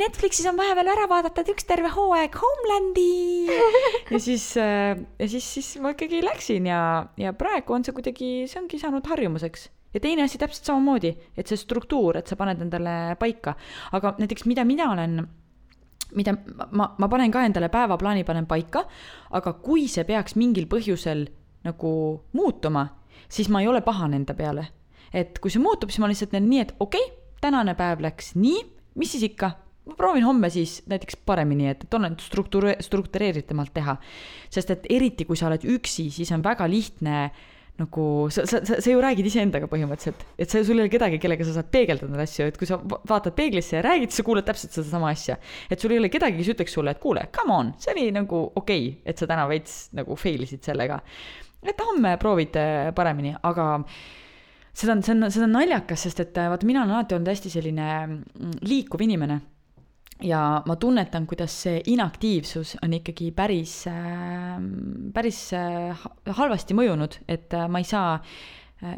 Netflixis 0.00 0.48
on 0.48 0.56
vahepeal 0.56 0.88
ära 0.94 1.04
vaadata 1.10 1.44
et 1.44 1.52
üks 1.52 1.68
terve 1.68 1.92
hooaeg 1.92 2.40
Homelandi! 2.40 3.52
Ja 4.14 4.20
siis, 4.22 4.48
ja 4.56 5.28
siis, 5.28 5.44
siis 5.44 5.74
ma 5.82 5.92
ikkagi 5.92 6.22
läksin 6.24 6.68
ja, 6.70 6.80
ja 7.20 7.36
praegu 7.36 7.76
on 7.76 7.84
see 7.84 7.92
kuidagi, 7.96 8.30
see 8.48 8.60
ongi 8.62 8.80
saanud 8.80 9.08
harjumuseks 9.12 9.66
ja 9.96 10.02
teine 10.04 10.26
asi 10.26 10.38
täpselt 10.40 10.68
samamoodi, 10.68 11.14
et 11.36 11.48
see 11.48 11.58
struktuur, 11.60 12.20
et 12.20 12.28
sa 12.28 12.36
paned 12.36 12.60
endale 12.66 13.16
paika, 13.20 13.56
aga 13.96 14.14
näiteks 14.20 14.44
mida 14.50 14.64
mina 14.68 14.90
olen 14.92 15.20
mida 16.14 16.36
ma, 16.70 16.90
ma 16.98 17.08
panen 17.10 17.32
ka 17.34 17.42
endale 17.46 17.70
päevaplaani 17.72 18.24
panen 18.28 18.46
paika, 18.46 18.84
aga 19.34 19.56
kui 19.64 19.88
see 19.90 20.06
peaks 20.06 20.36
mingil 20.38 20.68
põhjusel 20.70 21.26
nagu 21.66 21.92
muutuma, 22.36 22.86
siis 23.28 23.50
ma 23.50 23.62
ei 23.62 23.70
ole 23.70 23.82
pahane 23.82 24.20
enda 24.20 24.36
peale. 24.38 24.68
et 25.16 25.38
kui 25.40 25.50
see 25.54 25.62
muutub, 25.62 25.88
siis 25.88 26.02
ma 26.02 26.08
lihtsalt 26.10 26.34
näen 26.34 26.48
nii, 26.50 26.60
et 26.60 26.72
okei 26.82 27.00
okay,, 27.00 27.14
tänane 27.40 27.72
päev 27.78 28.02
läks 28.04 28.34
nii, 28.36 28.58
mis 29.00 29.12
siis 29.14 29.22
ikka, 29.30 29.50
ma 29.86 29.94
proovin 29.96 30.26
homme 30.26 30.50
siis 30.52 30.80
näiteks 30.90 31.16
paremini, 31.24 31.70
et, 31.70 31.86
et 31.86 31.94
olen 31.94 32.18
struktuure-, 32.20 32.76
struktureeritumalt 32.84 33.72
teha. 33.72 33.96
sest 34.50 34.74
et 34.74 34.88
eriti, 34.90 35.24
kui 35.24 35.38
sa 35.38 35.48
oled 35.48 35.64
üksi, 35.76 36.10
siis 36.12 36.32
on 36.34 36.44
väga 36.44 36.68
lihtne 36.68 37.30
nagu 37.80 38.04
sa, 38.32 38.46
sa, 38.48 38.62
sa, 38.64 38.78
sa 38.80 38.92
ju 38.92 39.00
räägid 39.02 39.26
iseendaga 39.28 39.68
põhimõtteliselt, 39.68 40.22
et 40.40 40.52
sa, 40.52 40.62
sul 40.64 40.78
ei 40.78 40.86
ole 40.86 40.92
kedagi, 40.92 41.18
kellega 41.20 41.44
sa 41.44 41.58
saad 41.58 41.68
peegeldada 41.72 42.12
neid 42.12 42.24
asju, 42.24 42.48
et 42.48 42.58
kui 42.60 42.68
sa 42.68 42.78
va- 42.80 43.00
vaatad 43.10 43.36
peeglisse 43.36 43.76
ja 43.76 43.82
räägid, 43.84 44.14
sa 44.16 44.24
kuuled 44.26 44.46
täpselt 44.48 44.76
sedasama 44.76 45.10
asja. 45.12 45.36
et 45.70 45.80
sul 45.80 45.92
ei 45.92 46.00
ole 46.00 46.10
kedagi, 46.12 46.38
kes 46.40 46.54
ütleks 46.54 46.76
sulle, 46.78 46.96
et 46.96 47.02
kuule, 47.02 47.26
come 47.36 47.52
on, 47.52 47.74
see 47.82 47.92
oli 47.92 48.06
nagu 48.16 48.46
okei 48.48 48.86
okay,, 48.88 49.02
et 49.04 49.20
sa 49.20 49.28
täna 49.28 49.44
veits 49.50 49.90
nagu 49.96 50.16
fail 50.16 50.46
isid 50.46 50.64
sellega. 50.64 51.00
et 51.66 51.84
homme 51.84 52.16
proovid 52.22 52.56
paremini, 52.96 53.34
aga 53.42 53.66
seda 54.76 54.96
on, 54.96 55.04
see 55.04 55.16
on, 55.16 55.28
see 55.32 55.44
on 55.44 55.52
naljakas, 55.58 56.06
sest 56.08 56.24
et 56.24 56.40
vaata, 56.40 56.68
mina 56.68 56.84
olen 56.84 56.96
alati 56.96 57.18
olnud 57.18 57.32
hästi 57.32 57.52
selline 57.58 57.90
mm, 58.06 58.56
liikuv 58.64 59.04
inimene 59.04 59.40
ja 60.22 60.62
ma 60.66 60.76
tunnetan, 60.80 61.26
kuidas 61.28 61.54
see 61.66 61.80
inaktiivsus 61.92 62.76
on 62.84 62.94
ikkagi 62.96 63.30
päris 63.36 63.82
äh,, 63.90 64.56
päris 65.14 65.40
äh, 65.56 65.92
ha- 65.92 66.36
halvasti 66.38 66.76
mõjunud, 66.76 67.18
et 67.28 67.52
äh, 67.54 67.66
ma 67.68 67.82
ei 67.82 67.88
saa 67.88 68.14
äh, 68.16 68.96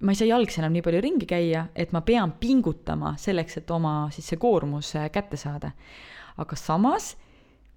ma 0.00 0.14
ei 0.14 0.20
saa 0.20 0.30
jalgsi 0.30 0.62
enam 0.62 0.76
nii 0.76 0.84
palju 0.86 1.02
ringi 1.02 1.26
käia, 1.30 1.66
et 1.74 1.92
ma 1.96 2.04
pean 2.06 2.36
pingutama 2.38 3.16
selleks, 3.18 3.58
et 3.60 3.74
oma 3.74 3.94
siis 4.14 4.30
see 4.30 4.40
koormus 4.40 4.94
kätte 5.12 5.40
saada. 5.40 5.72
aga 6.40 6.56
samas, 6.56 7.16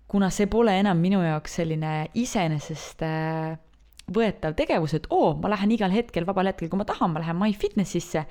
kuna 0.07 0.29
see 0.31 0.47
pole 0.47 0.71
enam 0.79 0.99
minu 1.01 1.19
jaoks 1.23 1.57
selline 1.59 2.07
iseenesest 2.13 3.01
võetav 4.13 4.53
tegevus, 4.55 4.93
et 4.93 5.07
oo, 5.09 5.33
ma 5.41 5.49
lähen 5.51 5.71
igal 5.73 5.91
hetkel, 5.91 6.25
vabal 6.27 6.47
hetkel, 6.47 6.69
kui 6.69 6.79
ma 6.79 6.85
tahan, 6.87 7.11
ma 7.11 7.19
lähen 7.23 7.39
MyFitnessisse, 7.39 8.23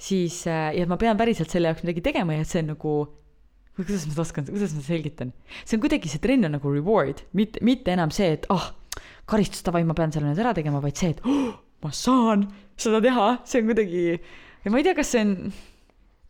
siis 0.00 0.42
ja 0.46 0.72
et 0.72 0.88
ma 0.90 0.96
pean 0.98 1.18
päriselt 1.20 1.52
selle 1.52 1.70
jaoks 1.70 1.84
midagi 1.84 2.02
tegema 2.02 2.34
ja 2.34 2.42
et 2.42 2.50
see 2.50 2.64
on 2.64 2.72
nagu 2.72 2.94
kuidas 3.88 4.06
ma 4.06 4.14
seda 4.14 4.24
oskan, 4.26 4.46
kuidas 4.50 4.74
ma 4.76 4.84
selgitan, 4.84 5.32
see 5.64 5.78
on 5.78 5.84
kuidagi, 5.84 6.10
see 6.12 6.22
trenn 6.22 6.48
on 6.48 6.56
nagu 6.56 6.74
reward, 6.74 7.24
mitte, 7.36 7.62
mitte 7.66 7.94
enam 7.94 8.12
see, 8.14 8.32
et 8.36 8.46
ah 8.52 8.70
oh,, 8.70 9.00
karistus, 9.30 9.64
davai, 9.66 9.82
ma 9.86 9.96
pean 9.96 10.12
selle 10.14 10.30
nüüd 10.30 10.42
ära 10.42 10.54
tegema, 10.56 10.82
vaid 10.82 10.98
see, 10.98 11.14
et 11.14 11.20
oh, 11.24 11.56
ma 11.84 11.92
saan 11.94 12.48
seda 12.80 13.00
teha, 13.04 13.28
see 13.48 13.62
on 13.62 13.70
kuidagi, 13.70 14.04
ma 14.68 14.80
ei 14.80 14.86
tea, 14.86 14.96
kas 14.98 15.12
see 15.14 15.24
on, 15.26 15.34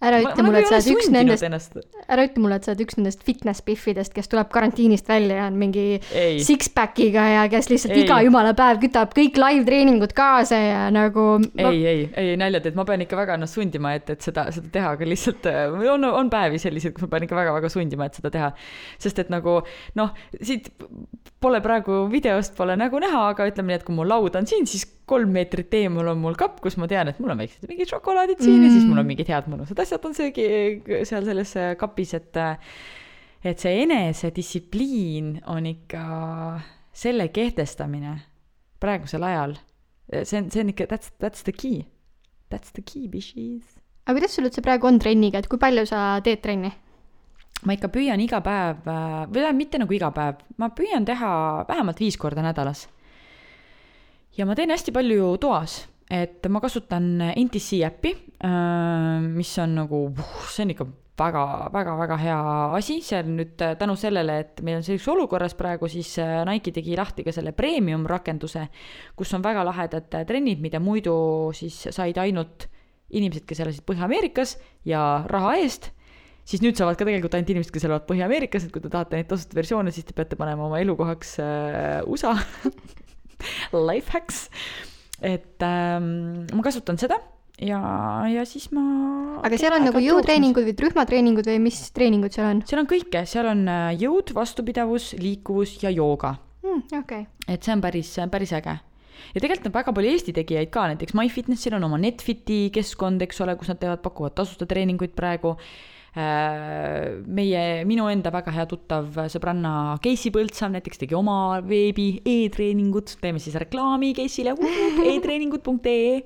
ära 0.01 0.21
ütle 0.23 0.43
ma 0.43 0.47
mulle, 0.47 0.61
nagu 0.61 0.65
et 0.65 0.71
sa 0.71 0.79
ole 0.79 0.81
oled 0.81 0.97
üks 0.97 1.11
nendest, 1.13 1.77
ära 2.09 2.25
ütle 2.25 2.43
mulle, 2.43 2.57
et 2.57 2.67
sa 2.67 2.73
oled 2.73 2.83
üks 2.87 2.97
nendest 2.97 3.25
fitness 3.27 3.65
biffidest, 3.67 4.15
kes 4.17 4.31
tuleb 4.33 4.49
karantiinist 4.53 5.09
välja 5.11 5.43
ja 5.43 5.49
on 5.51 5.59
mingi 5.61 5.85
six-pack'iga 6.47 7.27
ja 7.35 7.43
kes 7.53 7.69
lihtsalt 7.73 7.97
Ei. 7.97 8.05
iga 8.07 8.21
jumala 8.25 8.55
päev 8.57 8.81
kütab 8.85 9.13
kõik 9.17 9.37
live-treeningud 9.41 10.15
kaasa 10.17 10.61
ja 10.61 10.87
nagu 10.95 11.27
ma, 11.43 11.73
ei, 11.73 11.83
ei, 11.93 12.07
ei 12.23 12.39
naljad, 12.41 12.71
et 12.71 12.79
ma 12.79 12.87
pean 12.89 13.05
ikka 13.05 13.19
väga 13.21 13.37
ennast 13.37 13.59
sundima, 13.59 13.93
et, 13.99 14.09
et 14.17 14.25
seda, 14.25 14.47
seda 14.55 14.73
teha, 14.79 14.95
aga 14.97 15.11
lihtsalt 15.11 15.51
äh, 15.51 15.77
on, 15.93 16.09
on 16.09 16.33
päevi 16.33 16.61
selliseid, 16.63 16.97
kus 16.97 17.05
ma 17.05 17.13
pean 17.17 17.29
ikka 17.29 17.37
väga-väga 17.43 17.73
sundima, 17.73 18.09
et 18.09 18.17
seda 18.21 18.33
teha. 18.33 18.53
sest 19.01 19.21
et 19.21 19.33
nagu 19.33 19.61
noh, 20.01 20.17
siit 20.41 20.73
pole 21.41 21.61
praegu 21.65 22.07
videost 22.13 22.57
pole 22.57 22.77
nägu 22.81 23.01
näha, 23.03 23.27
aga 23.35 23.49
ütleme 23.51 23.73
nii, 23.73 23.81
et 23.81 23.87
kui 23.87 23.97
mu 23.97 24.09
laud 24.09 24.37
on 24.41 24.49
siin, 24.49 24.69
siis 24.69 24.87
kolm 25.11 25.35
meetrit 25.35 25.75
eemal 25.81 26.13
on 26.13 26.23
mul 26.23 26.39
kapp, 26.39 26.61
kus 26.63 26.79
ma 26.81 26.89
tean, 26.91 27.11
et 27.11 27.21
mul 27.23 27.35
on 27.35 27.43
väiksed 27.43 27.67
mingid 27.71 27.91
šokolaadid 27.91 28.43
siin 28.43 28.61
mm. 28.61 28.67
ja 28.67 28.73
siis 28.75 28.89
mul 28.89 29.03
on 29.03 29.11
mingid 29.11 29.31
head 29.31 29.51
mõnusad 29.51 29.83
asjad 29.83 30.07
on 30.07 30.17
söögi 30.17 30.49
seal 31.09 31.27
selles 31.27 31.55
äh, 31.59 31.73
kapis, 31.81 32.15
et 32.19 32.41
et 33.41 33.63
see 33.63 33.85
enesedistsipliin 33.85 35.39
on 35.49 35.67
ikka 35.71 36.03
selle 36.93 37.31
kehtestamine 37.33 38.19
praegusel 38.81 39.25
ajal, 39.25 39.57
see 40.23 40.41
on, 40.41 40.51
see 40.53 40.63
on 40.65 40.73
ikka, 40.73 40.87
that's, 40.91 41.13
that's 41.21 41.45
the 41.45 41.53
key. 41.53 41.87
That's 42.51 42.73
the 42.75 42.83
key, 42.83 43.07
bitches. 43.09 43.77
aga 44.07 44.17
kuidas 44.17 44.33
sul 44.35 44.49
üldse 44.49 44.63
praegu 44.65 44.89
on 44.89 44.99
trenniga, 44.99 45.39
et 45.39 45.47
kui 45.47 45.61
palju 45.61 45.85
sa 45.87 46.19
teed 46.25 46.41
trenni? 46.43 46.73
ma 47.69 47.77
ikka 47.77 47.91
püüan 47.93 48.21
iga 48.25 48.41
päev, 48.43 48.81
või 48.87 49.37
tähendab 49.37 49.59
mitte 49.59 49.81
nagu 49.83 49.95
iga 49.95 50.09
päev, 50.17 50.41
ma 50.59 50.71
püüan 50.75 51.05
teha 51.07 51.31
vähemalt 51.69 52.01
viis 52.01 52.17
korda 52.19 52.43
nädalas. 52.45 52.87
Ja 54.37 54.47
ma 54.47 54.57
teen 54.59 54.71
hästi 54.71 54.95
palju 54.95 55.35
toas, 55.43 55.83
et 56.11 56.47
ma 56.51 56.63
kasutan 56.63 57.13
NTC 57.35 57.85
äppi, 57.87 58.15
mis 59.35 59.53
on 59.63 59.79
nagu, 59.83 60.07
see 60.51 60.65
on 60.67 60.75
ikka 60.75 60.89
väga-väga-väga 61.21 62.17
hea 62.21 62.41
asi, 62.79 62.99
see 63.05 63.21
on 63.21 63.35
nüüd 63.41 63.63
äh, 63.65 63.75
tänu 63.79 63.97
sellele, 63.99 64.39
et 64.45 64.63
meil 64.67 64.79
on 64.81 64.85
sellises 64.87 65.09
olukorras 65.13 65.55
praegu, 65.59 65.89
siis 65.91 66.15
äh, 66.23 66.41
Nike 66.49 66.73
tegi 66.77 66.97
lahti 66.99 67.25
ka 67.27 67.35
selle 67.35 67.53
premium 67.57 68.07
rakenduse, 68.09 68.67
kus 69.19 69.35
on 69.37 69.45
väga 69.45 69.65
lahedad 69.69 70.17
äh, 70.17 70.27
trennid, 70.29 70.63
mida 70.65 70.81
muidu 70.83 71.15
siis 71.57 71.83
said 71.91 72.21
ainult 72.23 72.69
inimesed, 73.11 73.45
kes 73.49 73.65
elasid 73.65 73.85
Põhja-Ameerikas 73.89 74.57
ja 74.87 75.25
raha 75.29 75.57
eest. 75.61 75.91
Siis 76.47 76.63
nüüd 76.65 76.79
saavad 76.79 76.97
ka 76.97 77.05
tegelikult 77.05 77.35
ainult 77.37 77.51
inimesed, 77.53 77.73
kes 77.75 77.85
elavad 77.87 78.07
Põhja-Ameerikas, 78.09 78.65
et 78.67 78.73
kui 78.75 78.83
te 78.83 78.91
tahate 78.93 79.19
neid 79.19 79.29
tasuta 79.31 79.59
versioone, 79.59 79.93
siis 79.95 80.07
te 80.07 80.17
peate 80.17 80.39
panema 80.41 80.69
oma 80.71 80.81
elukohaks 80.83 81.37
äh, 81.43 82.01
USA 82.09 82.37
life 83.89 84.13
hacks. 84.15 84.49
et 85.21 85.63
ähm, 85.67 86.47
ma 86.55 86.65
kasutan 86.65 86.99
seda 87.01 87.21
ja, 87.61 87.81
ja 88.33 88.45
siis 88.49 88.71
ma. 88.73 88.85
aga 89.45 89.59
seal 89.61 89.77
on 89.77 89.89
nagu 89.91 90.01
jõutreeningud 90.01 90.69
või 90.69 90.77
rühmatreeningud 90.87 91.51
või 91.51 91.59
mis 91.69 91.81
treeningud 91.97 92.35
seal 92.35 92.49
on 92.55 92.63
seal 92.69 92.83
on 92.83 92.91
kõike, 92.91 93.25
seal 93.29 93.51
on 93.53 93.67
äh, 93.69 93.89
jõud, 94.01 94.33
vastupidavus, 94.37 95.13
liikuvus 95.21 95.77
ja 95.85 95.93
jooga, 95.93 96.37
mm,? 96.65 96.87
okei 97.03 97.27
okay., 97.27 97.27
et 97.49 97.67
see 97.67 97.77
on 97.77 97.85
päris, 97.85 98.15
päris 98.33 98.55
äge 98.57 98.79
ja 99.35 99.43
tegelikult 99.43 99.71
on 99.71 99.77
väga 99.77 99.95
palju 99.97 100.13
Eesti 100.15 100.35
tegijaid 100.37 100.73
ka, 100.75 100.87
näiteks 100.93 101.17
MyFitnessil 101.19 101.77
on 101.79 101.87
oma 101.89 102.01
Netfiti 102.01 102.63
keskkond, 102.75 103.23
eks 103.27 103.41
ole, 103.45 103.57
kus 103.61 103.71
nad 103.73 103.81
teevad, 103.83 104.03
pakuvad 104.05 104.37
tasuta 104.39 104.69
treeninguid 104.71 105.15
praegu. 105.19 105.57
meie, 106.17 107.85
minu 107.87 108.09
enda 108.11 108.33
väga 108.35 108.51
hea 108.55 108.67
tuttav 108.67 109.15
sõbranna 109.31 109.99
Keissi 110.03 110.33
Põldsam 110.35 110.75
näiteks 110.75 110.99
tegi 111.05 111.15
oma 111.15 111.61
veebi 111.63 112.21
e-treeningut, 112.27 113.15
teeme 113.23 113.39
siis 113.43 113.55
reklaami 113.61 114.11
Keissile 114.19 114.57
e-treeningud.ee. 115.13 116.17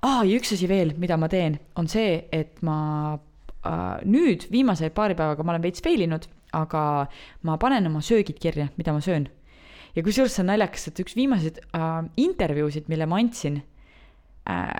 aa, 0.00 0.22
ja 0.24 0.32
üks 0.38 0.54
asi 0.56 0.68
veel, 0.70 0.94
mida 0.96 1.18
ma 1.20 1.28
teen, 1.28 1.58
on 1.76 1.90
see, 1.92 2.22
et 2.32 2.62
ma 2.64 2.78
äh, 3.16 3.98
nüüd 4.08 4.48
viimase 4.52 4.88
paari 4.96 5.16
päevaga 5.18 5.44
ma 5.44 5.56
olen 5.56 5.66
veits 5.66 5.84
fail 5.84 6.06
inud, 6.06 6.28
aga 6.56 6.84
ma 7.44 7.58
panen 7.60 7.90
oma 7.90 8.00
söögid 8.00 8.40
kirja, 8.40 8.70
mida 8.80 8.94
ma 8.96 9.02
söön. 9.04 9.28
Ja 9.96 10.04
kusjuures 10.04 10.32
see 10.36 10.44
on 10.44 10.50
naljakas, 10.52 10.88
et 10.88 11.00
üks 11.04 11.16
viimaseid 11.16 11.60
äh, 11.76 12.00
intervjuusid, 12.20 12.88
mille 12.92 13.08
ma 13.08 13.20
andsin 13.20 13.60
äh,, 14.48 14.72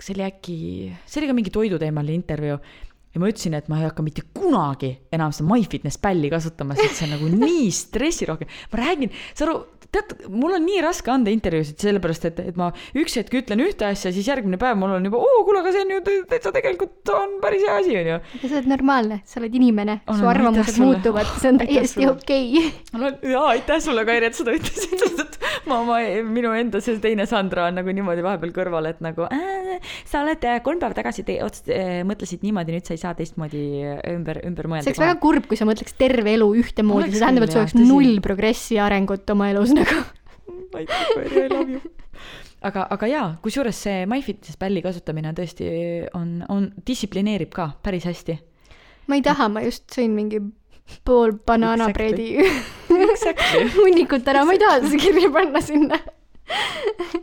see 0.00 0.16
oli 0.16 0.24
äkki, 0.24 0.56
see 1.04 1.20
oli 1.20 1.28
ka 1.28 1.36
mingi 1.36 1.52
toiduteemaline 1.52 2.16
intervjuu 2.16 2.56
ja 3.12 3.20
ma 3.20 3.28
ütlesin, 3.28 3.56
et 3.58 3.68
ma 3.68 3.80
ei 3.80 3.86
hakka 3.86 4.04
mitte 4.04 4.24
kunagi 4.34 4.94
enam 5.12 5.34
seda 5.34 5.48
MyFitness 5.50 6.00
pälli 6.02 6.30
kasutama, 6.32 6.76
sest 6.78 6.98
see 7.00 7.08
on 7.08 7.14
nagu 7.16 7.28
nii 7.32 7.68
stressirohke. 7.76 8.48
ma 8.72 8.82
räägin, 8.82 9.12
sa 9.34 9.46
aru, 9.46 9.58
tead, 9.92 10.14
mul 10.32 10.54
on 10.56 10.64
nii 10.64 10.80
raske 10.84 11.10
anda 11.12 11.32
intervjuusid, 11.32 11.76
sellepärast 11.82 12.24
et, 12.30 12.38
et 12.52 12.58
ma 12.58 12.70
üks 12.96 13.18
hetk 13.18 13.34
ütlen 13.42 13.60
ühte 13.64 13.84
asja, 13.90 14.12
siis 14.14 14.28
järgmine 14.30 14.56
päev 14.60 14.78
mul 14.80 14.94
on 14.96 15.04
juba, 15.08 15.20
oo, 15.20 15.42
kuule, 15.44 15.60
aga 15.60 15.72
see 15.74 15.84
on 15.84 15.92
ju 15.92 16.00
täitsa 16.30 16.52
tegelikult 16.54 17.12
on 17.12 17.34
päris 17.42 17.64
hea 17.66 17.74
asi, 17.76 17.96
onju. 18.00 18.18
sa 18.40 18.50
oled 18.54 18.70
normaalne, 18.72 19.20
sa 19.28 19.40
oled 19.42 19.58
inimene, 19.60 19.98
su 20.08 20.30
arvamused 20.32 20.80
muutuvad, 20.80 21.28
see 21.42 21.52
on 21.52 21.60
täiesti 21.60 22.08
okei 22.08 22.46
okay.. 22.62 23.10
jaa, 23.34 23.44
aitäh 23.52 23.82
sulle, 23.84 24.06
Kairi, 24.08 24.30
et 24.30 24.38
seda 24.38 24.54
ütlesid, 24.56 24.96
sest 25.02 25.22
et 25.26 25.36
ma 25.68 25.82
oma, 25.84 25.98
minu 26.24 26.54
enda 26.56 26.80
see 26.84 26.96
teine 27.04 27.28
Sandra 27.28 27.68
on 27.68 27.76
nagu 27.80 27.92
niimoodi 27.92 28.24
vahepeal 28.24 28.54
kõrval, 28.56 28.88
et 28.94 29.04
nagu 29.04 29.28
äh, 29.28 29.76
sa 30.08 30.22
oled 30.24 30.48
äh, 30.48 30.62
kolm 30.64 30.80
päeva 30.80 30.96
tagasi 30.96 31.26
te, 31.28 31.36
ots, 31.44 31.66
äh, 31.68 32.00
mõtlesid 32.08 32.46
niimoodi, 32.46 32.78
nüüd 32.78 32.88
sa 32.88 32.96
ei 32.96 33.02
saa 33.02 33.12
teistmoodi 33.18 33.66
ümber, 34.14 34.40
ümber 34.48 34.72
mõelda. 34.72 34.88
see 34.88 34.94
oleks 34.94 35.04
väga 35.04 35.20
kurb, 35.20 35.50
kui 35.52 35.60
sa 35.60 35.68
mõtleks 35.68 36.00
terve 36.00 36.32
elu 36.38 36.48
ühtemoodi, 36.64 37.12
see 37.12 37.22
tähendab, 37.26 37.46
et 37.46 37.54
sul 37.54 37.64
oleks 37.66 37.76
null 37.76 38.24
progressi 38.24 38.80
arengut 38.80 39.28
oma 39.36 39.52
elus 39.52 39.76
nagu. 39.82 40.06
aitäh, 40.78 41.04
Kairi, 41.14 41.44
I 41.44 41.50
love 41.52 41.76
you. 41.76 41.92
aga, 42.68 42.86
aga 42.96 43.10
jaa, 43.10 43.28
kusjuures 43.44 43.82
see 43.88 44.06
MyFitness 44.08 44.58
pälli 44.60 44.82
kasutamine 44.84 45.34
tõesti 45.36 45.68
on, 46.18 46.40
on, 46.48 46.72
distsiplineerib 46.86 47.52
ka 47.54 47.72
päris 47.82 48.08
hästi. 48.08 48.38
ma 49.10 49.18
ei 49.18 49.24
taha, 49.26 49.50
ma 49.52 49.64
just 49.66 49.88
sõin 49.94 50.16
mingi 50.16 50.42
pool 51.04 51.34
banaanapreedi 51.46 52.28
hunnikut 53.76 54.28
ära, 54.28 54.44
ma 54.46 54.56
ei 54.56 54.62
taha 54.62 54.80
seda 54.84 55.00
kirja 55.00 55.30
panna 55.34 55.62
sinna. 55.64 55.98
okei 55.98 57.22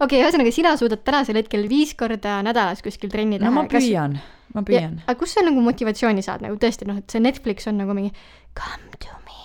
okay,, 0.00 0.22
ühesõnaga 0.22 0.54
sina 0.54 0.74
suudad 0.80 1.04
tänasel 1.06 1.40
hetkel 1.40 1.68
viis 1.70 1.94
korda 1.98 2.40
nädalas 2.46 2.82
kuskil 2.84 3.12
trenni 3.12 3.40
teha. 3.40 3.50
no 3.50 3.54
ma 3.60 3.66
püüan, 3.70 4.18
ma 4.54 4.64
püüan. 4.66 5.00
aga 5.06 5.18
kust 5.20 5.38
sa 5.38 5.44
nagu 5.46 5.62
motivatsiooni 5.64 6.24
saad 6.26 6.44
nagu 6.46 6.58
tõesti 6.60 6.88
noh, 6.88 7.00
et 7.02 7.12
see 7.12 7.22
Netflix 7.22 7.68
on 7.70 7.80
nagu 7.82 7.96
mingi 7.96 8.12
come 8.56 9.00
to 9.00 9.14
me, 9.28 9.40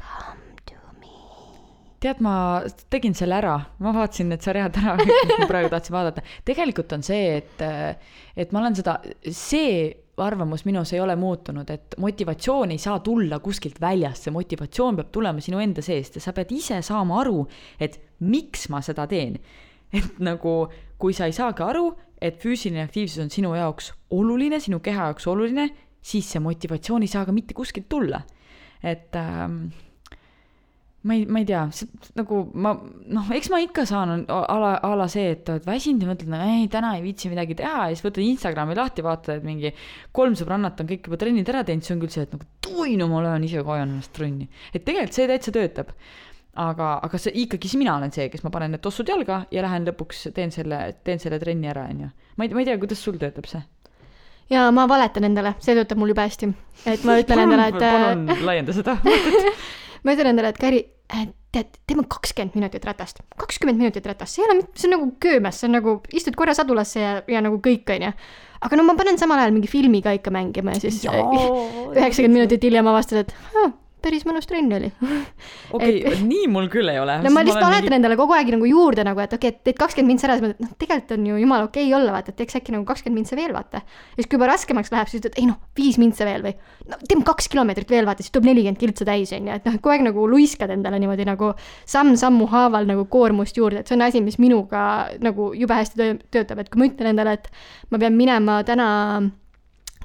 come 0.00 0.46
to 0.70 0.80
me. 1.00 1.12
tead, 2.02 2.20
ma 2.24 2.62
tegin 2.92 3.14
selle 3.16 3.38
ära, 3.38 3.56
ma 3.82 3.92
vaatasin 3.96 4.32
need 4.32 4.44
sarjad 4.44 4.76
ära, 4.80 4.96
mis 5.00 5.38
ma 5.40 5.48
praegu 5.48 5.70
tahtsin 5.72 5.96
vaadata. 5.96 6.24
tegelikult 6.46 6.92
on 6.96 7.04
see, 7.06 7.38
et, 7.40 7.62
et 8.36 8.52
ma 8.52 8.62
olen 8.62 8.76
seda, 8.78 8.98
see 9.32 9.88
arvamus 10.24 10.64
minus 10.64 10.92
ei 10.94 11.00
ole 11.00 11.16
muutunud, 11.16 11.68
et 11.70 11.96
motivatsioon 12.00 12.72
ei 12.72 12.80
saa 12.80 13.00
tulla 13.04 13.38
kuskilt 13.44 13.80
väljast, 13.80 14.26
see 14.26 14.34
motivatsioon 14.34 15.00
peab 15.00 15.10
tulema 15.12 15.44
sinu 15.44 15.60
enda 15.60 15.84
seest 15.84 16.16
ja 16.16 16.24
sa 16.24 16.32
pead 16.36 16.52
ise 16.56 16.80
saama 16.84 17.20
aru, 17.20 17.44
et 17.80 17.98
miks 18.24 18.68
ma 18.72 18.80
seda 18.84 19.06
teen. 19.10 19.38
et 19.92 20.18
nagu, 20.18 20.66
kui 20.98 21.14
sa 21.14 21.28
ei 21.28 21.36
saagi 21.36 21.62
aru, 21.62 21.90
et 22.20 22.40
füüsiline 22.40 22.86
aktiivsus 22.86 23.22
on 23.22 23.30
sinu 23.30 23.52
jaoks 23.54 23.92
oluline, 24.16 24.60
sinu 24.60 24.80
keha 24.80 25.10
jaoks 25.10 25.28
oluline, 25.30 25.68
siis 26.00 26.28
see 26.32 26.40
motivatsioon 26.42 27.04
ei 27.04 27.12
saa 27.12 27.26
ka 27.28 27.34
mitte 27.34 27.54
kuskilt 27.54 27.88
tulla. 27.88 28.22
et 28.82 29.16
ähm, 29.16 29.68
ma 31.06 31.14
ei, 31.14 31.24
ma 31.30 31.38
ei 31.38 31.46
tea, 31.46 31.62
nagu 32.18 32.40
ma 32.58 32.72
noh, 32.74 33.30
eks 33.36 33.48
ma 33.52 33.60
ikka 33.62 33.84
saan 33.88 34.24
a 34.26 34.56
la, 34.58 34.72
a 34.82 34.90
la 34.98 35.06
see, 35.10 35.30
et 35.36 35.48
oled 35.52 35.66
väsinud 35.66 36.02
ja 36.02 36.10
mõtled, 36.10 36.34
ei, 36.42 36.66
täna 36.72 36.92
ei 36.96 37.04
viitsi 37.04 37.30
midagi 37.30 37.56
teha 37.58 37.86
ja 37.86 37.94
siis 37.94 38.04
võtad 38.04 38.24
Instagrami 38.24 38.76
lahti, 38.78 39.04
vaatad, 39.06 39.38
et 39.38 39.46
mingi 39.46 39.72
kolm 40.16 40.34
sõbrannat 40.38 40.82
on 40.82 40.90
kõik 40.90 41.06
juba 41.06 41.20
trennid 41.20 41.52
ära 41.52 41.62
teinud, 41.66 41.86
siis 41.86 41.94
on 41.94 42.02
küll 42.02 42.14
see, 42.14 42.26
et 42.26 42.34
nagu 42.34 42.48
tuinu, 42.66 43.08
ma 43.12 43.22
löön 43.28 43.46
ise 43.46 43.62
ka 43.62 43.76
ajan 43.76 43.94
ennast 43.94 44.14
trenni. 44.16 44.48
et 44.72 44.82
tegelikult 44.82 45.20
see 45.20 45.30
täitsa 45.30 45.54
töötab. 45.54 45.94
aga, 46.56 46.90
aga 47.04 47.18
see 47.20 47.36
ikkagi 47.44 47.68
siis 47.68 47.78
mina 47.78 47.98
olen 48.00 48.12
see, 48.12 48.30
kes 48.32 48.42
ma 48.42 48.50
panen 48.50 48.74
need 48.74 48.82
tossud 48.82 49.08
jalga 49.08 49.44
ja 49.52 49.62
lähen 49.62 49.86
lõpuks 49.86 50.30
teen 50.34 50.50
selle, 50.50 50.96
teen 51.04 51.22
selle 51.22 51.38
trenni 51.38 51.70
ära, 51.70 51.86
onju. 51.92 52.10
ma 52.36 52.46
ei, 52.46 52.54
ma 52.56 52.64
ei 52.64 52.70
tea, 52.70 52.78
kuidas 52.82 53.02
sul 53.04 53.20
töötab 53.20 53.46
see? 53.46 53.62
ja 54.50 54.66
ma 54.74 54.88
valetan 54.90 55.28
endale, 55.28 55.54
see 55.62 55.76
töötab 55.76 56.02
mul 56.02 56.10
jube 56.14 56.26
hästi. 56.26 56.52
et 56.86 57.06
ma 57.06 57.20
ütlen 57.22 57.42
endale, 57.46 57.70
et 57.70 57.82
palun 57.84 58.46
laienda 58.50 58.74
seda. 58.74 58.98
ma 60.06 60.14
ütlen 60.14 60.30
endale, 60.32 60.52
et 60.54 60.60
Kari, 60.60 60.82
tead, 61.54 61.78
teeme 61.88 62.04
kakskümmend 62.10 62.56
minutit 62.58 62.84
ratast, 62.86 63.22
kakskümmend 63.40 63.80
minutit 63.80 64.06
ratast, 64.06 64.36
see 64.36 64.44
ei 64.44 64.50
ole, 64.50 64.66
see 64.76 64.88
on 64.88 64.94
nagu 64.96 65.08
köömes, 65.22 65.60
see 65.60 65.68
on 65.68 65.76
nagu 65.78 65.96
istud 66.16 66.36
korra 66.38 66.54
sadulasse 66.56 67.02
ja, 67.02 67.14
ja 67.30 67.42
nagu 67.44 67.58
kõik, 67.64 67.88
onju. 67.96 68.12
aga 68.66 68.78
no 68.78 68.86
ma 68.86 68.96
panen 68.98 69.18
samal 69.20 69.42
ajal 69.42 69.54
mingi 69.56 69.70
filmi 69.70 70.02
ka 70.04 70.14
ikka 70.16 70.32
mängima 70.34 70.76
ja 70.76 70.84
siis 70.86 71.02
üheksakümmend 71.06 72.38
minutit 72.40 72.66
hiljem 72.66 72.90
avastad, 72.92 73.24
et 73.24 73.34
ah, 73.62 73.74
päris 74.06 74.26
mõnus 74.28 74.48
trenn 74.48 74.72
oli. 74.76 74.90
okei 75.76 76.16
nii 76.26 76.46
mul 76.52 76.68
küll 76.72 76.90
ei 76.92 77.00
ole. 77.02 77.18
no 77.24 77.32
ma 77.34 77.42
lihtsalt 77.44 77.64
valetan 77.64 77.88
mingi... 77.88 77.98
endale 77.98 78.18
kogu 78.18 78.36
aeg 78.36 78.52
nagu 78.54 78.68
juurde 78.70 79.04
nagu, 79.06 79.22
et 79.22 79.34
okei 79.36 79.52
okay,, 79.52 79.58
et 79.58 79.70
teed 79.70 79.80
kakskümmend 79.80 80.14
mintsi 80.14 80.28
ära, 80.28 80.38
siis 80.38 80.46
mõtled, 80.46 80.62
noh, 80.64 80.72
tegelikult 80.80 81.14
on 81.16 81.28
ju 81.30 81.40
jumala 81.42 81.68
okei 81.68 81.86
okay 81.88 81.98
olla, 81.98 82.14
vaata, 82.16 82.34
et 82.34 82.40
teeks 82.40 82.58
äkki 82.60 82.74
nagu 82.74 82.86
kakskümmend 82.88 83.22
mintsi 83.22 83.38
veel, 83.38 83.54
vaata. 83.56 83.82
ja 83.82 84.18
siis, 84.18 84.28
kui 84.28 84.38
juba 84.38 84.50
raskemaks 84.52 84.92
läheb, 84.94 85.10
siis 85.12 85.22
ütled, 85.22 85.38
ei 85.40 85.48
noh, 85.50 85.60
viis 85.78 85.98
mintsi 86.02 86.26
veel 86.28 86.44
või 86.46 86.54
no 86.90 87.00
teeme 87.04 87.26
kaks 87.26 87.50
kilomeetrit 87.52 87.94
veel, 87.94 88.08
vaata, 88.08 88.24
siis 88.24 88.34
tuleb 88.34 88.50
nelikümmend 88.50 88.80
kiltsa 88.80 89.08
täis, 89.08 89.32
on 89.36 89.50
ju, 89.50 89.56
et 89.60 89.68
noh, 89.68 89.78
kogu 89.80 89.94
aeg 89.94 90.06
nagu 90.06 90.26
luiskad 90.30 90.72
endale 90.74 91.00
niimoodi 91.02 91.26
nagu 91.28 91.52
samm-sammu 91.88 92.48
haaval 92.52 92.86
nagu 92.88 93.06
koormust 93.10 93.58
juurde, 93.58 93.82
et 93.82 93.90
see 93.90 93.98
on 93.98 94.06
asi, 94.06 94.22
mis 94.24 94.38
minuga 94.42 94.84
nagu 95.22 95.50
jube 95.56 95.80
hästi 95.80 96.00
töö- 96.00 96.20
töötab, 96.34 96.62
et 96.62 96.70
kui 96.70 96.82
ma 96.82 96.90
ütlen 96.90 97.12
endale, 97.14 97.36
et 97.40 97.50
ma 97.90 98.00
pean 98.02 98.16
minema 98.18 98.60
täna 98.66 98.88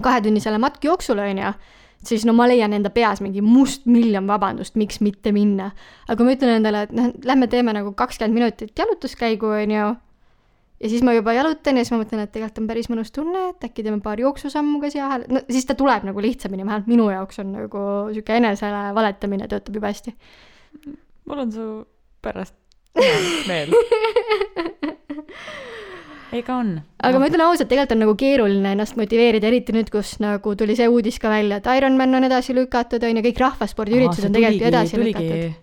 kahetunnisele 0.02 0.58
matkjooksule, 0.62 1.30
on 1.32 1.44
ju, 1.44 1.54
siis 2.06 2.26
no 2.26 2.34
ma 2.38 2.48
leian 2.50 2.74
enda 2.74 2.90
peas 2.94 3.22
mingi 3.22 3.44
mustmiljon 3.46 4.28
vabandust, 4.30 4.78
miks 4.80 5.02
mitte 5.06 5.34
minna. 5.36 5.72
aga 6.08 6.18
kui 6.18 6.28
ma 6.28 6.36
ütlen 6.36 6.56
endale, 6.60 6.86
et 6.88 6.96
noh, 6.96 7.12
lähme 7.28 7.50
teeme 7.52 7.76
nagu 7.78 7.94
kakskümmend 7.98 8.38
minutit 8.38 8.74
jalutuskäigu, 8.78 9.52
on 9.62 9.76
ju, 9.76 9.90
ja 10.82 10.92
siis 10.94 11.04
ma 11.06 11.16
juba 11.16 11.36
jalutan 11.38 11.78
ja 11.78 11.86
siis 11.86 11.94
ma 11.96 12.02
mõtlen, 12.02 12.24
et 12.26 12.34
tegelikult 12.34 12.64
on 12.64 12.70
päris 12.72 12.90
mõnus 12.92 13.14
tunne, 13.16 13.48
et 13.54 13.68
äkki 13.70 13.86
teeme 13.86 14.02
paar 14.04 14.22
jooksusammu 14.22 14.82
ka 14.84 14.92
siia 14.94 15.08
vahele, 15.08 15.30
no 15.30 15.44
siis 15.50 15.68
ta 15.70 15.78
tuleb 15.78 16.08
nagu 16.10 16.24
lihtsamini, 16.26 16.66
vähemalt 16.66 16.90
minu 16.92 17.10
jaoks 17.14 17.44
on 17.44 17.54
nagu 17.58 17.86
sihuke 18.12 18.40
enesele 18.42 18.88
valetamine 18.98 19.50
töötab 19.52 19.78
jube 19.78 19.92
hästi. 19.92 20.16
mul 21.30 21.46
on 21.46 21.52
su 21.54 21.68
pärast 22.22 22.58
meel. 23.50 23.70
ega 26.36 26.58
on. 26.58 26.76
aga 27.02 27.22
ma 27.22 27.30
ütlen 27.30 27.44
ausalt, 27.46 27.70
tegelikult 27.72 27.96
on 27.96 28.06
nagu 28.06 28.14
keeruline 28.20 28.76
ennast 28.76 29.00
motiveerida, 29.00 29.50
eriti 29.50 29.76
nüüd, 29.76 29.90
kus 29.94 30.18
nagu 30.24 30.56
tuli 30.58 30.78
see 30.80 30.88
uudis 30.92 31.20
ka 31.22 31.32
välja, 31.34 31.60
et 31.62 31.68
Ironman 31.78 32.20
on 32.20 32.28
edasi 32.30 32.56
lükatud, 32.58 33.04
on 33.08 33.20
ju, 33.20 33.26
kõik 33.30 33.44
rahvaspordiüritused 33.46 34.30
on 34.30 34.38
tegelikult 34.38 34.66
ju 34.66 34.72
edasi 34.72 35.02
lükatud. 35.02 35.60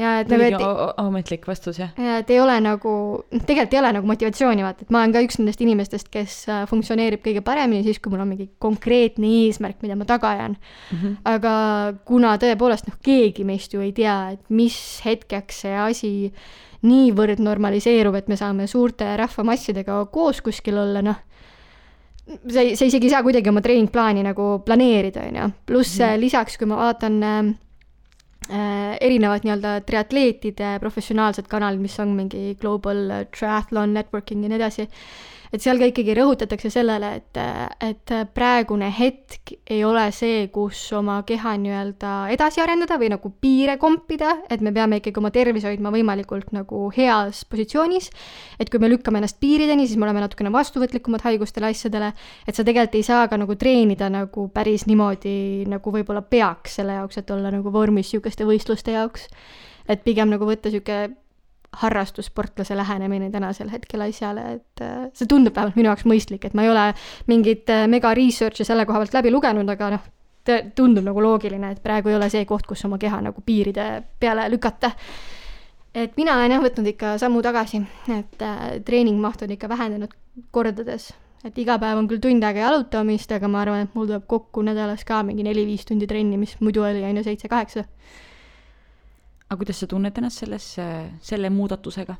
ja 0.00 0.16
et 0.22 0.30
nagu, 0.30 0.42
tuligi 0.42 0.66
et 0.66 1.00
ametlik 1.04 1.46
vastus 1.46 1.78
jah. 1.78 1.92
ja 1.98 2.18
et 2.22 2.30
ei 2.34 2.40
ole 2.42 2.56
nagu, 2.64 2.94
noh, 3.22 3.44
tegelikult 3.46 3.76
ei 3.76 3.82
ole 3.82 3.92
nagu 3.98 4.10
motivatsiooni, 4.10 4.66
vaata, 4.66 4.86
et 4.86 4.92
ma 4.94 5.02
olen 5.02 5.14
ka 5.14 5.22
üks 5.26 5.38
nendest 5.40 5.62
inimestest, 5.64 6.10
kes 6.14 6.38
äh, 6.50 6.64
funktsioneerib 6.70 7.22
kõige 7.24 7.44
paremini 7.46 7.86
siis, 7.86 8.02
kui 8.02 8.14
mul 8.14 8.24
on 8.24 8.32
mingi 8.34 8.50
konkreetne 8.62 9.30
eesmärk, 9.44 9.80
mida 9.86 9.98
ma 9.98 10.08
taga 10.08 10.34
ajan. 10.34 10.58
aga 11.30 11.54
kuna 12.06 12.36
tõepoolest 12.42 12.90
noh, 12.90 13.00
keegi 13.02 13.46
meist 13.46 13.74
ju 13.74 13.82
ei 13.84 13.94
tea, 13.96 14.18
et 14.36 14.44
mis 14.50 14.78
hetkeks 15.06 15.64
see 15.64 15.80
asi 15.88 16.12
niivõrd 16.84 17.40
normaliseerub, 17.42 18.16
et 18.18 18.28
me 18.28 18.38
saame 18.38 18.68
suurte 18.70 19.08
rahvamassidega 19.20 20.02
koos 20.12 20.42
kuskil 20.44 20.78
olla, 20.82 21.02
noh, 21.04 21.20
sa 22.24 22.64
ei, 22.64 22.74
sa 22.76 22.88
isegi 22.88 23.08
ei 23.08 23.14
saa 23.14 23.24
kuidagi 23.24 23.52
oma 23.52 23.62
treeningplaani 23.64 24.24
nagu 24.26 24.48
planeerida, 24.64 25.26
on 25.28 25.38
ju. 25.40 25.50
pluss 25.68 25.98
mm. 26.00 26.20
lisaks, 26.22 26.58
kui 26.60 26.68
ma 26.70 26.80
vaatan 26.80 27.20
äh, 27.24 27.38
äh, 28.48 28.96
erinevad 29.00 29.46
nii-öelda 29.46 29.76
triatleetide 29.88 30.76
professionaalsed 30.82 31.48
kanalid, 31.50 31.82
mis 31.84 31.96
on 32.04 32.16
mingi 32.16 32.54
Global 32.60 33.26
Triathlon 33.34 33.96
Networking 33.96 34.44
ja 34.44 34.52
nii 34.52 34.60
edasi, 34.60 34.88
et 35.54 35.62
seal 35.62 35.78
ka 35.78 35.86
ikkagi 35.86 36.16
rõhutatakse 36.18 36.70
sellele, 36.72 37.10
et, 37.20 37.38
et 37.86 38.12
praegune 38.34 38.88
hetk 38.90 39.52
ei 39.70 39.84
ole 39.86 40.08
see, 40.14 40.48
kus 40.54 40.80
oma 40.98 41.20
keha 41.26 41.54
nii-öelda 41.62 42.14
edasi 42.34 42.62
arendada 42.64 42.98
või 42.98 43.12
nagu 43.12 43.30
piire 43.42 43.76
kompida, 43.78 44.32
et 44.50 44.64
me 44.64 44.72
peame 44.74 44.98
ikkagi 44.98 45.22
oma 45.22 45.30
tervise 45.34 45.70
hoidma 45.70 45.92
võimalikult 45.94 46.50
nagu 46.56 46.88
heas 46.96 47.44
positsioonis, 47.46 48.10
et 48.58 48.72
kui 48.72 48.82
me 48.82 48.90
lükkame 48.90 49.22
ennast 49.22 49.38
piirideni, 49.42 49.86
siis 49.86 50.00
me 50.00 50.08
oleme 50.08 50.24
natukene 50.24 50.50
vastuvõtlikumad 50.54 51.22
haigustele, 51.28 51.70
asjadele, 51.70 52.10
et 52.48 52.58
sa 52.58 52.66
tegelikult 52.66 52.98
ei 52.98 53.06
saa 53.06 53.28
ka 53.30 53.38
nagu 53.38 53.54
treenida 53.60 54.10
nagu 54.10 54.48
päris 54.54 54.88
niimoodi, 54.90 55.68
nagu 55.70 55.94
võib-olla 55.94 56.24
peaks 56.26 56.80
selle 56.80 56.98
jaoks, 56.98 57.22
et 57.22 57.30
olla 57.30 57.54
nagu 57.54 57.70
vormis 57.74 58.10
niisuguste 58.10 58.46
võistluste 58.48 58.98
jaoks. 58.98 59.28
et 59.88 60.00
pigem 60.04 60.30
nagu 60.32 60.46
võtta 60.48 60.70
niisugune 60.72 61.23
harrastussportlase 61.80 62.76
lähenemine 62.76 63.30
tänasel 63.30 63.70
hetkel 63.72 64.04
asjale, 64.06 64.44
et 64.58 64.82
äh, 64.82 65.06
see 65.14 65.28
tundub 65.30 65.56
vähemalt 65.56 65.78
minu 65.78 65.90
jaoks 65.90 66.06
mõistlik, 66.08 66.46
et 66.46 66.54
ma 66.54 66.64
ei 66.66 66.72
ole 66.72 66.88
mingit 67.30 67.70
äh, 67.72 67.86
mega 67.90 68.14
research'i 68.14 68.66
selle 68.66 68.86
koha 68.86 69.02
pealt 69.02 69.16
läbi 69.18 69.32
lugenud, 69.34 69.70
aga 69.70 69.94
noh, 69.96 70.10
tundub 70.76 71.06
nagu 71.06 71.22
loogiline, 71.24 71.72
et 71.72 71.82
praegu 71.82 72.12
ei 72.12 72.18
ole 72.18 72.28
see 72.32 72.44
koht, 72.48 72.66
kus 72.68 72.84
oma 72.84 72.98
keha 73.00 73.22
nagu 73.24 73.44
piiride 73.44 73.88
peale 74.20 74.48
lükata. 74.52 74.92
et 75.94 76.16
mina 76.18 76.34
olen 76.34 76.50
jah 76.50 76.62
võtnud 76.62 76.88
ikka 76.90 77.18
sammu 77.22 77.42
tagasi, 77.42 77.82
et 78.10 78.42
äh, 78.42 78.64
treeningmaht 78.84 79.42
on 79.46 79.54
ikka 79.54 79.68
vähenenud 79.68 80.14
kordades, 80.50 81.12
et 81.44 81.58
iga 81.58 81.78
päev 81.78 81.98
on 81.98 82.08
küll 82.10 82.20
tund 82.20 82.44
aega 82.44 82.66
jalutamist, 82.66 83.32
aga 83.32 83.48
ma 83.48 83.62
arvan, 83.62 83.86
et 83.86 83.94
mul 83.94 84.08
tuleb 84.10 84.26
kokku 84.26 84.62
nädalas 84.66 85.04
ka 85.06 85.22
mingi 85.22 85.46
neli-viis 85.46 85.86
tundi 85.86 86.06
trenni, 86.10 86.36
mis 86.40 86.56
muidu 86.60 86.82
oli 86.82 87.04
on 87.04 87.22
ju 87.22 87.26
seitse-kaheksa 87.26 87.84
aga 89.54 89.62
kuidas 89.62 89.78
sa 89.78 89.86
tunned 89.90 90.18
ennast 90.18 90.42
selles, 90.42 90.66
selle 91.22 91.50
muudatusega? 91.54 92.18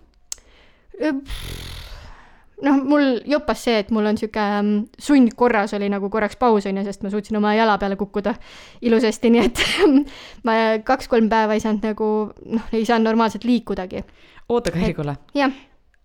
noh, 2.62 2.78
mul 2.86 3.18
jopas 3.26 3.64
see, 3.66 3.80
et 3.82 3.90
mul 3.94 4.06
on 4.06 4.18
sihuke 4.18 4.40
mm, 4.40 5.00
sundkorras 5.02 5.74
oli 5.74 5.88
nagu 5.90 6.08
korraks 6.12 6.38
paus 6.38 6.68
onju, 6.70 6.84
sest 6.86 7.02
ma 7.04 7.10
suutsin 7.12 7.38
oma 7.40 7.54
jala 7.56 7.74
peale 7.82 7.98
kukkuda 7.98 8.36
ilusasti, 8.86 9.32
nii 9.34 9.42
et 9.42 9.62
ma 10.46 10.56
kaks-kolm 10.86 11.28
päeva 11.32 11.56
ei 11.56 11.64
saanud 11.64 11.88
nagu 11.90 12.10
noh, 12.54 12.68
ei 12.72 12.86
saanud 12.86 13.10
normaalselt 13.10 13.46
liikudagi. 13.48 14.04
oota, 14.48 14.74
Kairi, 14.74 14.94
kuule. 14.94 15.16
jah, 15.34 15.58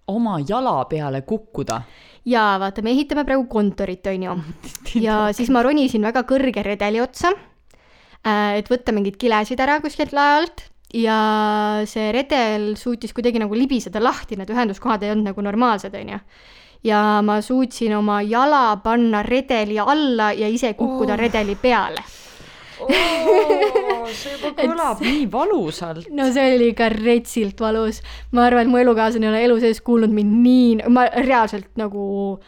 oma 0.09 0.39
jala 0.41 0.79
peale 0.89 1.21
kukkuda. 1.21 1.81
ja 2.25 2.47
vaata, 2.61 2.81
me 2.81 2.95
ehitame 2.97 3.27
praegu 3.29 3.45
kontorit 3.51 4.09
onju 4.09 4.35
ja 5.03 5.21
siis 5.37 5.53
ma 5.53 5.63
ronisin 5.65 6.09
väga 6.09 6.25
kõrge 6.25 6.65
redeli 6.65 7.05
otsa, 7.05 7.35
et 8.57 8.73
võtta 8.73 8.95
mingeid 8.95 9.21
kilesid 9.21 9.61
ära 9.61 9.79
kuskilt 9.85 10.17
lae 10.17 10.41
alt 10.41 10.65
ja 10.93 11.17
see 11.89 12.11
redel 12.13 12.71
suutis 12.79 13.13
kuidagi 13.13 13.41
nagu 13.41 13.57
libiseda 13.57 14.01
lahti, 14.01 14.37
need 14.39 14.49
ühenduskohad 14.49 15.03
ei 15.05 15.13
olnud 15.13 15.29
nagu 15.31 15.43
normaalsed, 15.45 15.93
onju. 15.95 16.21
ja 16.83 17.01
ma 17.25 17.41
suutsin 17.43 17.93
oma 17.97 18.21
jala 18.23 18.79
panna 18.83 19.21
redeli 19.23 19.79
alla 19.79 20.31
ja 20.33 20.47
ise 20.47 20.73
kukkuda 20.73 21.13
oh. 21.13 21.19
redeli 21.19 21.55
peale. 21.59 22.03
see 22.79 24.31
juba 24.37 24.53
kõlab 24.63 25.03
nii 25.03 25.27
valusalt. 25.31 26.07
no 26.15 26.29
see 26.33 26.55
oli 26.55 26.71
ikka 26.73 26.89
retsilt 26.95 27.61
valus. 27.61 28.01
ma 28.31 28.47
arvan, 28.47 28.65
et 28.65 28.73
mu 28.73 28.81
elukaaslane 28.81 29.29
ei 29.29 29.33
ole 29.33 29.43
elu 29.49 29.59
sees 29.65 29.83
kuulnud 29.85 30.15
mind 30.15 30.41
nii, 30.41 30.89
ma 30.89 31.05
reaalselt 31.19 31.69
nagu 31.77 32.39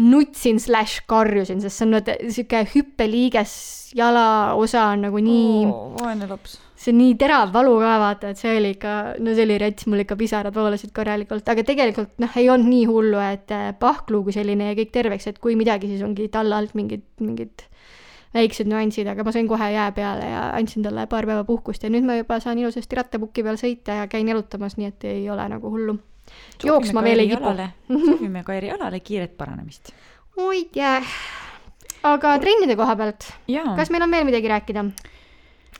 nutsin 0.00 0.60
slaš 0.60 1.00
karjusin, 1.10 1.60
sest 1.60 1.80
see 1.80 1.90
on 1.90 2.32
sihuke 2.32 2.64
hüppeliiges 2.74 3.52
jalaosa 3.98 4.92
on 4.94 5.08
nagu 5.08 5.20
nii 5.24 5.64
oh., 5.66 5.94
vaene 5.98 6.28
laps. 6.30 6.60
See 6.80 6.94
nii 6.96 7.14
terav 7.20 7.50
valu 7.52 7.74
ka 7.82 7.96
vaata, 8.00 8.30
et 8.32 8.40
see 8.40 8.54
oli 8.56 8.72
ikka, 8.76 8.92
no 9.20 9.34
see 9.36 9.44
oli 9.44 9.58
rets, 9.60 9.86
mul 9.90 10.00
ikka 10.04 10.16
pisarad 10.20 10.54
voolasid 10.56 10.94
korralikult, 10.96 11.48
aga 11.52 11.64
tegelikult 11.66 12.14
noh, 12.22 12.36
ei 12.40 12.48
olnud 12.52 12.72
nii 12.72 12.86
hullu, 12.88 13.18
et 13.20 13.52
äh, 13.52 13.66
pahkluu 13.80 14.22
kui 14.26 14.36
selline 14.36 14.70
ja 14.70 14.78
kõik 14.78 14.94
terveks, 14.94 15.28
et 15.28 15.40
kui 15.42 15.58
midagi, 15.60 15.90
siis 15.92 16.04
ongi 16.06 16.30
talla 16.32 16.60
alt 16.60 16.72
mingid, 16.78 17.04
mingid 17.20 17.66
väiksed 18.34 18.70
nüansid, 18.70 19.10
aga 19.10 19.26
ma 19.26 19.34
sain 19.34 19.48
kohe 19.50 19.68
jää 19.74 19.90
peale 19.92 20.30
ja 20.30 20.42
andsin 20.56 20.86
talle 20.86 21.04
paar 21.10 21.26
päeva 21.28 21.42
puhkust 21.44 21.84
ja 21.84 21.90
nüüd 21.92 22.06
ma 22.06 22.16
juba 22.20 22.38
saan 22.40 22.60
ilusasti 22.62 22.98
rattapuki 23.00 23.44
peal 23.44 23.58
sõita 23.60 24.00
ja 24.00 24.08
käin 24.10 24.30
jalutamas, 24.30 24.78
nii 24.78 24.90
et 24.92 25.06
ei 25.10 25.24
ole 25.30 25.48
nagu 25.50 25.72
hullu. 25.72 25.98
jooksma 26.64 27.02
veel 27.02 27.26
ei 27.26 27.32
kipu. 27.32 27.54
soovime 28.06 28.44
Kairi 28.46 28.70
Alale 28.70 29.00
kiiret 29.00 29.36
paranemist. 29.36 29.92
oi 30.36 30.68
jää. 30.74 31.02
aga 32.02 32.38
trennide 32.38 32.76
koha 32.76 32.96
pealt, 32.96 33.32
kas 33.76 33.90
meil 33.90 34.06
on 34.06 34.10
veel 34.10 34.24
midagi 34.30 34.48
rääkida? 34.48 34.84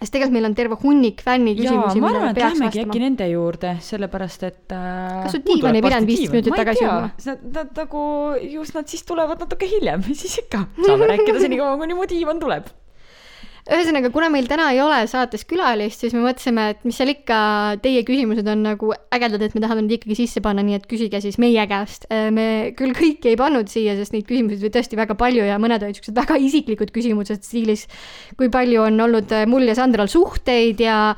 Sest 0.00 0.14
tegelikult 0.14 0.32
meil 0.32 0.48
on 0.48 0.54
terve 0.56 0.76
hunnik 0.80 1.18
fänniküsimusi, 1.24 2.00
ma 2.00 2.08
millele 2.08 2.20
arvan, 2.22 2.30
et 2.30 2.38
peaks 2.38 2.54
lähmegi 2.54 2.78
äkki 2.80 2.88
vastama. 2.88 3.04
nende 3.04 3.26
juurde, 3.28 3.72
sellepärast 3.84 4.46
et 4.48 4.72
äh, 4.72 5.22
Kas 5.26 5.34
su 5.36 5.40
diivan 5.44 5.76
ei 5.76 5.84
pidanud 5.84 6.08
15 6.08 6.32
minutit 6.36 6.56
tagasi 6.56 6.84
jõudma? 6.86 7.34
nad 7.58 7.80
nagu 7.82 8.04
just 8.48 8.78
nad 8.78 8.88
siis 8.88 9.04
tulevad 9.04 9.44
natuke 9.44 9.68
hiljem, 9.68 10.06
siis 10.22 10.38
ikka 10.40 10.64
saame 10.86 11.10
rääkida 11.12 11.44
senikaua, 11.44 11.76
kuni 11.82 11.98
mu 11.98 12.08
diivan 12.08 12.40
tuleb. 12.40 12.72
ühesõnaga, 13.70 14.10
kuna 14.14 14.30
meil 14.32 14.48
täna 14.50 14.70
ei 14.74 14.80
ole 14.82 14.98
saates 15.10 15.46
külalist, 15.48 16.02
siis 16.02 16.14
me 16.16 16.24
mõtlesime, 16.24 16.66
et 16.74 16.84
mis 16.86 16.98
seal 16.98 17.12
ikka, 17.12 17.38
teie 17.84 18.02
küsimused 18.06 18.48
on 18.50 18.64
nagu 18.66 18.92
ägedad, 19.14 19.42
et 19.46 19.54
me 19.56 19.62
tahame 19.64 19.84
need 19.84 19.98
ikkagi 19.98 20.18
sisse 20.22 20.42
panna, 20.44 20.64
nii 20.66 20.78
et 20.80 20.88
küsige 20.90 21.22
siis 21.22 21.38
meie 21.42 21.66
käest. 21.70 22.08
me 22.10 22.46
küll 22.78 22.94
kõiki 22.96 23.32
ei 23.32 23.38
pannud 23.38 23.70
siia, 23.70 23.94
sest 23.98 24.14
neid 24.16 24.26
küsimusi 24.28 24.60
oli 24.60 24.72
tõesti 24.74 24.98
väga 24.98 25.16
palju 25.18 25.46
ja 25.46 25.58
mõned 25.62 25.84
olid 25.86 25.98
siuksed 25.98 26.16
väga 26.16 26.38
isiklikud 26.40 26.90
küsimused 26.94 27.46
stiilis, 27.46 27.86
kui 28.38 28.50
palju 28.52 28.84
on 28.88 29.00
olnud 29.06 29.34
mul 29.50 29.68
ja 29.68 29.76
Sandral 29.78 30.10
suhteid 30.10 30.80
ja 30.82 31.14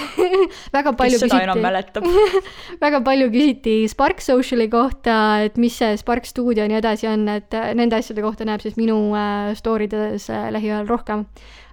väga 0.76 0.94
palju 0.96 1.20
kes 1.20 1.26
seda 1.28 1.42
enam 1.44 1.60
mäletab? 1.62 2.06
väga 2.84 3.02
palju 3.04 3.30
küsiti 3.32 3.76
Spark 3.90 4.22
Sociali 4.24 4.68
kohta, 4.72 5.16
et 5.46 5.58
mis 5.60 5.76
see 5.76 5.96
Spark 6.00 6.28
stuudio 6.28 6.64
ja 6.64 6.70
nii 6.70 6.80
edasi 6.80 7.08
on, 7.10 7.26
et 7.32 7.56
äh, 7.56 7.72
nende 7.78 7.98
asjade 8.00 8.24
kohta 8.24 8.46
näeb 8.48 8.62
siis 8.64 8.78
minu 8.80 8.98
äh, 9.16 9.52
story 9.58 9.88
des 9.90 10.28
äh, 10.30 10.48
lähiajal 10.54 10.88
rohkem. 10.90 11.26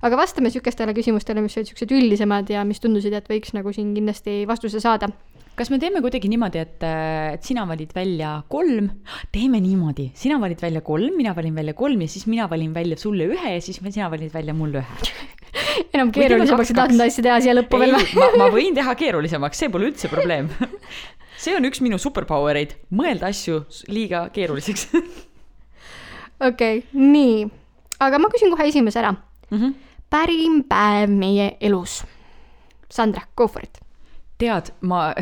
Aga 0.06 0.20
vastame 0.20 0.50
niisugustele 0.50 0.94
küsimustele, 0.98 1.42
mis 1.44 1.58
olid 1.58 1.68
niisugused 1.68 1.96
üldisemad 1.98 2.52
ja 2.54 2.66
mis 2.68 2.82
tundusid, 2.84 3.16
et 3.18 3.30
võiks 3.32 3.56
nagu 3.58 3.74
siin 3.76 3.94
kindlasti 3.96 4.44
vastuse 4.50 4.82
saada. 4.84 5.10
kas 5.58 5.72
me 5.74 5.80
teeme 5.82 6.04
kuidagi 6.06 6.30
niimoodi, 6.30 6.62
et, 6.62 6.84
et 7.34 7.48
sina 7.48 7.64
valid 7.66 7.94
välja 7.96 8.36
kolm, 8.50 8.92
teeme 9.34 9.62
niimoodi, 9.64 10.12
sina 10.16 10.38
valid 10.42 10.62
välja 10.62 10.84
kolm, 10.86 11.16
mina 11.18 11.34
valin 11.36 11.56
välja 11.56 11.74
kolm 11.74 12.02
ja 12.06 12.08
siis 12.08 12.28
mina 12.30 12.46
valin 12.50 12.74
välja 12.76 12.98
sulle 12.98 13.26
ühe 13.26 13.56
ja 13.56 13.62
siis 13.62 13.82
sina 13.82 14.12
valid 14.12 14.34
välja 14.34 14.54
mulle 14.54 14.84
ühe. 14.84 15.10
enam 15.96 16.12
keerulisemaks 16.14 16.72
ei 16.72 16.78
tahtnud 16.78 17.06
asja 17.08 17.24
teha 17.26 17.38
siia 17.42 17.56
lõppu 17.58 17.80
veel 17.82 17.96
ei, 17.98 18.10
ma, 18.18 18.28
ma 18.44 18.50
võin 18.54 18.76
teha 18.78 18.94
keerulisemaks, 19.00 19.64
see 19.64 19.72
pole 19.74 19.90
üldse 19.90 20.12
probleem. 20.12 20.52
see 21.42 21.56
on 21.58 21.66
üks 21.70 21.82
minu 21.86 21.98
superpower 22.02 22.58
eid, 22.60 22.78
mõelda 22.94 23.32
asju 23.32 23.64
liiga 23.94 24.28
keeruliseks 24.36 24.92
okei 26.50 26.50
okay,, 26.50 26.84
nii, 26.94 27.48
aga 28.04 28.22
ma 28.22 28.30
küsin 28.34 28.54
kohe 28.54 28.70
esimese 28.70 29.02
ära. 29.02 29.16
mm. 29.50 29.58
-hmm. 29.58 29.87
Parim 30.10 30.62
päev 30.68 31.12
meie 31.12 31.54
elus. 31.62 32.02
Sandra, 32.90 33.26
go 33.36 33.48
for 33.48 33.64
it. 33.64 33.82
tead, 34.38 34.70
ma, 34.86 35.16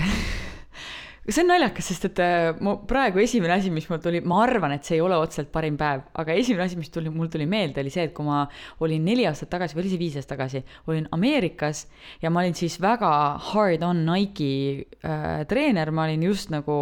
see 1.25 1.39
on 1.41 1.47
naljakas, 1.49 1.87
sest 1.87 2.09
et 2.09 2.19
äh, 2.19 2.49
mu 2.61 2.73
praegu 2.85 3.21
esimene 3.23 3.55
asi, 3.55 3.69
mis 3.73 3.87
mul 3.87 4.01
tuli, 4.03 4.19
ma 4.27 4.41
arvan, 4.43 4.73
et 4.75 4.85
see 4.85 4.97
ei 4.97 5.01
ole 5.01 5.15
otseselt 5.17 5.47
parim 5.53 5.77
päev, 5.79 6.03
aga 6.19 6.35
esimene 6.35 6.65
asi, 6.67 6.75
mis 6.77 6.91
tuli, 6.91 7.09
mul 7.09 7.29
tuli 7.31 7.47
meelde, 7.49 7.79
oli 7.81 7.93
see, 7.93 8.03
et 8.09 8.13
kui 8.13 8.27
ma 8.27 8.41
olin 8.83 9.07
neli 9.07 9.23
aastat 9.29 9.49
tagasi 9.55 9.77
või 9.77 9.85
oli 9.85 9.93
see 9.93 10.01
viis 10.03 10.17
aastat 10.19 10.35
tagasi, 10.35 10.61
olin 10.91 11.07
Ameerikas 11.15 11.85
ja 12.21 12.29
ma 12.29 12.43
olin 12.43 12.59
siis 12.59 12.75
väga 12.83 13.13
hard 13.53 13.87
on 13.87 14.03
Nike'i 14.09 14.83
äh, 14.99 15.45
treener, 15.49 15.93
ma 15.95 16.09
olin 16.09 16.27
just 16.27 16.51
nagu 16.53 16.75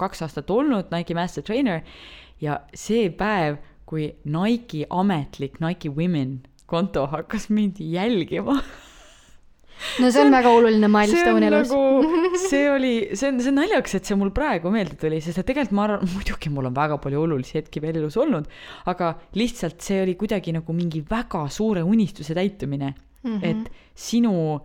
kaks 0.00 0.24
aastat 0.24 0.50
olnud 0.50 0.88
Nike'i 0.94 1.20
master 1.20 1.44
trainer 1.44 1.84
ja 2.42 2.62
see 2.72 3.12
päev, 3.12 3.60
kui 3.84 4.08
Nike'i 4.24 4.88
ametlik 4.88 5.60
Nike 5.60 5.92
Women 5.92 6.40
konto 6.74 7.06
hakkas 7.12 7.48
mind 7.54 7.80
jälgima 7.80 8.58
no 10.00 10.10
see 10.10 10.22
on 10.22 10.32
väga 10.32 10.50
oluline 10.54 10.86
see 10.86 10.88
on 10.88 10.94
milstone 10.94 11.48
elus 11.48 11.72
nagu, 11.72 12.12
see 12.50 12.68
oli, 12.70 12.92
see 13.12 13.30
on, 13.30 13.40
see 13.42 13.52
on 13.52 13.58
naljakas, 13.60 13.96
et 13.98 14.10
see 14.10 14.18
mul 14.18 14.30
praegu 14.34 14.72
meelde 14.74 14.98
tuli, 15.00 15.20
sest 15.24 15.40
et 15.42 15.48
tegelikult 15.50 15.76
ma 15.78 15.86
arvan, 15.88 16.12
muidugi 16.14 16.52
mul 16.54 16.70
on 16.70 16.76
väga 16.76 16.98
palju 17.02 17.24
olulisi 17.24 17.58
hetki 17.58 17.82
veel 17.84 17.98
elus 18.02 18.18
olnud, 18.20 18.48
aga 18.90 19.14
lihtsalt 19.38 19.82
see 19.84 20.02
oli 20.04 20.16
kuidagi 20.20 20.54
nagu 20.56 20.76
mingi 20.76 21.02
väga 21.10 21.44
suure 21.52 21.84
unistuse 21.86 22.36
täitumine 22.36 22.94
mm, 22.94 23.36
-hmm. 23.38 23.44
et 23.50 23.98
sinu, 24.06 24.60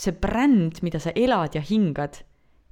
see 0.00 0.16
bränd, 0.16 0.82
mida 0.86 1.02
sa 1.02 1.14
elad 1.14 1.56
ja 1.56 1.62
hingad, 1.64 2.22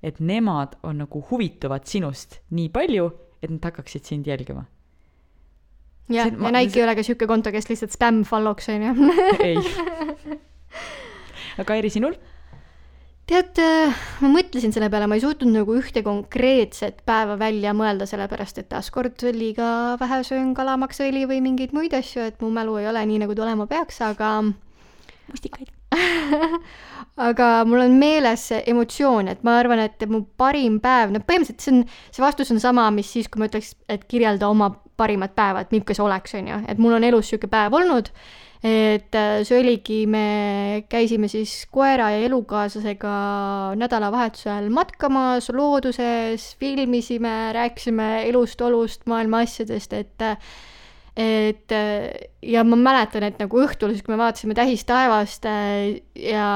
et 0.03 0.21
nemad 0.21 0.79
on 0.87 1.05
nagu 1.05 1.25
huvituvad 1.31 1.87
sinust 1.87 2.41
nii 2.51 2.69
palju, 2.73 3.11
et 3.43 3.51
nad 3.51 3.65
hakkaksid 3.71 4.05
sind 4.05 4.27
jälgima. 4.27 4.65
jah, 6.09 6.31
see- 6.31 6.43
ja 6.45 6.55
Nike 6.55 6.81
ei 6.81 6.87
ole 6.87 6.97
ka 6.99 7.05
siuke 7.07 7.29
konto, 7.31 7.53
kes 7.55 7.69
lihtsalt 7.71 7.95
spämm 7.95 8.25
follow'ks 8.29 8.69
onju. 8.75 9.13
ei. 9.45 9.57
aga 11.63 11.79
Eri, 11.79 11.91
sinul? 11.93 12.19
tead, 13.29 13.59
ma 14.25 14.29
mõtlesin 14.33 14.73
selle 14.73 14.89
peale, 14.89 15.05
ma 15.11 15.19
ei 15.19 15.21
suutnud 15.21 15.53
nagu 15.53 15.75
ühte 15.77 16.01
konkreetset 16.07 17.03
päeva 17.09 17.37
välja 17.41 17.75
mõelda, 17.77 18.07
sellepärast 18.09 18.63
et 18.63 18.71
taaskord 18.73 19.21
liiga 19.37 19.99
vähe 20.01 20.23
söön 20.25 20.55
kalamaksõli 20.57 21.27
või 21.29 21.43
mingeid 21.45 21.75
muid 21.77 21.93
asju, 21.99 22.25
et 22.31 22.41
mu 22.41 22.49
mälu 22.55 22.79
ei 22.81 22.89
ole 22.89 23.05
nii, 23.11 23.21
nagu 23.27 23.37
ta 23.37 23.45
olema 23.45 23.69
peaks, 23.69 24.01
aga 24.07 24.39
mustikaid. 25.29 25.69
aga 27.29 27.47
mul 27.69 27.85
on 27.85 28.01
meeles 28.01 28.49
see 28.51 28.63
emotsioon, 28.73 29.29
et 29.33 29.45
ma 29.45 29.59
arvan, 29.61 29.85
et 29.85 30.09
mu 30.09 30.23
parim 30.41 30.79
päev, 30.81 31.13
no 31.13 31.21
põhimõtteliselt 31.21 31.65
see 31.65 31.75
on, 31.75 31.85
see 32.15 32.25
vastus 32.25 32.53
on 32.55 32.61
sama, 32.65 32.89
mis 32.95 33.13
siis, 33.13 33.29
kui 33.29 33.43
ma 33.43 33.49
ütleks, 33.51 33.75
et 33.93 34.09
kirjelda 34.09 34.49
oma 34.49 34.73
parimat 34.99 35.35
päeva, 35.37 35.63
et 35.63 35.73
milline 35.73 35.97
see 35.97 36.05
oleks, 36.05 36.37
on 36.39 36.53
ju, 36.53 36.61
et 36.69 36.83
mul 36.83 36.99
on 36.99 37.07
elus 37.07 37.29
niisugune 37.29 37.53
päev 37.53 37.77
olnud, 37.79 38.11
et 38.67 39.15
äh, 39.15 39.41
see 39.47 39.59
oligi, 39.61 39.99
me 40.11 40.85
käisime 40.91 41.31
siis 41.31 41.61
koera 41.71 42.11
ja 42.15 42.25
elukaaslasega 42.27 43.13
nädalavahetusel 43.79 44.67
matkamas 44.75 45.53
looduses, 45.55 46.51
filmisime, 46.59 47.37
rääkisime 47.55 48.09
elust-olust, 48.31 49.07
maailma 49.11 49.45
asjadest, 49.47 49.95
et 49.95 50.29
et 51.19 51.73
ja 52.47 52.63
ma 52.63 52.77
mäletan, 52.79 53.25
et 53.27 53.41
nagu 53.43 53.59
õhtul 53.59 53.91
siis, 53.91 54.05
kui 54.07 54.15
me 54.15 54.21
vaatasime 54.21 54.55
tähistaevast 54.55 55.49
äh, 55.51 55.99
ja, 56.15 56.49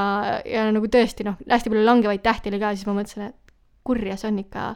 ja 0.47 0.67
nagu 0.71 0.87
tõesti 0.87 1.25
noh, 1.27 1.35
hästi 1.49 1.71
palju 1.71 1.83
langevaid 1.83 2.23
tähti 2.23 2.51
oli 2.51 2.61
ka, 2.61 2.71
siis 2.71 2.87
ma 2.87 2.95
mõtlesin, 2.95 3.31
et 3.33 3.55
kurja, 3.83 4.15
see 4.19 4.29
on 4.31 4.39
ikka, 4.39 4.69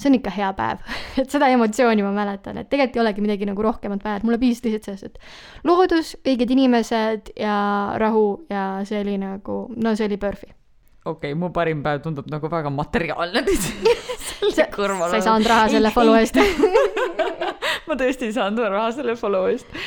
see 0.00 0.10
on 0.10 0.16
ikka 0.16 0.32
hea 0.34 0.50
päev. 0.56 0.84
et 1.20 1.32
seda 1.32 1.50
emotsiooni 1.52 2.04
ma 2.04 2.12
mäletan, 2.16 2.60
et 2.60 2.70
tegelikult 2.72 2.96
ei 2.98 3.04
olegi 3.04 3.24
midagi 3.24 3.48
nagu 3.48 3.66
rohkemat 3.66 4.04
vaja, 4.04 4.20
et 4.20 4.26
mulle 4.26 4.40
piisas 4.40 4.64
lihtsalt 4.64 4.88
sellest, 4.88 5.10
et 5.10 5.68
loodus, 5.68 6.14
õiged 6.24 6.54
inimesed 6.56 7.34
ja 7.40 7.58
rahu 8.00 8.24
ja 8.50 8.64
see 8.88 9.02
oli 9.04 9.18
nagu, 9.20 9.62
no 9.76 9.94
see 9.98 10.08
oli 10.08 10.20
PERFi. 10.20 10.50
okei 11.04 11.32
okay,, 11.32 11.38
mu 11.38 11.52
parim 11.52 11.82
päev 11.84 12.02
tundub 12.04 12.28
nagu 12.32 12.50
väga 12.52 12.72
materiaalne 12.72 13.44
selle 14.30 14.68
kõrval. 14.72 15.08
sa 15.10 15.20
ei 15.20 15.26
saanud 15.28 15.50
raha 15.52 15.68
selle 15.76 15.92
follow 15.94 16.20
eest. 16.20 16.40
ma 17.88 17.96
tõesti 17.96 18.30
ei 18.30 18.36
saanud 18.36 18.68
raha 18.68 18.92
selle 18.96 19.16
follow 19.20 19.48
eest. 19.52 19.80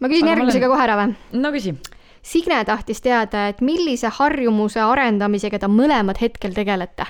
ma 0.00 0.10
küsin 0.12 0.30
järgmisega 0.30 0.66
olen- 0.66 0.76
kohe 0.76 0.86
ära 0.88 1.00
või? 1.02 1.16
no 1.40 1.54
küsi. 1.56 1.78
Signe 2.20 2.58
tahtis 2.68 2.98
teada, 3.00 3.46
et 3.48 3.62
millise 3.64 4.10
harjumuse 4.12 4.82
arendamisega 4.84 5.56
te 5.62 5.70
mõlemad 5.72 6.18
hetkel 6.20 6.52
tegelete? 6.52 7.06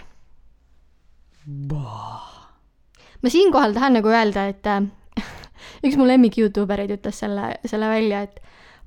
Ma 3.22 3.28
siinkohal 3.32 3.74
tahan 3.76 3.98
nagu 3.98 4.08
öelda, 4.12 4.46
et 4.52 4.66
äh, 4.66 4.84
üks 5.86 5.98
mu 6.00 6.06
lemmik 6.08 6.38
Youtube 6.38 6.74
erid 6.76 6.94
ütles 6.96 7.20
selle, 7.24 7.54
selle 7.68 7.90
välja, 7.90 8.22
et 8.28 8.40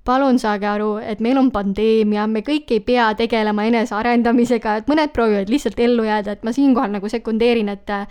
palun 0.05 0.39
saage 0.41 0.67
aru, 0.67 0.97
et 0.99 1.21
meil 1.23 1.39
on 1.39 1.49
pandeemia, 1.53 2.27
me 2.27 2.43
kõik 2.43 2.71
ei 2.75 2.81
pea 2.83 3.11
tegelema 3.19 3.67
enesearendamisega, 3.69 4.77
et 4.81 4.89
mõned 4.91 5.13
proovivad 5.15 5.51
lihtsalt 5.51 5.79
ellu 5.79 6.07
jääda, 6.07 6.35
et 6.35 6.43
ma 6.43 6.51
siinkohal 6.55 6.91
nagu 6.97 7.11
sekundeerin, 7.11 7.71
et 7.71 7.93
äh, 7.93 8.07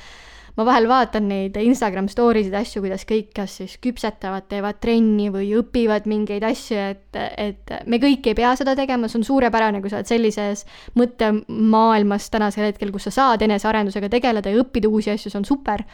ma 0.57 0.67
vahel 0.69 0.87
vaatan 0.89 1.29
neid 1.31 1.57
Instagram 1.57 2.09
story 2.13 2.43
sid 2.45 2.55
asju, 2.57 2.83
kuidas 2.85 3.07
kõik 3.09 3.31
kas 3.37 3.55
siis 3.61 3.79
küpsetavad, 3.83 4.47
teevad 4.51 4.81
trenni 4.83 5.31
või 5.33 5.49
õpivad 5.57 6.09
mingeid 6.11 6.45
asju, 6.45 6.79
et, 6.93 7.19
et 7.41 7.73
me 7.89 8.01
kõik 8.03 8.29
ei 8.29 8.37
pea 8.37 8.53
seda 8.59 8.75
tegema, 8.79 9.09
see 9.09 9.21
on 9.23 9.27
suurepärane, 9.27 9.81
kui 9.81 9.93
sa 9.93 10.01
oled 10.01 10.11
sellises 10.11 10.67
mõttemaailmas 10.99 12.29
tänasel 12.33 12.69
hetkel, 12.69 12.93
kus 12.93 13.09
sa 13.09 13.15
saad 13.17 13.45
enesearendusega 13.47 14.11
tegeleda 14.13 14.53
ja 14.53 14.61
õppida 14.61 14.91
uusi 14.93 15.13
asju, 15.15 15.33
see 15.33 15.41
on 15.41 15.49
super. 15.49 15.85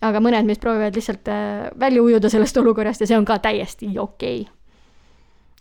aga 0.00 0.20
mõned 0.20 0.48
meist 0.48 0.60
proovivad 0.60 0.96
lihtsalt 0.96 1.28
äh, 1.32 1.70
välja 1.80 2.02
ujuda 2.04 2.28
sellest 2.32 2.56
olukorrast 2.60 3.00
ja 3.00 3.08
see 3.08 3.16
on 3.16 3.24
ka 3.24 3.38
täiesti 3.40 3.88
okei 3.98 4.40
okay.. 4.42 4.52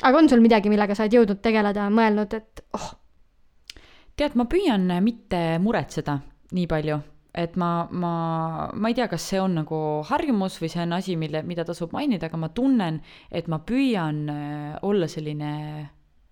aga 0.03 0.17
on 0.17 0.29
sul 0.29 0.43
midagi, 0.43 0.71
millega 0.71 0.95
sa 0.95 1.03
oled 1.03 1.19
jõudnud 1.19 1.41
tegeleda, 1.43 1.89
mõelnud, 1.91 2.35
et 2.35 2.63
oh, 2.75 2.93
tead, 4.15 4.35
ma 4.39 4.47
püüan 4.47 4.87
mitte 5.03 5.43
muretseda 5.59 6.19
nii 6.55 6.67
palju, 6.71 6.99
et 7.35 7.57
ma, 7.59 7.87
ma, 7.91 8.13
ma 8.71 8.89
ei 8.89 8.95
tea, 8.95 9.09
kas 9.11 9.25
see 9.31 9.41
on 9.43 9.57
nagu 9.59 9.77
harjumus 10.07 10.55
või 10.61 10.69
see 10.71 10.83
on 10.85 10.95
asi, 10.95 11.17
mille, 11.19 11.41
mida 11.47 11.65
tasub 11.67 11.91
mainida, 11.95 12.29
aga 12.29 12.39
ma 12.39 12.49
tunnen, 12.55 13.01
et 13.27 13.49
ma 13.51 13.59
püüan 13.67 14.21
äh, 14.31 14.71
olla 14.87 15.09
selline 15.11 15.51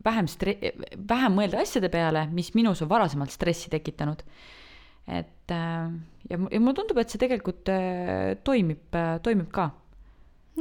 vähem 0.04 0.30
stre-, 0.32 0.74
vähem 1.10 1.36
mõelda 1.36 1.62
asjade 1.64 1.92
peale, 1.92 2.26
mis 2.32 2.54
minus 2.56 2.84
on 2.84 2.92
varasemalt 2.92 3.36
stressi 3.36 3.72
tekitanud. 3.74 4.24
et 5.08 5.52
äh, 5.52 5.92
ja, 6.30 6.40
ja 6.40 6.60
mulle 6.64 6.76
tundub, 6.80 7.00
et 7.04 7.12
see 7.12 7.20
tegelikult 7.20 7.72
äh, 7.74 8.36
toimib, 8.44 8.96
toimib 9.24 9.52
ka. 9.52 9.72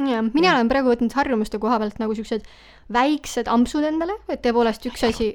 jah, 0.03 0.27
mina 0.27 0.57
olen 0.57 0.73
praegu 0.73 0.91
võtnud 0.91 1.15
harjumuste 1.15 1.63
koha 1.63 1.79
pealt 1.79 2.03
nagu 2.03 2.19
siuksed 2.19 2.49
väiksed 2.93 3.51
ampsud 3.53 3.87
endale, 3.87 4.19
et 4.27 4.43
tõepoolest 4.43 4.91
üks 4.91 5.07
asi, 5.07 5.31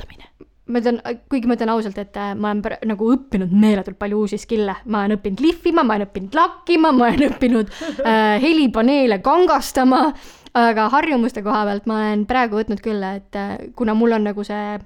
ma 0.67 0.81
ütlen, 0.81 0.99
kuigi 1.31 1.49
ma 1.49 1.55
ütlen 1.57 1.71
ausalt, 1.71 1.97
et 2.01 2.17
äh, 2.19 2.33
ma 2.35 2.51
olen 2.55 2.89
nagu 2.91 3.11
õppinud 3.13 3.53
meeletult 3.55 3.99
palju 3.99 4.23
uusi 4.23 4.39
skill'e, 4.41 4.75
ma 4.91 5.03
olen 5.03 5.17
õppinud 5.17 5.43
lihvima, 5.43 5.85
ma 5.87 5.95
olen 5.95 6.07
õppinud 6.09 6.35
lakkima, 6.37 6.91
ma 6.95 7.07
olen 7.07 7.31
õppinud 7.31 7.71
äh, 8.11 8.35
helipaneele 8.43 9.21
kangastama, 9.25 10.03
aga 10.57 10.89
harjumuste 10.93 11.43
koha 11.45 11.63
pealt 11.69 11.87
ma 11.89 12.01
olen 12.01 12.27
praegu 12.29 12.59
võtnud 12.59 12.83
küll, 12.83 13.03
et 13.19 13.39
äh, 13.39 13.57
kuna 13.77 13.95
mul 13.97 14.17
on 14.17 14.27
nagu 14.31 14.45
see 14.47 14.77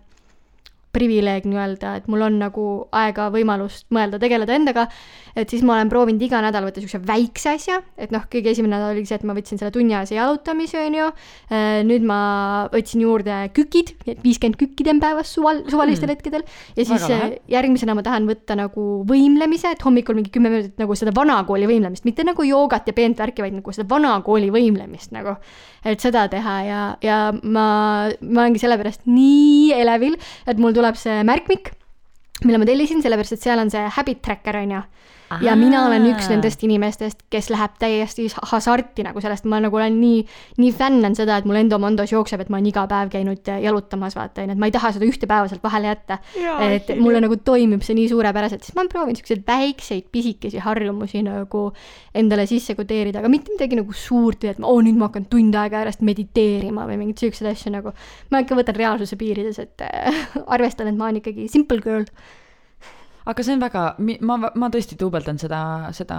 privileeg 0.95 1.47
nii-öelda, 1.47 1.95
et 2.01 2.07
mul 2.11 2.25
on 2.27 2.37
nagu 2.41 2.65
aega, 2.97 3.29
võimalust 3.33 3.87
mõelda, 3.95 4.19
tegeleda 4.21 4.55
endaga, 4.57 4.87
et 5.35 5.51
siis 5.51 5.63
ma 5.63 5.77
olen 5.77 5.91
proovinud 5.91 6.21
iga 6.25 6.41
nädal 6.43 6.65
võtta 6.67 6.81
niisuguse 6.81 6.99
väikse 7.07 7.53
asja, 7.55 7.79
et 7.95 8.11
noh, 8.13 8.25
kõige 8.31 8.51
esimene 8.51 8.75
nädal 8.75 8.95
oligi 8.95 9.11
see, 9.11 9.19
et 9.21 9.27
ma 9.27 9.35
võtsin 9.37 9.61
selle 9.61 9.71
tunniajase 9.75 10.17
jalutamise, 10.17 10.81
on 10.89 10.97
ju, 10.97 11.07
nüüd 11.87 12.05
ma 12.07 12.19
võtsin 12.73 13.05
juurde 13.05 13.37
kükid, 13.55 13.93
viiskümmend 14.23 14.59
kükki 14.59 14.85
teen 14.87 14.99
päevas 15.01 15.31
suval, 15.31 15.63
suvalistel 15.71 16.11
hetkedel 16.11 16.43
ja 16.75 16.83
siis 16.83 17.01
Väga 17.01 17.17
äh, 17.17 17.35
järgmisena 17.51 17.95
ma 17.97 18.03
tahan 18.05 18.27
võtta 18.29 18.57
nagu 18.59 18.85
võimlemise, 19.07 19.71
et 19.73 19.83
hommikul 19.85 20.17
mingi 20.17 20.33
kümme 20.33 20.51
minutit 20.51 20.79
nagu 20.81 20.95
seda 20.97 21.13
vanakooli 21.15 21.69
võimlemist, 21.69 22.05
mitte 22.07 22.25
nagu 22.27 22.43
joogat 22.45 22.89
ja 22.89 22.95
peent 22.97 23.21
värki, 23.21 23.45
vaid 23.45 23.55
nagu 23.57 23.75
seda 23.75 23.87
vanakooli 23.89 24.51
võimlemist 24.53 25.15
nagu, 25.15 25.37
et 25.87 26.03
seda 26.03 26.27
teha 26.31 26.55
ja, 26.67 26.81
ja 27.05 27.19
ma, 27.31 27.65
ma 28.21 28.43
olengi 28.43 28.61
sellepärast 28.61 29.07
nii 29.09 29.71
elevil, 29.77 30.19
et 30.49 30.61
mul 30.61 30.75
tuleb 30.75 30.80
see 30.95 31.23
märkmik 31.23 31.71
mille 32.45 32.57
ma 32.61 32.65
tellisin, 32.65 33.01
sellepärast 33.03 33.35
et 33.37 33.43
seal 33.43 33.61
on 33.61 33.69
see 33.71 33.89
habit 33.97 34.21
tracker 34.25 34.57
on 34.61 34.77
ju. 34.77 34.81
Ja 35.41 35.55
mina 35.55 35.85
olen 35.87 36.05
üks 36.11 36.27
nendest 36.31 36.63
inimestest, 36.67 37.23
kes 37.33 37.49
läheb 37.53 37.77
täiesti 37.81 38.27
hasarti 38.51 39.05
nagu 39.07 39.23
sellest, 39.23 39.47
ma 39.49 39.61
nagu 39.63 39.79
olen 39.79 39.97
nii, 40.01 40.19
nii 40.61 40.71
fänn 40.75 41.07
on 41.07 41.17
seda, 41.17 41.39
et 41.39 41.47
mul 41.49 41.61
endomondos 41.61 42.11
jookseb, 42.13 42.43
et 42.43 42.51
ma 42.51 42.59
olen 42.59 42.69
iga 42.71 42.85
päev 42.91 43.11
käinud 43.13 43.51
jalutamas, 43.63 44.17
vaata 44.19 44.43
onju, 44.43 44.57
et 44.57 44.61
ma 44.61 44.69
ei 44.69 44.75
taha 44.75 44.93
seda 44.97 45.07
ühte 45.07 45.29
päeva 45.31 45.47
sealt 45.49 45.63
vahele 45.63 45.91
jätta. 45.93 46.19
et 46.67 46.93
mulle 46.99 47.23
nagu 47.23 47.39
toimib 47.45 47.85
see 47.85 47.97
nii 47.97 48.11
suurepäraselt, 48.11 48.65
siis 48.67 48.75
ma 48.77 48.85
proovin 48.91 49.15
siukseid 49.15 49.45
väikseid 49.47 50.11
pisikesi 50.11 50.61
harjumusi 50.61 51.23
nagu 51.25 51.69
endale 52.13 52.45
sisse 52.49 52.75
kodeerida, 52.75 53.21
aga 53.21 53.31
mitte 53.31 53.53
midagi 53.55 53.79
nagu 53.79 53.95
suurt 53.95 54.41
et 54.51 54.61
oo 54.61 54.77
nüüd 54.83 54.99
ma 54.99 55.09
hakkan 55.09 55.27
tund 55.31 55.55
aega 55.57 55.81
järjest 55.83 56.03
mediteerima 56.05 56.85
või 56.89 56.99
mingeid 57.01 57.25
siukseid 57.25 57.51
asju 57.51 57.73
nagu. 57.73 57.93
ma 58.31 58.43
ikka 58.43 58.57
võtan 58.57 58.77
reaalsuse 58.77 59.17
piirides, 59.19 59.59
et 59.63 59.85
arvestan, 60.55 60.91
et 60.91 60.97
ma 60.97 61.09
olen 61.09 61.21
ikkagi 61.21 61.47
simple 61.51 61.81
girl. 61.83 62.07
Aga 63.25 63.43
see 63.43 63.53
on 63.53 63.63
väga, 63.63 63.85
ma, 64.21 64.37
ma 64.55 64.69
tõesti 64.73 64.97
duubeldan 64.99 65.39
seda, 65.41 65.61
seda, 65.93 66.17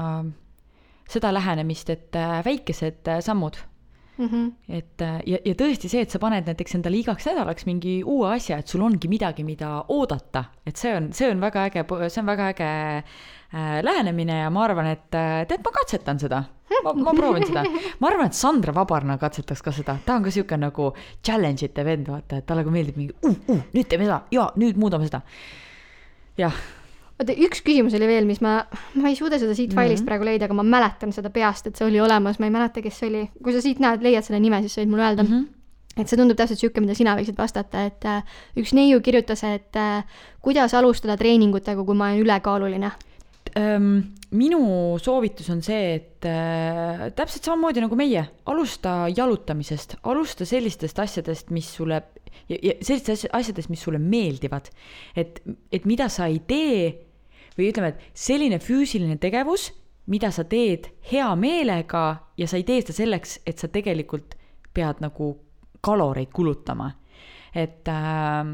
seda 1.10 1.34
lähenemist, 1.34 1.90
et 1.90 2.18
äh, 2.18 2.40
väikesed 2.46 3.08
äh, 3.08 3.20
sammud 3.24 3.58
Mm 4.18 4.28
-hmm. 4.28 4.52
et 4.68 5.00
äh, 5.00 5.20
ja, 5.26 5.38
ja 5.44 5.54
tõesti 5.54 5.88
see, 5.88 6.00
et 6.00 6.10
sa 6.10 6.18
paned 6.18 6.44
näiteks 6.46 6.74
endale 6.74 6.96
igaks 6.96 7.26
nädalaks 7.26 7.66
mingi 7.66 8.02
uue 8.04 8.34
asja, 8.34 8.58
et 8.58 8.68
sul 8.68 8.82
ongi 8.82 9.08
midagi, 9.08 9.44
mida 9.44 9.84
oodata, 9.88 10.44
et 10.66 10.76
see 10.76 10.96
on, 10.96 11.12
see 11.12 11.30
on 11.30 11.40
väga 11.40 11.64
äge, 11.64 11.84
see 12.08 12.20
on 12.20 12.26
väga 12.26 12.48
äge 12.52 12.68
äh, 12.98 13.80
lähenemine 13.82 14.38
ja 14.38 14.50
ma 14.50 14.64
arvan, 14.64 14.86
et 14.86 15.10
tead, 15.10 15.64
ma 15.64 15.70
katsetan 15.70 16.20
seda. 16.20 16.44
ma, 16.84 16.92
ma 16.92 17.14
proovin 17.14 17.46
seda. 17.46 17.64
ma 18.00 18.08
arvan, 18.08 18.26
et 18.26 18.34
Sandra 18.34 18.74
Vabarna 18.74 19.18
katsetaks 19.18 19.62
ka 19.62 19.72
seda, 19.72 19.96
ta 20.04 20.14
on 20.14 20.22
ka 20.22 20.30
sihuke 20.30 20.56
nagu 20.56 20.92
challenge 21.24 21.64
ite 21.64 21.84
vend, 21.84 22.08
vaata, 22.08 22.36
et 22.36 22.46
talle 22.46 22.64
ka 22.64 22.70
meeldib 22.70 22.96
mingi 22.96 23.16
uh,, 23.22 23.36
uh, 23.48 23.64
nüüd 23.72 23.88
teeme 23.88 24.04
seda 24.04 24.22
ja 24.30 24.50
nüüd 24.56 24.76
muudame 24.76 25.08
seda. 25.08 25.22
jah, 26.36 26.52
oota, 27.20 27.34
üks 27.46 27.62
küsimus 27.66 27.96
oli 27.98 28.08
veel, 28.08 28.28
mis 28.28 28.40
ma, 28.44 28.60
ma 28.98 29.10
ei 29.10 29.16
suuda 29.18 29.38
seda 29.40 29.56
siit 29.58 29.74
failist 29.74 30.02
mm 30.02 30.04
-hmm. 30.04 30.10
praegu 30.10 30.28
leida, 30.28 30.48
aga 30.48 30.58
ma 30.58 30.66
mäletan 30.66 31.12
seda 31.12 31.30
peast, 31.30 31.66
et 31.66 31.76
see 31.76 31.86
oli 31.86 32.00
olemas, 32.00 32.38
ma 32.38 32.48
ei 32.48 32.54
mäleta, 32.54 32.82
kes 32.82 32.98
see 32.98 33.08
oli. 33.08 33.24
kui 33.42 33.52
sa 33.52 33.60
siit 33.60 33.82
näed, 33.82 34.02
leiad 34.02 34.24
selle 34.24 34.40
nime, 34.40 34.60
siis 34.60 34.74
sa 34.74 34.82
võid 34.82 34.90
mulle 34.90 35.06
öelda 35.08 35.22
mm. 35.22 35.28
-hmm. 35.28 36.00
et 36.00 36.08
see 36.08 36.16
tundub 36.16 36.36
täpselt 36.36 36.58
sihuke, 36.58 36.80
mida 36.80 36.94
sina 36.94 37.16
võiksid 37.16 37.38
vastata, 37.38 37.84
et 37.84 38.04
äh, 38.04 38.22
üks 38.56 38.72
neiu 38.72 39.00
kirjutas, 39.00 39.44
et 39.44 39.76
äh, 39.76 40.04
kuidas 40.40 40.74
alustada 40.74 41.16
treeningutega, 41.16 41.84
kui 41.84 41.94
ma 41.94 42.10
olen 42.10 42.24
ülekaaluline. 42.24 42.92
Öm, 43.56 44.02
minu 44.32 44.96
soovitus 45.02 45.50
on 45.52 45.60
see, 45.64 45.96
et 45.98 46.26
äh, 46.28 47.08
täpselt 47.16 47.44
samamoodi 47.44 47.82
nagu 47.84 47.96
meie, 47.98 48.24
alusta 48.48 49.06
jalutamisest, 49.12 49.98
alusta 50.08 50.46
sellistest 50.48 50.98
asjadest, 51.02 51.52
mis 51.54 51.68
sulle 51.76 52.00
sellistest 52.48 53.28
asjadest, 53.32 53.70
mis 53.70 53.82
sulle 53.82 54.00
meeldivad. 54.00 54.70
et, 55.16 55.40
et 55.72 55.84
mida 55.84 56.08
sa 56.08 56.26
ei 56.26 56.40
tee 56.46 56.90
või 57.56 57.68
ütleme, 57.68 57.92
et 57.92 58.18
selline 58.18 58.58
füüsiline 58.62 59.18
tegevus, 59.20 59.70
mida 60.10 60.32
sa 60.32 60.44
teed 60.48 60.88
hea 61.12 61.28
meelega 61.36 62.32
ja 62.40 62.48
sa 62.48 62.58
ei 62.58 62.66
tee 62.66 62.80
seda 62.82 62.96
selleks, 63.02 63.38
et 63.46 63.60
sa 63.60 63.68
tegelikult 63.68 64.36
pead 64.74 65.02
nagu 65.04 65.34
kaloreid 65.84 66.32
kulutama. 66.32 66.92
et 67.54 67.88
äh, 67.88 68.44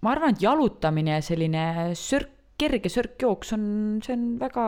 ma 0.00 0.10
arvan, 0.10 0.32
et 0.32 0.42
jalutamine 0.42 1.18
ja 1.18 1.24
selline 1.24 1.92
sörk, 1.98 2.30
kerge 2.62 2.92
sörkjooks 2.92 3.52
on, 3.58 3.66
see 4.04 4.14
on 4.16 4.28
väga, 4.40 4.64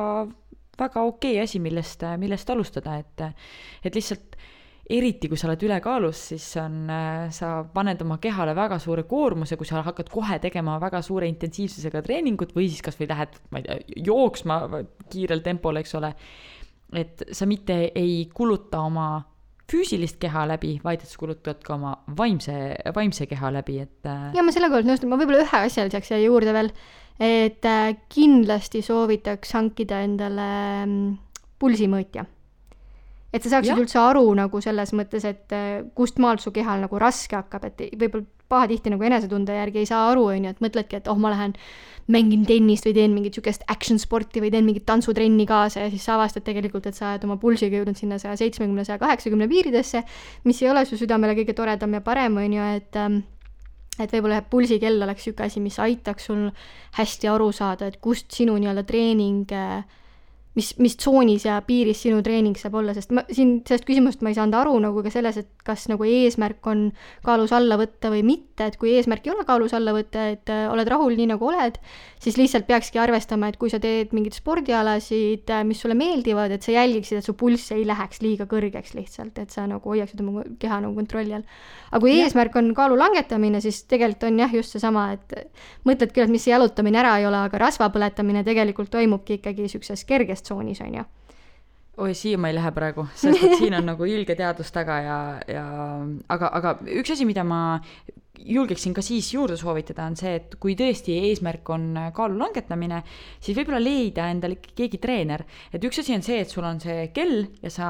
väga 0.80 1.06
okei 1.08 1.38
asi, 1.42 1.62
millest, 1.62 2.04
millest 2.20 2.50
alustada, 2.50 2.98
et, 3.00 3.24
et 3.86 3.94
lihtsalt 3.94 4.38
eriti 4.90 5.30
kui 5.32 5.38
sa 5.40 5.48
oled 5.48 5.62
ülekaalus, 5.64 6.20
siis 6.32 6.46
on, 6.60 6.88
sa 7.32 7.52
paned 7.74 8.02
oma 8.04 8.18
kehale 8.22 8.52
väga 8.56 8.78
suure 8.82 9.06
koormuse, 9.08 9.56
kui 9.56 9.68
sa 9.68 9.80
hakkad 9.84 10.10
kohe 10.12 10.38
tegema 10.42 10.76
väga 10.82 11.00
suure 11.04 11.28
intensiivsusega 11.30 12.02
treeningut 12.04 12.52
või 12.56 12.68
siis 12.68 12.84
kasvõi 12.84 13.08
lähed, 13.08 13.38
ma 13.50 13.62
ei 13.62 13.68
tea, 13.68 13.78
jooksma 14.10 14.58
kiirel 15.12 15.40
tempol, 15.44 15.80
eks 15.80 15.96
ole. 16.00 16.12
et 16.94 17.24
sa 17.32 17.46
mitte 17.48 17.78
ei 17.96 18.26
kuluta 18.34 18.84
oma 18.84 19.08
füüsilist 19.70 20.18
keha 20.20 20.44
läbi, 20.50 20.74
vaid 20.84 21.00
et 21.00 21.08
sa 21.08 21.16
kulutad 21.18 21.62
ka 21.64 21.78
oma 21.78 21.94
vaimse, 22.18 22.52
vaimse 22.94 23.26
keha 23.30 23.54
läbi, 23.56 23.78
et. 23.86 24.04
ja 24.04 24.44
ma 24.44 24.52
sellega 24.52 24.76
olen 24.76 24.92
nõus, 24.92 25.06
ma 25.08 25.16
võib-olla 25.16 25.46
ühe 25.46 25.62
asja 25.64 25.88
lisaks 25.88 26.12
siia 26.12 26.20
juurde 26.20 26.52
veel, 26.52 26.68
et 27.20 27.64
äh, 27.68 27.96
kindlasti 28.10 28.82
soovitaks 28.82 29.54
hankida 29.54 30.00
endale 30.02 30.48
mm, 30.86 31.10
pulsimõõtja. 31.62 32.26
et 33.34 33.42
sa 33.42 33.56
saaksid 33.56 33.72
Jah. 33.72 33.80
üldse 33.82 33.98
aru 33.98 34.26
nagu 34.38 34.60
selles 34.62 34.92
mõttes, 34.94 35.24
et 35.26 35.52
äh, 35.54 35.82
kust 35.94 36.18
maalt 36.18 36.42
su 36.42 36.50
kehal 36.54 36.82
nagu 36.84 36.98
raske 36.98 37.36
hakkab, 37.36 37.64
et 37.70 37.86
võib-olla 37.94 38.26
pahatihti 38.48 38.92
nagu 38.92 39.02
enesetunde 39.06 39.56
järgi 39.56 39.82
ei 39.82 39.88
saa 39.88 40.08
aru, 40.10 40.28
on 40.30 40.46
ju, 40.46 40.54
et 40.54 40.62
mõtledki, 40.62 41.00
et 41.00 41.08
oh, 41.10 41.18
ma 41.18 41.32
lähen 41.32 41.54
mängin 42.12 42.44
tennist 42.44 42.84
või 42.84 42.92
teen 42.98 43.14
mingit 43.16 43.36
sihukest 43.38 43.64
action 43.72 43.98
sporti 43.98 44.42
või 44.44 44.50
teen 44.52 44.66
mingit 44.66 44.84
tantsutrenni 44.86 45.46
kaasa 45.48 45.86
ja 45.86 45.92
siis 45.92 46.04
sa 46.04 46.18
avastad 46.18 46.44
tegelikult, 46.44 46.86
et 46.90 46.98
sa 46.98 47.14
oled 47.14 47.24
oma 47.24 47.38
pulsiga 47.40 47.80
jõudnud 47.80 47.96
sinna 47.96 48.18
saja 48.20 48.36
seitsmekümne, 48.36 48.84
saja 48.84 49.00
kaheksakümne 49.00 49.48
piiridesse, 49.48 50.04
mis 50.44 50.60
ei 50.62 50.68
ole 50.70 50.84
su 50.84 51.00
südamele 51.00 51.36
kõige 51.38 51.56
toredam 51.56 51.96
ja 51.96 52.02
parem, 52.04 52.36
on 52.42 52.58
ju, 52.58 52.68
et 52.76 53.00
ähm, 53.00 53.22
et 53.98 54.10
võib-olla 54.10 54.40
pulsikell 54.50 55.02
oleks 55.02 55.26
niisugune 55.26 55.46
asi, 55.46 55.60
mis 55.62 55.78
aitaks 55.78 56.30
sul 56.30 56.48
hästi 56.98 57.30
aru 57.30 57.50
saada, 57.54 57.86
et 57.90 58.00
kust 58.02 58.32
sinu 58.34 58.56
nii-öelda 58.58 58.84
treening, 58.88 59.52
mis, 60.54 60.70
mis 60.78 60.94
tsoonis 60.98 61.46
ja 61.48 61.58
piiris 61.66 62.04
sinu 62.04 62.20
treening 62.24 62.58
saab 62.58 62.76
olla, 62.78 62.94
sest 62.94 63.10
ma 63.14 63.24
siin 63.26 63.56
sellest 63.66 63.86
küsimusest 63.88 64.22
ma 64.22 64.30
ei 64.30 64.38
saanud 64.38 64.54
aru 64.58 64.74
nagu 64.84 65.02
ka 65.02 65.10
selles, 65.10 65.38
et 65.40 65.50
kas 65.66 65.88
nagu 65.90 66.06
eesmärk 66.06 66.66
on 66.70 66.86
kaalus 67.26 67.54
alla 67.56 67.78
võtta 67.80 68.12
või 68.12 68.22
mitte, 68.26 68.68
et 68.70 68.78
kui 68.78 68.94
eesmärk 68.94 69.26
ei 69.26 69.34
ole 69.34 69.46
kaalus 69.48 69.74
alla 69.74 69.94
võtta, 69.96 70.28
et 70.34 70.52
äh, 70.52 70.66
oled 70.70 70.90
rahul 70.90 71.16
nii 71.18 71.28
nagu 71.32 71.48
oled, 71.50 71.80
siis 72.22 72.38
lihtsalt 72.38 72.68
peakski 72.68 73.00
arvestama, 73.02 73.50
et 73.50 73.58
kui 73.60 73.72
sa 73.72 73.80
teed 73.82 74.14
mingeid 74.14 74.36
spordialasid, 74.38 75.50
mis 75.66 75.82
sulle 75.82 75.98
meeldivad, 75.98 76.54
et 76.54 76.66
sa 76.66 76.76
jälgiksid, 76.76 77.18
et 77.18 77.26
su 77.26 77.34
pulss 77.38 77.74
ei 77.74 77.82
läheks 77.88 78.22
liiga 78.22 78.46
kõrgeks 78.50 78.94
lihtsalt, 78.94 79.40
et 79.42 79.54
sa 79.54 79.66
nagu 79.70 79.90
hoiaksid 79.90 80.22
oma 80.22 80.46
keha 80.62 80.80
nagu 80.86 80.94
kontrolli 80.94 81.34
all. 81.34 81.46
aga 81.90 82.02
kui 82.04 82.14
Jah. 82.14 82.28
eesmärk 82.28 82.54
on 82.60 82.70
kaalu 82.76 82.98
langetamine, 83.00 83.60
siis 83.64 83.82
tegelikult 83.90 84.28
on 84.30 84.38
jah, 84.44 84.54
just 84.54 84.76
seesama, 84.76 85.08
et 85.18 85.34
mõtled 85.88 86.14
küll, 86.14 86.28
et 86.28 86.32
mis 86.32 86.46
see 86.46 86.54
jalutamine 86.54 87.02
ära 87.02 87.16
ei 87.18 87.26
ole, 87.26 87.42
aga 87.48 87.58
rasva 87.60 87.90
põletamine 87.94 88.44
tegelikult 88.46 88.92
toimubki 88.94 89.40
ikkagi 89.40 89.66
niisuguses 89.66 90.06
kerges 90.06 90.43
tsoonis, 90.44 90.80
on 90.84 90.98
ju. 91.00 91.04
oi, 92.04 92.14
siia 92.14 92.38
ma 92.38 92.50
ei 92.50 92.56
lähe 92.58 92.72
praegu, 92.74 93.06
sest 93.14 93.42
et 93.44 93.56
siin 93.60 93.74
on 93.78 93.86
nagu 93.86 94.06
ilge 94.14 94.36
teadus 94.38 94.72
taga 94.74 95.00
ja, 95.02 95.18
ja 95.48 95.66
aga, 96.28 96.50
aga 96.60 96.76
üks 97.00 97.14
asi, 97.14 97.26
mida 97.28 97.44
ma 97.46 97.80
julgeksin 98.44 98.94
ka 98.94 99.02
siis 99.04 99.30
juurde 99.34 99.56
soovitada, 99.56 100.06
on 100.10 100.16
see, 100.18 100.34
et 100.38 100.56
kui 100.60 100.74
tõesti 100.78 101.16
eesmärk 101.30 101.70
on 101.72 101.86
kaalu 102.14 102.36
langetamine, 102.40 103.00
siis 103.42 103.56
võib-olla 103.56 103.80
leida 103.82 104.28
endale 104.32 104.58
keegi 104.60 105.00
treener. 105.00 105.44
et 105.72 105.84
üks 105.84 106.00
asi 106.02 106.14
on 106.14 106.22
see, 106.22 106.40
et 106.44 106.50
sul 106.50 106.64
on 106.68 106.80
see 106.80 107.08
kell 107.16 107.46
ja 107.62 107.72
sa, 107.72 107.88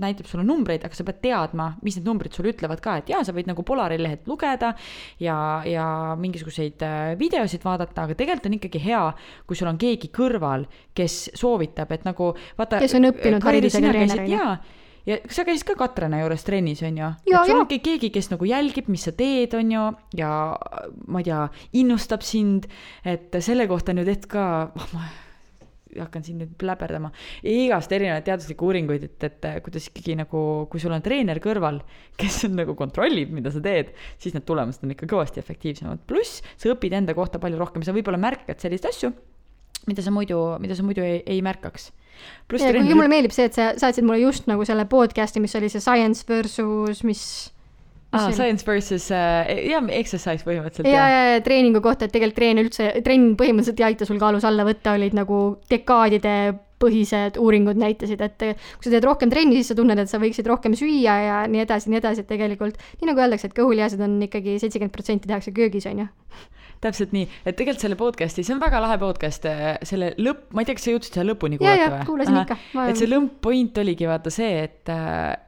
näitab 0.00 0.28
sulle 0.30 0.44
numbreid, 0.46 0.84
aga 0.86 0.96
sa 0.96 1.04
pead 1.04 1.20
teadma, 1.24 1.74
mis 1.84 1.98
need 1.98 2.08
numbrid 2.08 2.36
sulle 2.36 2.54
ütlevad 2.54 2.80
ka, 2.84 2.96
et 3.00 3.12
jaa, 3.12 3.22
sa 3.24 3.36
võid 3.36 3.50
nagu 3.50 3.64
Polari 3.66 4.00
lehelt 4.00 4.26
lugeda 4.30 4.72
ja, 5.20 5.36
ja 5.68 5.86
mingisuguseid 6.20 6.82
äh, 6.86 7.12
videosid 7.20 7.64
vaadata, 7.64 8.08
aga 8.08 8.16
tegelikult 8.18 8.50
on 8.50 8.58
ikkagi 8.58 8.84
hea, 8.84 9.04
kui 9.46 9.58
sul 9.58 9.70
on 9.70 9.78
keegi 9.80 10.10
kõrval, 10.14 10.66
kes 10.96 11.22
soovitab, 11.38 11.92
et 11.92 12.06
nagu 12.08 12.32
vaata. 12.58 12.80
Kes 12.80 12.96
on 12.98 13.10
õppinud 13.12 13.44
haridusega 13.44 13.92
treener, 13.92 14.24
on 14.24 14.30
ju. 14.30 14.38
jaa, 14.38 14.80
ja 15.10 15.18
sa 15.28 15.44
käisid 15.48 15.66
ka 15.68 15.76
Katrina 15.80 16.20
juures 16.22 16.44
trennis, 16.46 16.82
on 16.86 17.00
ju? 17.00 17.08
Jaa, 17.30 17.46
sul 17.48 17.62
on 17.64 17.70
ke- 17.70 17.82
keegi, 17.84 18.12
kes 18.14 18.30
nagu 18.32 18.46
jälgib, 18.48 18.90
mis 18.92 19.08
sa 19.08 19.14
teed, 19.16 19.56
on 19.58 19.74
ju, 19.74 19.86
ja 20.20 20.30
ma 21.10 21.22
ei 21.22 21.26
tea, 21.30 21.40
innustab 21.82 22.22
sind, 22.26 22.70
et 23.04 23.34
selle 23.44 23.66
kohta 23.70 23.94
on 23.94 24.02
ju 24.02 24.06
tehtud 24.08 24.30
ka, 24.36 24.46
oh 24.76 24.94
ma 24.94 25.08
hakkan 25.98 26.22
siin 26.24 26.38
nüüd 26.40 26.52
pläberdama, 26.60 27.10
igast 27.46 27.92
erinevaid 27.94 28.26
teaduslikke 28.26 28.66
uuringuid, 28.66 29.06
et, 29.08 29.26
et 29.26 29.48
kuidas 29.64 29.88
ikkagi 29.90 30.16
nagu, 30.20 30.42
kui 30.70 30.82
sul 30.82 30.94
on 30.94 31.02
treener 31.04 31.40
kõrval, 31.42 31.80
kes 32.20 32.44
on 32.48 32.54
nagu 32.60 32.76
kontrollib, 32.78 33.32
mida 33.34 33.52
sa 33.54 33.62
teed, 33.64 33.94
siis 34.22 34.36
need 34.36 34.46
tulemused 34.48 34.84
on 34.86 34.94
ikka 34.94 35.08
kõvasti 35.10 35.42
efektiivsemad. 35.42 36.04
pluss 36.06 36.44
sa 36.54 36.70
õpid 36.74 36.94
enda 37.00 37.16
kohta 37.18 37.42
palju 37.42 37.58
rohkem, 37.60 37.86
sa 37.86 37.96
võib-olla 37.96 38.20
märkad 38.22 38.62
selliseid 38.62 38.90
asju, 38.92 39.12
mida 39.90 40.04
sa 40.04 40.14
muidu, 40.14 40.38
mida 40.62 40.76
sa 40.78 40.86
muidu 40.86 41.04
ei, 41.06 41.22
ei 41.26 41.42
märkaks. 41.44 41.90
Pluss 42.50 42.66
ja 42.66 42.74
kuigi 42.74 42.96
mulle 42.96 43.10
meeldib 43.12 43.34
see, 43.34 43.48
et 43.50 43.56
sa 43.56 43.70
saatsid 43.80 44.06
mulle 44.06 44.22
just 44.24 44.50
nagu 44.50 44.66
selle 44.68 44.86
podcast'i, 44.90 45.42
mis 45.42 45.56
oli 45.58 45.70
see 45.72 45.82
science 45.82 46.26
versus 46.28 47.04
mis 47.06 47.22
ah, 48.12 48.26
see 48.28 48.38
science 48.38 48.66
versus 48.66 49.10
äh,, 49.14 49.52
jah, 49.70 49.84
exercise 49.94 50.46
põhimõtteliselt 50.46 50.90
ja, 50.90 51.04
ja, 51.12 51.20
ja 51.34 51.44
treeningu 51.44 51.82
kohta, 51.84 52.08
et 52.08 52.16
tegelikult 52.16 52.40
treen 52.40 52.64
üldse, 52.64 52.90
trenn 53.06 53.36
põhimõtteliselt 53.40 53.84
ei 53.84 53.92
aita 53.92 54.08
sul 54.08 54.20
kaalus 54.22 54.46
alla 54.48 54.66
võtta, 54.68 54.96
olid 54.98 55.16
nagu 55.16 55.40
dekaadide 55.70 56.34
põhised 56.80 57.36
uuringud 57.40 57.76
näitasid, 57.80 58.22
et 58.24 58.44
kui 58.56 58.86
sa 58.86 58.94
teed 58.94 59.04
rohkem 59.04 59.32
trenni, 59.32 59.58
siis 59.58 59.72
sa 59.72 59.76
tunned, 59.76 60.00
et 60.00 60.10
sa 60.10 60.20
võiksid 60.22 60.46
rohkem 60.48 60.72
süüa 60.78 61.16
ja 61.26 61.42
nii 61.50 61.64
edasi, 61.66 61.92
nii 61.92 62.00
edasi, 62.00 62.24
et 62.24 62.30
tegelikult 62.30 62.80
nii 63.02 63.10
nagu 63.10 63.20
öeldakse, 63.20 63.50
et 63.50 63.56
kõhulihased 63.58 64.00
on 64.04 64.16
ikkagi 64.24 64.56
seitsekümmend 64.62 64.94
protsenti 64.94 65.28
tehakse 65.28 65.52
köögis, 65.56 65.88
on 65.90 66.06
ju. 66.06 66.08
Täpselt 66.80 67.12
nii, 67.12 67.26
et 67.44 67.56
tegelikult 67.58 67.82
selle 67.84 67.96
podcast'i, 68.00 68.44
see 68.46 68.54
on 68.54 68.62
väga 68.62 68.80
lahe 68.80 68.96
podcast, 69.00 69.44
selle 69.86 70.14
lõpp, 70.20 70.46
ma 70.56 70.62
ei 70.62 70.68
tea, 70.68 70.78
kas 70.78 70.86
sa 70.86 70.94
jõudsid 70.94 71.18
selle 71.18 71.34
lõpuni 71.34 71.60
kuulata 71.60 71.82
ja 71.82 72.00
kuulasin 72.08 72.40
ikka. 72.40 72.56
et 72.86 73.00
see 73.00 73.10
lõpp-point 73.10 73.80
oligi 73.82 74.08
vaata 74.08 74.32
see, 74.32 74.64
et, 74.64 74.92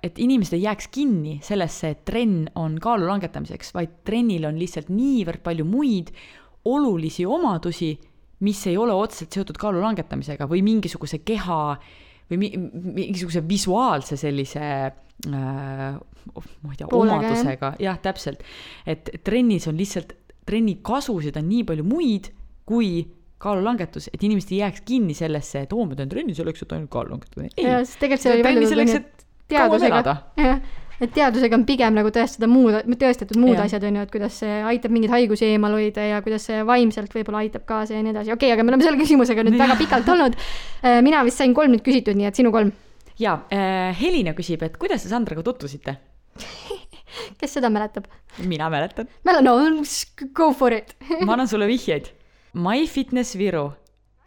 et 0.05 0.23
inimesed 0.23 0.59
ei 0.59 0.67
jääks 0.67 0.91
kinni 0.93 1.39
sellesse, 1.45 1.95
et 1.97 2.05
trenn 2.09 2.47
on 2.61 2.77
kaalu 2.83 3.09
langetamiseks, 3.09 3.73
vaid 3.77 4.03
trennil 4.09 4.45
on 4.51 4.61
lihtsalt 4.61 4.93
niivõrd 4.93 5.41
palju 5.47 5.67
muid 5.69 6.13
olulisi 6.69 7.27
omadusi, 7.27 7.95
mis 8.45 8.61
ei 8.69 8.77
ole 8.79 8.95
otseselt 8.95 9.33
seotud 9.33 9.59
kaalu 9.61 9.83
langetamisega 9.83 10.49
või 10.51 10.61
mingisuguse 10.67 11.23
keha 11.25 11.63
või 12.33 12.39
mi 12.41 12.49
mingisuguse 12.57 13.43
visuaalse 13.49 14.17
sellise 14.21 14.63
äh, 14.63 15.97
ma 16.33 16.73
ei 16.73 16.79
tea, 16.79 16.89
omadusega, 16.89 17.73
jah, 17.83 17.99
täpselt. 18.03 18.43
et 18.87 19.11
trennis 19.25 19.67
on 19.71 19.79
lihtsalt, 19.79 20.15
trenni 20.53 20.79
kasusid 20.85 21.41
on 21.41 21.49
nii 21.49 21.65
palju 21.69 21.89
muid 21.89 22.31
kui 22.69 22.93
kaalulangetus, 23.43 24.07
et 24.13 24.23
inimesed 24.23 24.53
ei 24.55 24.61
jääks 24.63 24.85
kinni 24.87 25.17
sellesse, 25.19 25.65
et 25.67 25.73
oo, 25.75 25.87
ma 25.89 25.99
teen 25.99 26.11
trenni 26.13 26.37
selleks, 26.37 26.63
et 26.63 26.77
ainult 26.77 26.93
kaalu 26.93 27.17
langetada. 27.17 27.49
sest 27.57 27.99
tegelikult 27.99 28.23
see 28.23 28.37
oli 28.37 28.47
välja 28.47 28.69
tulnud, 28.71 28.95
et 29.01 29.25
teadusega, 29.51 30.15
jah, 30.39 30.61
et 31.03 31.15
teadusega 31.17 31.59
on 31.59 31.65
pigem 31.67 31.97
nagu 31.99 32.13
tõestada 32.15 32.47
muud, 32.51 32.77
tõestatud 33.01 33.41
muud 33.43 33.57
ja. 33.57 33.67
asjad, 33.67 33.87
on 33.89 33.99
ju, 33.99 34.05
et 34.07 34.13
kuidas 34.15 34.39
see 34.45 34.61
aitab 34.71 34.95
mingeid 34.95 35.15
haigusi 35.17 35.49
eemal 35.49 35.75
hoida 35.75 36.07
ja 36.07 36.21
kuidas 36.25 36.47
see 36.51 36.63
vaimselt 36.69 37.15
võib-olla 37.17 37.43
aitab 37.43 37.67
kaasa 37.69 37.97
ja 37.97 38.05
nii 38.05 38.15
edasi, 38.15 38.31
okei 38.31 38.53
okay,, 38.53 38.55
aga 38.55 38.67
me 38.67 38.75
oleme 38.75 38.87
selle 38.87 39.01
küsimusega 39.03 39.47
nüüd 39.49 39.59
väga 39.59 39.79
pikalt 39.81 40.13
olnud. 40.15 40.39
Äh, 40.85 41.01
mina 41.03 41.25
vist 41.27 41.43
sain 41.43 41.57
kolm 41.57 41.75
nüüd 41.75 41.83
küsitud, 41.87 42.19
nii 42.19 42.31
et 42.31 42.39
sinu 42.39 42.55
kolm. 42.55 42.71
jaa 43.19 43.41
äh,, 43.51 43.91
Helina 43.99 44.37
küsib, 44.39 44.63
et 44.63 44.79
kuidas 44.81 45.03
te 45.03 45.11
Sandraga 45.11 45.43
tutvusite 45.51 45.99
kes 47.41 47.59
seda 47.59 47.71
mäletab? 47.73 48.09
mina 48.39 48.71
mäletan. 48.73 49.09
no 49.25 49.57
go 50.33 50.53
for 50.53 50.73
it 50.73 50.97
ma 51.27 51.37
annan 51.37 51.49
sulle 51.49 51.69
vihjeid. 51.71 52.13
MyFitness 52.53 53.39
Viru. 53.41 53.71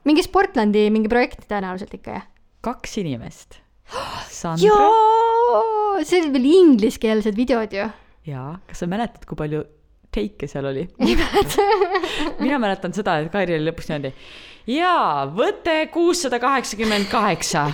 mingi 0.04 0.24
Sportlandi 0.26 0.90
mingi 0.94 1.12
projekt 1.12 1.48
tõenäoliselt 1.50 1.94
ikka, 1.98 2.20
jah? 2.20 2.28
kaks 2.66 2.98
inimest 3.04 3.62
jaa, 4.66 6.02
see 6.02 6.22
oli 6.24 6.34
veel 6.34 6.52
ingliskeelsed 6.52 7.38
videod 7.38 7.74
ju. 7.76 7.90
jaa, 8.26 8.52
kas 8.68 8.82
sa 8.82 8.90
mäletad, 8.90 9.28
kui 9.30 9.38
palju 9.38 9.64
teike 10.16 10.48
seal 10.50 10.70
oli? 10.72 10.88
ei 11.00 11.16
mäleta 11.20 11.66
mina 12.44 12.60
mäletan 12.62 12.96
seda, 12.96 13.20
et 13.20 13.32
Kairi 13.34 13.58
oli 13.58 13.70
lõpuks 13.70 13.92
niimoodi. 13.92 14.14
jaa, 14.78 15.26
võte 15.36 15.78
kuussada 15.94 16.40
kaheksakümmend 16.42 17.10
kaheksa. 17.12 17.68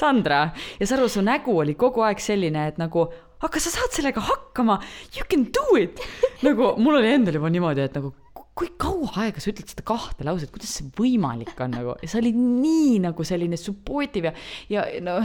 Sandra 0.00 0.44
ja 0.80 0.86
Saru, 0.88 1.08
su 1.12 1.20
nägu 1.24 1.58
oli 1.60 1.74
kogu 1.78 2.04
aeg 2.06 2.22
selline, 2.22 2.68
et 2.70 2.78
nagu, 2.80 3.08
aga 3.46 3.62
sa 3.62 3.72
saad 3.72 3.94
sellega 3.96 4.22
hakkama, 4.24 4.80
you 5.16 5.26
can 5.30 5.46
do 5.54 5.78
it. 5.80 6.00
nagu 6.46 6.74
mul 6.80 7.00
oli 7.00 7.14
endal 7.14 7.40
juba 7.40 7.52
niimoodi, 7.52 7.86
et 7.86 7.96
nagu 7.98 8.12
kui 8.60 8.72
kaua 8.80 9.24
aega 9.24 9.40
sa 9.40 9.52
ütled 9.52 9.70
seda 9.70 9.84
kahte 9.86 10.26
lauset, 10.26 10.50
kuidas 10.52 10.74
see 10.76 10.90
võimalik 10.98 11.54
on 11.64 11.72
nagu, 11.78 11.94
sa 12.04 12.18
olid 12.20 12.36
nii 12.36 12.98
nagu 13.06 13.24
selline 13.24 13.56
supportive 13.60 14.34
ja, 14.68 14.84
ja 14.84 15.00
no 15.04 15.20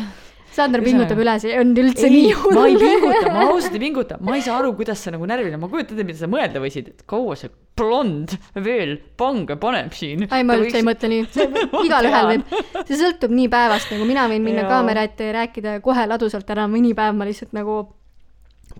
Sander 0.56 0.80
pingutab 0.80 1.20
üle, 1.20 1.34
see 1.44 1.56
on 1.60 1.74
üldse 1.76 2.06
ei, 2.08 2.14
nii 2.14 2.36
hull. 2.40 2.56
ma 2.56 2.66
ei 2.70 2.78
pinguta, 2.80 3.32
ma 3.34 3.42
ausalt 3.50 3.74
ei 3.76 3.82
pinguta, 3.82 4.18
ma 4.24 4.38
ei 4.38 4.44
saa 4.46 4.60
aru, 4.62 4.72
kuidas 4.78 5.02
sa 5.04 5.12
nagu 5.12 5.28
närviline, 5.28 5.60
ma 5.60 5.68
kujutan 5.72 5.98
ette, 5.98 6.06
mida 6.08 6.22
sa 6.22 6.30
mõelda 6.32 6.62
võisid, 6.64 6.94
et 6.94 7.04
kaua 7.12 7.36
see 7.40 7.52
blond 7.76 8.38
veel 8.64 8.96
pange 9.20 9.58
paneb 9.60 9.92
siin. 9.98 10.24
ei, 10.30 10.48
ma 10.48 10.56
üldse 10.56 10.70
võiks... 10.70 10.80
ei 10.80 10.88
mõtle 10.88 11.12
nii, 11.12 11.28
igalühel 11.90 12.32
võib, 12.32 12.56
see 12.86 13.02
sõltub 13.02 13.36
nii 13.36 13.52
päevast, 13.52 13.92
nagu 13.92 14.08
mina 14.08 14.30
võin 14.32 14.48
minna 14.48 14.64
kaamera 14.70 15.04
ette 15.10 15.28
ja 15.28 15.36
rääkida 15.42 15.78
kohe 15.84 16.08
ladusalt 16.08 16.56
ära, 16.56 16.70
mõni 16.72 16.96
päev 16.96 17.20
ma 17.20 17.28
lihtsalt 17.28 17.52
nagu 17.58 17.82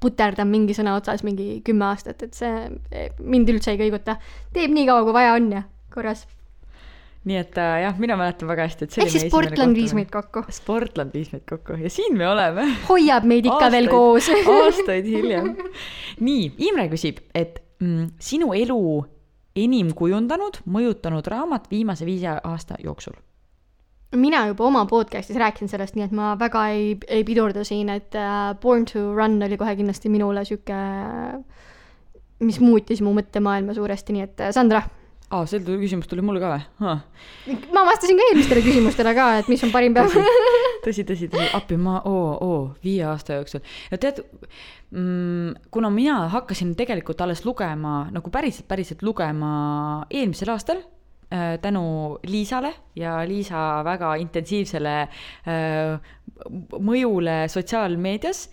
puterdan 0.02 0.50
mingi 0.52 0.76
sõna 0.78 0.96
otsas 1.00 1.24
mingi 1.26 1.60
kümme 1.66 1.88
aastat, 1.90 2.24
et 2.26 2.38
see 2.38 3.10
mind 3.24 3.52
üldse 3.54 3.74
ei 3.74 3.80
kõiguta. 3.80 4.18
teeb 4.56 4.74
nii 4.76 4.88
kaua, 4.90 5.06
kui 5.08 5.16
vaja 5.16 5.36
on 5.38 5.52
ja 5.54 5.64
korras. 5.94 6.26
nii 7.26 7.40
et 7.42 7.58
äh, 7.58 7.76
jah, 7.86 8.00
mina 8.00 8.18
mäletan 8.20 8.50
väga 8.50 8.68
hästi, 8.68 8.86
et 8.88 8.96
see 8.96 9.06
ehk 9.06 9.14
siis 9.16 9.28
Sportland 9.30 9.78
viis 9.78 9.96
meid 9.98 10.12
kokku. 10.14 10.46
Sportland 10.54 11.16
viis 11.16 11.32
meid 11.34 11.46
kokku 11.50 11.80
ja 11.82 11.92
siin 11.94 12.18
me 12.18 12.28
oleme. 12.30 12.68
hoiab 12.90 13.28
meid 13.30 13.48
ikka 13.48 13.70
aastaid, 13.70 13.78
veel 13.80 13.92
koos 13.94 14.32
aastaid 14.60 15.10
hiljem. 15.10 15.54
nii, 16.20 16.50
Imre 16.70 16.90
küsib, 16.94 17.24
et 17.34 17.62
mm, 17.80 18.16
sinu 18.22 18.54
elu 18.58 18.82
enim 19.56 19.94
kujundanud, 19.96 20.60
mõjutanud 20.68 21.32
raamat 21.32 21.72
viimase 21.72 22.06
viie 22.08 22.36
aasta 22.36 22.78
jooksul 22.84 23.16
mina 24.20 24.46
juba 24.50 24.68
oma 24.68 24.84
podcast'is 24.90 25.38
rääkisin 25.40 25.70
sellest, 25.72 25.96
nii 25.98 26.08
et 26.08 26.14
ma 26.16 26.34
väga 26.40 26.66
ei, 26.74 26.94
ei 27.12 27.24
pidurda 27.28 27.64
siin, 27.68 27.90
et 27.94 28.16
uh, 28.20 28.54
Born 28.62 28.86
to 28.90 29.08
Run 29.16 29.40
oli 29.46 29.58
kohe 29.60 29.76
kindlasti 29.78 30.12
minule 30.14 30.46
sihuke, 30.48 30.78
mis 32.46 32.60
muutis 32.64 33.02
mu 33.06 33.16
mõttemaailma 33.18 33.76
suuresti, 33.78 34.16
nii 34.16 34.26
et 34.28 34.46
uh, 34.48 34.54
Sandra. 34.56 34.84
aa, 35.34 35.46
see 35.50 35.62
küsimus 35.66 36.10
tuli 36.10 36.24
mulle 36.26 36.42
ka 36.44 36.54
või 36.54 36.98
ma 37.76 37.86
vastasin 37.88 38.20
ka 38.20 38.28
eelmistele 38.30 38.66
küsimustele 38.66 39.16
ka, 39.18 39.30
et 39.42 39.52
mis 39.52 39.64
on 39.66 39.74
parim 39.74 39.96
päev 39.96 40.14
tõsi, 40.86 41.06
tõsi, 41.08 41.30
tõsi, 41.32 41.52
appi, 41.58 41.80
ma, 41.82 42.00
oo, 42.06 42.28
oo, 42.46 42.60
viie 42.86 43.06
aasta 43.10 43.40
jooksul. 43.40 43.64
no 43.92 44.02
tead 44.02 44.22
mm,, 44.92 45.70
kuna 45.74 45.90
mina 45.94 46.26
hakkasin 46.34 46.76
tegelikult 46.78 47.26
alles 47.26 47.46
lugema, 47.46 48.04
nagu 48.14 48.34
päriselt, 48.34 48.70
päriselt 48.70 49.02
lugema 49.06 49.56
eelmisel 50.14 50.54
aastal 50.54 50.84
Äh, 50.84 50.95
tänu 51.62 51.86
Liisale 52.28 52.74
ja 52.96 53.18
Liisa 53.28 53.84
väga 53.86 54.16
intensiivsele 54.22 54.96
äh, 55.02 56.12
mõjule 56.80 57.38
sotsiaalmeedias, 57.52 58.46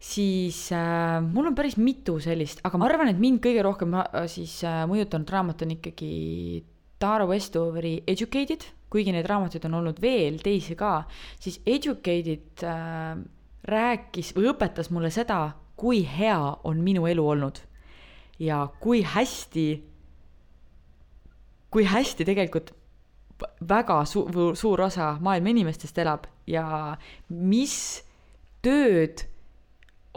siis 0.00 0.66
äh, 0.76 1.20
mul 1.24 1.50
on 1.52 1.56
päris 1.58 1.78
mitu 1.80 2.18
sellist, 2.22 2.64
aga 2.64 2.80
ma 2.80 2.88
arvan, 2.88 3.12
et 3.12 3.20
mind 3.20 3.42
kõige 3.44 3.64
rohkem 3.66 3.96
siis 4.30 4.60
mõjutanud 4.90 5.32
raamat 5.32 5.64
on 5.66 5.74
ikkagi 5.78 6.12
Tara 7.00 7.24
Westoveri 7.24 8.02
Educated, 8.06 8.66
kuigi 8.92 9.12
neid 9.14 9.28
raamatuid 9.30 9.64
on 9.68 9.78
olnud 9.78 10.00
veel 10.02 10.40
teisi 10.44 10.74
ka, 10.76 11.04
siis 11.40 11.60
Educated 11.66 12.64
äh, 12.66 13.14
rääkis 13.70 14.34
või 14.36 14.50
õpetas 14.50 14.90
mulle 14.92 15.12
seda, 15.14 15.50
kui 15.80 16.02
hea 16.04 16.38
on 16.68 16.82
minu 16.84 17.06
elu 17.08 17.24
olnud 17.34 17.62
ja 18.40 18.66
kui 18.80 19.00
hästi 19.04 19.66
kui 21.70 21.86
hästi 21.86 22.26
tegelikult 22.26 22.72
väga 23.68 24.02
su-, 24.04 24.26
suur 24.58 24.82
osa 24.84 25.14
maailma 25.22 25.52
inimestest 25.54 25.98
elab 26.02 26.26
ja 26.50 26.96
mis 27.28 27.76
tööd 28.64 29.24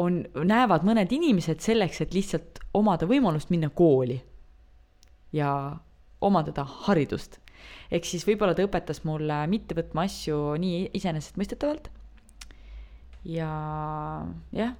on, 0.01 0.23
näevad 0.33 0.85
mõned 0.87 1.11
inimesed 1.13 1.61
selleks, 1.63 2.01
et 2.03 2.15
lihtsalt 2.15 2.61
omada 2.75 3.07
võimalust 3.09 3.53
minna 3.53 3.69
kooli 3.69 4.19
ja 5.33 5.49
omandada 6.23 6.65
haridust. 6.87 7.39
ehk 7.91 8.05
siis 8.05 8.25
võib-olla 8.27 8.55
ta 8.55 8.65
õpetas 8.65 9.03
mulle 9.07 9.43
mitte 9.47 9.75
võtma 9.77 10.07
asju 10.07 10.55
nii 10.59 10.89
iseenesestmõistetavalt. 10.97 11.89
ja 13.23 13.51
jah, 14.51 14.73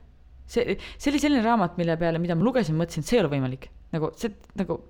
see, 0.46 0.78
see 0.98 1.12
oli 1.12 1.22
selline 1.22 1.46
raamat, 1.46 1.78
mille 1.78 1.98
peale, 1.98 2.20
mida 2.20 2.36
ma 2.36 2.44
lugesin, 2.44 2.78
mõtlesin, 2.80 3.06
et 3.06 3.12
see 3.12 3.20
ei 3.20 3.24
ole 3.24 3.32
võimalik. 3.36 3.70
nagu 3.94 4.12
see, 4.18 4.34
nagu 4.60 4.82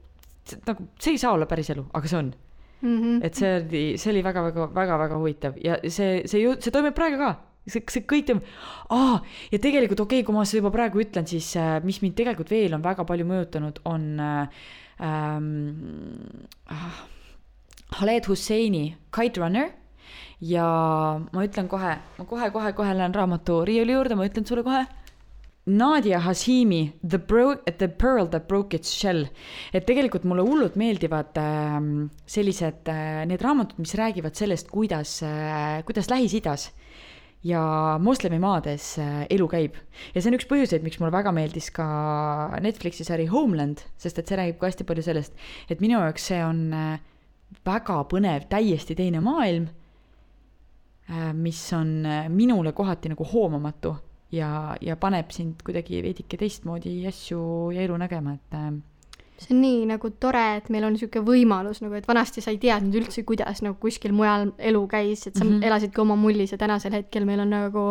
nagu 0.68 0.90
see 0.99 1.15
ei 1.15 1.22
saa 1.22 1.34
olla 1.36 1.48
päris 1.49 1.72
elu, 1.74 1.86
aga 1.94 2.10
see 2.11 2.20
on 2.20 2.34
mm. 2.82 2.99
-hmm. 2.99 3.26
et 3.26 3.36
see 3.36 3.56
oli, 3.61 3.84
see 3.98 4.11
oli 4.11 4.24
väga-väga-väga-väga 4.26 5.18
huvitav 5.18 5.57
ja 5.64 5.80
see, 5.88 6.24
see 6.28 6.44
ju, 6.44 6.56
see 6.60 6.72
toimub 6.72 6.95
praegu 6.98 7.20
ka 7.22 7.34
see, 7.68 7.84
see 7.95 8.06
kõik 8.10 8.28
toimub, 8.30 8.49
aa, 8.95 9.20
ja 9.52 9.60
tegelikult 9.64 10.03
okei 10.03 10.22
okay,, 10.22 10.28
kui 10.28 10.36
ma 10.36 10.45
seda 10.45 10.61
juba 10.61 10.74
praegu 10.76 11.03
ütlen, 11.03 11.28
siis 11.30 11.53
äh, 11.60 11.78
mis 11.84 12.02
mind 12.03 12.18
tegelikult 12.20 12.52
veel 12.52 12.76
on 12.76 12.84
väga 12.84 13.06
palju 13.07 13.28
mõjutanud, 13.30 13.80
on 13.90 14.10
äh, 14.20 14.65
ähm, 14.99 15.48
ah, 16.72 17.06
Khaled 17.94 18.28
Husseini 18.28 18.98
Kite 19.14 19.41
Runner 19.41 19.72
ja 20.44 20.68
ma 21.32 21.45
ütlen 21.45 21.70
kohe, 21.72 21.95
ma 22.18 22.28
kohe-kohe-kohe 22.28 22.98
lähen 22.98 23.15
raamatu 23.15 23.61
riiuli 23.68 23.95
juurde, 23.95 24.20
ma 24.20 24.28
ütlen 24.28 24.48
sulle 24.49 24.65
kohe 24.65 24.84
Nadia 25.65 26.19
Hashimi 26.19 26.91
The 27.07 27.18
Bro-, 27.18 27.64
The 27.77 27.88
Pearl 27.88 28.27
That 28.27 28.48
Broke 28.49 28.76
Its 28.76 28.91
Shell. 28.91 29.30
et 29.72 29.85
tegelikult 29.88 30.26
mulle 30.27 30.44
hullult 30.44 30.76
meeldivad 30.76 31.38
äh, 31.40 31.80
sellised 32.27 32.91
äh,, 32.91 33.23
need 33.30 33.41
raamatud, 33.41 33.80
mis 33.80 33.95
räägivad 33.95 34.35
sellest, 34.35 34.68
kuidas 34.68 35.22
äh,, 35.23 35.80
kuidas 35.88 36.11
Lähis-Idas 36.11 36.73
ja 37.48 37.64
moslemimaades 38.03 38.98
äh, 38.99 39.23
elu 39.31 39.48
käib. 39.48 39.80
ja 40.11 40.19
see 40.19 40.34
on 40.34 40.40
üks 40.41 40.49
põhjuseid, 40.52 40.84
miks 40.84 40.99
mulle 40.99 41.15
väga 41.15 41.31
meeldis 41.31 41.72
ka 41.72 41.88
Netflixi 42.60 43.07
sari 43.07 43.31
Homeland, 43.31 43.88
sest 43.95 44.19
et 44.19 44.27
see 44.27 44.40
räägib 44.40 44.60
ka 44.60 44.68
hästi 44.68 44.84
palju 44.84 45.07
sellest, 45.07 45.44
et 45.72 45.80
minu 45.80 45.95
jaoks 45.95 46.27
see 46.27 46.44
on 46.44 46.65
äh, 46.76 46.95
väga 47.64 48.03
põnev, 48.11 48.49
täiesti 48.52 48.99
teine 48.99 49.23
maailm 49.23 49.72
äh,, 51.07 51.31
mis 51.31 51.69
on 51.72 52.02
minule 52.35 52.76
kohati 52.76 53.15
nagu 53.15 53.31
hoomamatu 53.31 53.95
ja, 54.34 54.49
ja 54.81 54.97
paneb 54.99 55.31
sind 55.35 55.61
kuidagi 55.65 56.01
veidike 56.03 56.39
teistmoodi 56.39 57.01
asju 57.10 57.72
ja 57.76 57.85
elu 57.85 57.97
nägema, 58.01 58.35
et 58.38 58.57
äh, 58.57 58.73
see 59.43 59.55
on 59.55 59.64
nii 59.64 59.88
nagu 59.89 60.11
tore, 60.22 60.43
et 60.60 60.69
meil 60.73 60.85
on 60.88 60.95
niisugune 60.95 61.26
võimalus 61.27 61.81
nagu, 61.84 61.97
et 61.97 62.07
vanasti 62.07 62.43
sa 62.43 62.53
ei 62.53 62.61
teadnud 62.61 63.01
üldse, 63.01 63.26
kuidas 63.27 63.64
nagu 63.65 63.77
kuskil 63.81 64.15
mujal 64.15 64.51
elu 64.57 64.85
käis, 64.91 65.27
et 65.27 65.35
sa 65.35 65.43
mm 65.43 65.49
-hmm. 65.49 65.68
elasidki 65.69 66.01
oma 66.01 66.15
mullis 66.15 66.51
ja 66.51 66.57
tänasel 66.57 66.93
hetkel 66.93 67.26
meil 67.26 67.43
on 67.43 67.49
nagu 67.53 67.85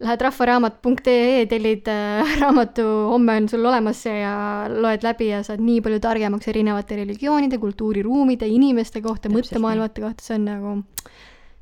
lähed 0.00 0.20
rahvaraamat.ee, 0.24 1.46
tellid 1.46 1.88
äh, 1.88 2.34
raamatu, 2.40 2.84
homme 3.12 3.36
on 3.36 3.48
sul 3.48 3.64
olemas 3.64 4.02
see 4.02 4.20
ja 4.20 4.66
loed 4.68 5.04
läbi 5.04 5.28
ja 5.28 5.42
saad 5.42 5.60
nii 5.60 5.80
palju 5.80 6.00
targemaks 6.00 6.48
erinevate 6.48 6.96
religioonide, 6.96 7.58
kultuuriruumide, 7.58 8.46
inimeste 8.46 9.00
kohta, 9.00 9.28
mõttemaailmate 9.28 10.00
kohta, 10.00 10.24
see 10.24 10.38
on 10.38 10.44
nagu 10.44 10.76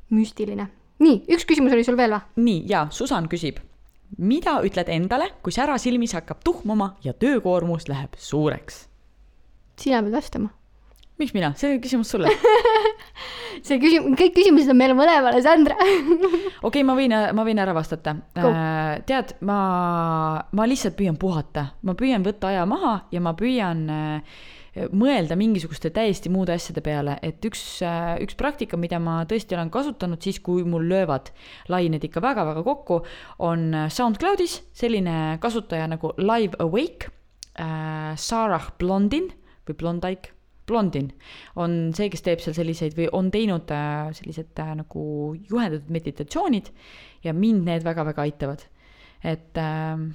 müstiline. 0.09 0.69
nii, 0.99 1.23
üks 1.31 1.45
küsimus 1.45 1.73
oli 1.73 1.83
sul 1.83 1.97
veel 1.97 2.15
või? 2.15 2.21
nii, 2.35 2.63
jaa, 2.67 2.87
Susan 2.91 3.27
küsib 3.27 3.59
mida 4.17 4.59
ütled 4.65 4.89
endale, 4.91 5.29
kui 5.43 5.53
sära 5.53 5.77
silmis 5.81 6.15
hakkab 6.17 6.41
tuhmuma 6.45 6.95
ja 7.03 7.13
töökoormus 7.13 7.89
läheb 7.91 8.17
suureks? 8.17 8.87
sina 9.79 10.01
pead 10.03 10.15
vastama. 10.15 10.49
miks 11.19 11.33
mina, 11.35 11.53
see 11.59 11.69
oli 11.73 11.79
küsimus 11.83 12.11
sulle. 12.11 12.31
see 13.67 13.79
küsimus, 13.79 14.15
kõik 14.19 14.35
küsimused 14.35 14.71
on 14.71 14.79
meile 14.79 14.95
mõlemale, 14.95 15.41
Sandra. 15.43 15.75
okei 15.83 16.61
okay,, 16.67 16.83
ma 16.87 16.95
võin, 16.97 17.15
ma 17.35 17.45
võin 17.47 17.59
ära 17.59 17.75
vastata 17.75 18.15
Go.. 18.35 18.53
tead, 19.07 19.35
ma, 19.47 19.59
ma 20.51 20.67
lihtsalt 20.67 20.97
püüan 20.99 21.19
puhata, 21.19 21.69
ma 21.83 21.95
püüan 21.99 22.25
võtta 22.25 22.53
aja 22.53 22.65
maha 22.69 22.95
ja 23.11 23.23
ma 23.23 23.35
püüan 23.39 23.85
äh, 23.93 24.39
mõelda 24.75 25.37
mingisuguste 25.39 25.91
täiesti 25.93 26.29
muude 26.29 26.53
asjade 26.53 26.83
peale, 26.85 27.17
et 27.25 27.43
üks, 27.45 27.63
üks 28.23 28.37
praktika, 28.39 28.77
mida 28.77 28.99
ma 29.01 29.21
tõesti 29.29 29.57
olen 29.57 29.71
kasutanud 29.73 30.21
siis, 30.23 30.39
kui 30.45 30.63
mul 30.67 30.87
löövad 30.89 31.31
lained 31.71 32.03
ikka 32.05 32.21
väga-väga 32.23 32.63
kokku, 32.67 33.01
on 33.45 33.69
SoundCloudis 33.89 34.59
selline 34.77 35.37
kasutaja 35.41 35.89
nagu 35.89 36.13
Live 36.21 36.59
Awake 36.63 37.09
äh,, 37.59 38.13
Sarah 38.17 38.71
Blondin 38.77 39.31
või 39.67 39.77
Blondike, 39.77 40.33
Blondin 40.69 41.09
on 41.57 41.77
see, 41.97 42.09
kes 42.13 42.23
teeb 42.25 42.41
seal 42.43 42.55
selliseid 42.57 42.95
või 42.97 43.09
on 43.17 43.31
teinud 43.33 43.71
äh, 43.73 44.09
sellised 44.17 44.59
äh, 44.61 44.73
nagu 44.77 45.03
juhendatud 45.49 45.89
meditatsioonid 45.93 46.69
ja 47.25 47.33
mind 47.33 47.65
need 47.69 47.85
väga-väga 47.87 48.27
aitavad. 48.27 48.65
et 49.23 49.57
äh,, 49.57 50.05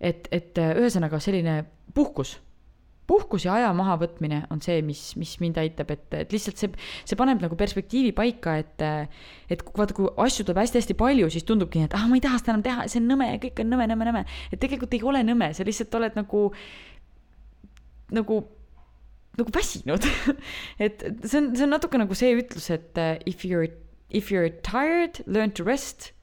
et, 0.00 0.28
et 0.32 0.58
äh, 0.58 0.74
ühesõnaga 0.80 1.20
selline 1.22 1.64
puhkus, 1.94 2.38
puhkus 3.06 3.44
ja 3.46 3.54
aja 3.58 3.72
mahavõtmine 3.76 4.44
on 4.52 4.62
see, 4.64 4.80
mis, 4.86 5.00
mis 5.20 5.34
mind 5.42 5.58
aitab, 5.60 5.92
et, 5.94 6.06
et 6.16 6.32
lihtsalt 6.32 6.60
see, 6.60 6.70
see 7.04 7.18
paneb 7.20 7.42
nagu 7.44 7.58
perspektiivi 7.58 8.14
paika, 8.16 8.56
et 8.62 8.84
et 9.52 9.62
vaata, 9.76 9.96
kui 9.96 10.08
asju 10.24 10.46
tuleb 10.46 10.62
hästi-hästi 10.62 10.96
palju, 10.98 11.28
siis 11.32 11.46
tundubki 11.48 11.84
et 11.84 11.96
ah, 11.96 12.06
ma 12.08 12.18
ei 12.18 12.24
taha 12.24 12.40
seda 12.40 12.54
enam 12.54 12.64
teha, 12.64 12.88
see 12.90 13.02
on 13.02 13.08
nõme, 13.12 13.28
kõik 13.42 13.62
on 13.64 13.72
nõme, 13.74 13.88
nõme, 13.90 14.08
nõme. 14.08 14.24
et 14.50 14.60
tegelikult 14.62 14.96
ei 14.96 15.04
ole 15.04 15.22
nõme, 15.26 15.52
sa 15.56 15.66
lihtsalt 15.66 15.98
oled 16.00 16.18
nagu, 16.18 16.42
nagu, 18.16 18.40
nagu 19.38 19.56
väsinud. 19.58 20.08
et 20.84 21.06
see 21.24 21.40
on, 21.42 21.52
see 21.52 21.68
on 21.68 21.74
natuke 21.76 22.00
nagu 22.00 22.18
see 22.18 22.34
ütlus, 22.40 22.70
et 22.72 23.00
uh, 23.00 23.14
if 23.28 23.44
you 23.44 23.60
are, 23.60 23.70
if 24.08 24.32
you 24.32 24.40
are 24.40 24.52
tired, 24.64 25.20
learn 25.26 25.52
to 25.52 25.66
rest 25.66 26.14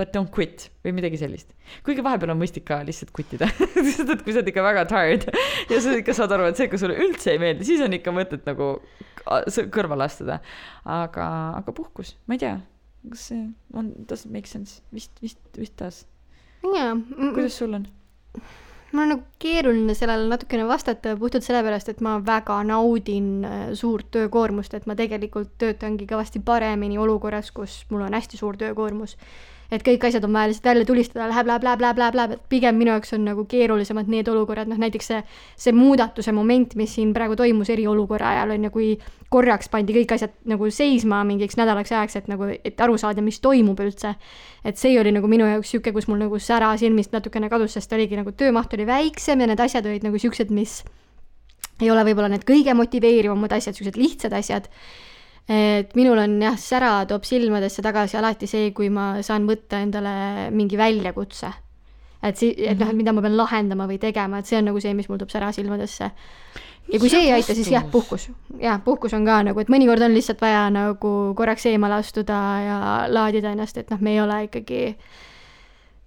but 0.00 0.14
don't 0.16 0.32
quit 0.32 0.68
või 0.84 0.94
midagi 0.96 1.18
sellist. 1.20 1.52
kuigi 1.84 2.04
vahepeal 2.04 2.32
on 2.32 2.40
mõistlik 2.40 2.64
ka 2.70 2.80
lihtsalt 2.86 3.12
quit 3.16 3.34
ida, 3.36 3.50
sest 3.90 4.06
et 4.06 4.24
kui 4.24 4.32
sa 4.32 4.40
oled 4.40 4.50
ikka 4.52 4.64
väga 4.64 4.86
tired 4.88 5.26
ja 5.68 5.80
sa 5.84 5.92
ikka 5.98 6.16
saad 6.16 6.32
aru, 6.36 6.48
et 6.48 6.60
see, 6.60 6.70
kui 6.72 6.80
sulle 6.80 6.96
üldse 7.04 7.34
ei 7.34 7.42
meeldi, 7.42 7.68
siis 7.68 7.84
on 7.84 7.96
ikka 7.96 8.14
mõtet 8.16 8.48
nagu 8.48 8.72
kõrvale 9.74 10.08
astuda. 10.08 10.40
aga, 10.88 11.26
aga 11.60 11.76
puhkus, 11.76 12.14
ma 12.26 12.38
ei 12.38 12.42
tea, 12.46 12.56
kas 13.12 13.28
see 13.32 13.44
on, 13.76 13.92
does 14.08 14.24
it 14.24 14.32
make 14.32 14.48
sense, 14.48 14.80
vist, 14.96 15.12
vist, 15.24 15.40
vist 15.58 15.76
does. 15.80 16.02
jaa, 16.64 16.96
kuidas 17.36 17.60
sul 17.60 17.76
on? 17.80 17.88
Mul 18.92 19.02
on 19.02 19.12
nagu 19.14 19.22
keeruline 19.38 19.94
sellele 19.94 20.26
natukene 20.30 20.66
vastata 20.68 21.14
puhtalt 21.18 21.46
sellepärast, 21.46 21.92
et 21.92 22.02
ma 22.04 22.16
väga 22.26 22.58
naudin 22.66 23.30
äh, 23.44 23.60
suurt 23.78 24.10
töökoormust, 24.16 24.74
et 24.74 24.88
ma 24.90 24.96
tegelikult 24.98 25.54
töötangi 25.62 26.08
kõvasti 26.10 26.42
paremini 26.44 26.98
olukorras, 26.98 27.52
kus 27.54 27.84
mul 27.90 28.06
on 28.08 28.18
hästi 28.18 28.40
suur 28.40 28.58
töökoormus. 28.60 29.16
et 29.70 29.84
kõik 29.86 30.02
asjad 30.02 30.24
on 30.26 30.32
vaja 30.34 30.48
lihtsalt 30.50 30.64
välja 30.66 30.84
tulistada, 30.84 31.28
läheb, 31.30 31.46
läheb, 31.46 31.62
läheb, 31.62 31.80
läheb, 31.80 31.98
läheb, 31.98 32.14
läheb, 32.18 32.32
et 32.34 32.40
pigem 32.50 32.74
minu 32.74 32.90
jaoks 32.90 33.12
on 33.14 33.22
nagu 33.24 33.44
keerulisemad 33.46 34.08
need 34.10 34.26
olukorrad, 34.28 34.66
noh 34.66 34.80
näiteks 34.82 35.06
see, 35.12 35.20
see 35.54 35.72
muudatuse 35.72 36.34
moment, 36.34 36.74
mis 36.74 36.96
siin 36.98 37.12
praegu 37.14 37.36
toimus 37.38 37.70
eriolukorra 37.70 38.32
ajal 38.34 38.56
on 38.56 38.66
ju, 38.66 38.70
kui 38.74 38.88
korraks 39.30 39.70
pandi 39.70 39.94
kõik 39.94 40.16
asjad 40.16 40.34
nagu 40.50 40.70
seisma 40.74 41.22
mingiks 41.22 41.54
nädalaks 41.54 41.92
ajaks, 41.92 42.18
et 42.18 42.26
nagu, 42.32 42.50
et 42.50 42.82
aru 42.82 42.98
saada, 42.98 43.22
mis 43.22 43.38
toimub 43.38 43.78
üldse 43.78 44.16
et 44.64 44.78
see 44.78 44.98
oli 45.00 45.12
nagu 45.14 45.28
minu 45.30 45.46
jaoks 45.48 45.72
sihuke, 45.72 45.92
kus 45.94 46.06
mul 46.10 46.20
nagu 46.20 46.38
sära 46.42 46.70
silmist 46.80 47.14
natukene 47.14 47.48
kadus, 47.52 47.74
sest 47.76 47.92
oligi 47.96 48.18
nagu 48.18 48.32
töömaht 48.36 48.72
oli 48.76 48.79
väiksem 48.88 49.40
ja 49.40 49.48
need 49.50 49.60
asjad 49.60 49.86
olid 49.86 50.04
nagu 50.06 50.18
siuksed, 50.20 50.50
mis 50.54 50.80
ei 51.80 51.90
ole 51.92 52.04
võib-olla 52.06 52.30
need 52.32 52.44
kõige 52.48 52.74
motiveerivamad 52.76 53.54
asjad, 53.56 53.76
siuksed 53.76 53.98
lihtsad 54.00 54.34
asjad. 54.36 54.68
et 55.50 55.94
minul 55.98 56.18
on 56.20 56.36
jah, 56.42 56.58
sära 56.60 56.92
toob 57.10 57.24
silmadesse 57.26 57.82
tagasi 57.82 58.18
alati 58.20 58.46
see, 58.46 58.70
kui 58.76 58.90
ma 58.92 59.22
saan 59.26 59.48
võtta 59.48 59.80
endale 59.82 60.50
mingi 60.54 60.78
väljakutse. 60.78 61.52
et 62.22 62.36
si-, 62.36 62.54
et 62.58 62.78
noh, 62.78 62.90
et 62.90 62.96
mida 62.96 63.12
ma 63.16 63.24
pean 63.24 63.36
lahendama 63.36 63.88
või 63.88 63.98
tegema, 63.98 64.38
et 64.38 64.46
see 64.46 64.60
on 64.60 64.68
nagu 64.70 64.80
see, 64.80 64.94
mis 64.94 65.08
mul 65.08 65.18
toob 65.18 65.32
sära 65.32 65.52
silmadesse. 65.52 66.10
ja 66.92 67.00
kui 67.00 67.08
see 67.08 67.24
ei 67.24 67.32
aita, 67.38 67.54
siis 67.56 67.72
jah, 67.72 67.88
puhkus. 67.90 68.28
jah, 68.60 68.80
puhkus 68.84 69.16
on 69.16 69.24
ka 69.24 69.40
nagu, 69.48 69.60
et 69.60 69.72
mõnikord 69.72 70.04
on 70.04 70.14
lihtsalt 70.14 70.40
vaja 70.40 70.68
nagu 70.70 71.16
korraks 71.36 71.66
eemale 71.72 71.98
astuda 72.00 72.38
ja 72.66 72.78
laadida 73.08 73.56
ennast, 73.56 73.80
et 73.80 73.90
noh, 73.90 74.00
me 74.00 74.14
ei 74.14 74.20
ole 74.20 74.44
ikkagi 74.50 74.84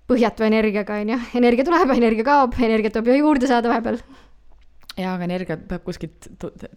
põhjatu 0.10 0.46
energiaga, 0.48 1.00
on 1.02 1.16
ju. 1.16 1.22
energia 1.40 1.66
tuleb, 1.68 1.96
energia 1.96 2.28
kaob, 2.28 2.60
energiat 2.60 2.96
tuleb 2.96 3.14
ju 3.14 3.24
juurde 3.24 3.50
saada 3.50 3.72
vahepeal. 3.72 4.00
jaa, 4.94 5.16
aga 5.16 5.26
energia 5.26 5.56
peab 5.58 5.86
kuskilt 5.88 6.28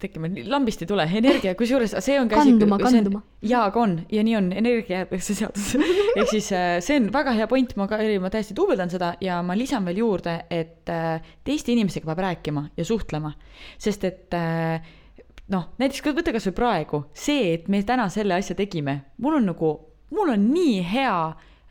tekkima, 0.01 0.29
lambist 0.49 0.81
ei 0.81 0.89
tule 0.89 1.03
energia, 1.19 1.53
kusjuures 1.59 1.93
see 2.01 2.15
on 2.17 2.31
ka 2.31 2.39
Kanduma, 2.39 2.79
kanduma. 2.81 3.21
jaa, 3.45 3.67
aga 3.69 3.81
on 3.83 3.97
ja 4.11 4.23
nii 4.25 4.37
on, 4.39 4.47
energia 4.57 5.03
jääb 5.03 5.17
see 5.19 5.37
seadus. 5.37 5.73
ehk 6.17 6.31
siis 6.31 6.47
äh, 6.55 6.77
see 6.83 6.97
on 7.01 7.11
väga 7.13 7.35
hea 7.37 7.49
point, 7.51 7.75
ma 7.77 7.89
ka, 7.91 7.99
ma 8.23 8.31
täiesti 8.33 8.57
duubeldan 8.57 8.93
seda 8.93 9.13
ja 9.21 9.41
ma 9.45 9.57
lisan 9.59 9.85
veel 9.85 10.01
juurde, 10.01 10.39
et 10.49 10.89
äh, 10.93 11.33
teiste 11.45 11.75
inimestega 11.75 12.09
peab 12.09 12.23
rääkima 12.29 12.69
ja 12.79 12.87
suhtlema, 12.87 13.35
sest 13.77 14.07
et 14.07 14.39
äh, 14.39 14.79
noh, 15.53 15.69
näiteks 15.77 16.07
võta 16.15 16.33
kasvõi 16.35 16.55
praegu 16.57 17.03
see, 17.13 17.53
et 17.53 17.69
me 17.71 17.83
täna 17.85 18.07
selle 18.13 18.39
asja 18.39 18.57
tegime, 18.57 19.01
mul 19.21 19.37
on 19.41 19.51
nagu, 19.51 19.75
mul 20.15 20.33
on 20.33 20.49
nii 20.55 20.81
hea 20.89 21.19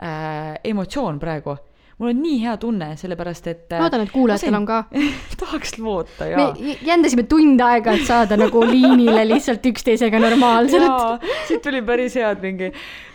äh, 0.02 0.56
emotsioon 0.64 1.18
praegu, 1.23 1.55
mul 1.97 2.10
on 2.12 2.18
nii 2.20 2.40
hea 2.43 2.56
tunne, 2.60 2.90
sellepärast 3.01 3.47
et 3.48 3.70
äh, 3.73 3.78
ma 3.81 3.86
loodan, 3.86 4.02
et 4.05 4.10
kuulajatel 4.12 4.56
on 4.59 4.66
ka. 4.68 4.82
tahaks 5.40 5.78
loota 5.81 6.27
me 6.27 6.31
jaa. 6.35 6.51
j- 6.60 6.77
jändasime 6.90 7.24
tund 7.31 7.60
aega, 7.64 7.94
et 7.97 8.05
saada 8.09 8.36
nagu 8.36 8.60
liinile 8.68 9.24
lihtsalt 9.31 9.64
üksteisega 9.73 10.20
normaalselt. 10.20 11.24
siit 11.48 11.62
tuli 11.64 11.81
päris 11.86 12.18
head 12.20 12.43
mingi 12.44 12.68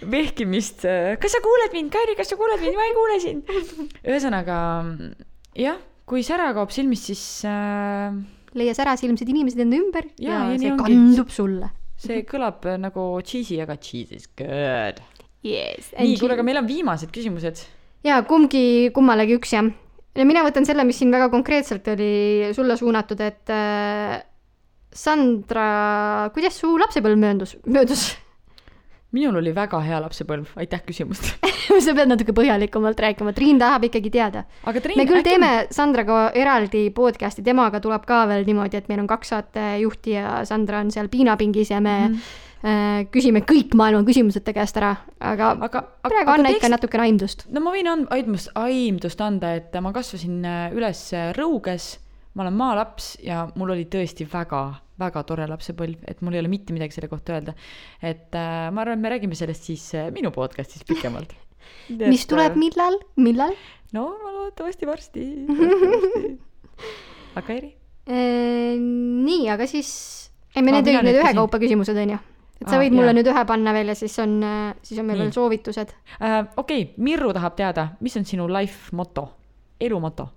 vehkimist. 0.10 0.86
kas 1.22 1.36
sa 1.38 1.42
kuuled 1.46 1.74
mind, 1.78 1.92
Kairi, 1.94 2.18
kas 2.18 2.32
sa 2.34 2.40
kuuled 2.40 2.62
mind, 2.64 2.78
ma 2.80 2.88
ei 2.90 2.96
kuule 2.98 3.20
sind. 3.22 3.54
ühesõnaga 4.02 4.58
jah, 5.62 5.78
kui 6.10 6.24
sära 6.26 6.50
kaob 6.58 6.74
silmist, 6.74 7.06
siis 7.12 7.22
äh, 7.48 8.16
leia 8.58 8.74
särasilmsed 8.76 9.30
inimesed 9.32 9.62
enda 9.64 9.78
ümber 9.80 10.10
ja, 10.20 10.42
ja 10.42 10.42
nii 10.56 10.60
see 10.66 10.74
kandub 10.80 11.30
sulle. 11.32 11.70
see 12.02 12.24
kõlab 12.28 12.66
nagu 12.82 13.06
cheesy, 13.22 13.60
aga 13.62 13.78
cheese 13.78 14.18
is 14.18 14.26
good. 14.36 14.98
Yes. 15.42 15.90
nii, 15.98 16.20
kuule, 16.22 16.36
aga 16.38 16.46
meil 16.46 16.60
on 16.62 16.68
viimased 16.70 17.10
küsimused. 17.14 17.64
jaa, 18.06 18.22
kumbki, 18.30 18.92
kummalegi 18.94 19.40
üks 19.40 19.56
jah. 19.56 19.72
ja 20.14 20.26
mina 20.28 20.44
võtan 20.46 20.68
selle, 20.70 20.86
mis 20.86 21.00
siin 21.02 21.14
väga 21.14 21.32
konkreetselt 21.34 21.88
oli 21.96 22.52
sulle 22.54 22.78
suunatud, 22.78 23.24
et 23.26 23.54
äh, 23.54 24.20
Sandra, 24.92 26.30
kuidas 26.36 26.60
su 26.62 26.76
lapsepõlv 26.78 27.18
möödus, 27.18 27.56
möödus? 27.66 28.12
minul 29.16 29.40
oli 29.42 29.52
väga 29.56 29.80
hea 29.84 29.98
lapsepõlv, 30.04 30.54
aitäh 30.62 30.84
küsimast. 30.86 31.34
sa 31.88 31.96
pead 31.98 32.12
natuke 32.12 32.36
põhjalikumalt 32.38 33.02
rääkima, 33.02 33.34
Triin 33.34 33.58
tahab 33.60 33.90
ikkagi 33.90 34.14
teada. 34.14 34.46
me 34.70 35.08
küll 35.10 35.26
teeme 35.26 35.52
Sandraga 35.74 36.30
eraldi 36.38 36.86
podcast'i, 36.94 37.42
temaga 37.44 37.82
tuleb 37.82 38.06
ka 38.06 38.28
veel 38.30 38.46
niimoodi, 38.46 38.78
et 38.78 38.94
meil 38.94 39.02
on 39.02 39.10
kaks 39.10 39.34
saatejuhti 39.34 40.16
ja 40.20 40.38
Sandra 40.46 40.86
on 40.86 40.94
seal 40.94 41.10
piinapingis 41.10 41.74
ja 41.74 41.82
me 41.82 41.98
mm 42.06 42.40
küsime 42.62 43.42
kõik 43.48 43.74
maailma 43.78 44.04
küsimused 44.06 44.44
ta 44.46 44.54
käest 44.54 44.78
ära, 44.78 44.92
aga, 45.18 45.56
aga 45.56 45.82
aga, 45.82 46.12
praegu 46.12 46.34
anna 46.36 46.52
ikka 46.54 46.70
natukene 46.70 47.08
aimdust. 47.08 47.48
no 47.50 47.64
ma 47.66 47.74
võin 47.74 47.90
and-, 47.90 48.12
aimdust, 48.14 48.52
aimdust 48.60 49.24
anda, 49.26 49.56
et 49.58 49.74
ma 49.82 49.94
kasvasin 49.96 50.46
äh, 50.46 50.76
üles 50.78 51.08
äh, 51.18 51.32
Rõuges, 51.38 51.96
ma 52.38 52.46
olen 52.46 52.58
maalaps 52.60 53.16
ja 53.26 53.48
mul 53.58 53.74
oli 53.74 53.88
tõesti 53.92 54.28
väga, 54.30 54.62
väga 55.02 55.26
tore 55.28 55.48
lapsepõlv, 55.50 56.06
et 56.08 56.22
mul 56.22 56.38
ei 56.38 56.44
ole 56.44 56.52
mitte 56.54 56.76
midagi 56.76 56.96
selle 56.96 57.10
kohta 57.12 57.40
öelda. 57.40 57.58
et 57.98 58.38
äh, 58.38 58.70
ma 58.70 58.86
arvan, 58.86 59.00
et 59.00 59.06
me 59.08 59.14
räägime 59.16 59.38
sellest 59.38 59.70
siis 59.72 59.90
äh, 59.98 60.12
minu 60.14 60.32
podcast'is 60.36 60.86
pikemalt. 60.88 61.34
mis 62.14 62.26
tuleb, 62.30 62.58
millal, 62.62 63.02
millal? 63.18 63.58
no 63.98 64.08
ma 64.22 64.38
loodetavasti 64.38 64.90
varsti, 64.90 65.28
varsti.. 65.50 66.36
aga 67.42 67.56
Eri? 67.58 67.74
Äh, 68.06 68.78
nii, 68.78 69.48
aga 69.54 69.66
siis, 69.70 69.94
ei 70.54 70.62
me 70.62 70.78
need 70.78 70.94
olid 70.94 71.10
need 71.10 71.24
ühekaupa 71.24 71.58
küsimused 71.62 71.98
on 71.98 72.16
ju? 72.18 72.28
Et 72.62 72.68
sa 72.70 72.78
Aa, 72.78 72.82
võid 72.84 72.94
mulle 72.96 73.10
jaa. 73.10 73.18
nüüd 73.18 73.30
ühe 73.32 73.46
panna 73.50 73.74
veel 73.76 73.92
ja 73.92 73.96
siis 73.98 74.18
on, 74.22 74.38
siis 74.86 75.00
on 75.02 75.08
meil 75.10 75.18
Nii. 75.18 75.26
veel 75.28 75.34
soovitused. 75.36 75.96
äh,. 76.20 76.38
okei 76.56 76.84
okay,, 76.84 76.94
Mirru 76.98 77.34
tahab 77.34 77.58
teada, 77.58 77.88
mis 78.00 78.18
on 78.18 78.28
sinu 78.30 78.48
life 78.52 78.96
moto, 78.96 79.28
elu 79.82 80.00
moto? 80.00 80.30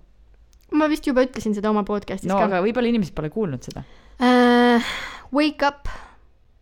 ma 0.75 0.89
vist 0.91 1.07
juba 1.07 1.23
ütlesin 1.25 1.53
seda 1.55 1.69
oma 1.71 1.85
podcast'is 1.87 2.29
no 2.29 2.39
ka 2.41 2.49
aga 2.49 2.63
võib-olla 2.65 2.89
inimesed 2.91 3.15
pole 3.17 3.29
kuulnud 3.33 3.63
seda. 3.67 3.85
uh,. 4.19 4.95
Wake 5.35 5.65
up, 5.67 5.89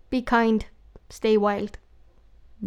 be 0.09 0.21
kind, 0.25 0.63
stay 1.11 1.37
wild. 1.37 1.77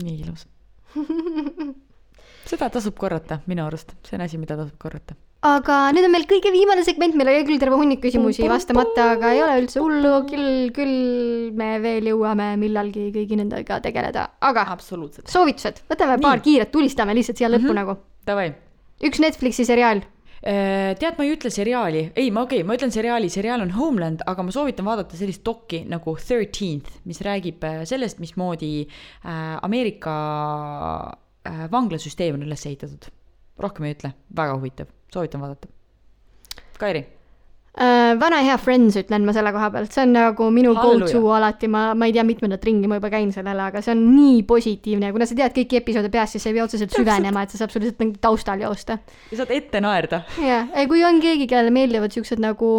nii 0.03 0.21
ilus. 0.23 0.47
seda 2.51 2.69
tasub 2.71 2.97
korrata 3.01 3.41
minu 3.51 3.65
arust, 3.67 3.97
see 4.07 4.19
on 4.19 4.25
asi, 4.27 4.39
mida 4.39 4.59
tasub 4.59 4.77
korrata. 4.79 5.17
Aga 5.45 5.79
nüüd 5.95 6.09
on 6.09 6.15
meil 6.15 6.27
kõige 6.31 6.51
viimane 6.55 6.85
segment, 6.87 7.15
meil 7.19 7.31
oli 7.33 7.45
küll 7.49 7.61
terve 7.63 7.79
hunnik 7.79 8.03
küsimusi 8.03 8.49
vastamata, 8.51 9.13
aga 9.17 9.33
ei 9.35 9.43
ole 9.45 9.61
üldse 9.63 9.83
hullu, 9.83 10.15
küll, 10.31 10.51
küll 10.77 11.53
me 11.57 11.77
veel 11.85 12.11
jõuame 12.13 12.55
millalgi 12.61 13.11
kõigi 13.15 13.39
nendega 13.43 13.81
tegeleda, 13.85 14.29
aga 14.41 14.67
absoluutselt. 14.75 15.29
soovitused, 15.33 15.85
võtame 15.91 16.17
Nii. 16.17 16.27
paar 16.27 16.45
kiiret, 16.45 16.73
tulistame 16.73 17.15
lihtsalt 17.15 17.43
siia 17.43 17.53
lõppu 17.53 17.71
mm 17.71 17.77
-hmm. 17.77 17.83
nagu. 17.85 17.99
Davai, 18.27 18.51
üks 19.07 19.23
Netflixi 19.23 19.65
seriaal, 19.69 20.03
tead, 20.43 21.17
ma 21.17 21.25
ei 21.25 21.33
ütle 21.35 21.51
seriaali, 21.51 22.03
ei, 22.15 22.31
ma 22.31 22.45
okei 22.47 22.61
okay,, 22.61 22.67
ma 22.69 22.77
ütlen 22.77 22.93
seriaali, 22.95 23.31
seriaal 23.33 23.65
on 23.65 23.73
Homeland, 23.77 24.23
aga 24.27 24.45
ma 24.47 24.55
soovitan 24.55 24.87
vaadata 24.87 25.19
sellist 25.19 25.45
dokki 25.47 25.85
nagu 25.89 26.17
Thirteenth, 26.21 27.01
mis 27.09 27.23
räägib 27.25 27.65
äh, 27.67 27.83
sellest, 27.89 28.21
mismoodi 28.23 28.87
äh, 28.87 29.57
Ameerika 29.67 30.17
äh, 31.47 31.65
vanglasüsteem 31.73 32.39
on 32.39 32.47
üles 32.47 32.67
ehitatud. 32.67 33.11
rohkem 33.59 33.87
ei 33.89 33.95
ütle, 33.97 34.13
väga 34.37 34.55
huvitav, 34.59 34.89
soovitan 35.13 35.45
vaadata. 35.45 35.69
Kairi, 36.79 37.07
Äh, 37.77 38.15
vana 38.17 38.39
hea 38.41 38.55
Friends 38.57 38.95
ütlen 38.97 39.27
ma 39.29 39.35
selle 39.37 39.51
koha 39.53 39.67
pealt, 39.75 39.91
see 39.93 40.01
on 40.07 40.15
nagu 40.17 40.47
minu 40.49 40.71
go-to 40.79 41.19
alati, 41.37 41.69
ma, 41.69 41.91
ma 41.93 42.07
ei 42.09 42.15
tea, 42.17 42.23
mitmendat 42.25 42.63
ringi 42.65 42.89
ma 42.89 42.97
juba 42.97 43.11
käin 43.13 43.35
sellele, 43.35 43.67
aga 43.69 43.83
see 43.85 43.93
on 43.93 44.01
nii 44.15 44.39
positiivne. 44.49 45.11
Ja 45.11 45.13
kuna 45.13 45.27
sa 45.29 45.37
tead 45.37 45.53
kõiki 45.59 45.83
episoode 45.83 46.09
peast, 46.15 46.33
siis 46.33 46.47
sa 46.47 46.49
ei 46.49 46.57
pea 46.57 46.65
otseselt 46.65 46.97
süvenema, 46.97 47.43
et 47.45 47.53
sa 47.53 47.61
saad 47.61 47.77
lihtsalt 47.77 48.01
nagu 48.01 48.17
taustal 48.25 48.65
joosta. 48.65 48.97
sa 49.29 49.41
saad 49.43 49.53
ette 49.59 49.83
naerda. 49.85 50.23
jah, 50.41 50.73
kui 50.89 51.05
on 51.05 51.21
keegi, 51.21 51.45
kellele 51.51 51.75
meeldivad 51.77 52.17
siuksed 52.17 52.41
nagu 52.41 52.71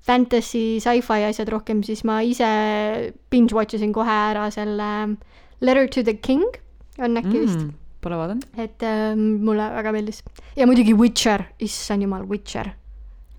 fantasy, 0.00 0.80
sci-fi 0.80 1.28
asjad 1.28 1.52
rohkem, 1.52 1.84
siis 1.84 2.00
ma 2.08 2.22
ise 2.24 2.48
binge 3.28 3.52
watch 3.52 3.76
isin 3.76 3.92
kohe 3.92 4.16
ära 4.32 4.48
selle 4.54 4.88
Letter 5.60 5.92
to 5.92 6.08
the 6.08 6.16
King. 6.16 6.48
On 6.96 7.20
äkki 7.20 7.36
mm. 7.36 7.44
vist, 7.44 7.68
Pole 8.02 8.18
vaadanud. 8.18 8.46
et 8.58 8.82
äh, 8.86 9.16
mulle 9.16 9.66
väga 9.78 9.92
meeldis. 9.94 10.22
ja 10.58 10.68
muidugi 10.68 10.94
Witcher, 10.98 11.48
issand 11.62 12.02
jumal, 12.02 12.24
Witcher. 12.30 12.72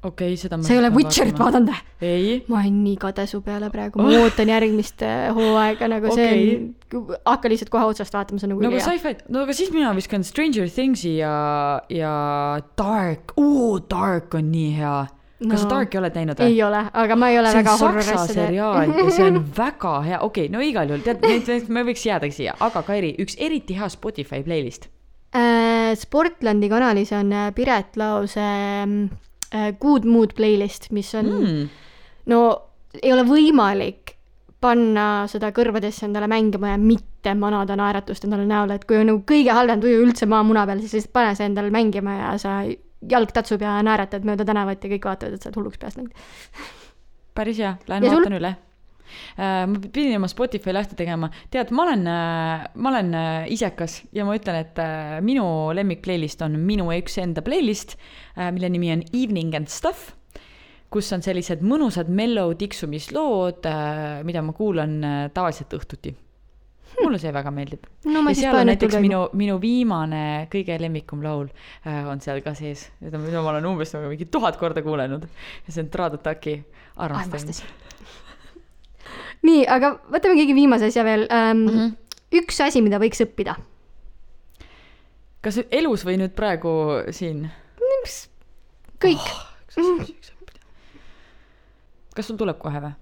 okei 0.04 0.34
okay,, 0.34 0.38
seda 0.40 0.58
ma 0.58 0.68
sa 0.68 0.76
ei 0.76 0.80
ole 0.82 0.92
Witcherit? 0.96 1.40
vaadanud 1.40 1.72
või? 1.74 1.82
ei, 2.08 2.38
ma 2.48 2.62
olen 2.62 2.78
nii 2.86 3.00
kade 3.02 3.26
su 3.30 3.42
peale 3.46 3.70
praegu, 3.74 4.04
ma 4.04 4.14
ootan 4.24 4.52
järgmist 4.54 5.04
hooaega, 5.38 5.90
nagu 5.92 6.14
see 6.16 6.30
on, 6.44 7.10
hakka 7.34 7.52
lihtsalt 7.52 7.74
kohe 7.74 7.90
otsast 7.92 8.16
vaatama, 8.16 8.40
see 8.40 8.48
on 8.48 8.56
nagu 8.56 8.68
nagu 8.68 8.78
ülihea. 8.78 8.94
sci-fi, 8.94 9.28
no 9.36 9.44
aga 9.44 9.58
siis 9.58 9.74
mina 9.76 9.92
viskan 9.98 10.24
Stranger 10.28 10.72
Thingsi 10.72 11.18
ja, 11.20 11.36
ja 11.92 12.14
Dark, 12.80 13.36
oo 13.40 13.76
Dark 13.84 14.40
on 14.40 14.52
nii 14.54 14.72
hea. 14.80 15.02
Kas 15.44 15.60
sa 15.64 15.68
No. 15.68 15.70
Darki 15.76 15.98
oled 16.00 16.16
näinud 16.16 16.40
või? 16.40 16.52
ei 16.54 16.60
ole, 16.64 16.82
aga 16.94 17.16
ma 17.20 17.30
ei 17.34 17.38
ole 17.40 17.52
see 17.52 17.60
väga 17.60 17.72
saksa 17.74 17.86
horror-asjade 17.88 18.34
seriaal 18.38 18.94
ja 18.96 19.06
see 19.12 19.26
on 19.28 19.40
väga 19.64 19.94
hea, 20.06 20.20
okei 20.24 20.46
okay,, 20.48 20.54
no 20.54 20.62
igal 20.64 20.88
juhul 20.94 21.04
tead, 21.04 21.24
neid 21.26 21.70
me 21.74 21.84
võiks 21.90 22.06
jäädagi 22.08 22.38
siia, 22.38 22.54
aga 22.64 22.84
Kairi, 22.88 23.16
üks 23.24 23.36
eriti 23.42 23.76
hea 23.80 23.90
Spotify 23.92 24.44
playlist. 24.46 24.88
äh, 25.36 25.92
Sportlandi 26.00 26.70
kanalis 26.72 27.12
on 27.18 27.34
äh, 27.34 27.50
Piret 27.56 27.98
Laose 28.00 28.40
äh, 28.46 29.70
Good 29.82 30.06
Mood 30.06 30.34
playlist, 30.38 30.92
mis 30.92 31.14
on 31.16 31.26
mm., 31.26 31.44
Mm. 31.44 31.70
no 32.32 32.40
ei 33.02 33.12
ole 33.14 33.24
võimalik 33.28 34.14
panna 34.64 35.26
seda 35.28 35.50
kõrvadesse 35.52 36.06
endale 36.08 36.28
mängima 36.32 36.70
ja 36.72 36.78
mitte 36.80 37.34
manada 37.36 37.76
naeratust 37.76 38.24
endale 38.24 38.46
näole, 38.48 38.78
et 38.80 38.86
kui 38.88 38.96
on 39.02 39.10
nagu 39.12 39.24
kõige 39.28 39.52
halvem 39.52 39.82
tuju 39.84 40.06
üldse 40.06 40.28
maamuna 40.30 40.64
peal, 40.70 40.80
siis 40.80 40.94
lihtsalt 40.96 41.14
pane 41.18 41.34
see 41.36 41.50
endale 41.50 41.72
mängima 41.74 42.14
ja 42.16 42.30
sa 42.40 42.62
jalg 43.10 43.34
tatsub 43.36 43.64
ja 43.64 43.78
naeratad 43.86 44.26
mööda 44.28 44.46
tänavat 44.48 44.84
ja 44.84 44.92
kõik 44.96 45.08
vaatavad, 45.10 45.36
et 45.36 45.44
sa 45.44 45.50
oled 45.50 45.60
hulluks 45.62 45.82
pääst 45.82 46.00
läinud. 46.00 46.14
päris 47.34 47.60
hea, 47.60 47.76
lähen 47.88 48.08
Ja 48.08 48.14
sul? 48.14 48.24
vaatan 48.24 48.40
üle. 48.40 48.56
ma 49.38 49.80
pidin 49.94 50.16
oma 50.18 50.28
Spotify 50.32 50.74
lahti 50.74 50.96
tegema, 50.98 51.30
tead, 51.54 51.70
ma 51.76 51.84
olen, 51.84 52.04
ma 52.74 52.90
olen 52.90 53.14
äh, 53.14 53.52
isekas 53.54 54.00
ja 54.16 54.26
ma 54.26 54.38
ütlen, 54.38 54.58
et 54.64 54.80
äh, 54.82 55.20
minu 55.22 55.46
lemmik 55.76 56.02
playlist 56.06 56.42
on 56.42 56.58
minu 56.58 56.88
üks 56.96 57.20
enda 57.22 57.44
playlist, 57.46 57.98
mille 58.38 58.70
nimi 58.74 58.90
on 58.96 59.04
Evening 59.14 59.54
and 59.60 59.70
Stuff, 59.70 60.14
kus 60.94 61.10
on 61.14 61.24
sellised 61.26 61.62
mõnusad 61.66 62.10
mellow 62.14 62.54
tiksumislood, 62.58 63.66
mida 64.26 64.46
ma 64.46 64.54
kuulan 64.58 65.00
äh, 65.04 65.24
tavaliselt 65.34 65.74
õhtuti. 65.78 66.14
Mulle 67.02 67.20
see 67.22 67.34
väga 67.34 67.52
meeldib. 67.54 67.88
no 68.06 68.24
ja 68.30 68.36
seal 68.38 68.58
on 68.60 68.70
näiteks 68.72 68.98
minu, 69.04 69.22
minu 69.38 69.58
viimane 69.62 70.24
kõige 70.54 70.78
lemmikum 70.82 71.24
laul 71.26 71.50
äh, 71.88 72.04
on 72.10 72.22
seal 72.24 72.42
ka 72.46 72.56
sees, 72.58 72.88
mida 73.02 73.20
ma 73.20 73.54
olen 73.54 73.70
umbes 73.74 73.94
nagu 73.96 74.12
mingi 74.12 74.28
tuhat 74.32 74.60
korda 74.62 74.84
kuulanud 74.86 75.26
ja 75.28 75.74
see 75.74 75.84
on 75.86 75.92
Tradotaki 75.94 76.56
armastasin. 77.04 77.66
nii, 79.48 79.66
aga 79.68 79.96
võtame 80.14 80.38
keegi 80.40 80.58
viimase 80.58 80.92
asja 80.92 81.06
veel 81.08 81.28
ähm,. 81.30 81.64
Mm. 81.64 81.78
-hmm. 81.78 81.96
üks 82.44 82.62
asi, 82.66 82.82
mida 82.82 83.00
võiks 83.02 83.24
õppida. 83.26 83.58
kas 85.42 85.64
elus 85.72 86.06
või 86.06 86.20
nüüd 86.22 86.36
praegu 86.38 87.04
siin? 87.12 87.50
kõik 89.04 89.26
Oh. 89.78 90.06
kas 92.16 92.28
sul 92.30 92.38
tuleb 92.38 92.60
kohe 92.62 92.82
või? 92.84 92.94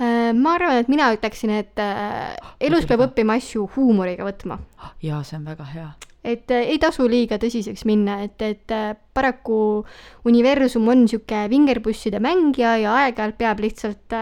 äh,. 0.00 0.32
ma 0.34 0.54
arvan, 0.58 0.80
et 0.82 0.90
mina 0.92 1.10
ütleksin, 1.14 1.52
et 1.54 1.80
äh, 1.82 2.34
elus 2.64 2.88
peab 2.88 3.06
õppima 3.08 3.38
asju 3.40 3.68
huumoriga 3.76 4.26
võtma. 4.26 4.58
jaa, 5.04 5.22
see 5.26 5.38
on 5.38 5.46
väga 5.48 5.68
hea. 5.70 5.86
et 6.24 6.50
äh, 6.54 6.66
ei 6.74 6.80
tasu 6.82 7.06
liiga 7.10 7.38
tõsiseks 7.42 7.86
minna, 7.88 8.20
et, 8.26 8.42
et 8.42 8.74
paraku 9.14 9.84
universum 10.28 10.88
on 10.88 11.06
sihuke 11.10 11.46
vingerpusside 11.52 12.20
mängija 12.22 12.76
ja 12.82 12.98
aeg-ajalt 13.04 13.38
peab 13.38 13.62
lihtsalt 13.64 14.18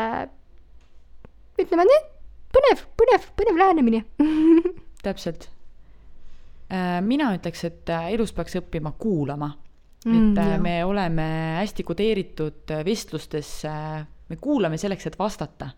ütleme 1.63 1.89
nii, 1.89 2.05
põnev, 2.53 2.87
põnev, 2.99 3.27
põnev 3.39 3.59
lähenemine. 3.65 4.05
täpselt. 5.07 5.51
mina 7.05 7.35
ütleks, 7.37 7.67
et 7.69 7.91
elus 8.15 8.33
peaks 8.33 8.57
õppima 8.63 8.95
kuulama 8.99 9.51
Mm, 10.05 10.33
et 10.33 10.37
jah. 10.37 10.59
me 10.59 10.85
oleme 10.85 11.25
hästi 11.61 11.85
kodeeritud 11.87 12.71
äh, 12.75 12.83
vestlustes, 12.85 13.51
me 14.33 14.41
kuulame 14.41 14.81
selleks, 14.81 15.11
et 15.11 15.19
vastata, 15.21 15.71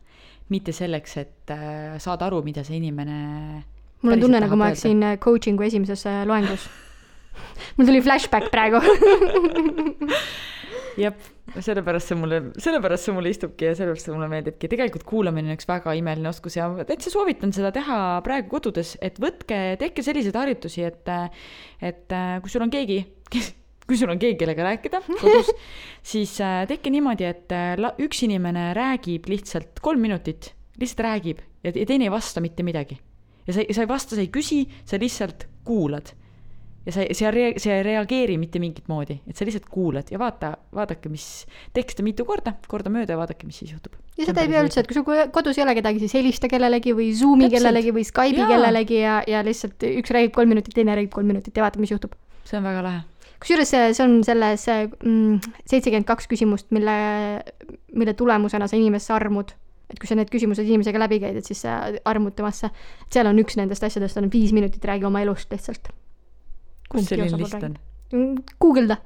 mitte 0.54 0.74
selleks, 0.76 1.18
et 1.22 1.54
äh, 1.54 1.98
saada 2.02 2.28
aru, 2.30 2.42
mida 2.46 2.64
see 2.66 2.78
inimene 2.78 3.18
mul 4.04 4.16
on 4.16 4.24
tunne, 4.26 4.40
nagu 4.44 4.58
ma 4.60 4.70
oleksin 4.70 5.02
äh, 5.02 5.18
coaching'u 5.22 5.66
esimeses 5.66 6.06
loengus. 6.28 6.66
mul 7.76 7.88
tuli 7.88 8.02
flashback 8.04 8.50
praegu. 8.54 8.82
jah, 11.00 11.14
sellepärast 11.58 12.12
see 12.12 12.18
mulle, 12.18 12.40
sellepärast 12.62 13.08
see 13.08 13.16
mulle 13.16 13.32
istubki 13.34 13.68
ja 13.68 13.74
sellepärast 13.74 14.08
see 14.08 14.14
mulle 14.14 14.28
meeldibki. 14.30 14.70
tegelikult 14.70 15.06
kuulamine 15.08 15.50
on 15.50 15.58
üks 15.58 15.68
väga 15.68 15.96
imeline 15.98 16.30
oskus 16.30 16.58
ja 16.58 16.68
täitsa 16.86 17.12
soovitan 17.12 17.52
seda 17.56 17.72
teha 17.74 17.98
praegu 18.26 18.52
kodudes, 18.54 18.94
et 19.04 19.18
võtke, 19.22 19.60
tehke 19.80 20.06
selliseid 20.06 20.38
harjutusi, 20.38 20.86
et, 20.86 21.12
et 21.82 22.14
äh, 22.14 22.38
kui 22.44 22.52
sul 22.52 22.66
on 22.66 22.72
keegi, 22.72 23.02
kes, 23.32 23.52
kui 23.88 23.98
sul 24.00 24.12
on 24.12 24.20
keegi, 24.20 24.38
kellega 24.40 24.68
rääkida 24.70 25.02
kodus, 25.20 25.50
siis 26.14 26.36
äh, 26.44 26.62
tehke 26.70 26.92
niimoodi, 26.92 27.28
et 27.28 27.52
äh, 27.52 27.74
üks 28.00 28.24
inimene 28.26 28.70
räägib 28.76 29.28
lihtsalt 29.30 29.82
kolm 29.84 30.04
minutit, 30.04 30.52
lihtsalt 30.80 31.04
räägib 31.06 31.42
ja, 31.64 31.72
teine 31.72 32.08
ei 32.08 32.12
vasta 32.12 32.42
mitte 32.44 32.66
midagi. 32.66 32.98
ja 33.46 33.56
sa 33.56 33.64
ei, 33.64 33.74
sa 33.76 33.84
ei 33.84 33.90
vasta, 33.90 34.16
sa 34.16 34.24
ei 34.24 34.32
küsi, 34.32 34.64
sa 34.88 35.00
lihtsalt 35.00 35.48
kuulad 35.64 36.14
ja 36.86 36.92
sa, 36.92 37.04
sa 37.16 37.28
ei 37.28 37.32
rea-, 37.32 37.60
sa 37.60 37.72
ei 37.72 37.84
reageeri 37.86 38.36
mitte 38.40 38.60
mingit 38.62 38.88
moodi, 38.92 39.16
et 39.28 39.36
sa 39.36 39.46
lihtsalt 39.48 39.68
kuulad 39.72 40.10
ja 40.12 40.20
vaata, 40.20 40.54
vaadake, 40.74 41.08
mis, 41.12 41.26
tehke 41.76 41.96
seda 41.96 42.04
mitu 42.06 42.26
korda, 42.28 42.54
kordamööda 42.68 43.16
ja 43.16 43.20
vaadake, 43.20 43.48
mis 43.48 43.62
siis 43.62 43.72
juhtub. 43.72 43.96
ja 44.18 44.28
seda 44.28 44.44
ei 44.44 44.52
pea 44.52 44.64
üldse, 44.66 44.84
et 44.84 44.90
kui 44.90 44.98
sul 44.98 45.06
ko- 45.06 45.28
kodus 45.34 45.58
ei 45.58 45.64
ole 45.64 45.76
kedagi, 45.78 46.02
siis 46.04 46.16
helista 46.18 46.50
kellelegi 46.52 46.94
või 46.96 47.10
Zoomi 47.16 47.46
Täpselt. 47.46 47.58
kellelegi 47.58 47.96
või 47.96 48.06
Skype'i 48.10 48.50
kellelegi 48.52 49.00
ja, 49.00 49.16
ja 49.28 49.42
lihtsalt 49.46 49.88
üks 49.94 50.14
räägib 50.14 50.36
kolm 50.36 50.54
minutit, 50.54 50.76
teine 50.76 50.96
räägib 50.98 51.14
kolm 51.14 51.32
minutit 51.32 51.56
ja 51.56 51.64
vaata, 51.64 51.80
mis 51.80 51.94
juhtub. 51.94 52.16
see 52.44 52.60
on 52.60 52.68
väga 52.68 52.84
lahe. 52.84 53.02
Kusjuures 53.44 53.68
see, 53.68 53.92
on 54.04 54.18
selles 54.26 54.64
seitsekümmend 54.64 56.08
kaks 56.08 56.28
küsimust, 56.30 56.70
mille, 56.74 56.96
mille 57.92 58.16
tulemusena 58.16 58.68
sa 58.70 58.80
inimesse 58.80 59.12
armud. 59.14 59.54
et 59.92 60.00
kui 60.00 60.08
sa 60.08 60.16
need 60.16 60.30
küsimused 60.32 60.64
inimesega 60.64 60.98
läbi 60.98 61.20
käid, 61.22 61.36
et 61.36 61.46
siis 61.46 61.60
sa 61.66 61.76
armud 62.08 62.34
temasse. 62.34 62.72
seal 63.12 63.28
on 63.28 63.40
üks 63.42 63.58
nendest 63.60 63.84
asjadest 63.84 64.16
on 64.18 64.30
viis 64.32 64.54
minutit 64.56 64.84
räägi 64.84 65.04
oma 65.04 65.20
elust 65.22 65.52
lihtsalt. 65.52 65.92
kus 66.88 67.10
selline 67.12 67.42
list 67.42 67.60
on? 67.60 67.76
guugelda, 68.60 68.98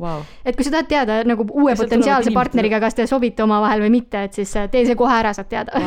Vau, 0.00 0.20
et 0.46 0.56
kui 0.56 0.64
sa 0.64 0.70
tahad 0.76 0.88
teada 0.88 1.16
nagu 1.26 1.44
uue 1.48 1.72
Kas 1.72 1.80
potentsiaalse 1.82 2.32
partneriga, 2.32 2.78
kas 2.80 2.94
te 2.96 3.06
sobite 3.10 3.42
omavahel 3.44 3.82
või 3.84 3.90
mitte, 3.96 4.22
et 4.28 4.36
siis 4.36 4.52
äh, 4.56 4.68
tee 4.70 4.84
see 4.86 4.96
kohe 4.98 5.12
ära, 5.12 5.32
saad 5.36 5.48
teada. 5.50 5.80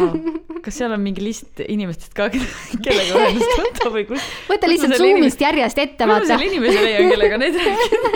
kas 0.65 0.79
seal 0.79 0.91
on 0.93 1.01
mingi 1.03 1.23
list 1.23 1.61
inimestest 1.63 2.13
ka, 2.17 2.27
kellega 2.33 3.21
ühendust 3.21 3.55
võtta 3.63 3.93
või 3.93 4.05
kus? 4.09 4.27
võta 4.49 4.69
lihtsalt 4.71 4.97
Zoom'ist 4.99 5.45
järjest 5.45 5.81
ette, 5.85 6.03
kus 6.03 6.09
ma 6.09 6.17
vaata 6.17 6.33
selle. 6.33 6.49
inimese 6.51 6.83
leian, 6.83 7.09
kellega 7.13 7.39
neid 7.41 7.59
rääkida? 7.61 8.13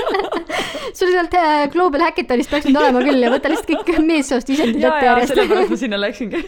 sul 0.97 1.11
sealt 1.13 1.37
äh, 1.37 1.67
Global 1.73 2.03
Hackathonist 2.07 2.51
peaks 2.51 2.67
nüüd 2.69 2.79
olema 2.81 3.03
küll 3.05 3.23
ja 3.23 3.31
võta 3.33 3.51
lihtsalt 3.51 3.85
kõik 3.87 4.01
meessoost 4.05 4.49
isendid 4.53 4.83
ette 4.83 5.05
järjest. 5.09 5.33
sellepärast 5.33 5.73
ma 5.73 5.79
sinna 5.83 5.99
läksingi. 6.01 6.41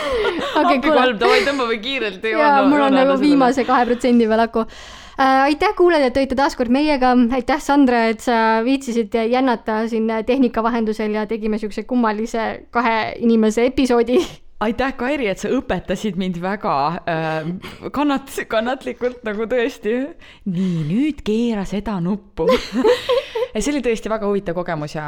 okei, 0.60 0.78
appi 0.78 0.80
kolm, 0.86 1.18
davai, 1.20 1.42
tõmbame 1.46 1.76
kiirelt. 1.82 2.24
ja 2.34 2.54
mul 2.68 2.88
on 2.88 2.96
nagu 2.96 3.20
viimase 3.20 3.66
kahe 3.68 3.86
protsendi 3.88 4.28
peal 4.30 4.48
aku. 4.48 4.66
aitäh, 5.20 5.74
kuulajad, 5.76 6.06
et 6.08 6.16
olite 6.16 6.36
taas 6.38 6.56
kord 6.56 6.72
meiega, 6.72 7.14
aitäh, 7.36 7.60
Sandra, 7.62 8.04
et 8.12 8.20
sa 8.24 8.60
viitsisid 8.64 9.14
jännata 9.30 9.82
siin 9.88 10.08
tehnika 10.26 10.62
vahendusel 10.62 11.16
ja 11.18 11.26
tegime 11.26 11.58
siukse 11.58 11.84
kummalise 11.84 12.66
kahe 12.70 12.96
inimese 13.18 13.66
episoodi. 13.72 14.20
aitäh, 14.60 14.92
Kairi, 15.00 15.28
et 15.30 15.40
sa 15.40 15.50
õpetasid 15.56 16.18
mind 16.20 16.40
väga 16.42 16.74
äh, 17.08 17.50
kannat-, 17.94 18.42
kannatlikult 18.50 19.24
nagu 19.26 19.48
tõesti. 19.50 19.96
nii, 20.50 20.84
nüüd 20.90 21.24
keera 21.24 21.64
seda 21.68 21.96
nuppu. 22.04 22.48
see 23.50 23.72
oli 23.72 23.80
tõesti 23.82 24.10
väga 24.10 24.28
huvitav 24.28 24.54
kogemus 24.54 24.94
ja 24.94 25.04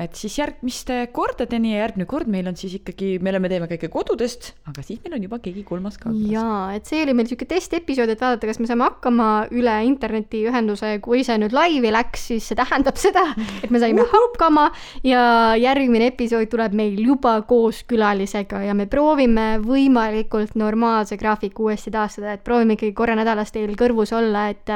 et 0.00 0.14
siis 0.16 0.38
järgmiste 0.38 1.02
kordadeni 1.12 1.74
ja 1.74 1.82
järgmine 1.82 2.06
kord 2.08 2.30
meil 2.32 2.46
on 2.48 2.56
siis 2.56 2.78
ikkagi, 2.78 3.18
me 3.20 3.32
oleme, 3.34 3.50
teeme 3.52 3.68
kõike 3.68 3.90
kodudest, 3.92 4.54
aga 4.70 4.84
siis 4.86 5.02
meil 5.04 5.18
on 5.18 5.26
juba 5.26 5.38
keegi 5.44 5.64
kolmas 5.68 5.98
ka. 6.00 6.12
jaa, 6.30 6.72
et 6.76 6.88
see 6.88 7.02
oli 7.04 7.12
meil 7.12 7.28
niisugune 7.28 7.50
testepisood, 7.50 8.12
et 8.14 8.24
vaadata, 8.24 8.48
kas 8.48 8.60
me 8.62 8.68
saame 8.70 8.86
hakkama 8.86 9.28
üle 9.52 9.74
internetiühenduse, 9.90 10.94
kui 11.04 11.24
see 11.26 11.36
nüüd 11.42 11.56
laivi 11.56 11.92
läks, 11.92 12.28
siis 12.30 12.48
see 12.48 12.58
tähendab 12.58 13.00
seda, 13.00 13.26
et 13.60 13.74
me 13.74 13.82
saime 13.82 14.06
hakkama 14.14 14.70
ja 15.04 15.26
järgmine 15.60 16.08
episood 16.14 16.48
tuleb 16.52 16.76
meil 16.76 16.96
juba 17.00 17.36
koos 17.48 17.82
külalisega 17.88 18.64
ja 18.64 18.76
me 18.76 18.83
proovime 18.90 19.58
võimalikult 19.62 20.56
normaalse 20.58 21.18
graafiku 21.20 21.68
uuesti 21.68 21.92
taastada, 21.94 22.34
et 22.34 22.44
proovime 22.44 22.78
ikkagi 22.78 22.94
korra 22.96 23.16
nädalas 23.18 23.52
teil 23.54 23.74
kõrvus 23.78 24.14
olla, 24.16 24.48
et 24.52 24.72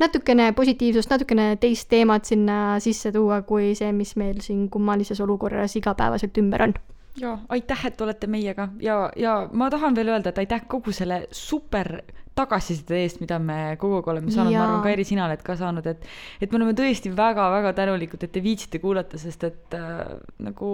natukene 0.00 0.50
positiivsust, 0.56 1.10
natukene 1.10 1.54
teist 1.60 1.88
teemat 1.90 2.28
sinna 2.28 2.78
sisse 2.82 3.12
tuua, 3.12 3.42
kui 3.48 3.74
see, 3.78 3.92
mis 3.96 4.16
meil 4.20 4.40
siin 4.44 4.68
kummalises 4.72 5.20
olukorras 5.20 5.76
igapäevaselt 5.80 6.38
ümber 6.42 6.68
on. 6.68 6.74
Ja 7.18 7.38
aitäh, 7.50 7.86
et 7.88 8.00
olete 8.00 8.28
meiega 8.30 8.68
ja, 8.80 9.10
ja 9.18 9.48
ma 9.52 9.66
tahan 9.70 9.96
veel 9.98 10.12
öelda, 10.12 10.30
et 10.30 10.38
aitäh 10.44 10.62
kogu 10.70 10.94
selle 10.94 11.24
super 11.34 11.98
tagasiside 12.38 13.00
eest, 13.02 13.18
mida 13.20 13.38
me 13.42 13.74
kogu 13.80 13.98
aeg 13.98 14.10
oleme 14.12 14.32
saanud, 14.32 14.54
ma 14.54 14.62
arvan, 14.64 14.84
Kairi, 14.84 15.04
sina 15.08 15.26
oled 15.26 15.42
ka 15.44 15.56
saanud, 15.58 15.86
et 15.90 16.06
et 16.40 16.52
me 16.52 16.60
oleme 16.60 16.76
tõesti 16.78 17.12
väga-väga 17.16 17.74
tänulikud, 17.80 18.22
et 18.24 18.32
te 18.32 18.42
viitsite 18.44 18.80
kuulata, 18.82 19.18
sest 19.20 19.44
et 19.48 19.76
äh, 19.76 20.14
nagu 20.46 20.70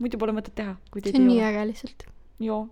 muidu 0.00 0.20
pole 0.20 0.34
mõtet 0.36 0.56
teha. 0.56 0.76
see 0.96 1.16
on 1.20 1.28
nii 1.28 1.42
äge 1.50 1.66
lihtsalt. 1.72 2.06
joo, 2.40 2.62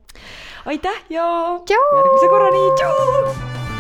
aitäh 0.67 1.05
ja 1.13 1.27
järgmise 1.69 2.33
korrani, 2.35 2.65
tšau! 2.81 3.78